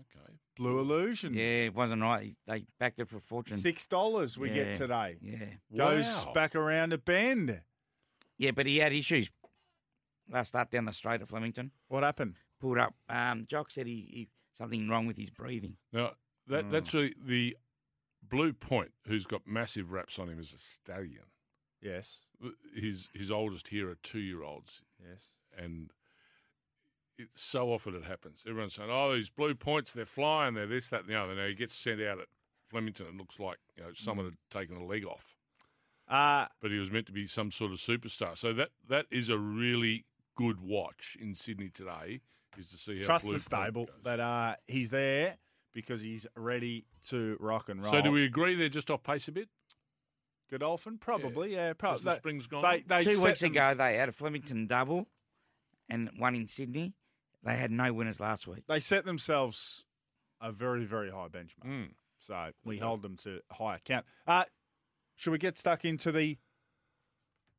Okay. 0.00 0.34
Blue 0.56 0.78
Illusion. 0.80 1.32
Yeah, 1.34 1.66
it 1.66 1.74
wasn't 1.74 2.02
right. 2.02 2.36
They 2.46 2.64
backed 2.80 2.98
it 3.00 3.08
for 3.08 3.18
a 3.18 3.20
fortune. 3.20 3.58
Six 3.58 3.86
dollars 3.86 4.36
we 4.36 4.48
Yeah. 4.50 4.54
get 4.64 4.78
today. 4.78 5.18
Yeah. 5.20 5.54
Goes 5.76 6.04
Wow. 6.26 6.32
back 6.32 6.54
around 6.56 6.92
a 6.92 6.98
bend. 6.98 7.62
Yeah, 8.36 8.50
but 8.52 8.66
he 8.66 8.78
had 8.78 8.92
issues. 8.92 9.30
Last 10.28 10.48
start 10.48 10.70
down 10.70 10.84
the 10.84 10.92
straight 10.92 11.22
at 11.22 11.28
Flemington. 11.28 11.70
What 11.88 12.02
happened? 12.02 12.34
Pulled 12.60 12.78
up. 12.78 12.94
Um, 13.08 13.46
Jock 13.46 13.70
said 13.70 13.86
he, 13.86 14.08
he 14.12 14.28
something 14.58 14.88
wrong 14.88 15.06
with 15.06 15.16
his 15.16 15.30
breathing. 15.30 15.76
Now 15.92 16.16
that 16.48 16.64
Hmm. 16.66 16.70
that's 16.70 16.92
really 16.92 17.14
the 17.18 17.56
Blue 18.22 18.52
Point, 18.52 18.92
who's 19.06 19.26
got 19.26 19.46
massive 19.46 19.90
raps 19.92 20.18
on 20.18 20.28
him 20.28 20.38
as 20.38 20.52
a 20.52 20.58
stallion. 20.58 21.24
Yes. 21.80 22.26
His 22.74 23.08
his 23.14 23.30
oldest 23.30 23.68
here 23.68 23.88
are 23.88 23.94
two 23.94 24.18
year 24.20 24.42
olds, 24.42 24.82
Yes. 25.00 25.30
and 25.56 25.92
it, 27.16 27.28
so 27.36 27.72
often 27.72 27.94
it 27.94 28.04
happens. 28.04 28.42
Everyone's 28.46 28.74
saying, 28.74 28.90
"Oh, 28.90 29.14
these 29.14 29.30
Blue 29.30 29.54
Points, 29.54 29.92
they're 29.92 30.04
flying, 30.04 30.54
they're 30.54 30.66
this, 30.66 30.88
that, 30.90 31.00
and 31.02 31.08
the 31.08 31.14
other." 31.14 31.34
Now 31.34 31.46
he 31.46 31.54
gets 31.54 31.74
sent 31.74 32.00
out 32.00 32.18
at 32.20 32.28
Flemington. 32.68 33.06
It 33.06 33.16
looks 33.16 33.38
like 33.40 33.58
you 33.76 33.82
know 33.84 33.92
someone 33.94 34.26
Mm. 34.26 34.30
had 34.30 34.50
taken 34.50 34.76
a 34.76 34.84
leg 34.84 35.04
off, 35.04 35.34
Uh, 36.06 36.48
but 36.60 36.70
he 36.70 36.78
was 36.78 36.90
meant 36.90 37.06
to 37.06 37.12
be 37.12 37.26
some 37.26 37.50
sort 37.50 37.70
of 37.72 37.78
superstar. 37.78 38.36
So 38.36 38.52
that 38.54 38.70
that 38.88 39.06
is 39.10 39.28
a 39.28 39.38
really 39.38 40.04
good 40.34 40.60
watch 40.60 41.16
in 41.20 41.34
Sydney 41.34 41.70
today. 41.70 42.20
Is 42.58 42.68
to 42.70 42.76
see 42.76 42.98
how 43.00 43.04
trust 43.06 43.24
Blue 43.24 43.34
the 43.34 43.40
stable 43.40 43.86
goes. 43.86 43.94
that 44.04 44.20
uh, 44.20 44.56
he's 44.66 44.90
there 44.90 45.36
because 45.74 46.00
he's 46.00 46.26
ready 46.36 46.84
to 47.08 47.36
rock 47.40 47.68
and 47.68 47.80
roll. 47.82 47.92
So 47.92 48.02
do 48.02 48.10
we 48.10 48.24
agree 48.24 48.54
they're 48.56 48.68
just 48.68 48.90
off 48.90 49.02
pace 49.02 49.28
a 49.28 49.32
bit? 49.32 49.48
Godolphin? 50.50 50.98
Probably, 50.98 51.52
yeah. 51.54 51.68
As 51.70 51.74
probably. 51.76 52.02
the 52.04 52.14
spring's 52.16 52.46
gone. 52.46 52.62
They, 52.62 52.82
they 52.86 53.04
Two 53.04 53.22
weeks 53.22 53.40
them- 53.40 53.52
ago, 53.52 53.74
they 53.74 53.96
had 53.96 54.08
a 54.08 54.12
Flemington 54.12 54.66
double 54.66 55.06
and 55.88 56.10
one 56.18 56.34
in 56.34 56.48
Sydney. 56.48 56.94
They 57.44 57.54
had 57.56 57.70
no 57.70 57.92
winners 57.92 58.18
last 58.18 58.46
week. 58.46 58.64
They 58.66 58.78
set 58.80 59.04
themselves 59.04 59.84
a 60.40 60.50
very, 60.50 60.84
very 60.84 61.10
high 61.10 61.28
benchmark. 61.28 61.66
Mm. 61.66 61.88
So 62.18 62.50
we 62.64 62.76
Okay. 62.76 62.84
hold 62.84 63.02
them 63.02 63.16
to 63.18 63.40
high 63.52 63.76
account. 63.76 64.04
Uh, 64.26 64.44
should 65.16 65.30
we 65.30 65.38
get 65.38 65.56
stuck 65.58 65.84
into 65.84 66.10
the 66.10 66.38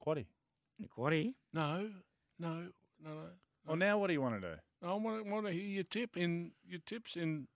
quaddy? 0.05 0.25
Quaddy. 0.97 1.33
No, 1.53 1.89
no, 2.39 2.67
no, 3.03 3.11
no. 3.13 3.29
Well, 3.65 3.77
now 3.77 3.97
what 3.99 4.07
do 4.07 4.13
you 4.13 4.21
want 4.21 4.41
to 4.41 4.55
do? 4.55 4.55
I 4.83 4.93
want 4.93 5.23
to, 5.25 5.29
want 5.31 5.45
to 5.45 5.51
hear 5.51 5.63
your 5.63 5.83
tip 5.83 6.15
in 6.17 6.51
your 6.67 6.79
tips 6.85 7.15
in 7.15 7.47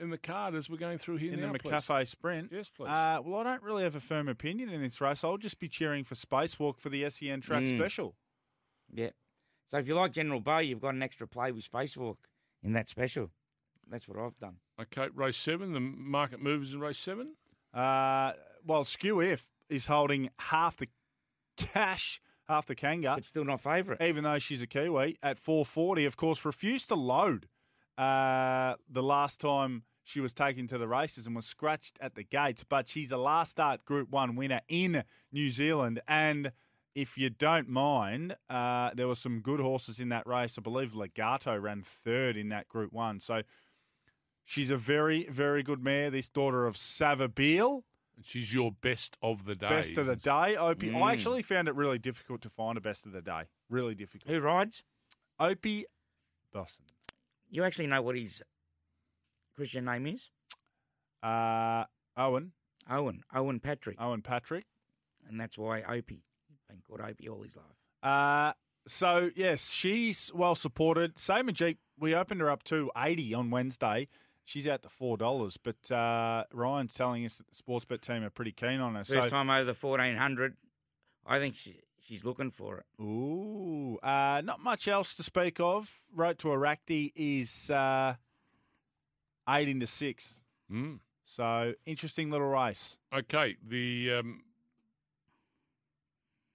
in 0.00 0.10
the 0.10 0.18
card 0.18 0.54
as 0.54 0.70
we're 0.70 0.76
going 0.76 0.98
through 0.98 1.16
here 1.16 1.32
in 1.32 1.40
now, 1.40 1.52
the 1.52 1.58
please. 1.58 1.72
McCafe 1.72 2.06
Sprint. 2.06 2.50
Yes, 2.52 2.68
please. 2.68 2.88
Uh, 2.88 3.18
well, 3.24 3.40
I 3.40 3.44
don't 3.44 3.62
really 3.62 3.82
have 3.82 3.96
a 3.96 4.00
firm 4.00 4.28
opinion 4.28 4.68
in 4.68 4.80
this 4.80 5.00
race. 5.00 5.24
I'll 5.24 5.38
just 5.38 5.58
be 5.58 5.68
cheering 5.68 6.04
for 6.04 6.14
Spacewalk 6.14 6.78
for 6.78 6.88
the 6.88 7.08
SEN 7.10 7.40
track 7.40 7.64
Mm. 7.64 7.76
special. 7.78 8.14
Yeah. 8.94 9.10
So 9.66 9.78
if 9.78 9.88
you 9.88 9.94
like 9.96 10.12
General 10.12 10.40
Bow, 10.40 10.58
you've 10.58 10.80
got 10.80 10.94
an 10.94 11.02
extra 11.02 11.26
play 11.26 11.50
with 11.50 11.68
Spacewalk 11.68 12.16
in 12.62 12.72
that 12.74 12.88
special. 12.88 13.30
That's 13.90 14.06
what 14.06 14.18
I've 14.18 14.38
done. 14.38 14.56
okay, 14.80 15.08
race 15.14 15.36
seven. 15.36 15.72
The 15.72 15.80
market 15.80 16.40
movers 16.40 16.72
in 16.74 16.80
race 16.80 16.98
seven. 16.98 17.34
Uh, 17.74 18.32
well, 18.64 18.84
Skew 18.84 19.16
Wiff 19.16 19.48
is 19.68 19.86
holding 19.86 20.30
half 20.38 20.76
the 20.76 20.88
cash, 21.56 22.20
the 22.48 22.74
Kanga, 22.74 23.14
But 23.16 23.24
still 23.24 23.44
not 23.44 23.60
favourite. 23.60 24.00
even 24.02 24.24
though 24.24 24.38
she's 24.38 24.62
a 24.62 24.66
Kiwi 24.66 25.18
at 25.22 25.38
440. 25.38 26.04
Of 26.06 26.16
course, 26.16 26.44
refused 26.44 26.88
to 26.88 26.94
load 26.94 27.46
uh, 27.96 28.74
the 28.88 29.02
last 29.02 29.40
time 29.40 29.82
she 30.04 30.20
was 30.20 30.32
taken 30.32 30.66
to 30.68 30.78
the 30.78 30.88
races 30.88 31.26
and 31.26 31.36
was 31.36 31.44
scratched 31.46 31.98
at 32.00 32.14
the 32.14 32.24
gates. 32.24 32.64
But 32.64 32.88
she's 32.88 33.12
a 33.12 33.18
last 33.18 33.50
start 33.52 33.84
Group 33.84 34.10
One 34.10 34.34
winner 34.36 34.60
in 34.68 35.04
New 35.32 35.50
Zealand 35.50 36.00
and. 36.08 36.52
If 36.94 37.16
you 37.16 37.30
don't 37.30 37.68
mind, 37.68 38.34
uh, 38.50 38.90
there 38.92 39.06
were 39.06 39.14
some 39.14 39.38
good 39.40 39.60
horses 39.60 40.00
in 40.00 40.08
that 40.08 40.26
race. 40.26 40.58
I 40.58 40.62
believe 40.62 40.96
Legato 40.96 41.56
ran 41.56 41.82
third 41.82 42.36
in 42.36 42.48
that 42.48 42.66
Group 42.66 42.92
One. 42.92 43.20
So 43.20 43.42
she's 44.44 44.72
a 44.72 44.76
very, 44.76 45.28
very 45.30 45.62
good 45.62 45.80
mare. 45.80 46.10
This 46.10 46.28
daughter 46.28 46.66
of 46.66 46.74
Savabeel. 46.74 47.82
And 48.18 48.26
she's 48.26 48.52
your 48.52 48.72
best 48.72 49.16
of 49.22 49.44
the 49.44 49.54
day. 49.54 49.68
Best 49.68 49.96
of 49.96 50.06
the 50.06 50.16
day, 50.16 50.56
Opie. 50.56 50.90
Mm. 50.90 51.00
I 51.00 51.12
actually 51.12 51.40
found 51.42 51.68
it 51.68 51.76
really 51.76 51.98
difficult 52.00 52.42
to 52.42 52.50
find 52.50 52.76
a 52.76 52.80
best 52.80 53.06
of 53.06 53.12
the 53.12 53.22
day. 53.22 53.42
Really 53.70 53.94
difficult. 53.94 54.28
Who 54.28 54.40
rides? 54.40 54.82
Opie 55.38 55.86
Bosson. 56.52 56.86
You 57.48 57.62
actually 57.62 57.86
know 57.86 58.02
what 58.02 58.16
his 58.16 58.42
Christian 59.54 59.84
name 59.84 60.08
is? 60.08 60.30
Uh, 61.22 61.84
Owen. 62.16 62.50
Owen. 62.90 63.22
Owen 63.32 63.60
Patrick. 63.60 63.96
Owen 64.00 64.20
Patrick. 64.20 64.66
And 65.28 65.40
that's 65.40 65.56
why 65.56 65.82
Opie. 65.82 66.24
Been 66.68 66.82
called 66.84 67.00
Opie 67.00 67.28
all 67.28 67.44
his 67.44 67.54
life. 67.54 67.66
Uh, 68.02 68.52
so, 68.88 69.30
yes, 69.36 69.70
she's 69.70 70.32
well 70.34 70.56
supported. 70.56 71.20
Same 71.20 71.52
Jeep. 71.52 71.78
We 71.96 72.16
opened 72.16 72.40
her 72.40 72.50
up 72.50 72.64
to 72.64 72.90
80 72.96 73.34
on 73.34 73.50
Wednesday. 73.50 74.08
She's 74.48 74.66
out 74.66 74.82
to 74.82 74.88
$4. 74.88 75.58
But 75.62 75.94
uh, 75.94 76.44
Ryan's 76.54 76.94
telling 76.94 77.26
us 77.26 77.36
that 77.36 77.48
the 77.48 77.54
Sportsbet 77.54 78.00
team 78.00 78.24
are 78.24 78.30
pretty 78.30 78.52
keen 78.52 78.80
on 78.80 78.94
her. 78.94 79.04
First 79.04 79.24
so, 79.24 79.28
time 79.28 79.50
over 79.50 79.64
the 79.64 79.76
1400. 79.78 80.56
I 81.26 81.38
think 81.38 81.54
she, 81.54 81.82
she's 82.00 82.24
looking 82.24 82.50
for 82.50 82.78
it. 82.78 82.86
Ooh, 82.98 83.98
uh, 84.02 84.40
not 84.42 84.60
much 84.60 84.88
else 84.88 85.14
to 85.16 85.22
speak 85.22 85.60
of. 85.60 86.00
Road 86.14 86.38
to 86.38 86.48
Aracti 86.48 87.12
is 87.14 87.70
uh, 87.70 88.14
8 89.46 89.68
into 89.68 89.86
6. 89.86 90.36
Mm. 90.72 91.00
So, 91.26 91.74
interesting 91.84 92.30
little 92.30 92.48
race. 92.48 92.96
Okay, 93.14 93.56
the 93.62 94.14
um, 94.14 94.40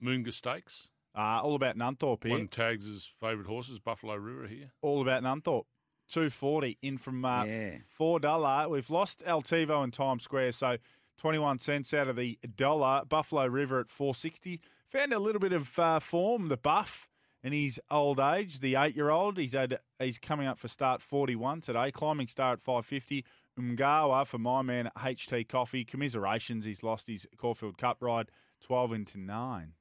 Moonga 0.04 0.34
Stakes. 0.34 0.88
Uh, 1.16 1.42
all 1.44 1.54
about 1.54 1.78
Nunthorpe 1.78 2.24
here. 2.24 2.32
One 2.32 2.48
tags 2.48 2.88
as 2.88 3.08
favourite 3.20 3.46
horses, 3.46 3.78
Buffalo 3.78 4.16
River 4.16 4.48
here. 4.48 4.72
All 4.82 5.04
about 5.04 5.22
Nunthorpe. 5.22 5.66
240 6.14 6.78
in 6.82 6.98
from 6.98 7.26
uh, 7.26 7.44
Yeah. 7.46 7.78
$4. 8.00 8.70
We've 8.70 8.90
lost 8.90 9.24
Altivo 9.26 9.84
and 9.84 9.92
Times 9.94 10.24
Square, 10.24 10.52
so 10.54 10.78
21 11.18 11.60
cents 11.60 11.94
out 11.94 12.08
of 12.08 12.16
the 12.16 12.38
dollar. 12.56 13.04
Buffalo 13.08 13.46
River 13.48 13.80
at 13.80 13.90
460. 13.90 14.62
Found 14.92 15.14
a 15.14 15.20
little 15.20 15.40
bit 15.40 15.54
of 15.54 15.78
uh, 15.80 16.00
form, 16.00 16.50
the 16.50 16.58
buff 16.58 17.10
in 17.44 17.52
his 17.52 17.80
old 17.92 18.20
age, 18.20 18.60
the 18.60 18.76
eight-year-old. 18.76 19.38
He's 19.38 19.54
had 19.54 19.80
he's 20.00 20.18
coming 20.20 20.48
up 20.48 20.60
for 20.60 20.68
start 20.68 21.02
41 21.02 21.62
today. 21.62 21.92
Climbing 21.92 22.28
star 22.28 22.54
at 22.54 22.62
550. 22.62 23.26
Umgawa 23.60 24.26
for 24.26 24.38
my 24.40 24.62
man 24.62 24.90
HT 24.98 25.48
Coffee. 25.50 25.84
Commiserations, 25.86 26.66
he's 26.66 26.84
lost 26.84 27.08
his 27.08 27.28
Caulfield 27.38 27.78
Cup 27.78 27.98
ride 28.02 28.30
12 28.62 28.94
into 28.94 29.20
9. 29.20 29.74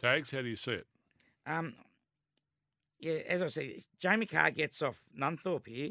Tags, 0.00 0.30
how 0.30 0.42
do 0.42 0.48
you 0.48 0.56
see 0.56 0.72
it? 0.72 0.86
Um, 1.46 1.74
yeah, 2.98 3.20
as 3.28 3.42
I 3.42 3.46
said, 3.48 3.72
Jamie 4.00 4.26
Kah 4.26 4.50
gets 4.50 4.82
off 4.82 5.00
Nunthorpe 5.18 5.66
here, 5.66 5.90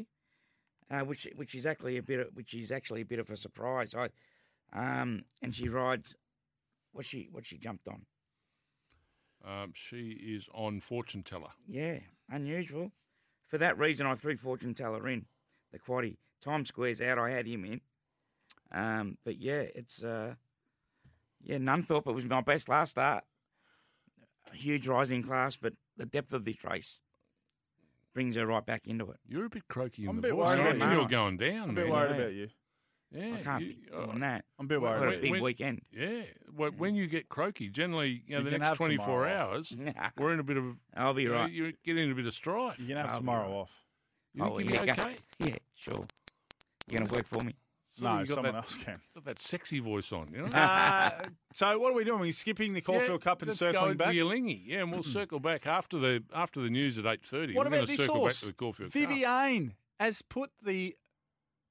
uh, 0.90 1.00
which 1.00 1.26
which 1.36 1.54
is 1.54 1.66
actually 1.66 1.96
a 1.96 2.02
bit 2.02 2.20
of, 2.20 2.28
which 2.34 2.54
is 2.54 2.70
actually 2.70 3.00
a 3.00 3.06
bit 3.06 3.18
of 3.18 3.30
a 3.30 3.36
surprise. 3.36 3.94
I, 3.94 4.08
um, 4.72 5.24
and 5.42 5.54
she 5.54 5.68
rides. 5.68 6.14
What 6.92 7.06
she 7.06 7.28
what 7.30 7.46
she 7.46 7.58
jumped 7.58 7.88
on? 7.88 8.02
Um, 9.46 9.72
she 9.74 10.10
is 10.10 10.48
on 10.52 10.80
Fortune 10.80 11.22
Teller. 11.22 11.50
Yeah, 11.66 11.98
unusual. 12.30 12.92
For 13.46 13.58
that 13.58 13.78
reason, 13.78 14.06
I 14.06 14.14
threw 14.14 14.36
Fortune 14.36 14.74
Teller 14.74 15.08
in 15.08 15.26
the 15.72 15.78
quaddy. 15.78 16.16
Times 16.42 16.68
Square's 16.68 17.00
out. 17.00 17.18
I 17.18 17.30
had 17.30 17.46
him 17.46 17.64
in. 17.64 17.80
Um, 18.70 19.16
but 19.24 19.38
yeah, 19.38 19.64
it's 19.74 20.02
uh, 20.02 20.34
yeah, 21.42 21.56
Nunthorpe. 21.58 22.06
It 22.06 22.14
was 22.14 22.24
my 22.24 22.40
best 22.40 22.68
last 22.68 22.90
start. 22.90 23.24
A 24.52 24.56
huge 24.56 24.86
rising 24.86 25.22
class, 25.22 25.56
but 25.56 25.74
the 25.98 26.06
depth 26.06 26.32
of 26.32 26.44
this 26.44 26.64
race 26.64 27.00
brings 28.14 28.36
her 28.36 28.46
right 28.46 28.64
back 28.64 28.86
into 28.86 29.10
it. 29.10 29.18
You're 29.28 29.44
a 29.44 29.50
bit 29.50 29.68
croaky 29.68 30.04
in 30.04 30.08
I'm 30.08 30.18
a 30.18 30.20
the 30.20 30.28
bit 30.28 30.34
voice. 30.34 30.46
worried 30.46 30.60
I 30.60 30.62
about 30.62 30.72
reckon 30.78 30.90
you. 30.92 30.96
you're 30.98 31.08
going 31.08 31.36
down, 31.36 31.56
I'm 31.56 31.62
a 31.62 31.66
man. 31.66 31.74
bit 31.74 31.88
worried 31.92 32.16
about 32.20 32.32
you. 32.32 32.48
Yeah, 33.10 33.34
I 33.36 33.42
can't 33.42 33.64
you- 33.64 33.74
be 33.74 33.78
uh, 33.94 34.18
that. 34.18 34.44
I'm 34.58 34.66
a 34.66 34.68
bit 34.68 34.80
Well, 34.80 34.90
worried 34.92 35.00
What 35.00 35.08
about 35.08 35.08
a 35.08 35.16
wait, 35.16 35.22
big 35.22 35.30
when- 35.32 35.42
weekend. 35.42 35.82
Yeah, 35.92 36.22
well, 36.54 36.70
when 36.72 36.94
you 36.94 37.06
get 37.06 37.28
croaky, 37.28 37.68
generally, 37.70 38.22
you 38.26 38.32
know, 38.32 38.38
You 38.38 38.44
the 38.44 38.50
can 38.50 38.58
next 38.60 38.68
have 38.70 38.76
24 38.78 39.04
tomorrow 39.06 39.32
off. 39.34 39.50
hours, 39.52 39.76
we're 40.18 40.32
in 40.34 40.40
a 40.40 40.42
bit 40.42 40.56
of. 40.56 40.76
I'll 40.94 41.14
be 41.14 41.22
you 41.22 41.28
know, 41.30 41.34
right. 41.36 41.52
You're 41.52 41.72
getting 41.84 42.10
a 42.10 42.14
bit 42.14 42.26
of 42.26 42.34
strife. 42.34 42.78
you. 42.78 42.84
You 42.84 42.88
can 42.88 42.96
have 42.98 43.06
I'll 43.06 43.12
be 43.14 43.18
tomorrow 43.20 43.50
off. 43.60 43.70
You 44.34 44.42
think 44.42 44.54
Oh, 44.54 44.58
you'll 44.58 44.70
yeah, 44.72 44.80
be 44.80 44.86
go- 44.86 44.92
okay? 44.92 45.16
Yeah, 45.38 45.56
sure. 45.74 46.06
You're 46.90 46.98
going 47.00 47.08
to 47.08 47.14
work 47.14 47.26
for 47.26 47.42
me. 47.42 47.54
No, 48.00 48.24
someone 48.24 48.44
that, 48.52 48.54
else 48.54 48.76
can. 48.76 49.00
got 49.14 49.24
that 49.24 49.40
sexy 49.40 49.80
voice 49.80 50.12
on, 50.12 50.28
you 50.32 50.38
know? 50.38 50.46
uh, 50.46 51.10
so 51.52 51.78
what 51.78 51.92
are 51.92 51.94
we 51.94 52.04
doing? 52.04 52.20
We're 52.20 52.32
skipping 52.32 52.72
the 52.74 52.80
Caulfield 52.80 53.22
Cup 53.22 53.42
and 53.42 53.54
circling 53.54 53.96
back. 53.96 54.12
to 54.12 54.18
Yallingi. 54.18 54.62
Yeah, 54.66 54.80
and 54.80 54.90
we'll 54.92 55.02
circle 55.02 55.40
back 55.40 55.66
after 55.66 55.98
the 55.98 56.22
after 56.34 56.60
the 56.60 56.70
news 56.70 56.98
at 56.98 57.06
eight 57.06 57.24
thirty. 57.24 57.54
What 57.54 57.70
We're 57.70 57.76
about 57.76 57.88
this 57.88 57.98
circle 57.98 58.16
horse? 58.16 58.34
back 58.34 58.40
to 58.40 58.46
the 58.46 58.52
Caulfield 58.52 58.92
Cup. 58.92 59.02
Viviane 59.02 59.72
has 60.00 60.22
put 60.22 60.50
the 60.62 60.96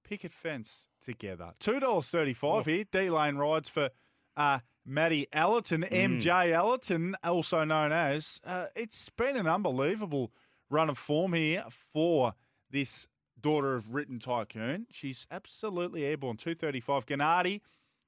picket 0.03 0.33
fence 0.33 0.87
together. 1.01 1.51
Two 1.59 1.79
dollars 1.79 2.07
thirty-five 2.09 2.65
here. 2.65 2.83
D 2.91 3.09
Lane 3.09 3.35
rides 3.35 3.69
for 3.69 3.89
uh, 4.35 4.59
Maddie 4.85 5.27
Allerton, 5.33 5.83
MJ 5.83 6.53
Allerton, 6.53 7.15
also 7.23 7.63
known 7.63 7.91
as. 7.91 8.39
Uh, 8.45 8.67
it's 8.75 9.09
been 9.09 9.35
an 9.35 9.47
unbelievable 9.47 10.31
run 10.69 10.89
of 10.89 10.97
form 10.97 11.33
here 11.33 11.65
for 11.93 12.33
this 12.71 13.07
daughter 13.39 13.75
of 13.75 13.93
Written 13.93 14.19
Tycoon. 14.19 14.87
She's 14.91 15.27
absolutely 15.31 16.05
airborne. 16.05 16.37
Two 16.37 16.55
thirty-five. 16.55 17.05
Gennady, 17.05 17.61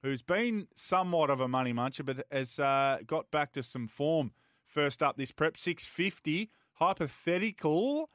who's 0.04 0.22
been 0.22 0.68
somewhat 0.76 1.30
of 1.30 1.40
a 1.40 1.48
money 1.48 1.74
muncher, 1.74 2.06
but 2.06 2.26
has 2.32 2.60
uh, 2.60 3.00
got 3.06 3.30
back 3.32 3.52
to 3.54 3.64
some 3.64 3.88
form. 3.88 4.32
First 4.66 5.02
up 5.04 5.18
this 5.18 5.32
prep, 5.32 5.58
six 5.58 5.86
fifty. 5.86 6.50
Hypothetical 6.74 8.10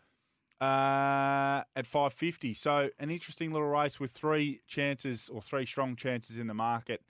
uh, 0.60 1.62
at 1.76 1.86
550. 1.86 2.54
So 2.54 2.88
an 2.98 3.10
interesting 3.10 3.52
little 3.52 3.68
race 3.68 4.00
with 4.00 4.12
three 4.12 4.60
chances 4.66 5.28
or 5.28 5.42
three 5.42 5.66
strong 5.66 5.96
chances 5.96 6.38
in 6.38 6.46
the 6.46 6.54
market. 6.54 7.02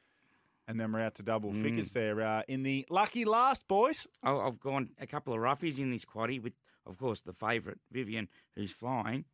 And 0.67 0.81
then 0.81 0.93
we're 0.93 1.01
out 1.03 1.15
to 1.17 1.23
double 1.23 1.53
Mm. 1.53 1.63
figures 1.63 1.93
there 1.93 2.21
uh, 2.23 2.43
in 2.49 2.63
the 2.63 2.87
lucky 2.91 3.25
last, 3.25 3.69
boys. 3.69 4.07
I- 4.23 4.33
I've 4.35 4.59
gone 4.61 4.91
a 4.99 5.07
couple 5.07 5.33
of 5.35 5.41
roughies 5.41 5.79
in 5.79 5.91
this 5.91 6.05
quaddy 6.05 6.43
with, 6.43 6.55
of 6.87 6.97
course, 6.99 7.21
the 7.21 7.35
favourite, 7.35 7.79
Vivian, 7.93 8.29
who's 8.57 8.73
flying. 8.73 9.27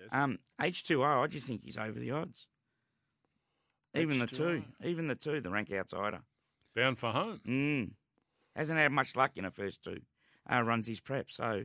Yes. 0.00 0.08
Um, 0.12 0.38
H2O, 0.60 1.22
I 1.24 1.26
just 1.26 1.46
think 1.46 1.62
he's 1.64 1.78
over 1.78 1.98
the 1.98 2.10
odds. 2.10 2.46
Even 3.94 4.18
the 4.18 4.26
H2O. 4.26 4.36
two, 4.36 4.62
even 4.84 5.08
the 5.08 5.14
two, 5.14 5.40
the 5.40 5.50
rank 5.50 5.70
outsider. 5.72 6.20
Bound 6.76 6.98
for 6.98 7.10
home. 7.10 7.40
Mm. 7.46 7.90
Hasn't 8.54 8.78
had 8.78 8.92
much 8.92 9.16
luck 9.16 9.32
in 9.36 9.44
the 9.44 9.50
first 9.50 9.82
two 9.82 10.00
uh, 10.50 10.62
runs 10.62 10.86
his 10.86 11.00
prep. 11.00 11.30
So, 11.30 11.64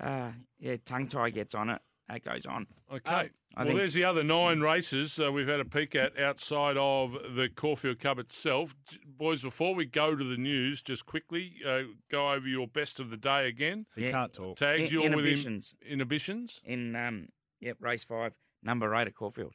uh, 0.00 0.30
yeah, 0.58 0.76
tongue 0.84 1.08
tie 1.08 1.30
gets 1.30 1.54
on 1.54 1.70
it. 1.70 1.80
That 2.08 2.24
goes 2.24 2.46
on. 2.46 2.66
Okay. 2.90 3.10
I 3.10 3.28
well, 3.56 3.66
think- 3.66 3.78
there's 3.78 3.94
the 3.94 4.04
other 4.04 4.22
nine 4.24 4.60
races 4.60 5.18
uh, 5.20 5.30
we've 5.30 5.48
had 5.48 5.60
a 5.60 5.64
peek 5.64 5.94
at 5.94 6.18
outside 6.18 6.76
of 6.78 7.12
the 7.34 7.50
Caulfield 7.54 7.98
Cup 7.98 8.18
itself. 8.18 8.74
Boys, 9.06 9.42
before 9.42 9.74
we 9.74 9.84
go 9.84 10.14
to 10.16 10.24
the 10.24 10.36
news, 10.38 10.80
just 10.80 11.04
quickly 11.04 11.54
uh, 11.66 11.82
go 12.10 12.32
over 12.32 12.48
your 12.48 12.66
best 12.66 12.98
of 12.98 13.10
the 13.10 13.16
day 13.18 13.46
again. 13.46 13.84
He 13.94 14.06
Yeah. 14.06 14.12
can't 14.12 14.32
talk. 14.32 14.56
Tags 14.56 14.84
In- 14.84 14.88
you're 14.90 15.02
with 15.02 15.12
him. 15.12 15.18
inhibitions. 15.18 15.74
Inhibitions. 15.86 16.60
In, 16.64 16.96
um, 16.96 17.28
yep, 17.60 17.76
race 17.80 18.04
five, 18.04 18.32
number 18.62 18.94
eight 18.94 19.06
at 19.08 19.14
Caulfield. 19.14 19.54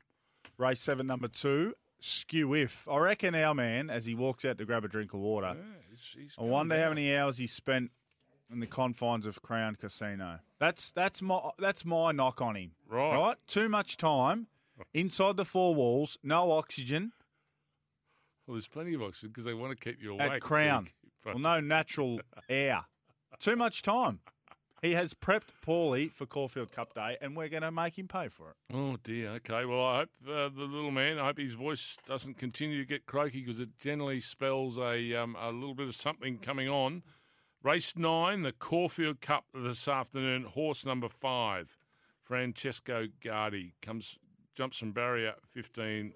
Race 0.57 0.79
seven, 0.79 1.07
number 1.07 1.27
two, 1.27 1.73
Skew 1.99 2.47
Wiff. 2.49 2.87
I 2.89 2.97
reckon 2.97 3.33
our 3.35 3.53
man, 3.55 3.89
as 3.89 4.05
he 4.05 4.13
walks 4.15 4.45
out 4.45 4.57
to 4.57 4.65
grab 4.65 4.83
a 4.85 4.87
drink 4.87 5.13
of 5.13 5.19
water, 5.21 5.55
Yeah, 5.57 5.63
he's- 5.89 6.13
he's 6.15 6.35
I 6.37 6.43
wonder 6.43 6.75
how 6.75 6.83
down. 6.85 6.95
many 6.95 7.15
hours 7.15 7.37
he 7.37 7.47
spent 7.47 7.91
in 8.51 8.59
the 8.59 8.67
confines 8.67 9.25
of 9.25 9.41
Crown 9.41 9.75
Casino. 9.75 10.39
That's 10.59 10.91
that's 10.91 11.21
my 11.21 11.49
that's 11.57 11.85
my 11.85 12.11
knock 12.11 12.41
on 12.41 12.55
him. 12.55 12.71
Right. 12.87 13.15
Right? 13.15 13.37
Too 13.47 13.67
much 13.69 13.97
time 13.97 14.47
inside 14.93 15.37
the 15.37 15.45
four 15.45 15.73
walls, 15.75 16.17
no 16.23 16.51
oxygen, 16.51 17.13
Well, 18.45 18.55
there's 18.55 18.67
plenty 18.67 18.93
of 18.93 19.01
oxygen 19.01 19.29
because 19.29 19.45
they 19.45 19.53
want 19.53 19.71
to 19.77 19.81
keep 19.81 20.01
you 20.01 20.11
awake. 20.13 20.21
at 20.33 20.41
so 20.41 20.47
Crown. 20.47 20.85
you 20.85 20.91
keep- 21.01 21.25
Well, 21.25 21.39
no 21.39 21.59
natural 21.61 22.19
air. 22.49 22.85
Too 23.39 23.55
much 23.55 23.81
time. 23.81 24.19
He 24.83 24.91
has 24.95 25.13
prepped 25.13 25.53
poorly 25.61 26.09
for 26.09 26.25
Caulfield 26.25 26.73
Cup 26.73 26.93
Day, 26.93 27.15
and 27.21 27.37
we're 27.37 27.47
going 27.47 27.63
to 27.63 27.71
make 27.71 27.97
him 27.97 28.09
pay 28.09 28.27
for 28.27 28.49
it. 28.49 28.75
Oh 28.75 28.97
dear. 29.01 29.29
Okay. 29.35 29.63
Well, 29.63 29.81
I 29.81 29.97
hope 29.99 30.09
uh, 30.27 30.49
the 30.49 30.65
little 30.65 30.91
man. 30.91 31.17
I 31.17 31.27
hope 31.27 31.37
his 31.37 31.53
voice 31.53 31.97
doesn't 32.05 32.37
continue 32.37 32.79
to 32.79 32.85
get 32.85 33.05
croaky 33.05 33.43
because 33.43 33.61
it 33.61 33.69
generally 33.79 34.19
spells 34.19 34.77
a 34.77 35.15
um, 35.15 35.37
a 35.39 35.51
little 35.53 35.73
bit 35.73 35.87
of 35.87 35.95
something 35.95 36.37
coming 36.37 36.67
on. 36.67 37.01
Race 37.63 37.95
nine, 37.95 38.41
the 38.41 38.51
Caulfield 38.51 39.21
Cup 39.21 39.45
this 39.53 39.87
afternoon. 39.87 40.43
Horse 40.43 40.85
number 40.85 41.07
five, 41.07 41.77
Francesco 42.21 43.07
Guardi 43.21 43.71
comes 43.81 44.17
jumps 44.53 44.79
from 44.79 44.91
barrier 44.91 45.35
fifteen. 45.49 46.11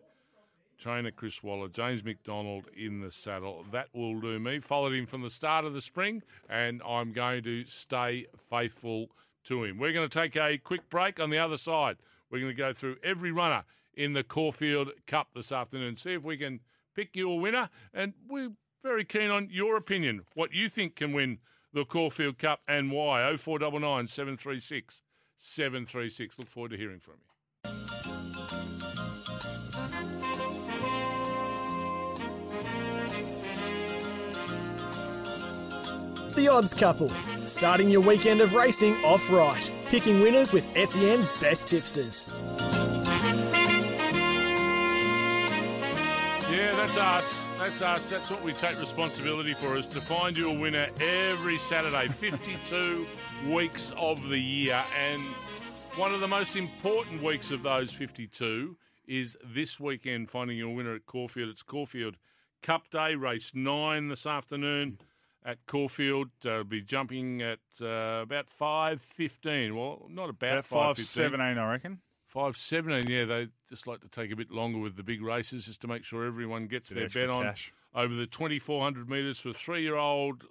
Trainer 0.77 1.11
Chris 1.11 1.41
Waller, 1.41 1.67
James 1.67 2.03
McDonald 2.03 2.65
in 2.75 3.01
the 3.01 3.11
saddle. 3.11 3.65
That 3.71 3.87
will 3.93 4.19
do 4.19 4.39
me. 4.39 4.59
Followed 4.59 4.93
him 4.93 5.05
from 5.05 5.21
the 5.21 5.29
start 5.29 5.65
of 5.65 5.73
the 5.73 5.81
spring, 5.81 6.21
and 6.49 6.81
I'm 6.87 7.11
going 7.11 7.43
to 7.43 7.65
stay 7.65 8.27
faithful 8.49 9.09
to 9.45 9.63
him. 9.63 9.77
We're 9.77 9.93
going 9.93 10.07
to 10.07 10.19
take 10.19 10.35
a 10.35 10.57
quick 10.57 10.89
break 10.89 11.19
on 11.19 11.29
the 11.29 11.39
other 11.39 11.57
side. 11.57 11.97
We're 12.29 12.39
going 12.39 12.51
to 12.51 12.57
go 12.57 12.73
through 12.73 12.97
every 13.03 13.31
runner 13.31 13.63
in 13.95 14.13
the 14.13 14.23
Caulfield 14.23 14.91
Cup 15.07 15.29
this 15.35 15.51
afternoon, 15.51 15.97
see 15.97 16.13
if 16.13 16.23
we 16.23 16.37
can 16.37 16.59
pick 16.95 17.15
you 17.15 17.31
a 17.31 17.35
winner. 17.35 17.69
And 17.93 18.13
we're 18.27 18.51
very 18.83 19.03
keen 19.03 19.31
on 19.31 19.49
your 19.51 19.75
opinion, 19.75 20.21
what 20.35 20.53
you 20.53 20.69
think 20.69 20.95
can 20.95 21.13
win 21.13 21.39
the 21.73 21.85
Caulfield 21.85 22.37
Cup 22.37 22.61
and 22.67 22.91
why. 22.91 23.35
0499 23.35 24.07
736 24.07 25.01
736. 25.37 26.39
Look 26.39 26.49
forward 26.49 26.71
to 26.71 26.77
hearing 26.77 26.99
from 26.99 27.15
you. 27.15 27.26
The 36.37 36.47
Odds 36.47 36.75
Couple, 36.75 37.09
starting 37.47 37.89
your 37.89 38.01
weekend 38.01 38.41
of 38.41 38.53
racing 38.53 38.93
off 39.03 39.31
right, 39.31 39.71
picking 39.87 40.21
winners 40.21 40.53
with 40.53 40.65
SEN's 40.87 41.25
best 41.39 41.67
tipsters. 41.67 42.27
Yeah, 46.47 46.75
that's 46.75 46.95
us. 46.95 47.43
That's 47.57 47.81
us. 47.81 48.09
That's 48.11 48.29
what 48.29 48.43
we 48.43 48.53
take 48.53 48.79
responsibility 48.79 49.55
for 49.55 49.77
is 49.77 49.87
to 49.87 49.99
find 49.99 50.37
you 50.37 50.51
a 50.51 50.53
winner 50.53 50.89
every 51.01 51.57
Saturday, 51.57 52.07
52 52.19 53.07
weeks 53.49 53.91
of 53.97 54.29
the 54.29 54.37
year. 54.37 54.83
And 54.95 55.23
one 55.95 56.13
of 56.13 56.19
the 56.19 56.27
most 56.27 56.55
important 56.55 57.23
weeks 57.23 57.49
of 57.49 57.63
those 57.63 57.91
52 57.91 58.77
is 59.07 59.35
this 59.43 59.79
weekend 59.79 60.29
finding 60.29 60.59
your 60.59 60.75
winner 60.75 60.93
at 60.93 61.07
Caulfield. 61.07 61.49
It's 61.49 61.63
Caulfield 61.63 62.17
Cup 62.61 62.91
Day, 62.91 63.15
race 63.15 63.53
nine 63.55 64.09
this 64.09 64.27
afternoon 64.27 64.99
at 65.47 65.65
Caulfield. 65.65 66.27
Uh, 66.45 66.61
be 66.63 66.81
jumping 66.81 67.41
at 67.41 67.59
uh, 67.81 68.19
about 68.21 68.47
5.15. 68.59 69.73
Well, 69.75 70.05
not 70.09 70.29
about, 70.29 70.51
About 70.59 70.65
five 70.65 70.97
5.15. 70.97 71.03
seventeen, 71.03 71.57
I 71.57 71.71
reckon. 71.71 71.99
Five 72.27 72.57
seventeen, 72.57 73.09
yeah. 73.09 73.25
They 73.25 73.47
just 73.69 73.87
like 73.87 74.01
to 74.01 74.09
take 74.09 74.31
a 74.31 74.35
bit 74.35 74.51
longer 74.51 74.77
with 74.79 74.95
the 74.97 75.01
big 75.03 75.21
races, 75.23 75.65
just 75.65 75.81
to 75.81 75.87
make 75.87 76.03
sure 76.03 76.25
everyone 76.25 76.67
gets 76.67 76.89
their 76.89 77.07
bet 77.09 77.29
on 77.29 77.43
cash. 77.45 77.71
over 77.95 78.13
the 78.13 78.27
twenty 78.27 78.59
four 78.59 78.83
hundred 78.83 79.09
metres 79.09 79.39
for 79.39 79.53
three 79.53 79.81
year 79.81 79.95
old 79.95 80.43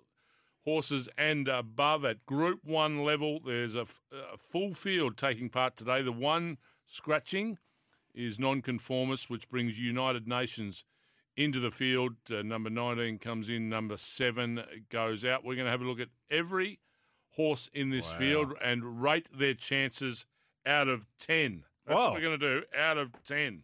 horses 0.65 1.07
and 1.19 1.47
above 1.49 2.05
at 2.07 2.25
Group 2.25 2.61
One 2.65 3.05
level. 3.05 3.41
There's 3.45 3.75
a, 3.77 3.83
f- 3.83 4.01
a 4.11 4.39
full 4.39 4.73
field 4.75 5.19
taking 5.19 5.51
part 5.51 5.77
today. 5.77 6.01
The 6.03 6.13
one 6.13 6.57
scratching 6.87 7.59
is 8.15 8.39
nonconformist, 8.39 9.29
which 9.29 9.49
brings 9.51 9.79
United 9.79 10.27
Nations 10.27 10.83
into 11.37 11.61
the 11.61 11.71
field. 11.71 12.15
Uh, 12.31 12.43
number 12.43 12.71
nineteen 12.71 13.19
comes 13.19 13.49
in. 13.49 13.69
Number 13.69 13.97
seven 13.97 14.63
goes 14.91 15.25
out. 15.25 15.45
We're 15.45 15.55
going 15.55 15.67
to 15.67 15.71
have 15.71 15.83
a 15.83 15.85
look 15.85 16.01
at 16.01 16.09
every 16.31 16.81
horse 17.31 17.69
in 17.73 17.91
this 17.91 18.09
Wow. 18.13 18.19
field 18.19 18.53
and 18.63 19.03
rate 19.03 19.27
their 19.37 19.55
chances 19.55 20.25
out 20.65 20.89
of 20.89 21.07
10. 21.19 21.65
That's 21.85 21.95
Wow. 21.97 22.05
what 22.07 22.15
we're 22.15 22.21
going 22.29 22.41
to 22.41 22.61
do, 22.61 22.67
out 22.77 22.97
of 22.99 23.13
10. 23.27 23.63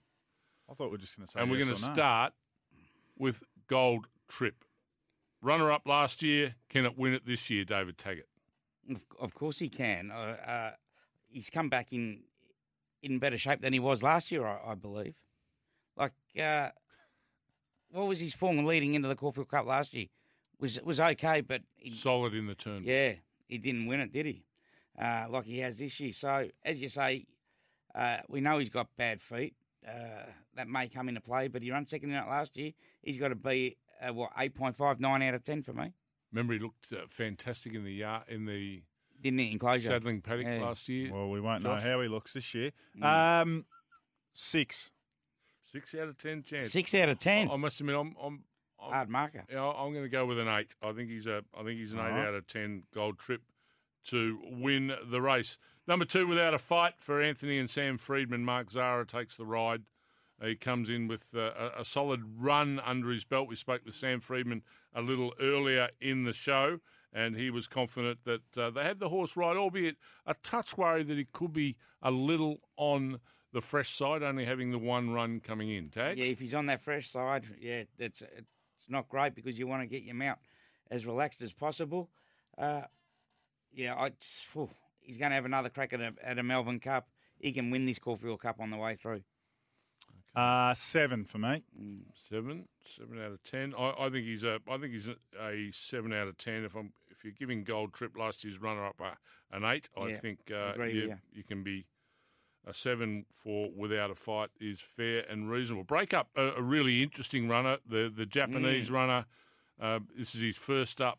I 0.71 0.75
thought 0.75 0.85
we 0.87 0.91
were 0.93 0.99
just 0.99 1.17
going 1.17 1.27
to 1.27 1.33
say. 1.33 1.41
and 1.41 1.51
we're 1.51 1.59
going 1.59 1.75
to 1.75 1.81
no. 1.81 1.93
start 1.93 2.35
with 3.19 3.43
Gold 3.69 4.07
Trip. 4.29 4.65
Runner 5.41 5.73
up 5.73 5.87
last 5.87 6.23
year, 6.23 6.55
can 6.69 6.85
it 6.85 6.97
win 6.97 7.15
it 7.15 7.27
this 7.27 7.51
year, 7.51 7.65
David 7.65 7.99
Taggart? 7.99 8.29
Of, 8.89 9.01
of 9.19 9.35
course 9.35 9.59
he 9.59 9.69
can. 9.69 10.11
Uh, 10.13 10.15
uh, 10.15 10.71
he's 11.29 11.51
come 11.51 11.69
back 11.69 11.93
in 11.93 12.21
in 13.03 13.19
better 13.19 13.37
shape 13.39 13.61
than 13.61 13.73
he 13.73 13.81
was 13.81 14.03
last 14.03 14.31
year, 14.31 14.47
I, 14.47 14.73
I 14.73 14.75
believe. 14.77 15.15
Like, 15.97 16.13
uh, 16.41 16.69
what 17.93 18.09
was 18.09 18.21
his 18.21 18.35
form 18.35 18.65
leading 18.65 18.95
into 18.95 19.09
the 19.09 19.15
Caulfield 19.17 19.49
Cup 19.49 19.67
last 19.67 19.95
year? 19.95 20.07
Was 20.59 20.81
was 20.83 21.01
okay, 21.01 21.41
but 21.41 21.63
he, 21.77 21.91
Solid 21.91 22.35
in 22.35 22.47
the 22.47 22.55
turn. 22.55 22.85
yeah, 22.85 23.15
he 23.49 23.59
didn't 23.59 23.87
win 23.87 24.01
it, 24.01 24.13
did 24.13 24.27
he? 24.27 24.45
Uh, 25.01 25.27
like 25.31 25.45
he 25.45 25.59
has 25.59 25.79
this 25.79 25.99
year. 26.01 26.13
So, 26.13 26.49
as 26.65 26.81
you 26.81 26.89
say, 26.89 27.27
uh, 27.95 28.19
we 28.29 28.41
know 28.41 28.59
he's 28.59 28.69
got 28.71 28.89
bad 28.97 29.21
feet. 29.23 29.55
Uh, 29.87 30.27
that 30.55 30.69
may 30.69 30.87
come 30.89 31.09
into 31.09 31.21
play, 31.21 31.49
but 31.49 31.63
he 31.63 31.71
ran 31.73 31.87
second 31.87 32.11
in 32.11 32.17
it 32.17 32.29
last 32.29 32.57
year. 32.57 32.73
He's 33.03 33.19
got 33.19 33.29
to 33.29 33.35
be 33.35 33.77
uh, 34.01 34.13
what 34.13 34.31
eight 34.39 34.55
point 34.55 34.77
five, 34.77 35.01
nine 35.01 35.23
out 35.23 35.35
of 35.35 35.43
ten 35.43 35.63
for 35.63 35.73
me. 35.73 35.93
Remember, 36.33 36.53
he 36.55 36.61
looked 36.61 36.93
uh, 36.93 37.07
fantastic 37.09 37.75
in 37.75 37.85
the 37.85 37.93
yard, 37.93 38.23
in 38.29 38.47
the 38.47 38.83
Didn't? 39.21 39.41
Enclosure. 39.41 39.89
saddling 39.89 40.21
paddock 40.21 40.47
Yeah. 40.47 40.63
last 40.65 40.89
year. 40.89 41.13
Well, 41.13 41.29
we 41.31 41.41
won't 41.41 41.63
Josh? 41.65 41.83
know 41.83 41.91
how 41.91 42.01
he 42.01 42.09
looks 42.09 42.33
this 42.35 42.55
year. 42.55 42.71
Mm. 43.01 43.43
Um, 43.43 43.65
six. 44.35 44.91
Six 45.73 45.95
out 45.95 46.09
of 46.09 46.19
ten 46.19 46.43
chance. 46.43 46.71
Six 46.71 46.95
out 46.95 47.09
of 47.09 47.19
ten. 47.19 47.51
I, 47.51 47.57
must 47.57 47.81
admit, 47.81 47.97
I'm, 47.97 48.15
I'm, 48.23 48.45
I'm 48.83 48.93
Hard 48.93 49.09
marker. 49.09 49.45
Yeah, 49.51 49.65
I'm 49.65 49.93
going 49.93 50.05
to 50.05 50.11
go 50.11 50.27
with 50.27 50.39
an 50.39 50.49
eight. 50.49 50.75
I 50.83 50.93
think 50.93 51.09
he's 51.09 51.27
a. 51.27 51.43
I 51.59 51.63
think 51.63 51.79
he's 51.79 51.93
an 51.93 51.99
eight 51.99 52.03
Alright. 52.03 52.29
out 52.29 52.35
of 52.35 52.47
ten 52.47 52.83
gold 52.95 53.19
trip 53.19 53.43
to 54.09 54.39
win 54.51 54.93
the 55.11 55.23
race. 55.23 55.57
Number 55.87 56.05
two, 56.05 56.27
without 56.27 56.55
a 56.55 56.59
fight 56.59 56.95
for 56.99 57.23
Anthony 57.23 57.59
and 57.59 57.71
Sam 57.71 57.99
Freedman. 57.99 58.45
Mark 58.45 58.71
Zahra 58.71 59.07
takes 59.07 59.37
the 59.37 59.47
ride. 59.47 59.83
He 60.43 60.57
comes 60.57 60.91
in 60.91 61.07
with 61.07 61.29
uh, 61.37 61.53
a, 61.57 61.81
a 61.81 61.85
solid 61.85 62.23
run 62.39 62.81
under 62.85 63.11
his 63.11 63.25
belt. 63.25 63.49
We 63.49 63.55
spoke 63.55 63.83
with 63.85 63.95
Sam 63.95 64.21
Freedman 64.21 64.63
a 64.93 65.01
little 65.01 65.33
earlier 65.41 65.91
in 66.01 66.25
the 66.25 66.33
show, 66.33 66.81
and 67.13 67.37
he 67.37 67.51
was 67.51 67.69
confident 67.69 68.19
that 68.25 68.59
uh, 68.59 68.71
they 68.71 68.83
had 68.83 68.99
the 68.99 69.09
horse 69.09 69.37
right, 69.37 69.57
albeit 69.57 69.97
a 70.27 70.35
touch 70.35 70.77
worried 70.77 71.07
that 71.09 71.17
he 71.17 71.27
could 71.33 71.53
be 71.53 71.77
a 72.03 72.11
little 72.11 72.59
on 72.77 73.21
the 73.53 73.61
fresh 73.61 73.95
side, 73.95 74.23
only 74.23 74.45
having 74.45 74.71
the 74.71 74.79
one 74.79 75.11
run 75.11 75.41
coming 75.41 75.71
in. 75.71 75.89
Tags? 75.91 76.19
Yeah, 76.19 76.33
if 76.33 76.39
he's 76.39 76.55
on 76.55 76.67
that 76.67 76.83
fresh 76.83 77.11
side, 77.11 77.45
yeah, 77.61 77.85
it's 77.99 78.23
it's 78.23 78.89
not 78.89 79.09
great 79.09 79.35
because 79.35 79.59
you 79.59 79.67
want 79.67 79.83
to 79.83 79.87
get 79.87 80.03
your 80.03 80.15
mount 80.15 80.39
as 80.91 81.07
relaxed 81.07 81.43
as 81.43 81.53
possible. 81.53 82.11
Uh, 82.59 82.83
yeah, 83.75 83.95
I 83.95 84.11
phew, 84.53 84.69
he's 85.01 85.19
going 85.19 85.31
to 85.31 85.35
have 85.35 85.45
another 85.45 85.69
crack 85.69 85.93
at 85.93 86.01
a 86.01 86.13
at 86.23 86.39
a 86.39 86.43
Melbourne 86.43 86.81
Cup. 86.81 87.09
He 87.39 87.53
can 87.53 87.71
win 87.71 87.87
this 87.87 87.99
Caulfield 87.99 88.41
Cup 88.41 88.61
on 88.61 88.71
the 88.71 88.77
way 88.77 88.97
through. 88.97 89.23
Uh, 90.35 90.73
seven 90.73 91.25
for 91.25 91.39
me. 91.39 91.63
Seven, 92.31 92.67
seven 92.97 93.23
out 93.23 93.33
of 93.33 93.43
ten. 93.43 93.75
I, 93.79 93.93
I 93.99 94.11
think 94.11 94.25
he's 94.25 94.45
a. 94.45 94.61
I 94.69 94.79
think 94.79 94.93
he's 94.95 95.07
a, 95.07 95.17
a 95.43 95.71
seven 95.73 96.13
out 96.13 96.27
of 96.29 96.39
ten. 96.39 96.65
If 96.65 96.75
I'm, 96.75 96.93
if 97.11 97.23
you're 97.23 97.35
giving 97.35 97.65
Gold 97.65 97.93
Trip 97.93 98.17
last 98.17 98.43
year's 98.43 98.59
runner 98.59 98.87
up 98.87 99.01
a, 99.01 99.17
an 99.55 99.65
eight, 99.65 99.91
I 99.95 100.09
Yeah, 100.09 100.21
think 100.21 100.39
uh, 100.51 100.73
agree 100.73 100.95
you, 100.95 101.01
with 101.03 101.11
you. 101.11 101.17
you 101.35 101.45
can 101.45 101.63
be 101.63 101.85
a 102.67 102.73
7 102.73 103.25
4 103.35 103.71
without 103.77 104.11
a 104.11 104.15
fight 104.15 104.51
is 104.61 104.81
fair 104.81 105.25
and 105.29 105.51
reasonable. 105.51 105.85
Break 105.85 106.15
up 106.15 106.29
a, 106.37 106.51
a 106.53 106.63
really 106.63 107.03
interesting 107.03 107.49
runner, 107.49 107.79
the 107.89 108.13
the 108.15 108.27
Japanese 108.27 108.89
Mm. 108.89 108.93
runner. 108.93 109.27
Uh, 109.81 109.99
this 110.17 110.35
is 110.35 110.43
his 110.43 110.57
first 110.57 111.01
up 111.01 111.19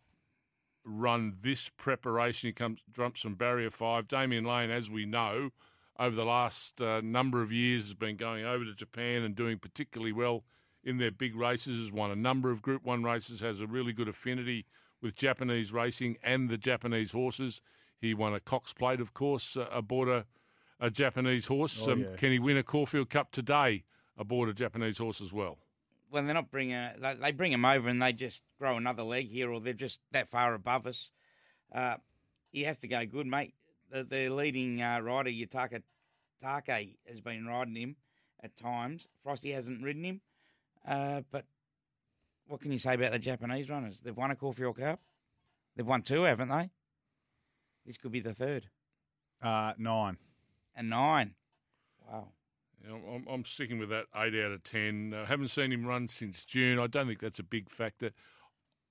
run 0.86 1.38
this 1.42 1.70
preparation. 1.78 2.50
He 2.50 2.54
comes 2.54 2.82
jumps 2.92 3.22
from 3.22 3.36
barrier 3.36 3.70
five. 3.70 4.08
Damian 4.08 4.46
Lane, 4.46 4.70
as 4.70 4.90
we 4.90 5.06
know, 5.06 5.50
over 6.00 6.16
the 6.16 6.26
last 6.26 6.82
uh, 6.82 7.02
number 7.02 7.42
of 7.42 7.52
years 7.52 7.86
has 7.86 7.94
been 7.94 8.18
going 8.18 8.46
over 8.46 8.66
to 8.66 8.74
Japan 8.74 9.22
and 9.24 9.36
doing 9.36 9.60
particularly 9.60 10.12
well 10.12 10.44
in 10.84 10.98
their 10.98 11.12
big 11.12 11.36
races. 11.36 11.80
Has 11.80 11.92
won 11.92 12.12
a 12.12 12.16
number 12.16 12.52
of 12.52 12.62
Group 12.62 12.84
One 12.84 13.04
races. 13.04 13.40
Has 13.40 13.62
a 13.62 13.68
really 13.68 13.94
good 13.94 14.08
affinity 14.08 14.66
with 15.02 15.16
Japanese 15.16 15.72
racing 15.72 16.18
and 16.24 16.50
the 16.50 16.58
Japanese 16.58 17.12
horses. 17.12 17.62
He 18.00 18.14
won 18.14 18.34
a 18.34 18.40
Cox 18.40 18.74
Plate, 18.74 19.00
of 19.00 19.14
course, 19.14 19.56
uh, 19.56 19.68
aboard 19.72 20.10
a, 20.10 20.26
a 20.80 20.90
Japanese 20.90 21.48
horse. 21.48 21.88
Oh, 21.88 21.94
um, 21.94 22.02
yeah. 22.02 22.16
Can 22.18 22.32
he 22.32 22.40
win 22.40 22.58
a 22.58 22.64
Caulfield 22.64 23.10
Cup 23.10 23.32
today 23.32 23.84
aboard 24.18 24.50
a 24.50 24.54
Japanese 24.54 24.98
horse 24.98 25.22
as 25.22 25.32
well? 25.34 25.58
Well, 26.12 26.24
they're 26.24 26.34
not 26.34 26.52
bringing. 26.52 26.76
A, 26.76 26.94
they, 27.00 27.16
they 27.16 27.32
bring 27.32 27.52
him 27.52 27.66
over 27.66 27.90
and 27.90 28.02
they 28.02 28.14
just 28.14 28.44
grow 28.60 28.78
another 28.78 29.04
leg 29.04 29.30
here, 29.30 29.52
or 29.52 29.60
they're 29.60 29.74
just 29.74 30.00
that 30.12 30.30
far 30.30 30.54
above 30.54 30.86
us. 30.86 31.10
Uh, 31.74 31.96
he 32.52 32.64
has 32.64 32.78
to 32.80 32.88
go 32.88 33.06
good, 33.06 33.26
mate. 33.26 33.54
The, 33.92 34.04
the 34.04 34.30
leading 34.30 34.82
uh, 34.82 35.00
rider, 35.00 35.30
Yutaka 35.30 35.82
Take, 36.42 36.98
has 37.08 37.22
been 37.22 37.46
riding 37.48 37.76
him 37.76 37.96
at 38.44 38.56
times. 38.56 39.08
Frosty 39.24 39.52
hasn't 39.52 39.82
ridden 39.82 40.04
him, 40.04 40.22
uh, 40.88 41.22
but 41.32 41.46
what 42.48 42.62
can 42.62 42.72
you 42.72 42.80
say 42.80 42.94
about 42.94 43.12
the 43.12 43.20
Japanese 43.20 43.70
runners? 43.70 44.02
They've 44.04 44.16
won 44.16 44.30
a 44.32 44.36
Caulfield 44.36 44.78
Cup. 44.78 45.00
They've 45.76 45.86
won 45.86 46.02
two, 46.04 46.24
haven't 46.24 46.50
they? 46.50 46.70
This 47.86 47.98
could 47.98 48.12
be 48.12 48.20
the 48.20 48.34
third 48.34 48.68
Uh, 49.42 49.74
nine. 49.78 50.18
And 50.76 50.90
nine. 50.90 51.36
Wow. 52.08 52.30
Yeah, 52.86 52.96
I'm, 52.96 53.26
I'm 53.30 53.46
sticking 53.46 53.80
with 53.80 53.90
that 53.90 54.06
eight 54.16 54.36
out 54.36 54.52
of 54.52 54.64
ten. 54.64 55.14
Uh, 55.14 55.26
haven't 55.26 55.48
seen 55.50 55.72
him 55.72 55.86
run 55.86 56.08
since 56.08 56.44
June. 56.46 56.80
I 56.80 56.88
don't 56.88 57.08
think 57.08 57.20
that's 57.20 57.40
a 57.40 57.44
big 57.44 57.70
factor. 57.70 58.12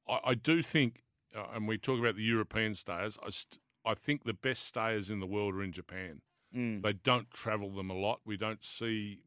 I, 0.09 0.21
I 0.25 0.35
do 0.35 0.63
think, 0.63 1.03
uh, 1.37 1.45
and 1.55 1.69
we 1.69 1.79
talk 1.79 1.99
about 1.99 2.17
the 2.17 2.23
European 2.23 2.75
stayers. 2.75 3.19
I, 3.25 3.31
st- 3.31 3.61
I 3.85 3.95
think 3.95 4.25
the 4.25 4.33
best 4.33 4.65
stayers 4.65 5.11
in 5.11 5.21
the 5.21 5.27
world 5.27 5.55
are 5.55 5.63
in 5.63 5.73
Japan. 5.73 6.23
Mm. 6.57 6.83
They 6.83 6.93
don't 6.93 7.31
travel 7.31 7.71
them 7.71 7.91
a 7.91 7.95
lot. 7.95 8.21
We 8.25 8.37
don't 8.37 8.65
see 8.65 9.21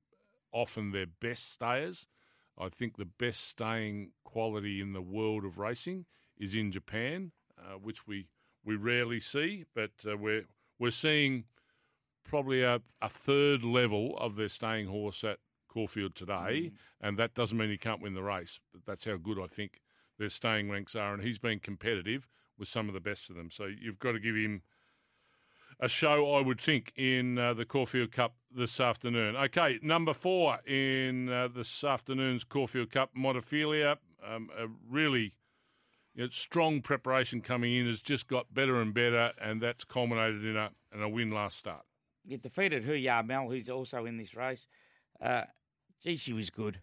often 0.52 0.91
their 0.91 1.07
best 1.07 1.52
stayers. 1.52 2.07
I 2.57 2.69
think 2.69 2.98
the 2.98 3.06
best 3.06 3.44
staying 3.48 4.11
quality 4.23 4.80
in 4.80 4.94
the 4.94 5.02
world 5.02 5.44
of 5.44 5.57
racing 5.57 6.06
is 6.38 6.56
in 6.56 6.72
Japan, 6.72 7.34
uh, 7.60 7.73
which 7.73 8.07
we, 8.07 8.30
we 8.64 8.76
rarely 8.76 9.19
see, 9.19 9.65
but 9.76 9.91
uh, 10.10 10.18
we're 10.18 10.45
we're 10.80 10.91
seeing 10.91 11.45
probably 12.26 12.64
a, 12.64 12.81
a 13.02 13.10
third 13.10 13.64
level 13.64 14.18
of 14.18 14.35
their 14.35 14.49
staying 14.49 14.88
horse 14.88 15.23
at 15.23 15.39
Caulfield 15.68 16.15
today, 16.15 16.72
and 17.02 17.18
that 17.18 17.34
doesn't 17.34 17.57
mean 17.57 17.69
he 17.69 17.77
can't 17.77 18.02
win 18.02 18.14
the 18.14 18.23
race. 18.23 18.60
But 18.73 18.85
that's 18.85 19.06
how 19.06 19.18
good 19.18 19.39
I 19.39 19.47
think 19.47 19.81
their 20.18 20.30
staying 20.30 20.69
ranks 20.69 20.95
are, 20.95 21.14
and 21.14 21.23
he's 21.23 21.39
been 21.39 21.60
competitive 21.60 22.27
with 22.57 22.68
some 22.68 22.88
of 22.88 22.93
the 22.93 23.02
best 23.02 23.30
of 23.30 23.35
them. 23.35 23.52
So 23.52 23.65
you've 23.65 23.99
got 23.99 24.14
to 24.14 24.19
give 24.19 24.35
him 24.35 24.61
a 25.80 25.89
show, 25.89 26.34
I 26.34 26.41
would 26.41 26.61
think, 26.61 26.93
in 26.95 27.38
uh, 27.38 27.53
the 27.53 27.65
Caulfield 27.65 28.11
Cup 28.11 28.35
this 28.49 28.80
afternoon. 28.80 29.35
Okay, 29.35 29.80
number 29.81 30.14
four 30.14 30.60
in 30.65 31.30
uh, 31.30 31.49
this 31.49 31.84
afternoon's 31.84 32.43
Caulfield 32.43 32.91
Cup, 32.91 33.11
Montefilia, 33.18 33.97
um, 34.26 34.49
a 34.57 34.68
really 34.89 35.34
you 36.15 36.23
know, 36.23 36.30
strong 36.30 36.81
preparation 36.81 37.41
coming 37.41 37.76
in, 37.76 37.88
has 37.88 38.02
just 38.02 38.27
got 38.27 38.53
better 38.53 38.81
and 38.81 38.93
better, 38.93 39.34
and 39.41 39.61
that's 39.61 39.84
culminated 39.84 40.45
in 40.45 40.56
a, 40.56 40.69
in 40.93 41.02
a 41.02 41.10
win 41.10 41.31
last 41.31 41.57
start. 41.57 41.84
You 42.26 42.38
defeated 42.38 42.84
Hoo 42.84 42.93
Ya 42.93 43.22
Mal, 43.22 43.47
who's 43.49 43.69
also 43.69 44.06
in 44.06 44.18
this 44.18 44.35
race. 44.35 44.68
Uh, 45.22 45.43
gee, 46.03 46.15
she 46.18 46.34
was 46.34 46.49
good. 46.49 46.80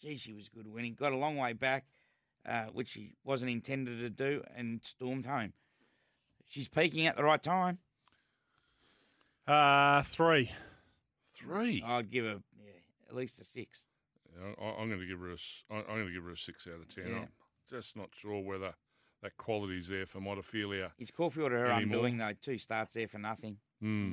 Gee, 0.00 0.16
she 0.16 0.32
was 0.32 0.48
good 0.48 0.66
winning. 0.66 0.94
Got 0.94 1.12
a 1.12 1.16
long 1.16 1.36
way 1.36 1.52
back, 1.52 1.84
uh, 2.46 2.66
which 2.72 2.88
she 2.90 3.12
wasn't 3.24 3.50
intended 3.50 3.98
to 4.00 4.10
do, 4.10 4.42
and 4.56 4.80
stormed 4.82 5.26
home. 5.26 5.52
She's 6.48 6.68
peaking 6.68 7.06
at 7.06 7.16
the 7.16 7.24
right 7.24 7.42
time. 7.42 7.78
Uh, 9.46 10.02
three. 10.02 10.50
Three. 11.34 11.82
I'd 11.86 12.10
give 12.10 12.24
her 12.24 12.38
yeah, 12.58 12.72
at 13.08 13.14
least 13.16 13.38
a 13.40 13.44
six. 13.44 13.84
I, 14.60 14.64
I'm 14.80 14.88
going 14.88 15.00
to 15.00 15.06
give 15.06 15.20
her 15.20 15.30
a, 15.30 15.34
s- 15.34 15.62
I- 15.70 15.76
I'm 15.76 15.84
going 15.96 16.06
to 16.06 16.12
give 16.12 16.24
her 16.24 16.32
a 16.32 16.36
six 16.36 16.66
out 16.66 16.80
of 16.80 16.94
ten. 16.94 17.08
Yeah. 17.12 17.18
I'm 17.20 17.28
just 17.68 17.96
not 17.96 18.08
sure 18.14 18.40
whether 18.42 18.74
that 19.22 19.36
quality's 19.36 19.88
there 19.88 20.06
for 20.06 20.20
Montefilia. 20.20 20.90
It's 20.98 21.10
Caulfield 21.10 21.52
her 21.52 21.66
Anymore? 21.66 21.96
undoing 22.06 22.18
though. 22.18 22.32
Two 22.40 22.58
starts 22.58 22.94
there 22.94 23.08
for 23.08 23.18
nothing. 23.18 23.56
Hmm. 23.80 24.12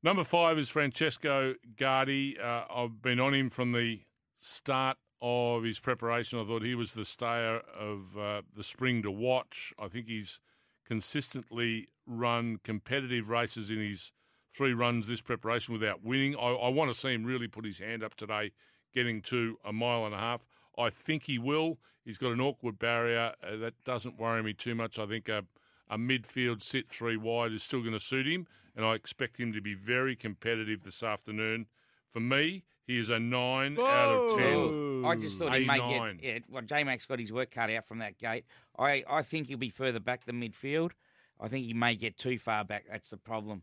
Number 0.00 0.22
five 0.22 0.58
is 0.58 0.68
Francesco 0.68 1.54
Guardi. 1.76 2.40
Uh, 2.40 2.64
I've 2.72 3.02
been 3.02 3.18
on 3.18 3.34
him 3.34 3.50
from 3.50 3.72
the 3.72 4.02
start 4.36 4.96
of 5.20 5.64
his 5.64 5.80
preparation. 5.80 6.38
I 6.38 6.44
thought 6.44 6.62
he 6.62 6.76
was 6.76 6.92
the 6.92 7.04
stayer 7.04 7.60
of 7.76 8.16
uh, 8.16 8.42
the 8.56 8.62
spring 8.62 9.02
to 9.02 9.10
watch. 9.10 9.74
I 9.76 9.88
think 9.88 10.06
he's 10.06 10.38
consistently 10.86 11.88
run 12.06 12.60
competitive 12.62 13.28
races 13.28 13.70
in 13.70 13.80
his 13.80 14.12
three 14.54 14.72
runs 14.72 15.08
this 15.08 15.20
preparation 15.20 15.74
without 15.74 16.04
winning. 16.04 16.36
I, 16.36 16.46
I 16.46 16.68
want 16.68 16.92
to 16.92 16.98
see 16.98 17.12
him 17.12 17.24
really 17.24 17.48
put 17.48 17.64
his 17.64 17.80
hand 17.80 18.04
up 18.04 18.14
today, 18.14 18.52
getting 18.94 19.20
to 19.22 19.58
a 19.64 19.72
mile 19.72 20.06
and 20.06 20.14
a 20.14 20.18
half. 20.18 20.46
I 20.78 20.90
think 20.90 21.24
he 21.24 21.40
will. 21.40 21.78
He's 22.04 22.18
got 22.18 22.30
an 22.30 22.40
awkward 22.40 22.78
barrier. 22.78 23.32
Uh, 23.42 23.56
that 23.56 23.74
doesn't 23.84 24.16
worry 24.16 24.44
me 24.44 24.54
too 24.54 24.76
much. 24.76 24.96
I 24.96 25.06
think 25.06 25.28
a, 25.28 25.42
a 25.90 25.98
midfield 25.98 26.62
sit 26.62 26.88
three 26.88 27.16
wide 27.16 27.52
is 27.52 27.62
still 27.62 27.80
going 27.80 27.92
to 27.92 28.00
suit 28.00 28.26
him, 28.26 28.46
and 28.76 28.84
I 28.84 28.94
expect 28.94 29.38
him 29.38 29.52
to 29.52 29.60
be 29.60 29.74
very 29.74 30.16
competitive 30.16 30.84
this 30.84 31.02
afternoon. 31.02 31.66
For 32.12 32.20
me, 32.20 32.64
he 32.86 32.98
is 32.98 33.10
a 33.10 33.18
nine 33.18 33.78
out 33.78 34.08
of 34.08 34.38
ten. 34.38 35.04
I 35.04 35.14
just 35.16 35.38
thought 35.38 35.54
he 35.54 35.64
may 35.64 35.74
89. 35.74 36.16
get. 36.16 36.24
Yeah, 36.24 36.38
well, 36.50 36.62
J 36.62 36.84
Max 36.84 37.06
got 37.06 37.20
his 37.20 37.32
work 37.32 37.50
cut 37.50 37.70
out 37.70 37.86
from 37.86 37.98
that 37.98 38.18
gate. 38.18 38.44
I, 38.78 39.04
I 39.08 39.22
think 39.22 39.48
he'll 39.48 39.58
be 39.58 39.70
further 39.70 40.00
back 40.00 40.24
than 40.24 40.40
midfield. 40.40 40.92
I 41.40 41.48
think 41.48 41.66
he 41.66 41.74
may 41.74 41.94
get 41.94 42.18
too 42.18 42.38
far 42.38 42.64
back. 42.64 42.86
That's 42.90 43.10
the 43.10 43.16
problem. 43.16 43.62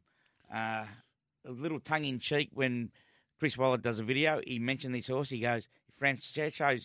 Uh, 0.53 0.85
a 1.45 1.51
little 1.51 1.79
tongue 1.79 2.05
in 2.05 2.19
cheek 2.19 2.49
when 2.53 2.91
Chris 3.39 3.57
Waller 3.57 3.77
does 3.77 3.99
a 3.99 4.03
video. 4.03 4.41
He 4.45 4.59
mentioned 4.59 4.95
this 4.95 5.07
horse. 5.07 5.29
He 5.29 5.39
goes, 5.39 5.67
if 5.89 5.95
Francesco, 5.95 6.77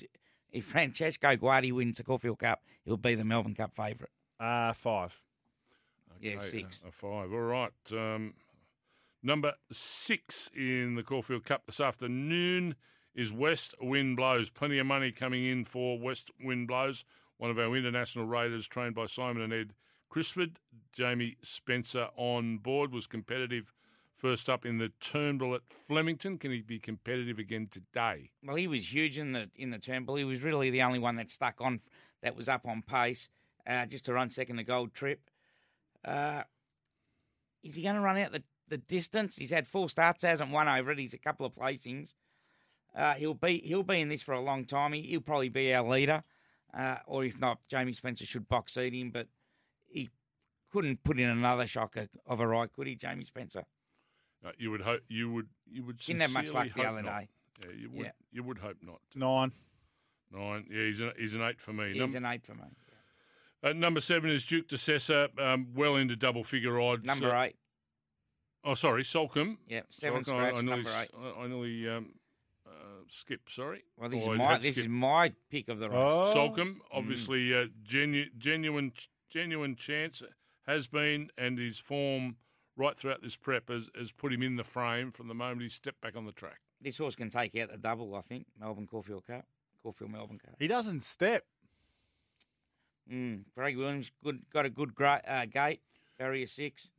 if 0.50 0.64
Francesco 0.64 1.36
Guardi 1.36 1.72
wins 1.72 1.98
the 1.98 2.04
Caulfield 2.04 2.38
Cup, 2.38 2.62
he'll 2.84 2.96
be 2.96 3.14
the 3.14 3.24
Melbourne 3.24 3.54
Cup 3.54 3.74
favourite. 3.74 4.10
Uh, 4.38 4.72
five. 4.72 5.18
Yeah, 6.20 6.34
Okay, 6.36 6.46
six. 6.46 6.80
A, 6.86 6.92
five. 6.92 7.32
All 7.32 7.40
right. 7.40 7.72
Um, 7.90 8.34
number 9.22 9.54
six 9.72 10.50
in 10.54 10.94
the 10.94 11.02
Caulfield 11.02 11.44
Cup 11.44 11.62
this 11.66 11.80
afternoon 11.80 12.74
is 13.14 13.32
West 13.32 13.74
Wind 13.80 14.16
Blows. 14.16 14.50
Plenty 14.50 14.78
of 14.78 14.86
money 14.86 15.12
coming 15.12 15.44
in 15.44 15.64
for 15.64 15.98
West 15.98 16.30
Wind 16.42 16.68
Blows. 16.68 17.04
One 17.38 17.50
of 17.50 17.58
our 17.58 17.74
international 17.74 18.26
raiders, 18.26 18.68
trained 18.68 18.94
by 18.94 19.06
Simon 19.06 19.42
and 19.42 19.52
Ed 19.52 19.72
Crisford. 20.10 20.58
Jamie 20.92 21.38
Spencer 21.42 22.08
on 22.16 22.58
board 22.58 22.92
was 22.92 23.06
competitive 23.06 23.72
first 24.14 24.50
up 24.50 24.66
in 24.66 24.76
the 24.76 24.92
Turnbull 25.00 25.54
at 25.54 25.62
Flemington. 25.88 26.36
Can 26.36 26.50
he 26.50 26.60
be 26.60 26.78
competitive 26.78 27.38
again 27.38 27.68
today? 27.70 28.30
Well, 28.44 28.56
he 28.56 28.66
was 28.66 28.92
huge 28.92 29.16
in 29.16 29.32
the 29.32 29.48
in 29.56 29.70
the 29.70 29.78
Turnbull. 29.78 30.16
He 30.16 30.24
was 30.24 30.42
really 30.42 30.68
the 30.68 30.82
only 30.82 30.98
one 30.98 31.16
that 31.16 31.30
stuck 31.30 31.54
on, 31.60 31.80
that 32.22 32.36
was 32.36 32.48
up 32.48 32.66
on 32.66 32.82
pace, 32.82 33.30
uh, 33.66 33.86
just 33.86 34.04
to 34.04 34.12
run 34.12 34.28
second 34.28 34.56
to 34.58 34.64
gold 34.64 34.92
trip. 34.92 35.29
Uh, 36.04 36.42
is 37.62 37.74
he 37.74 37.82
going 37.82 37.96
to 37.96 38.00
run 38.00 38.18
out 38.18 38.32
the, 38.32 38.42
the 38.68 38.78
distance? 38.78 39.36
He's 39.36 39.50
had 39.50 39.66
four 39.66 39.88
starts, 39.90 40.22
hasn't 40.22 40.50
won 40.50 40.68
over 40.68 40.92
it. 40.92 40.98
He's 40.98 41.14
a 41.14 41.18
couple 41.18 41.46
of 41.46 41.54
placings. 41.54 42.14
Uh, 42.96 43.14
he'll 43.14 43.34
be 43.34 43.60
he'll 43.64 43.84
be 43.84 44.00
in 44.00 44.08
this 44.08 44.22
for 44.22 44.34
a 44.34 44.40
long 44.40 44.64
time. 44.64 44.92
He, 44.92 45.02
he'll 45.02 45.20
probably 45.20 45.48
be 45.48 45.72
our 45.72 45.86
leader, 45.86 46.24
uh, 46.76 46.96
or 47.06 47.24
if 47.24 47.38
not, 47.38 47.58
Jamie 47.68 47.92
Spencer 47.92 48.26
should 48.26 48.48
box 48.48 48.74
seat 48.74 48.92
him. 48.92 49.10
But 49.10 49.28
he 49.86 50.10
couldn't 50.72 51.04
put 51.04 51.20
in 51.20 51.28
another 51.28 51.68
shocker 51.68 52.08
of 52.26 52.40
a 52.40 52.46
ride, 52.46 52.72
could 52.72 52.88
he, 52.88 52.96
Jamie 52.96 53.24
Spencer? 53.24 53.64
Uh, 54.44 54.50
you 54.58 54.70
would 54.72 54.80
hope. 54.80 55.02
You 55.08 55.30
would. 55.30 55.48
You 55.70 55.84
would. 55.84 55.98
Didn't 55.98 56.22
have 56.22 56.32
much 56.32 56.46
sincerely 56.46 56.68
luck 56.68 56.76
the 56.76 56.82
hope 56.82 56.92
other 56.92 57.02
not. 57.02 57.20
day. 57.20 57.28
Yeah, 57.64 57.74
you 57.78 57.90
would. 57.90 58.06
Yeah. 58.06 58.12
You 58.32 58.42
would 58.42 58.58
hope 58.58 58.76
not. 58.82 59.00
Nine. 59.14 59.52
Nine. 60.32 60.66
Yeah, 60.70 60.84
he's 60.84 61.00
an, 61.00 61.12
he's 61.18 61.34
an 61.34 61.42
eight 61.42 61.60
for 61.60 61.72
me. 61.72 61.92
He's 61.92 61.98
Num- 61.98 62.16
an 62.16 62.24
eight 62.24 62.44
for 62.44 62.54
me. 62.54 62.64
Uh, 63.62 63.72
number 63.72 64.00
seven 64.00 64.30
is 64.30 64.46
Duke 64.46 64.68
de 64.68 64.76
Sessa, 64.76 65.28
um, 65.38 65.68
well 65.74 65.96
into 65.96 66.16
double 66.16 66.44
figure 66.44 66.80
odds. 66.80 67.04
Number 67.04 67.34
Uh, 67.34 67.44
eight. 67.44 67.56
Oh, 68.64 68.74
sorry, 68.74 69.02
Soulcombe. 69.04 69.56
Yep, 69.68 69.86
seven 69.90 70.22
Soulcombe, 70.22 70.24
scratch, 70.24 70.54
I, 70.54 70.58
I 70.58 70.60
nearly, 70.62 70.70
number 70.70 70.90
eight. 71.00 71.10
I, 71.18 71.40
I 71.40 71.46
nearly 71.46 71.88
um, 71.88 72.14
uh, 72.66 72.70
skipped. 73.08 73.52
Sorry. 73.52 73.84
Well, 73.96 74.08
this 74.10 74.22
Or 74.26 74.34
is 74.34 74.40
I 74.40 74.42
my 74.44 74.52
had 74.52 74.62
this 74.62 74.76
is 74.78 74.88
my 74.88 75.32
pick 75.50 75.68
of 75.68 75.78
the 75.78 75.88
race. 75.88 75.98
Oh. 75.98 76.32
Soulcombe, 76.34 76.76
obviously, 76.92 77.54
uh, 77.54 77.66
genu- 77.82 78.30
genuine, 78.38 78.92
genuine 79.30 79.76
chance 79.76 80.22
has 80.66 80.86
been, 80.86 81.30
and 81.38 81.58
his 81.58 81.78
form 81.78 82.36
right 82.76 82.96
throughout 82.96 83.22
this 83.22 83.36
prep 83.36 83.68
has, 83.68 83.90
has 83.98 84.12
put 84.12 84.32
him 84.32 84.42
in 84.42 84.56
the 84.56 84.64
frame 84.64 85.10
from 85.12 85.28
the 85.28 85.34
moment 85.34 85.62
he 85.62 85.68
stepped 85.68 86.00
back 86.00 86.16
on 86.16 86.24
the 86.24 86.32
track. 86.32 86.60
This 86.80 86.96
horse 86.96 87.14
can 87.14 87.28
take 87.28 87.54
out 87.56 87.70
the 87.70 87.76
double, 87.76 88.14
I 88.14 88.22
think. 88.22 88.46
Melbourne 88.58 88.86
Caulfield 88.86 89.26
Cup, 89.26 89.44
Caulfield 89.82 90.10
Melbourne 90.12 90.38
Cup. 90.38 90.54
He 90.58 90.66
doesn't 90.66 91.02
step. 91.02 91.44
Mm. 93.10 93.42
Craig 93.56 93.76
Williams, 93.76 94.10
good, 94.22 94.40
got 94.52 94.66
a 94.66 94.70
good 94.70 94.94
gra- 94.94 95.22
uh, 95.26 95.46
gate, 95.46 95.80
barrier 96.18 96.46
six. 96.46 96.90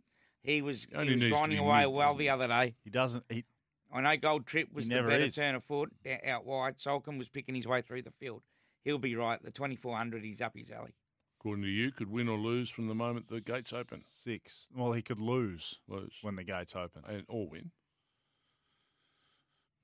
He 0.43 0.61
was 0.61 0.87
Only 0.93 1.07
he 1.09 1.13
was 1.13 1.21
needs 1.23 1.33
grinding 1.37 1.59
away 1.59 1.81
mid, 1.85 1.93
well 1.93 2.15
the 2.15 2.29
other 2.29 2.47
day. 2.47 2.75
He 2.83 2.89
doesn't. 2.89 3.23
He, 3.29 3.45
I 3.93 4.01
know 4.01 4.17
Gold 4.17 4.45
Trip 4.45 4.69
was 4.73 4.87
the 4.87 4.95
better 4.95 5.23
is. 5.25 5.35
turn 5.35 5.55
of 5.55 5.63
foot 5.63 5.91
out 6.25 6.45
wide. 6.45 6.77
Soulcombe 6.79 7.17
was 7.17 7.29
picking 7.29 7.55
his 7.55 7.67
way 7.67 7.81
through 7.81 8.01
the 8.01 8.11
field. 8.11 8.41
He'll 8.83 8.97
be 8.97 9.15
right. 9.15 9.41
The 9.43 9.51
2400, 9.51 10.23
he's 10.23 10.41
up 10.41 10.53
his 10.55 10.71
alley. 10.71 10.95
According 11.39 11.63
to 11.63 11.69
you, 11.69 11.91
could 11.91 12.09
win 12.09 12.27
or 12.29 12.37
lose 12.37 12.69
from 12.69 12.87
the 12.87 12.95
moment 12.95 13.27
the 13.27 13.41
gates 13.41 13.73
open. 13.73 14.01
six. 14.23 14.67
Well, 14.75 14.93
he 14.93 15.01
could 15.01 15.19
lose 15.19 15.79
Lose 15.87 16.17
when 16.21 16.35
the 16.35 16.43
gates 16.43 16.75
open. 16.75 17.03
and 17.07 17.23
or 17.27 17.47
win. 17.47 17.71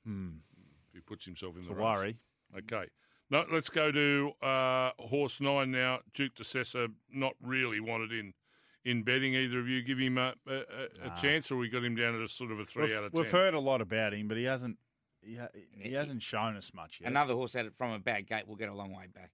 Hmm. 0.06 0.38
if 0.88 0.94
he 0.96 1.00
puts 1.02 1.26
himself 1.26 1.56
in 1.56 1.60
It's 1.60 1.68
the 1.68 1.74
a 1.74 1.78
race. 1.78 1.84
worry. 1.84 2.18
Okay. 2.58 2.86
No, 3.30 3.46
let's 3.52 3.70
go 3.70 3.92
to 3.92 4.32
uh, 4.42 4.92
horse 5.00 5.42
nine 5.42 5.72
now. 5.72 6.00
Duke 6.14 6.36
de 6.36 6.44
Sessa, 6.44 6.88
not 7.12 7.34
really 7.42 7.80
wanted 7.80 8.12
in 8.14 8.34
in 8.86 9.04
betting. 9.04 9.36
Either 9.36 9.60
of 9.60 9.68
you 9.68 9.82
give 9.82 9.98
him 10.00 10.18
a, 10.18 10.34
a, 10.48 10.54
a, 10.54 10.58
a 11.04 11.08
Nah. 11.08 11.16
chance, 11.16 11.52
or 11.52 11.58
we 11.58 11.68
got 11.70 11.84
him 11.84 11.96
down 11.96 12.16
at 12.16 12.22
a 12.22 12.30
sort 12.30 12.52
of 12.52 12.60
a 12.60 12.66
3 12.66 12.84
we've, 12.84 12.96
out 12.96 13.04
of 13.06 13.14
we've 13.14 13.30
heard 13.32 13.54
a 13.54 13.60
lot 13.60 13.82
about 13.82 14.14
him, 14.14 14.28
but 14.30 14.38
he 14.38 14.44
hasn't. 14.46 14.78
He, 15.22 15.36
ha- 15.36 15.50
he 15.78 15.92
hasn't 15.94 16.22
shown 16.22 16.56
us 16.56 16.72
much 16.74 17.00
yet. 17.02 17.10
Another 17.10 17.34
horse 17.34 17.54
at 17.56 17.66
it 17.66 17.74
from 17.76 17.92
a 17.92 18.00
bad 18.00 18.28
gate 18.28 18.48
will 18.48 18.56
get 18.56 18.70
a 18.70 18.74
long 18.74 18.94
way 18.96 19.08
back. 19.14 19.32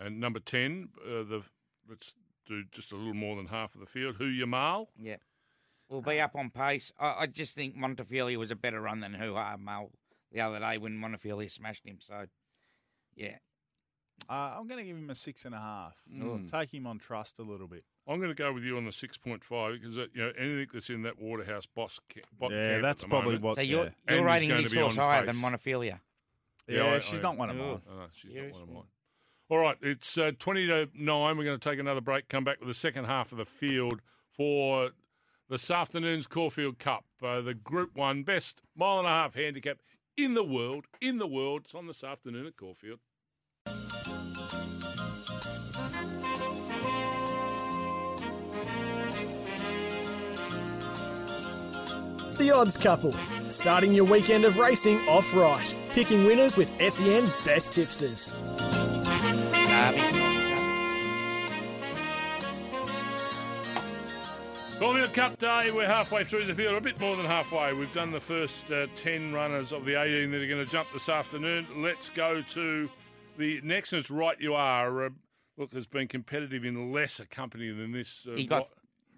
And 0.00 0.18
number 0.18 0.40
ten, 0.40 0.88
uh, 1.06 1.22
the 1.22 1.42
let's 1.88 2.14
do 2.46 2.64
just 2.72 2.90
a 2.90 2.96
little 2.96 3.14
more 3.14 3.36
than 3.36 3.46
half 3.46 3.74
of 3.74 3.80
the 3.80 3.86
field. 3.86 4.16
Hoo 4.16 4.26
Ya 4.26 4.46
Mal? 4.46 4.88
Yeah. 5.00 5.16
We'll 5.88 6.02
be 6.02 6.20
up 6.20 6.34
on 6.34 6.50
pace. 6.50 6.92
I, 6.98 7.14
I 7.20 7.26
just 7.26 7.54
think 7.54 7.76
Montefilia 7.76 8.36
was 8.36 8.50
a 8.50 8.56
better 8.56 8.80
run 8.80 8.98
than 9.00 9.14
Hoo 9.14 9.34
Ya 9.34 9.56
Mal 9.58 9.90
the 10.32 10.40
other 10.40 10.58
day 10.58 10.76
when 10.78 10.98
Montefilia 10.98 11.48
smashed 11.50 11.86
him. 11.86 11.98
So, 12.00 12.24
yeah. 13.18 13.36
Uh, 14.28 14.56
I'm 14.58 14.66
going 14.66 14.78
to 14.78 14.84
give 14.84 14.96
him 14.96 15.08
a 15.10 15.14
six 15.14 15.44
and 15.44 15.54
a 15.54 15.58
half. 15.58 15.94
Mm. 16.12 16.50
Take 16.50 16.74
him 16.74 16.86
on 16.86 16.98
trust 16.98 17.38
a 17.38 17.42
little 17.42 17.68
bit. 17.68 17.84
I'm 18.06 18.18
going 18.18 18.30
to 18.30 18.34
go 18.34 18.52
with 18.52 18.64
you 18.64 18.76
on 18.76 18.84
the 18.84 18.92
six 18.92 19.16
point 19.16 19.44
five 19.44 19.74
because 19.80 19.96
uh, 19.96 20.06
you 20.12 20.22
know 20.22 20.32
anything 20.38 20.66
that's 20.72 20.90
in 20.90 21.02
that 21.02 21.20
Waterhouse 21.20 21.66
boss 21.66 22.00
ca- 22.12 22.20
bot 22.38 22.50
Yeah, 22.50 22.64
camp 22.64 22.76
at 22.76 22.82
that's 22.82 23.02
the 23.02 23.08
probably 23.08 23.26
moment- 23.36 23.44
what. 23.44 23.54
So 23.56 23.60
you're, 23.62 23.84
yeah. 24.08 24.14
You're 24.16 24.24
rating 24.24 24.48
going 24.50 24.62
this 24.64 24.72
horse 24.74 24.96
higher 24.96 25.24
pace. 25.24 25.34
than 25.34 25.42
Montefilia. 25.42 26.00
Yeah, 26.66 26.94
I- 26.94 26.98
she's 26.98 27.20
I- 27.20 27.22
not 27.22 27.36
one 27.38 27.50
of 27.50 27.56
Ooh. 27.56 27.60
mine. 27.60 27.82
Oh, 27.90 27.94
no, 27.96 28.06
she's 28.12 28.34
not 28.34 28.36
one 28.36 28.44
of 28.44 28.50
Seriously? 28.52 28.74
mine. 28.74 28.82
All 29.50 29.58
right, 29.58 29.76
it's 29.80 30.18
uh, 30.18 30.32
20 30.38 30.66
to 30.66 30.88
9. 30.94 31.36
We're 31.38 31.44
going 31.44 31.58
to 31.58 31.70
take 31.70 31.78
another 31.78 32.02
break, 32.02 32.28
come 32.28 32.44
back 32.44 32.58
with 32.60 32.68
the 32.68 32.74
second 32.74 33.06
half 33.06 33.32
of 33.32 33.38
the 33.38 33.46
field 33.46 34.02
for 34.36 34.90
this 35.48 35.70
afternoon's 35.70 36.26
Caulfield 36.26 36.78
Cup. 36.78 37.04
Uh, 37.22 37.40
the 37.40 37.54
Group 37.54 37.94
1 37.96 38.24
best 38.24 38.60
mile 38.76 38.98
and 38.98 39.06
a 39.06 39.10
half 39.10 39.34
handicap 39.34 39.78
in 40.18 40.34
the 40.34 40.44
world. 40.44 40.84
In 41.00 41.16
the 41.16 41.26
world. 41.26 41.62
It's 41.64 41.74
on 41.74 41.86
this 41.86 42.04
afternoon 42.04 42.46
at 42.46 42.56
Caulfield. 42.58 42.98
The 52.38 52.52
Odds 52.54 52.76
Couple, 52.76 53.12
starting 53.50 53.92
your 53.92 54.04
weekend 54.04 54.44
of 54.44 54.58
racing 54.58 54.98
off 55.08 55.34
right, 55.34 55.74
picking 55.90 56.24
winners 56.24 56.56
with 56.56 56.68
SEN's 56.80 57.32
best 57.44 57.72
tipsters. 57.72 58.30
Derby. 59.66 60.28
Caulfield 64.78 65.12
Cup 65.12 65.36
Day, 65.38 65.72
we're 65.72 65.88
halfway 65.88 66.22
through 66.22 66.44
the 66.44 66.54
field, 66.54 66.76
a 66.76 66.80
bit 66.80 67.00
more 67.00 67.16
than 67.16 67.26
halfway. 67.26 67.72
We've 67.72 67.92
done 67.92 68.12
the 68.12 68.20
first 68.20 68.70
uh, 68.70 68.86
10 69.02 69.32
runners 69.32 69.72
of 69.72 69.84
the 69.84 70.00
18 70.00 70.30
that 70.30 70.40
are 70.40 70.46
going 70.46 70.64
to 70.64 70.70
jump 70.70 70.86
this 70.92 71.08
afternoon. 71.08 71.66
Let's 71.76 72.08
go 72.10 72.40
to 72.52 72.88
the 73.36 73.60
next. 73.64 73.92
and 73.92 74.00
It's 74.00 74.10
right, 74.10 74.36
you 74.38 74.54
are. 74.54 75.06
Uh, 75.06 75.10
look, 75.56 75.74
has 75.74 75.88
been 75.88 76.06
competitive 76.06 76.64
in 76.64 76.92
lesser 76.92 77.24
company 77.24 77.72
than 77.72 77.90
this 77.90 78.24
uh, 78.30 78.36
got- 78.48 78.58
right, 78.58 78.66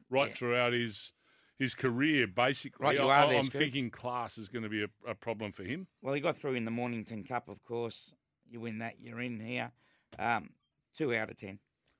right 0.08 0.28
yeah. 0.30 0.34
throughout 0.36 0.72
his 0.72 1.12
his 1.60 1.74
career, 1.74 2.26
basically. 2.26 2.82
Right, 2.84 2.96
you 2.96 3.06
I, 3.06 3.26
there, 3.28 3.38
I'm 3.38 3.44
Scoop. 3.44 3.60
thinking 3.60 3.90
class 3.90 4.38
is 4.38 4.48
going 4.48 4.62
to 4.62 4.68
be 4.70 4.82
a, 4.82 4.88
a 5.06 5.14
problem 5.14 5.52
for 5.52 5.62
him. 5.62 5.86
Well, 6.00 6.14
he 6.14 6.20
got 6.20 6.38
through 6.38 6.54
in 6.54 6.64
the 6.64 6.70
Mornington 6.70 7.22
Cup, 7.22 7.48
of 7.48 7.62
course. 7.62 8.12
You 8.50 8.60
win 8.60 8.78
that, 8.78 8.94
you're 8.98 9.20
in 9.20 9.38
here. 9.38 9.70
Um, 10.18 10.50
two 10.96 11.14
out 11.14 11.30
of 11.30 11.36
ten. 11.36 11.58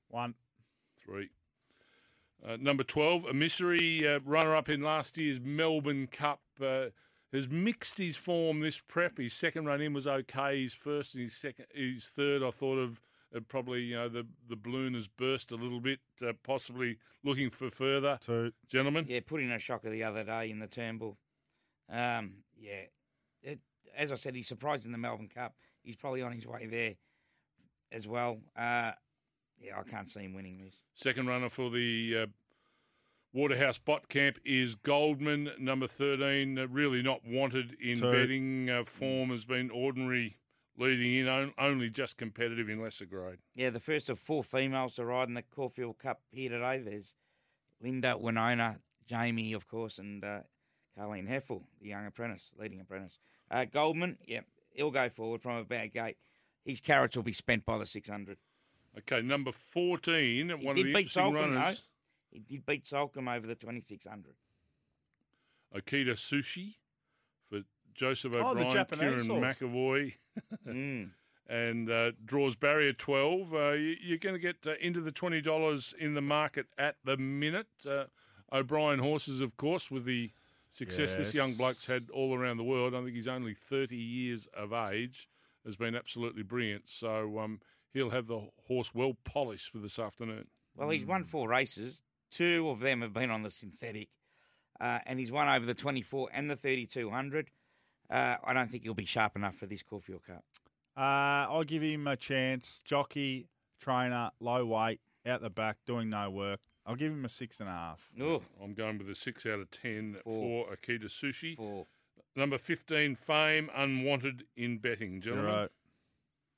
One. 0.09 0.33
Three. 1.05 1.29
Uh, 2.45 2.57
number 2.59 2.83
12, 2.83 3.27
Emissary 3.29 4.07
uh, 4.07 4.19
runner 4.25 4.55
up 4.55 4.67
in 4.67 4.81
last 4.81 5.15
year's 5.17 5.39
Melbourne 5.39 6.07
Cup. 6.07 6.41
Uh, 6.59 6.87
has 7.31 7.47
mixed 7.47 7.97
his 7.97 8.17
form 8.17 8.59
this 8.59 8.81
prep. 8.85 9.17
His 9.17 9.33
second 9.33 9.65
run 9.65 9.79
in 9.79 9.93
was 9.93 10.05
okay. 10.07 10.63
His 10.63 10.73
first 10.73 11.13
and 11.13 11.23
his 11.23 11.35
second, 11.35 11.65
his 11.73 12.11
third, 12.13 12.43
I 12.43 12.49
thought 12.51 12.77
of 12.77 12.99
uh, 13.35 13.39
probably 13.47 13.83
you 13.83 13.95
know 13.95 14.09
the 14.09 14.25
the 14.49 14.55
balloon 14.55 14.93
has 14.93 15.07
burst 15.07 15.51
a 15.51 15.55
little 15.55 15.79
bit. 15.79 15.99
Uh, 16.25 16.33
possibly 16.43 16.97
looking 17.23 17.49
for 17.49 17.69
further, 17.69 18.19
Two. 18.25 18.51
gentlemen. 18.67 19.05
Yeah, 19.07 19.19
put 19.25 19.41
in 19.41 19.51
a 19.51 19.59
shocker 19.59 19.89
the 19.89 20.03
other 20.03 20.23
day 20.23 20.49
in 20.49 20.59
the 20.59 20.67
Turnbull. 20.67 21.17
Um, 21.89 22.35
yeah, 22.57 22.83
it, 23.41 23.59
as 23.95 24.11
I 24.11 24.15
said, 24.15 24.35
he's 24.35 24.47
surprised 24.47 24.85
in 24.85 24.91
the 24.91 24.97
Melbourne 24.97 25.29
Cup. 25.33 25.55
He's 25.83 25.95
probably 25.95 26.21
on 26.21 26.31
his 26.31 26.45
way 26.45 26.67
there 26.67 26.93
as 27.91 28.07
well. 28.07 28.39
Uh, 28.55 28.91
yeah, 29.59 29.79
I 29.79 29.83
can't 29.89 30.09
see 30.09 30.21
him 30.21 30.33
winning 30.33 30.57
this. 30.63 30.75
Second 30.95 31.27
runner 31.27 31.49
for 31.49 31.69
the 31.69 32.17
uh, 32.23 32.25
Waterhouse 33.33 33.77
Bott 33.77 34.09
Camp 34.09 34.37
is 34.45 34.75
Goldman, 34.75 35.51
number 35.59 35.87
13. 35.87 36.57
Uh, 36.57 36.67
really 36.67 37.01
not 37.01 37.25
wanted 37.25 37.75
in 37.81 37.99
Two. 37.99 38.11
betting. 38.11 38.69
Uh, 38.69 38.83
form 38.83 39.29
has 39.29 39.45
been 39.45 39.69
ordinary 39.69 40.37
leading 40.81 41.13
in, 41.13 41.27
on, 41.27 41.53
only 41.59 41.89
just 41.89 42.17
competitive 42.17 42.67
in 42.67 42.81
lesser 42.81 43.05
grade. 43.05 43.37
Yeah, 43.55 43.69
the 43.69 43.79
first 43.79 44.09
of 44.09 44.19
four 44.19 44.43
females 44.43 44.95
to 44.95 45.05
ride 45.05 45.27
in 45.27 45.35
the 45.35 45.43
Caulfield 45.43 45.99
Cup 45.99 46.21
here 46.31 46.49
today. 46.49 46.81
There's 46.83 47.13
Linda, 47.81 48.17
Winona, 48.17 48.77
Jamie, 49.07 49.53
of 49.53 49.67
course, 49.67 49.99
and 49.99 50.23
uh, 50.23 50.39
Carleen 50.97 51.29
Hefel, 51.29 51.61
the 51.81 51.89
young 51.89 52.07
apprentice, 52.07 52.51
leading 52.57 52.81
apprentice. 52.81 53.19
Uh, 53.49 53.65
Goldman, 53.65 54.17
yeah, 54.25 54.41
he'll 54.71 54.91
go 54.91 55.09
forward 55.09 55.41
from 55.41 55.57
a 55.57 55.63
bad 55.63 55.93
gate. 55.93 56.17
His 56.65 56.79
carrots 56.79 57.15
will 57.15 57.23
be 57.23 57.33
spent 57.33 57.65
by 57.65 57.77
the 57.77 57.85
600. 57.85 58.37
Okay, 58.97 59.21
number 59.21 59.51
14, 59.51 60.49
one 60.49 60.59
of 60.59 60.75
the 60.75 60.83
beat 60.83 60.89
interesting 60.89 61.33
runners, 61.33 61.83
He 62.31 62.39
did 62.39 62.65
beat 62.65 62.85
Soulcombe 62.85 63.35
over 63.35 63.47
the 63.47 63.55
2600. 63.55 64.33
Okita 65.75 66.13
Soushi 66.13 66.75
Joseph 67.93 68.33
Oh, 68.35 68.51
O'Brien, 68.51 68.71
Japanese 68.71 69.23
Kieran 69.23 69.41
horse. 69.41 69.57
McEvoy, 69.57 70.13
mm. 70.67 71.09
and 71.47 71.89
uh, 71.89 72.11
draws 72.25 72.55
barrier 72.55 72.93
12. 72.93 73.53
Uh, 73.53 73.71
you, 73.71 73.95
you're 74.01 74.17
going 74.17 74.35
to 74.35 74.39
get 74.39 74.57
uh, 74.65 74.73
into 74.81 75.01
the 75.01 75.11
$20 75.11 75.93
in 75.95 76.13
the 76.13 76.21
market 76.21 76.67
at 76.77 76.95
the 77.03 77.17
minute. 77.17 77.67
Uh, 77.87 78.05
O'Brien 78.51 78.99
horses, 78.99 79.39
of 79.39 79.55
course, 79.57 79.89
with 79.89 80.05
the 80.05 80.31
success 80.69 81.17
this 81.17 81.33
young 81.33 81.53
bloke's 81.53 81.85
had 81.85 82.09
all 82.11 82.33
around 82.33 82.57
the 82.57 82.63
world. 82.63 82.95
I 82.95 83.01
think 83.03 83.15
he's 83.15 83.27
only 83.27 83.53
30 83.53 83.95
years 83.95 84.47
of 84.55 84.73
age, 84.73 85.29
has 85.65 85.75
been 85.75 85.95
absolutely 85.95 86.43
brilliant. 86.43 86.83
So 86.87 87.39
um, 87.39 87.59
he'll 87.93 88.09
have 88.09 88.27
the 88.27 88.41
horse 88.67 88.93
well 88.93 89.15
polished 89.23 89.71
for 89.71 89.79
this 89.79 89.99
afternoon. 89.99 90.47
Well, 90.75 90.89
he's 90.89 91.05
won 91.05 91.25
four 91.25 91.49
races. 91.49 92.01
Two 92.31 92.69
of 92.69 92.79
them 92.79 93.01
have 93.01 93.13
been 93.13 93.29
on 93.29 93.43
the 93.43 93.51
synthetic. 93.51 94.09
Uh, 94.79 94.99
and 95.05 95.19
he's 95.19 95.31
won 95.31 95.47
over 95.47 95.65
the 95.65 95.73
24 95.73 96.29
and 96.33 96.49
the 96.49 96.55
3200. 96.55 97.51
Uh, 98.11 98.35
I 98.43 98.53
don't 98.53 98.69
think 98.69 98.83
he'll 98.83 98.93
be 98.93 99.05
sharp 99.05 99.35
enough 99.35 99.55
for 99.55 99.65
this 99.65 99.81
Caulfield 99.81 100.23
Cup. 100.25 100.43
Uh, 100.97 101.47
I'll 101.49 101.63
give 101.63 101.81
him 101.81 102.05
a 102.07 102.17
chance. 102.17 102.81
Jockey, 102.83 103.47
trainer, 103.79 104.31
low 104.41 104.65
weight, 104.65 104.99
out 105.25 105.41
the 105.41 105.49
back, 105.49 105.77
doing 105.87 106.09
no 106.09 106.29
work. 106.29 106.59
I'll 106.85 106.95
give 106.95 107.11
him 107.11 107.23
a 107.23 107.29
six 107.29 107.59
and 107.59 107.69
a 107.69 107.71
half. 107.71 108.01
Oh, 108.21 108.41
I'm 108.61 108.73
going 108.73 108.97
with 108.97 109.09
a 109.09 109.15
6 109.15 109.45
out 109.45 109.59
of 109.59 109.69
10 109.71 110.17
for 110.23 110.65
Okita 110.67 111.05
Soushi. 111.05 111.55
four. 111.55 111.85
Number 112.35 112.57
15, 112.57 113.15
Fame, 113.15 113.69
unwanted 113.75 114.45
in 114.57 114.77
betting, 114.79 115.21
gentlemen. 115.21 115.51
Zero. 115.51 115.67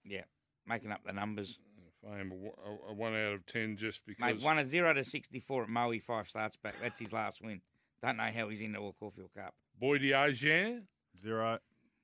Yeah, 0.05 0.21
making 0.67 0.91
up 0.91 1.01
the 1.05 1.13
numbers. 1.13 1.57
Fame, 2.03 2.31
a, 2.31 2.69
a, 2.69 2.91
a 2.91 2.93
1 2.93 3.13
out 3.15 3.34
of 3.34 3.45
10 3.47 3.77
just 3.77 4.05
because. 4.05 4.21
Mate, 4.21 4.41
won 4.41 4.59
a 4.59 4.65
0 4.65 4.93
to 4.93 5.03
64 5.03 5.63
at 5.63 5.69
Moe, 5.69 5.99
five 5.99 6.27
starts 6.30 6.55
back. 6.55 6.75
That's 6.81 6.99
his 6.99 7.11
last 7.13 7.41
win. 7.41 7.61
Don't 8.01 8.17
know 8.17 8.23
how 8.23 8.49
he's 8.49 8.61
into 8.61 8.80
a 8.81 8.93
Caulfield 8.93 9.30
Cup. 9.35 9.53
Boy 9.80 9.97
Diagent, 9.97 10.84
Zero. 11.22 11.60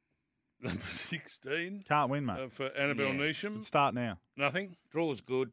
number 0.61 0.84
16 0.90 1.86
Can't 1.88 2.10
win, 2.10 2.26
mate. 2.26 2.40
uh, 2.40 2.48
for 2.49 2.68
Annabelle 2.77 3.14
Yeah. 3.14 3.19
Neesham. 3.31 3.61
Start 3.64 3.94
now. 3.95 4.19
Nothing. 4.36 4.76
Draw 4.91 5.06
Draw's 5.06 5.22
good. 5.22 5.52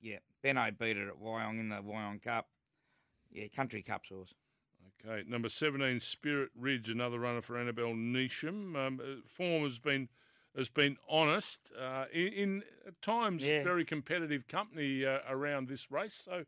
Yeah, 0.00 0.18
Benno 0.42 0.70
beat 0.70 0.96
it 0.96 1.08
at 1.08 1.20
Wyong 1.20 1.60
in 1.60 1.68
the 1.68 1.76
Wyong 1.76 2.22
Cup. 2.22 2.46
Yeah, 3.30 3.48
Country 3.54 3.82
Cups 3.82 4.08
horse. 4.08 4.32
Okay, 5.06 5.22
number 5.28 5.48
17, 5.48 6.00
Spirit 6.00 6.50
Ridge, 6.56 6.88
another 6.88 7.18
runner 7.18 7.42
for 7.42 7.58
Annabel 7.58 7.94
Neasham. 7.94 8.74
Um, 8.76 9.00
uh, 9.02 9.20
form 9.26 9.62
has 9.64 9.78
been 9.78 10.08
has 10.56 10.68
been 10.68 10.96
honest 11.08 11.70
uh, 11.80 12.06
in, 12.12 12.28
in 12.32 12.62
at 12.86 13.00
times 13.02 13.44
Yeah. 13.44 13.62
very 13.62 13.84
competitive 13.84 14.48
company 14.48 15.04
uh, 15.04 15.18
around 15.28 15.68
this 15.68 15.90
race. 15.90 16.20
So 16.24 16.44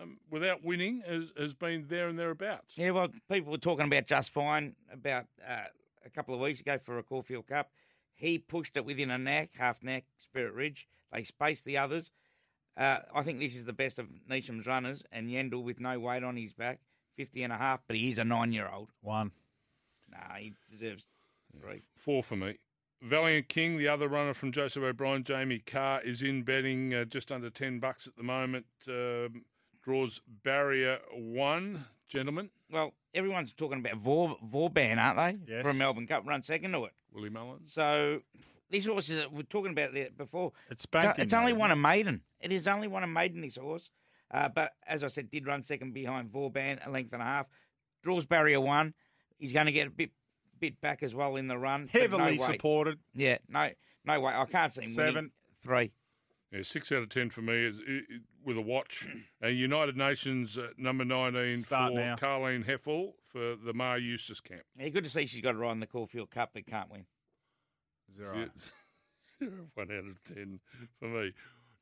um, 0.00 0.18
without 0.30 0.64
winning, 0.64 1.02
has, 1.06 1.32
has 1.38 1.54
been 1.54 1.86
there 1.88 2.08
and 2.08 2.18
thereabouts. 2.18 2.76
Yeah, 2.76 2.90
well, 2.90 3.08
people 3.30 3.52
were 3.52 3.58
talking 3.58 3.86
about 3.86 4.06
just 4.06 4.32
fine 4.32 4.74
about 4.92 5.26
uh, 5.46 5.64
a 6.04 6.10
couple 6.10 6.34
of 6.34 6.40
weeks 6.40 6.60
ago 6.60 6.78
for 6.82 6.98
a 6.98 7.02
Caulfield 7.02 7.46
Cup. 7.46 7.70
He 8.14 8.38
pushed 8.38 8.76
it 8.76 8.84
within 8.84 9.10
a 9.10 9.18
neck, 9.18 9.50
half 9.56 9.82
neck, 9.82 10.04
Spirit 10.18 10.54
Ridge. 10.54 10.86
They 11.12 11.24
spaced 11.24 11.64
the 11.64 11.78
others. 11.78 12.10
Uh, 12.76 12.98
I 13.14 13.22
think 13.22 13.38
this 13.40 13.56
is 13.56 13.64
the 13.64 13.72
best 13.72 13.98
of 13.98 14.08
Neasham's 14.28 14.66
runners, 14.66 15.02
and 15.12 15.28
Yendel 15.28 15.62
with 15.62 15.80
no 15.80 15.98
weight 15.98 16.24
on 16.24 16.36
his 16.36 16.52
back, 16.52 16.80
50 17.16 17.44
and 17.44 17.52
a 17.52 17.56
half, 17.56 17.80
but 17.86 17.96
he 17.96 18.10
is 18.10 18.18
a 18.18 18.24
nine 18.24 18.52
year 18.52 18.68
old. 18.72 18.90
One. 19.00 19.30
Nah, 20.10 20.36
he 20.36 20.54
deserves 20.70 21.06
three. 21.60 21.82
Four 21.96 22.22
for 22.22 22.36
me. 22.36 22.58
Valiant 23.02 23.48
King, 23.48 23.76
the 23.76 23.88
other 23.88 24.08
runner 24.08 24.32
from 24.32 24.50
Joseph 24.50 24.82
O'Brien, 24.82 25.24
Jamie 25.24 25.58
Kah, 25.58 26.00
is 26.02 26.22
in 26.22 26.42
betting 26.42 26.94
uh, 26.94 27.04
just 27.04 27.30
under 27.30 27.50
10 27.50 27.78
bucks 27.78 28.06
at 28.06 28.16
the 28.16 28.22
moment. 28.22 28.66
Um, 28.88 29.44
draws 29.84 30.20
barrier 30.42 30.98
one, 31.12 31.84
gentlemen. 32.08 32.50
Well, 32.70 32.94
everyone's 33.14 33.52
talking 33.52 33.78
about 33.78 33.96
Vor, 33.98 34.36
Vauban, 34.42 34.98
aren't 34.98 35.46
they? 35.46 35.52
Yes. 35.54 35.66
A 35.66 35.74
Melbourne 35.74 36.06
Cup 36.06 36.26
run 36.26 36.42
second 36.42 36.72
to 36.72 36.84
it. 36.84 36.92
Willie 37.12 37.30
Mullins. 37.30 37.72
So 37.72 38.20
these 38.70 38.86
horses 38.86 39.18
that 39.18 39.32
we're 39.32 39.42
talking 39.42 39.72
about 39.72 39.92
there 39.92 40.08
before. 40.16 40.52
It's 40.70 40.86
banked 40.86 41.18
it's 41.18 41.34
only 41.34 41.52
one 41.52 41.70
a 41.70 41.76
maiden. 41.76 42.22
It 42.40 42.50
is 42.52 42.66
only 42.66 42.88
one 42.88 43.04
a 43.04 43.06
maiden. 43.06 43.40
This 43.40 43.56
horse, 43.56 43.90
uh, 44.30 44.48
but 44.48 44.72
as 44.86 45.04
I 45.04 45.08
said, 45.08 45.30
did 45.30 45.46
run 45.46 45.62
second 45.62 45.92
behind 45.92 46.30
Vauban, 46.30 46.80
a 46.84 46.90
length 46.90 47.12
and 47.12 47.22
a 47.22 47.26
half. 47.26 47.46
Draws 48.02 48.26
barrier 48.26 48.60
one. 48.60 48.94
He's 49.38 49.52
going 49.52 49.66
to 49.66 49.72
get 49.72 49.86
a 49.86 49.90
bit 49.90 50.10
bit 50.58 50.80
back 50.80 51.02
as 51.02 51.14
well 51.14 51.36
in 51.36 51.46
the 51.46 51.58
run. 51.58 51.88
but 51.92 52.10
no 52.10 52.18
Heavily 52.18 52.38
supported. 52.38 52.98
Yeah, 53.14 53.38
no, 53.48 53.70
no 54.04 54.20
way. 54.20 54.32
I 54.34 54.44
can't 54.46 54.72
see 54.72 54.82
him 54.82 54.94
winning. 54.96 55.14
Seven. 55.14 55.30
three. 55.62 55.92
Yeah, 56.54 56.62
six 56.62 56.92
out 56.92 57.02
of 57.02 57.08
ten 57.08 57.30
for 57.30 57.42
me 57.42 57.64
is, 57.66 57.76
i 57.88 57.92
i 57.92 58.18
with 58.44 58.56
a 58.56 58.62
watch. 58.62 59.06
And 59.42 59.56
United 59.58 59.96
Nations 59.96 60.56
uh, 60.56 60.68
number 60.78 61.04
nineteen 61.04 61.62
Start 61.62 61.92
for 61.92 61.98
now. 61.98 62.16
Carleen 62.16 62.64
Hefel 62.64 63.12
for 63.32 63.56
the 63.56 63.72
Maher 63.72 63.98
Eustace 63.98 64.40
camp. 64.40 64.62
Yeah, 64.78 64.88
good 64.88 65.04
to 65.04 65.10
see 65.10 65.26
she's 65.26 65.40
got 65.40 65.54
a 65.54 65.58
ride 65.58 65.72
in 65.72 65.80
the 65.80 65.86
Caulfield 65.86 66.30
Cup, 66.30 66.50
but 66.54 66.66
can't 66.66 66.90
win. 66.90 67.04
Zero. 68.16 68.32
Zero- 68.34 68.50
Zero, 69.38 69.52
one 69.74 69.90
out 69.90 70.04
of 70.10 70.22
ten 70.22 70.60
for 71.00 71.08
me. 71.08 71.32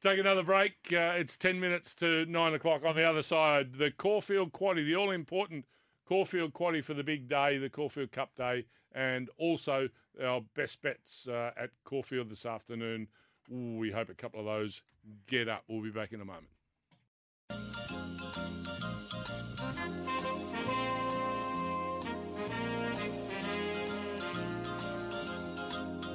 Take 0.03 0.19
another 0.19 0.43
break. 0.43 0.73
Uh, 0.90 1.15
it's 1.16 1.36
ten 1.36 1.61
minutes 1.61 1.94
to 1.97 2.24
nine 2.27 2.55
o'clock 2.55 2.82
on 2.85 2.97
the 2.97 3.05
other 3.05 3.23
side. 3.23 3.74
The 3.74 3.90
Caulfield 3.90 4.53
Quaddy, 4.53 4.85
the 4.85 4.97
all 4.97 5.11
important 5.11 5.66
Caulfield 6.09 6.55
Quaddy 6.55 6.82
for 6.82 6.94
the 6.94 7.05
big 7.05 7.28
day, 7.28 7.59
the 7.59 7.69
Caulfield 7.69 8.11
Cup 8.11 8.35
day, 8.36 8.65
and 8.94 9.28
also 9.39 9.89
our 10.23 10.40
best 10.57 10.81
bets 10.82 11.28
uh, 11.28 11.51
at 11.57 11.70
Caulfield 11.85 12.31
this 12.31 12.47
afternoon. 12.47 13.07
We 13.48 13.90
hope 13.90 14.09
a 14.09 14.14
couple 14.14 14.40
of 14.40 14.47
those 14.47 14.82
get 15.27 15.48
up. 15.48 15.64
We'll 15.69 15.82
be 15.82 15.90
back 15.90 16.12
in 16.12 16.20
a 16.20 16.24
moment. 16.24 16.47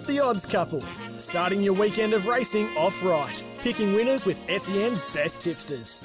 The 0.07 0.21
Odds 0.21 0.45
Couple, 0.45 0.81
starting 1.17 1.61
your 1.61 1.73
weekend 1.73 2.13
of 2.13 2.27
racing 2.27 2.67
off 2.77 3.03
right, 3.03 3.43
picking 3.59 3.93
winners 3.93 4.25
with 4.25 4.37
SEN's 4.49 5.01
best 5.13 5.41
tipsters. 5.41 6.01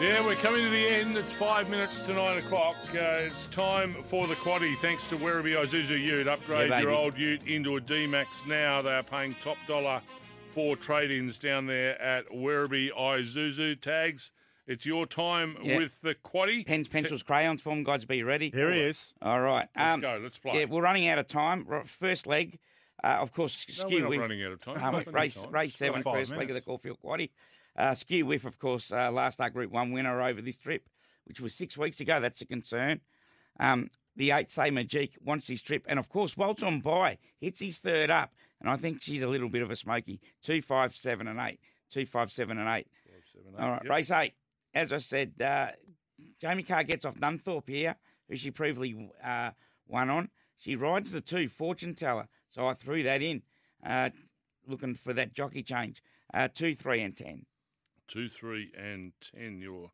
Yeah, 0.00 0.22
we're 0.26 0.34
coming 0.36 0.62
to 0.62 0.68
the 0.68 0.86
end. 0.86 1.16
It's 1.16 1.32
five 1.32 1.70
minutes 1.70 2.02
to 2.02 2.12
nine 2.12 2.36
o'clock. 2.36 2.76
Uh, 2.94 3.24
it's 3.24 3.46
time 3.46 3.94
for 4.02 4.26
the 4.26 4.34
quaddy. 4.34 4.76
Thanks 4.76 5.08
to 5.08 5.16
Werribee 5.16 5.56
Isuzu 5.56 5.98
Ute. 5.98 6.28
Upgrade 6.28 6.68
Yeah, 6.68 6.80
your 6.80 6.90
old 6.90 7.16
Ute 7.16 7.42
into 7.44 7.76
a 7.76 7.80
D-Max 7.80 8.44
now. 8.46 8.82
They 8.82 8.92
are 8.92 9.02
paying 9.02 9.34
top 9.42 9.56
dollar 9.66 10.02
for 10.52 10.76
trade-ins 10.76 11.38
down 11.38 11.66
there 11.66 12.00
at 12.00 12.28
Werribee 12.28 12.90
Isuzu. 12.92 13.80
Tags, 13.80 14.32
it's 14.66 14.84
your 14.84 15.06
time 15.06 15.56
Yeah. 15.62 15.78
with 15.78 15.98
the 16.02 16.14
quaddy. 16.14 16.66
Pens, 16.66 16.88
pencils, 16.88 17.22
crayons, 17.22 17.62
form 17.62 17.82
guides, 17.82 18.04
be 18.04 18.22
ready. 18.22 18.50
Here 18.50 18.70
he 18.70 18.80
is. 18.80 19.14
All 19.22 19.40
right. 19.40 19.66
Let's 19.74 19.94
um, 19.94 20.00
go. 20.02 20.20
Let's 20.22 20.38
play. 20.38 20.60
Yeah, 20.60 20.66
we're 20.66 20.82
running 20.82 21.08
out 21.08 21.18
of 21.18 21.26
time. 21.26 21.66
First 21.86 22.26
leg, 22.26 22.58
uh, 23.02 23.16
of 23.20 23.32
course, 23.32 23.64
no, 23.66 23.74
skew 23.74 23.96
we're 23.96 24.00
not 24.02 24.10
whiff. 24.10 24.20
running 24.20 24.44
out 24.44 24.52
of 24.52 24.60
time. 24.60 24.94
Um, 24.94 25.02
race 25.14 25.40
time. 25.40 25.50
race 25.52 25.74
seven, 25.74 26.02
five 26.02 26.16
first 26.16 26.32
leg 26.32 26.42
of 26.42 26.48
the 26.48 26.52
minutes. 26.52 26.66
Caulfield 26.66 26.98
Quaddy. 27.02 27.30
Uh, 27.76 27.94
Skew 27.94 28.24
Wiff, 28.26 28.44
of 28.44 28.58
course, 28.58 28.90
uh, 28.92 29.10
last 29.10 29.34
start 29.34 29.52
Group 29.52 29.70
One 29.70 29.92
winner 29.92 30.22
over 30.22 30.40
this 30.40 30.56
trip, 30.56 30.88
which 31.26 31.40
was 31.40 31.54
six 31.54 31.76
weeks 31.76 32.00
ago. 32.00 32.20
That's 32.20 32.40
a 32.40 32.46
concern. 32.46 33.00
Um, 33.60 33.90
the 34.16 34.30
eight 34.30 34.50
say 34.50 34.70
Majik 34.70 35.10
wants 35.22 35.46
his 35.46 35.60
trip, 35.60 35.84
and 35.88 35.98
of 35.98 36.08
course, 36.08 36.36
Waltz 36.36 36.62
on 36.62 36.80
by 36.80 37.18
hits 37.40 37.60
his 37.60 37.78
third 37.78 38.10
up, 38.10 38.32
and 38.60 38.70
I 38.70 38.76
think 38.76 39.02
she's 39.02 39.22
a 39.22 39.26
little 39.28 39.50
bit 39.50 39.62
of 39.62 39.70
a 39.70 39.76
smoky. 39.76 40.20
Two, 40.42 40.62
five, 40.62 40.96
seven, 40.96 41.28
and 41.28 41.38
eight. 41.38 41.60
Two, 41.90 42.06
five, 42.06 42.32
seven, 42.32 42.58
and 42.58 42.68
eight. 42.68 42.86
Seven, 43.32 43.52
eight. 43.58 43.62
All 43.62 43.70
right, 43.72 43.82
Yep. 43.84 43.90
race 43.92 44.10
eight. 44.10 44.32
As 44.74 44.92
I 44.92 44.98
said, 44.98 45.32
uh, 45.40 45.68
Jamie 46.40 46.62
Kah 46.62 46.82
gets 46.82 47.04
off 47.04 47.16
Nunthorpe 47.16 47.68
here, 47.68 47.94
who 48.28 48.36
she 48.36 48.50
previously 48.50 49.10
uh, 49.22 49.50
won 49.86 50.08
on. 50.10 50.30
She 50.58 50.76
rides 50.76 51.12
the 51.12 51.20
two, 51.20 51.48
Fortune 51.48 51.94
Teller. 51.94 52.26
So 52.48 52.66
I 52.66 52.72
threw 52.74 53.02
that 53.02 53.20
in, 53.20 53.42
uh, 53.86 54.08
looking 54.66 54.94
for 54.94 55.12
that 55.12 55.34
jockey 55.34 55.62
change. 55.62 56.02
Uh, 56.32 56.48
two, 56.48 56.74
three, 56.74 57.02
and 57.02 57.14
ten. 57.16 57.44
Two, 58.08 58.28
three, 58.28 58.70
and 58.78 59.12
ten. 59.20 59.60
Your 59.60 59.90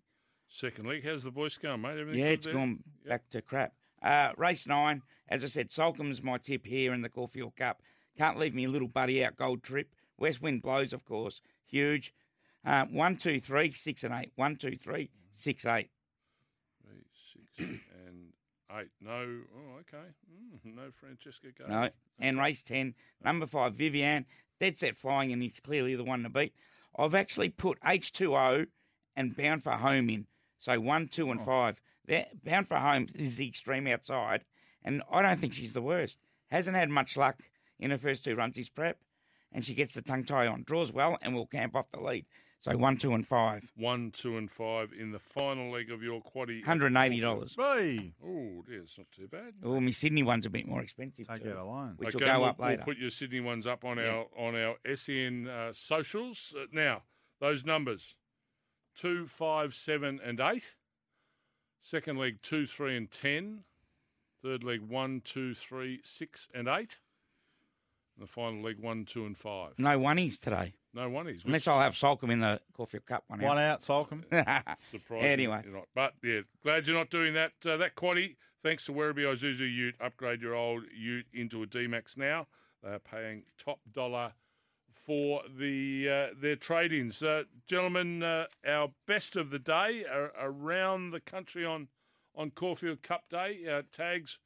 second 0.49 0.87
leg. 0.87 1.05
How's 1.05 1.23
the 1.25 1.31
voice 1.31 1.57
going, 1.57 1.81
mate? 1.81 1.99
Everything 1.99 2.21
yeah, 2.21 2.31
it's 2.31 2.45
there? 2.45 2.55
gone 2.55 2.83
Yep. 3.05 3.09
back 3.09 3.29
to 3.31 3.43
crap. 3.43 3.73
Uh, 4.03 4.33
race 4.37 4.67
nine, 4.67 5.01
as 5.29 5.45
I 5.45 5.47
said, 5.47 5.71
Soulcombe's 5.71 6.23
my 6.23 6.37
tip 6.39 6.67
here 6.67 6.93
in 6.93 7.03
the 7.03 7.09
Caulfield 7.09 7.57
Cup. 7.57 7.81
Can't 8.19 8.39
leave 8.39 8.55
me 8.55 8.67
little 8.67 8.89
buddy 8.89 9.25
out. 9.25 9.37
Gold 9.37 9.63
trip. 9.63 9.89
West 10.19 10.43
wind 10.43 10.63
blows, 10.63 10.93
of 10.93 11.05
course. 11.05 11.41
Huge. 11.67 12.13
Uh, 12.65 12.85
one, 12.87 13.17
two, 13.17 13.41
three, 13.41 13.73
six, 13.73 14.05
and 14.05 14.13
eight. 14.15 14.33
One, 14.37 14.57
two, 14.57 14.77
three, 14.77 15.09
six, 15.35 15.65
eight. 15.65 15.89
Three, 16.85 17.05
six, 17.33 17.59
and 18.07 18.33
eight. 18.79 18.89
No. 19.01 19.41
Oh, 19.57 19.79
okay. 19.81 20.05
Mm, 20.67 20.75
no 20.77 20.91
Francesca 21.01 21.47
Gay. 21.57 21.65
No. 21.67 21.89
And 22.21 22.39
race 22.39 22.63
10, 22.63 22.95
number 23.25 23.47
five, 23.47 23.75
Vivian, 23.75 24.27
dead 24.61 24.77
set 24.77 24.97
flying, 24.97 25.33
and 25.33 25.43
he's 25.43 25.59
clearly 25.61 25.97
the 25.97 26.05
one 26.05 26.23
to 26.25 26.29
beat. 26.29 26.55
I've 26.99 27.15
actually 27.15 27.49
put 27.49 27.81
H2O 27.81 28.67
and 29.17 29.37
Bound 29.37 29.65
for 29.65 29.73
Home 29.73 30.11
in. 30.11 30.27
So 30.61 30.79
one, 30.79 31.09
two, 31.09 31.31
and 31.31 31.41
oh. 31.41 31.45
five. 31.45 31.81
That 32.07 32.45
Bound 32.45 32.69
for 32.69 32.77
Home 32.79 33.09
is 33.15 33.37
the 33.37 33.49
extreme 33.49 33.87
outside, 33.87 34.45
and 34.85 35.03
I 35.11 35.23
don't 35.23 35.41
think 35.41 35.55
she's 35.55 35.73
the 35.73 35.83
worst. 35.83 36.19
Hasn't 36.51 36.77
had 36.77 36.91
much 36.91 37.17
luck 37.17 37.37
in 37.79 37.91
her 37.91 37.99
first 37.99 38.25
two 38.25 38.35
runs 38.35 38.57
this 38.57 38.69
prep, 38.69 38.99
and 39.53 39.65
she 39.65 39.75
gets 39.75 39.95
the 39.95 40.03
tongue 40.03 40.25
tie 40.25 40.47
on. 40.47 40.65
Draws 40.65 40.93
well 40.93 41.19
and 41.23 41.35
will 41.35 41.47
camp 41.47 41.77
off 41.77 41.91
the 41.93 42.01
lead. 42.01 42.27
So 42.63 42.77
one, 42.77 42.97
two, 42.97 43.13
and 43.13 43.27
five. 43.27 43.69
One, 43.77 44.13
two, 44.13 44.37
and 44.39 44.49
five 44.49 44.93
in 44.97 45.11
the 45.11 45.19
final 45.19 45.73
leg 45.73 45.91
of 45.91 46.01
your 46.01 46.21
quaddy. 46.23 46.65
$180. 46.65 47.57
Hey, 47.57 48.13
Oh, 48.25 48.63
dear, 48.69 48.83
it's 48.83 48.97
not 48.97 49.09
too 49.11 49.27
bad. 49.27 49.55
Oh, 49.65 49.81
my 49.81 49.91
Sydney 49.91 50.23
one's 50.23 50.47
a 50.47 50.51
bit 50.51 50.69
more 50.69 50.81
expensive. 50.81 51.27
take 51.27 51.43
too, 51.43 51.49
that 51.49 51.57
alone. 51.57 51.95
Which 51.97 52.15
Okay, 52.15 52.25
will 52.25 52.33
go 52.35 52.41
we'll, 52.43 52.49
up 52.51 52.61
later. 52.61 52.85
We'll 52.87 52.95
put 52.95 53.01
your 53.03 53.11
Sydney 53.11 53.41
ones 53.41 53.67
up 53.67 53.85
on 53.85 53.99
Yeah. 53.99 54.11
our 54.11 54.27
on 54.39 54.55
our 54.55 54.77
SEN 54.95 55.49
uh, 55.49 55.73
socials. 55.73 56.55
Uh, 56.57 56.67
now, 56.71 57.03
those 57.41 57.65
numbers: 57.65 58.15
two, 58.95 59.27
five, 59.27 59.75
seven, 59.75 60.21
and 60.25 60.39
eight. 60.39 60.73
Second 61.81 62.17
leg 62.17 62.43
two, 62.43 62.69
three, 62.69 62.97
and 62.97 63.11
ten. 63.11 63.65
Third 64.41 64.63
leg 64.63 64.83
one, 64.83 65.21
two, 65.25 65.53
three, 65.55 66.01
six, 66.05 66.49
and 66.55 66.69
eight. 66.69 66.99
And 68.17 68.23
the 68.23 68.31
final 68.31 68.63
leg 68.63 68.79
one, 68.79 69.05
two, 69.05 69.27
and 69.27 69.37
five. 69.37 69.73
No 69.79 69.99
oneies 69.99 70.39
today. 70.39 70.75
No 70.95 71.09
one 71.09 71.27
oneies. 71.27 71.45
Unless 71.45 71.67
I'll 71.69 71.81
have 71.81 71.95
Soulcombe 71.95 72.31
in 72.33 72.41
the 72.41 72.61
Caulfield 72.77 73.07
Cup 73.07 73.25
one. 73.29 73.41
One 73.41 73.59
out, 73.59 73.81
Soulcombe. 73.81 74.25
out. 74.33 74.79
Surprising 74.91 75.27
Anyway. 75.27 75.61
you're 75.65 75.75
not. 75.75 75.89
But 75.95 76.15
yeah, 76.23 76.41
glad 76.63 76.87
you're 76.87 76.97
not 76.97 77.11
doing 77.11 77.35
that. 77.35 77.53
Uh, 77.65 77.77
that 77.79 77.97
quaddy, 77.97 78.37
thanks 78.63 78.85
to 78.87 78.93
Werribee 78.93 79.25
Isuzu 79.25 79.61
Ute, 79.61 79.95
upgrade 80.01 80.43
your 80.43 80.55
old 80.55 80.85
Ute 80.95 81.27
into 81.33 81.63
a 81.63 81.67
D-Max 81.67 82.17
now. 82.17 82.47
They're 82.83 82.99
paying 82.99 83.45
top 83.63 83.81
dollar 83.91 84.33
for 84.93 85.43
the 85.59 86.09
uh, 86.09 86.35
their 86.41 86.57
trade-ins. 86.57 87.23
Uh, 87.23 87.45
gentlemen, 87.67 88.23
uh, 88.23 88.47
our 88.67 88.91
best 89.07 89.37
of 89.37 89.51
the 89.51 89.59
day 89.59 90.05
are 90.11 90.33
around 90.39 91.11
the 91.11 91.21
country 91.21 91.65
on 91.65 91.89
on 92.35 92.51
Caulfield 92.51 93.03
Cup 93.03 93.25
Day. 93.31 93.61
Uh, 93.71 93.83
tags, 93.93 94.39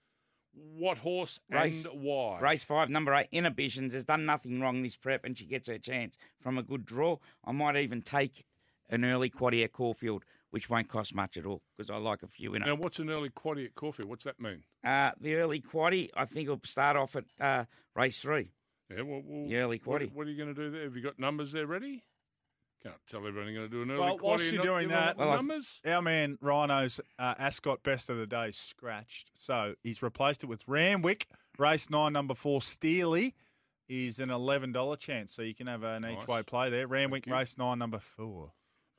what 0.56 0.98
horse 0.98 1.38
Race- 1.50 1.84
and 1.84 2.02
why? 2.02 2.40
Race 2.40 2.64
five, 2.64 2.88
number 2.90 3.14
eight, 3.14 3.28
Inhibitions, 3.32 3.94
has 3.94 4.04
done 4.04 4.26
nothing 4.26 4.60
wrong 4.60 4.82
this 4.82 4.96
prep 4.96 5.24
and 5.24 5.36
she 5.36 5.46
gets 5.46 5.68
her 5.68 5.78
chance 5.78 6.16
from 6.40 6.58
a 6.58 6.62
good 6.62 6.84
draw. 6.84 7.18
I 7.44 7.52
might 7.52 7.76
even 7.76 8.02
take 8.02 8.44
an 8.88 9.04
early 9.04 9.30
quaddy 9.30 9.64
at 9.64 9.72
Caulfield, 9.72 10.24
which 10.50 10.70
won't 10.70 10.88
cost 10.88 11.14
much 11.14 11.36
at 11.36 11.46
all 11.46 11.62
because 11.76 11.90
I 11.90 11.96
like 11.96 12.22
a 12.22 12.28
few 12.28 12.54
in 12.54 12.62
it. 12.62 12.66
Now, 12.66 12.76
what's 12.76 12.98
an 12.98 13.10
early 13.10 13.30
quaddy 13.30 13.66
at 13.66 13.74
Caulfield? 13.74 14.08
What's 14.08 14.24
that 14.24 14.40
mean? 14.40 14.62
Uh, 14.84 15.10
the 15.20 15.34
early 15.34 15.60
quaddy, 15.60 16.10
I 16.16 16.24
think, 16.24 16.48
will 16.48 16.60
start 16.64 16.96
off 16.96 17.16
at 17.16 17.24
uh, 17.40 17.64
race 17.94 18.20
three. 18.20 18.52
Yeah, 18.90 19.02
well, 19.02 19.22
well 19.24 19.48
The 19.48 19.56
early 19.56 19.80
what, 19.84 20.02
what 20.12 20.26
are 20.26 20.30
you 20.30 20.36
going 20.36 20.54
to 20.54 20.60
do 20.62 20.70
there? 20.70 20.84
Have 20.84 20.96
you 20.96 21.02
got 21.02 21.18
numbers 21.18 21.52
there 21.52 21.66
ready? 21.66 22.04
Can't 22.88 23.06
tell 23.06 23.26
everyone 23.26 23.52
you're 23.52 23.58
going 23.68 23.70
to 23.70 23.76
do 23.76 23.82
an 23.82 23.90
early 23.90 24.00
Well, 24.00 24.18
whilst 24.22 24.52
you're 24.52 24.62
doing 24.62 24.88
that- 24.88 25.16
Well, 25.16 25.34
numbers. 25.34 25.80
Our 25.84 26.02
man 26.02 26.38
Rhino's 26.40 27.00
uh, 27.18 27.34
Ascot 27.38 27.82
best 27.82 28.10
of 28.10 28.16
the 28.18 28.26
day 28.26 28.50
scratched, 28.52 29.30
so 29.34 29.74
he's 29.82 30.02
replaced 30.02 30.44
it 30.44 30.46
with 30.46 30.64
Ramwick. 30.66 31.24
Race 31.58 31.88
nine, 31.90 32.12
number 32.12 32.34
four, 32.34 32.60
Steely 32.62 33.34
is 33.88 34.18
an 34.18 34.30
eleven 34.30 34.72
dollar 34.72 34.96
chance, 34.96 35.32
so 35.32 35.42
you 35.42 35.54
can 35.54 35.66
have 35.66 35.82
an 35.82 36.04
each 36.04 36.26
way 36.26 36.42
play 36.42 36.70
there. 36.70 36.86
Ramwick, 36.88 37.26
race 37.30 37.56
nine, 37.58 37.78
number 37.78 37.98
four. 37.98 38.52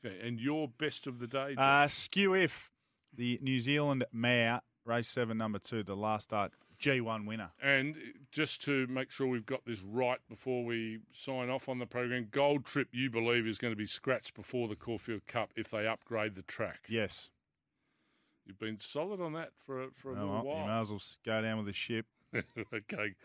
Okay, 0.06 0.20
and 0.26 0.40
your 0.40 0.68
best 0.68 1.08
of 1.08 1.20
the 1.20 1.28
day. 1.28 1.56
John? 1.56 1.84
Uh, 1.84 1.88
Skew 1.88 2.32
Wiff 2.32 2.70
the 3.16 3.40
New 3.42 3.60
Zealand 3.60 4.06
mare, 4.12 4.62
race 4.86 5.08
seven, 5.08 5.38
number 5.38 5.60
two, 5.60 5.84
the 5.84 5.96
last 5.96 6.26
start 6.26 6.54
G1 6.82 7.26
winner. 7.26 7.52
and 7.62 7.96
just 8.32 8.64
to 8.66 8.86
make 8.88 9.10
sure 9.12 9.28
we've 9.28 9.46
got 9.46 9.66
this 9.66 9.82
right 9.82 10.20
before 10.30 10.64
we 10.64 11.00
sign 11.14 11.50
off 11.50 11.68
on 11.70 11.80
the 11.80 11.86
program, 11.86 12.28
Gold 12.32 12.66
Trip, 12.66 12.88
you 12.92 13.10
believe, 13.10 13.48
is 13.48 13.58
going 13.58 13.72
to 13.74 13.78
be 13.78 13.88
scratched 13.88 14.36
before 14.36 14.68
the 14.68 14.76
Caulfield 14.76 15.26
Cup 15.28 15.50
if 15.56 15.70
they 15.72 15.88
upgrade 15.88 16.36
the 16.36 16.44
track. 16.44 16.82
Yes. 16.88 17.30
You've 18.46 18.60
been 18.60 18.80
solid 18.80 19.20
on 19.20 19.34
that 19.34 19.50
for 19.66 19.84
a- 19.86 19.92
for 19.92 20.12
a 20.12 20.16
Oh, 20.16 20.20
little 20.20 20.30
well, 20.34 20.44
you 20.44 20.50
while. 20.50 20.68
may 20.68 20.80
as 20.82 20.90
well 20.90 21.02
go 21.26 21.42
down 21.42 21.58
with 21.58 21.66
the 21.66 21.74
ship. 21.74 22.06
okay. 22.74 23.16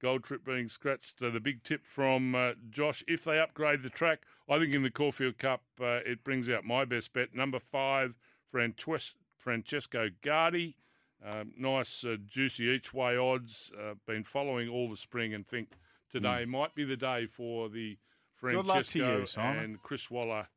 Gold 0.00 0.24
Trip 0.24 0.44
being 0.44 0.66
scratched. 0.68 1.22
Uh, 1.22 1.30
the 1.30 1.38
big 1.38 1.62
tip 1.62 1.84
from 1.86 2.34
uh, 2.34 2.52
Josh: 2.70 3.04
if 3.06 3.22
they 3.22 3.38
upgrade 3.38 3.82
the 3.84 3.90
track, 3.90 4.22
I 4.48 4.58
think 4.58 4.74
in 4.74 4.82
the 4.82 4.90
Caulfield 4.90 5.38
Cup 5.38 5.62
uh, 5.80 6.00
it 6.04 6.24
brings 6.24 6.48
out 6.48 6.64
my 6.64 6.84
best 6.84 7.12
bet. 7.12 7.32
Number 7.34 7.60
five, 7.60 8.14
Frances- 8.50 9.14
Francesco 9.36 10.08
Guardi. 10.22 10.74
Um, 11.24 11.52
nice, 11.56 12.04
uh, 12.04 12.16
juicy 12.26 12.64
each 12.64 12.92
way 12.92 13.16
odds. 13.16 13.70
Uh, 13.78 13.94
been 14.06 14.24
following 14.24 14.68
all 14.68 14.88
the 14.90 14.96
spring 14.96 15.32
and 15.34 15.46
think 15.46 15.68
today 16.10 16.44
might 16.44 16.74
be 16.74 16.84
the 16.84 16.96
day 16.96 17.26
for 17.26 17.68
the 17.68 17.96
Good 18.40 18.56
luck 18.66 18.84
to 18.86 18.98
Francesco 18.98 19.40
you, 19.52 19.58
and 19.60 19.82
Chris 19.82 20.10
Waller 20.10 20.48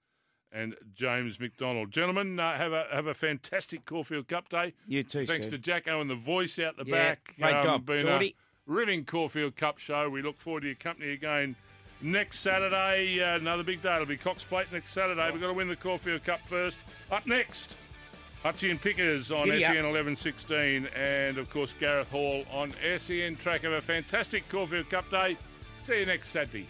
and 0.52 0.74
James 0.94 1.40
McDonald. 1.40 1.92
Gentlemen, 1.92 2.40
uh, 2.40 2.58
have 2.58 2.74
a 2.74 2.86
have 2.92 3.06
a 3.06 3.14
fantastic 3.14 3.86
Caulfield 3.86 4.28
Cup 4.28 4.50
day. 4.50 4.74
You 4.88 5.04
too, 5.04 5.28
Thanks 5.28 5.48
Steve. 5.48 5.60
to 5.62 5.64
Jacko 5.64 6.02
and 6.02 6.10
the 6.10 6.16
voice 6.16 6.58
out 6.58 6.78
the 6.78 6.86
Yeah, 6.86 6.92
back. 6.96 7.36
great 7.40 7.54
Um, 7.56 7.64
job, 7.64 7.86
been 7.86 8.02
Geordie. 8.08 8.36
a 8.68 8.72
ripping 8.72 9.06
Caulfield 9.06 9.56
Cup 9.56 9.78
show. 9.78 10.10
We 10.10 10.24
look 10.24 10.40
forward 10.40 10.62
to 10.62 10.68
your 10.68 10.76
company 10.78 11.12
again 11.12 11.56
next 12.02 12.40
Saturday. 12.40 13.22
Uh, 13.22 13.36
another 13.36 13.62
big 13.64 13.84
day. 13.84 13.94
It'll 13.94 14.08
be 14.08 14.18
Cox 14.18 14.44
Plate 14.44 14.72
next 14.72 14.92
Saturday. 14.92 15.30
We've 15.32 15.42
got 15.42 15.48
to 15.48 15.54
win 15.54 15.68
the 15.68 15.76
Caulfield 15.76 16.24
Cup 16.24 16.40
first. 16.48 16.80
Up 17.12 17.28
next, 17.28 17.76
Hutchie 18.46 18.70
and 18.70 18.80
Pickers 18.80 19.32
on 19.32 19.46
Giddy. 19.48 19.62
SEN 19.62 19.70
1116 19.70 20.88
and, 20.96 21.40
of 21.40 21.50
course, 21.50 21.74
Gareth 21.74 22.12
Hall 22.12 22.46
on 22.54 22.72
SEN 22.98 23.38
Track. 23.38 23.62
Have 23.62 23.72
a 23.72 23.82
fantastic 23.82 24.48
Caulfield 24.50 24.88
Cup 24.88 25.10
day. 25.10 25.36
See 25.82 26.02
you 26.02 26.06
next 26.06 26.28
Saturday. 26.28 26.68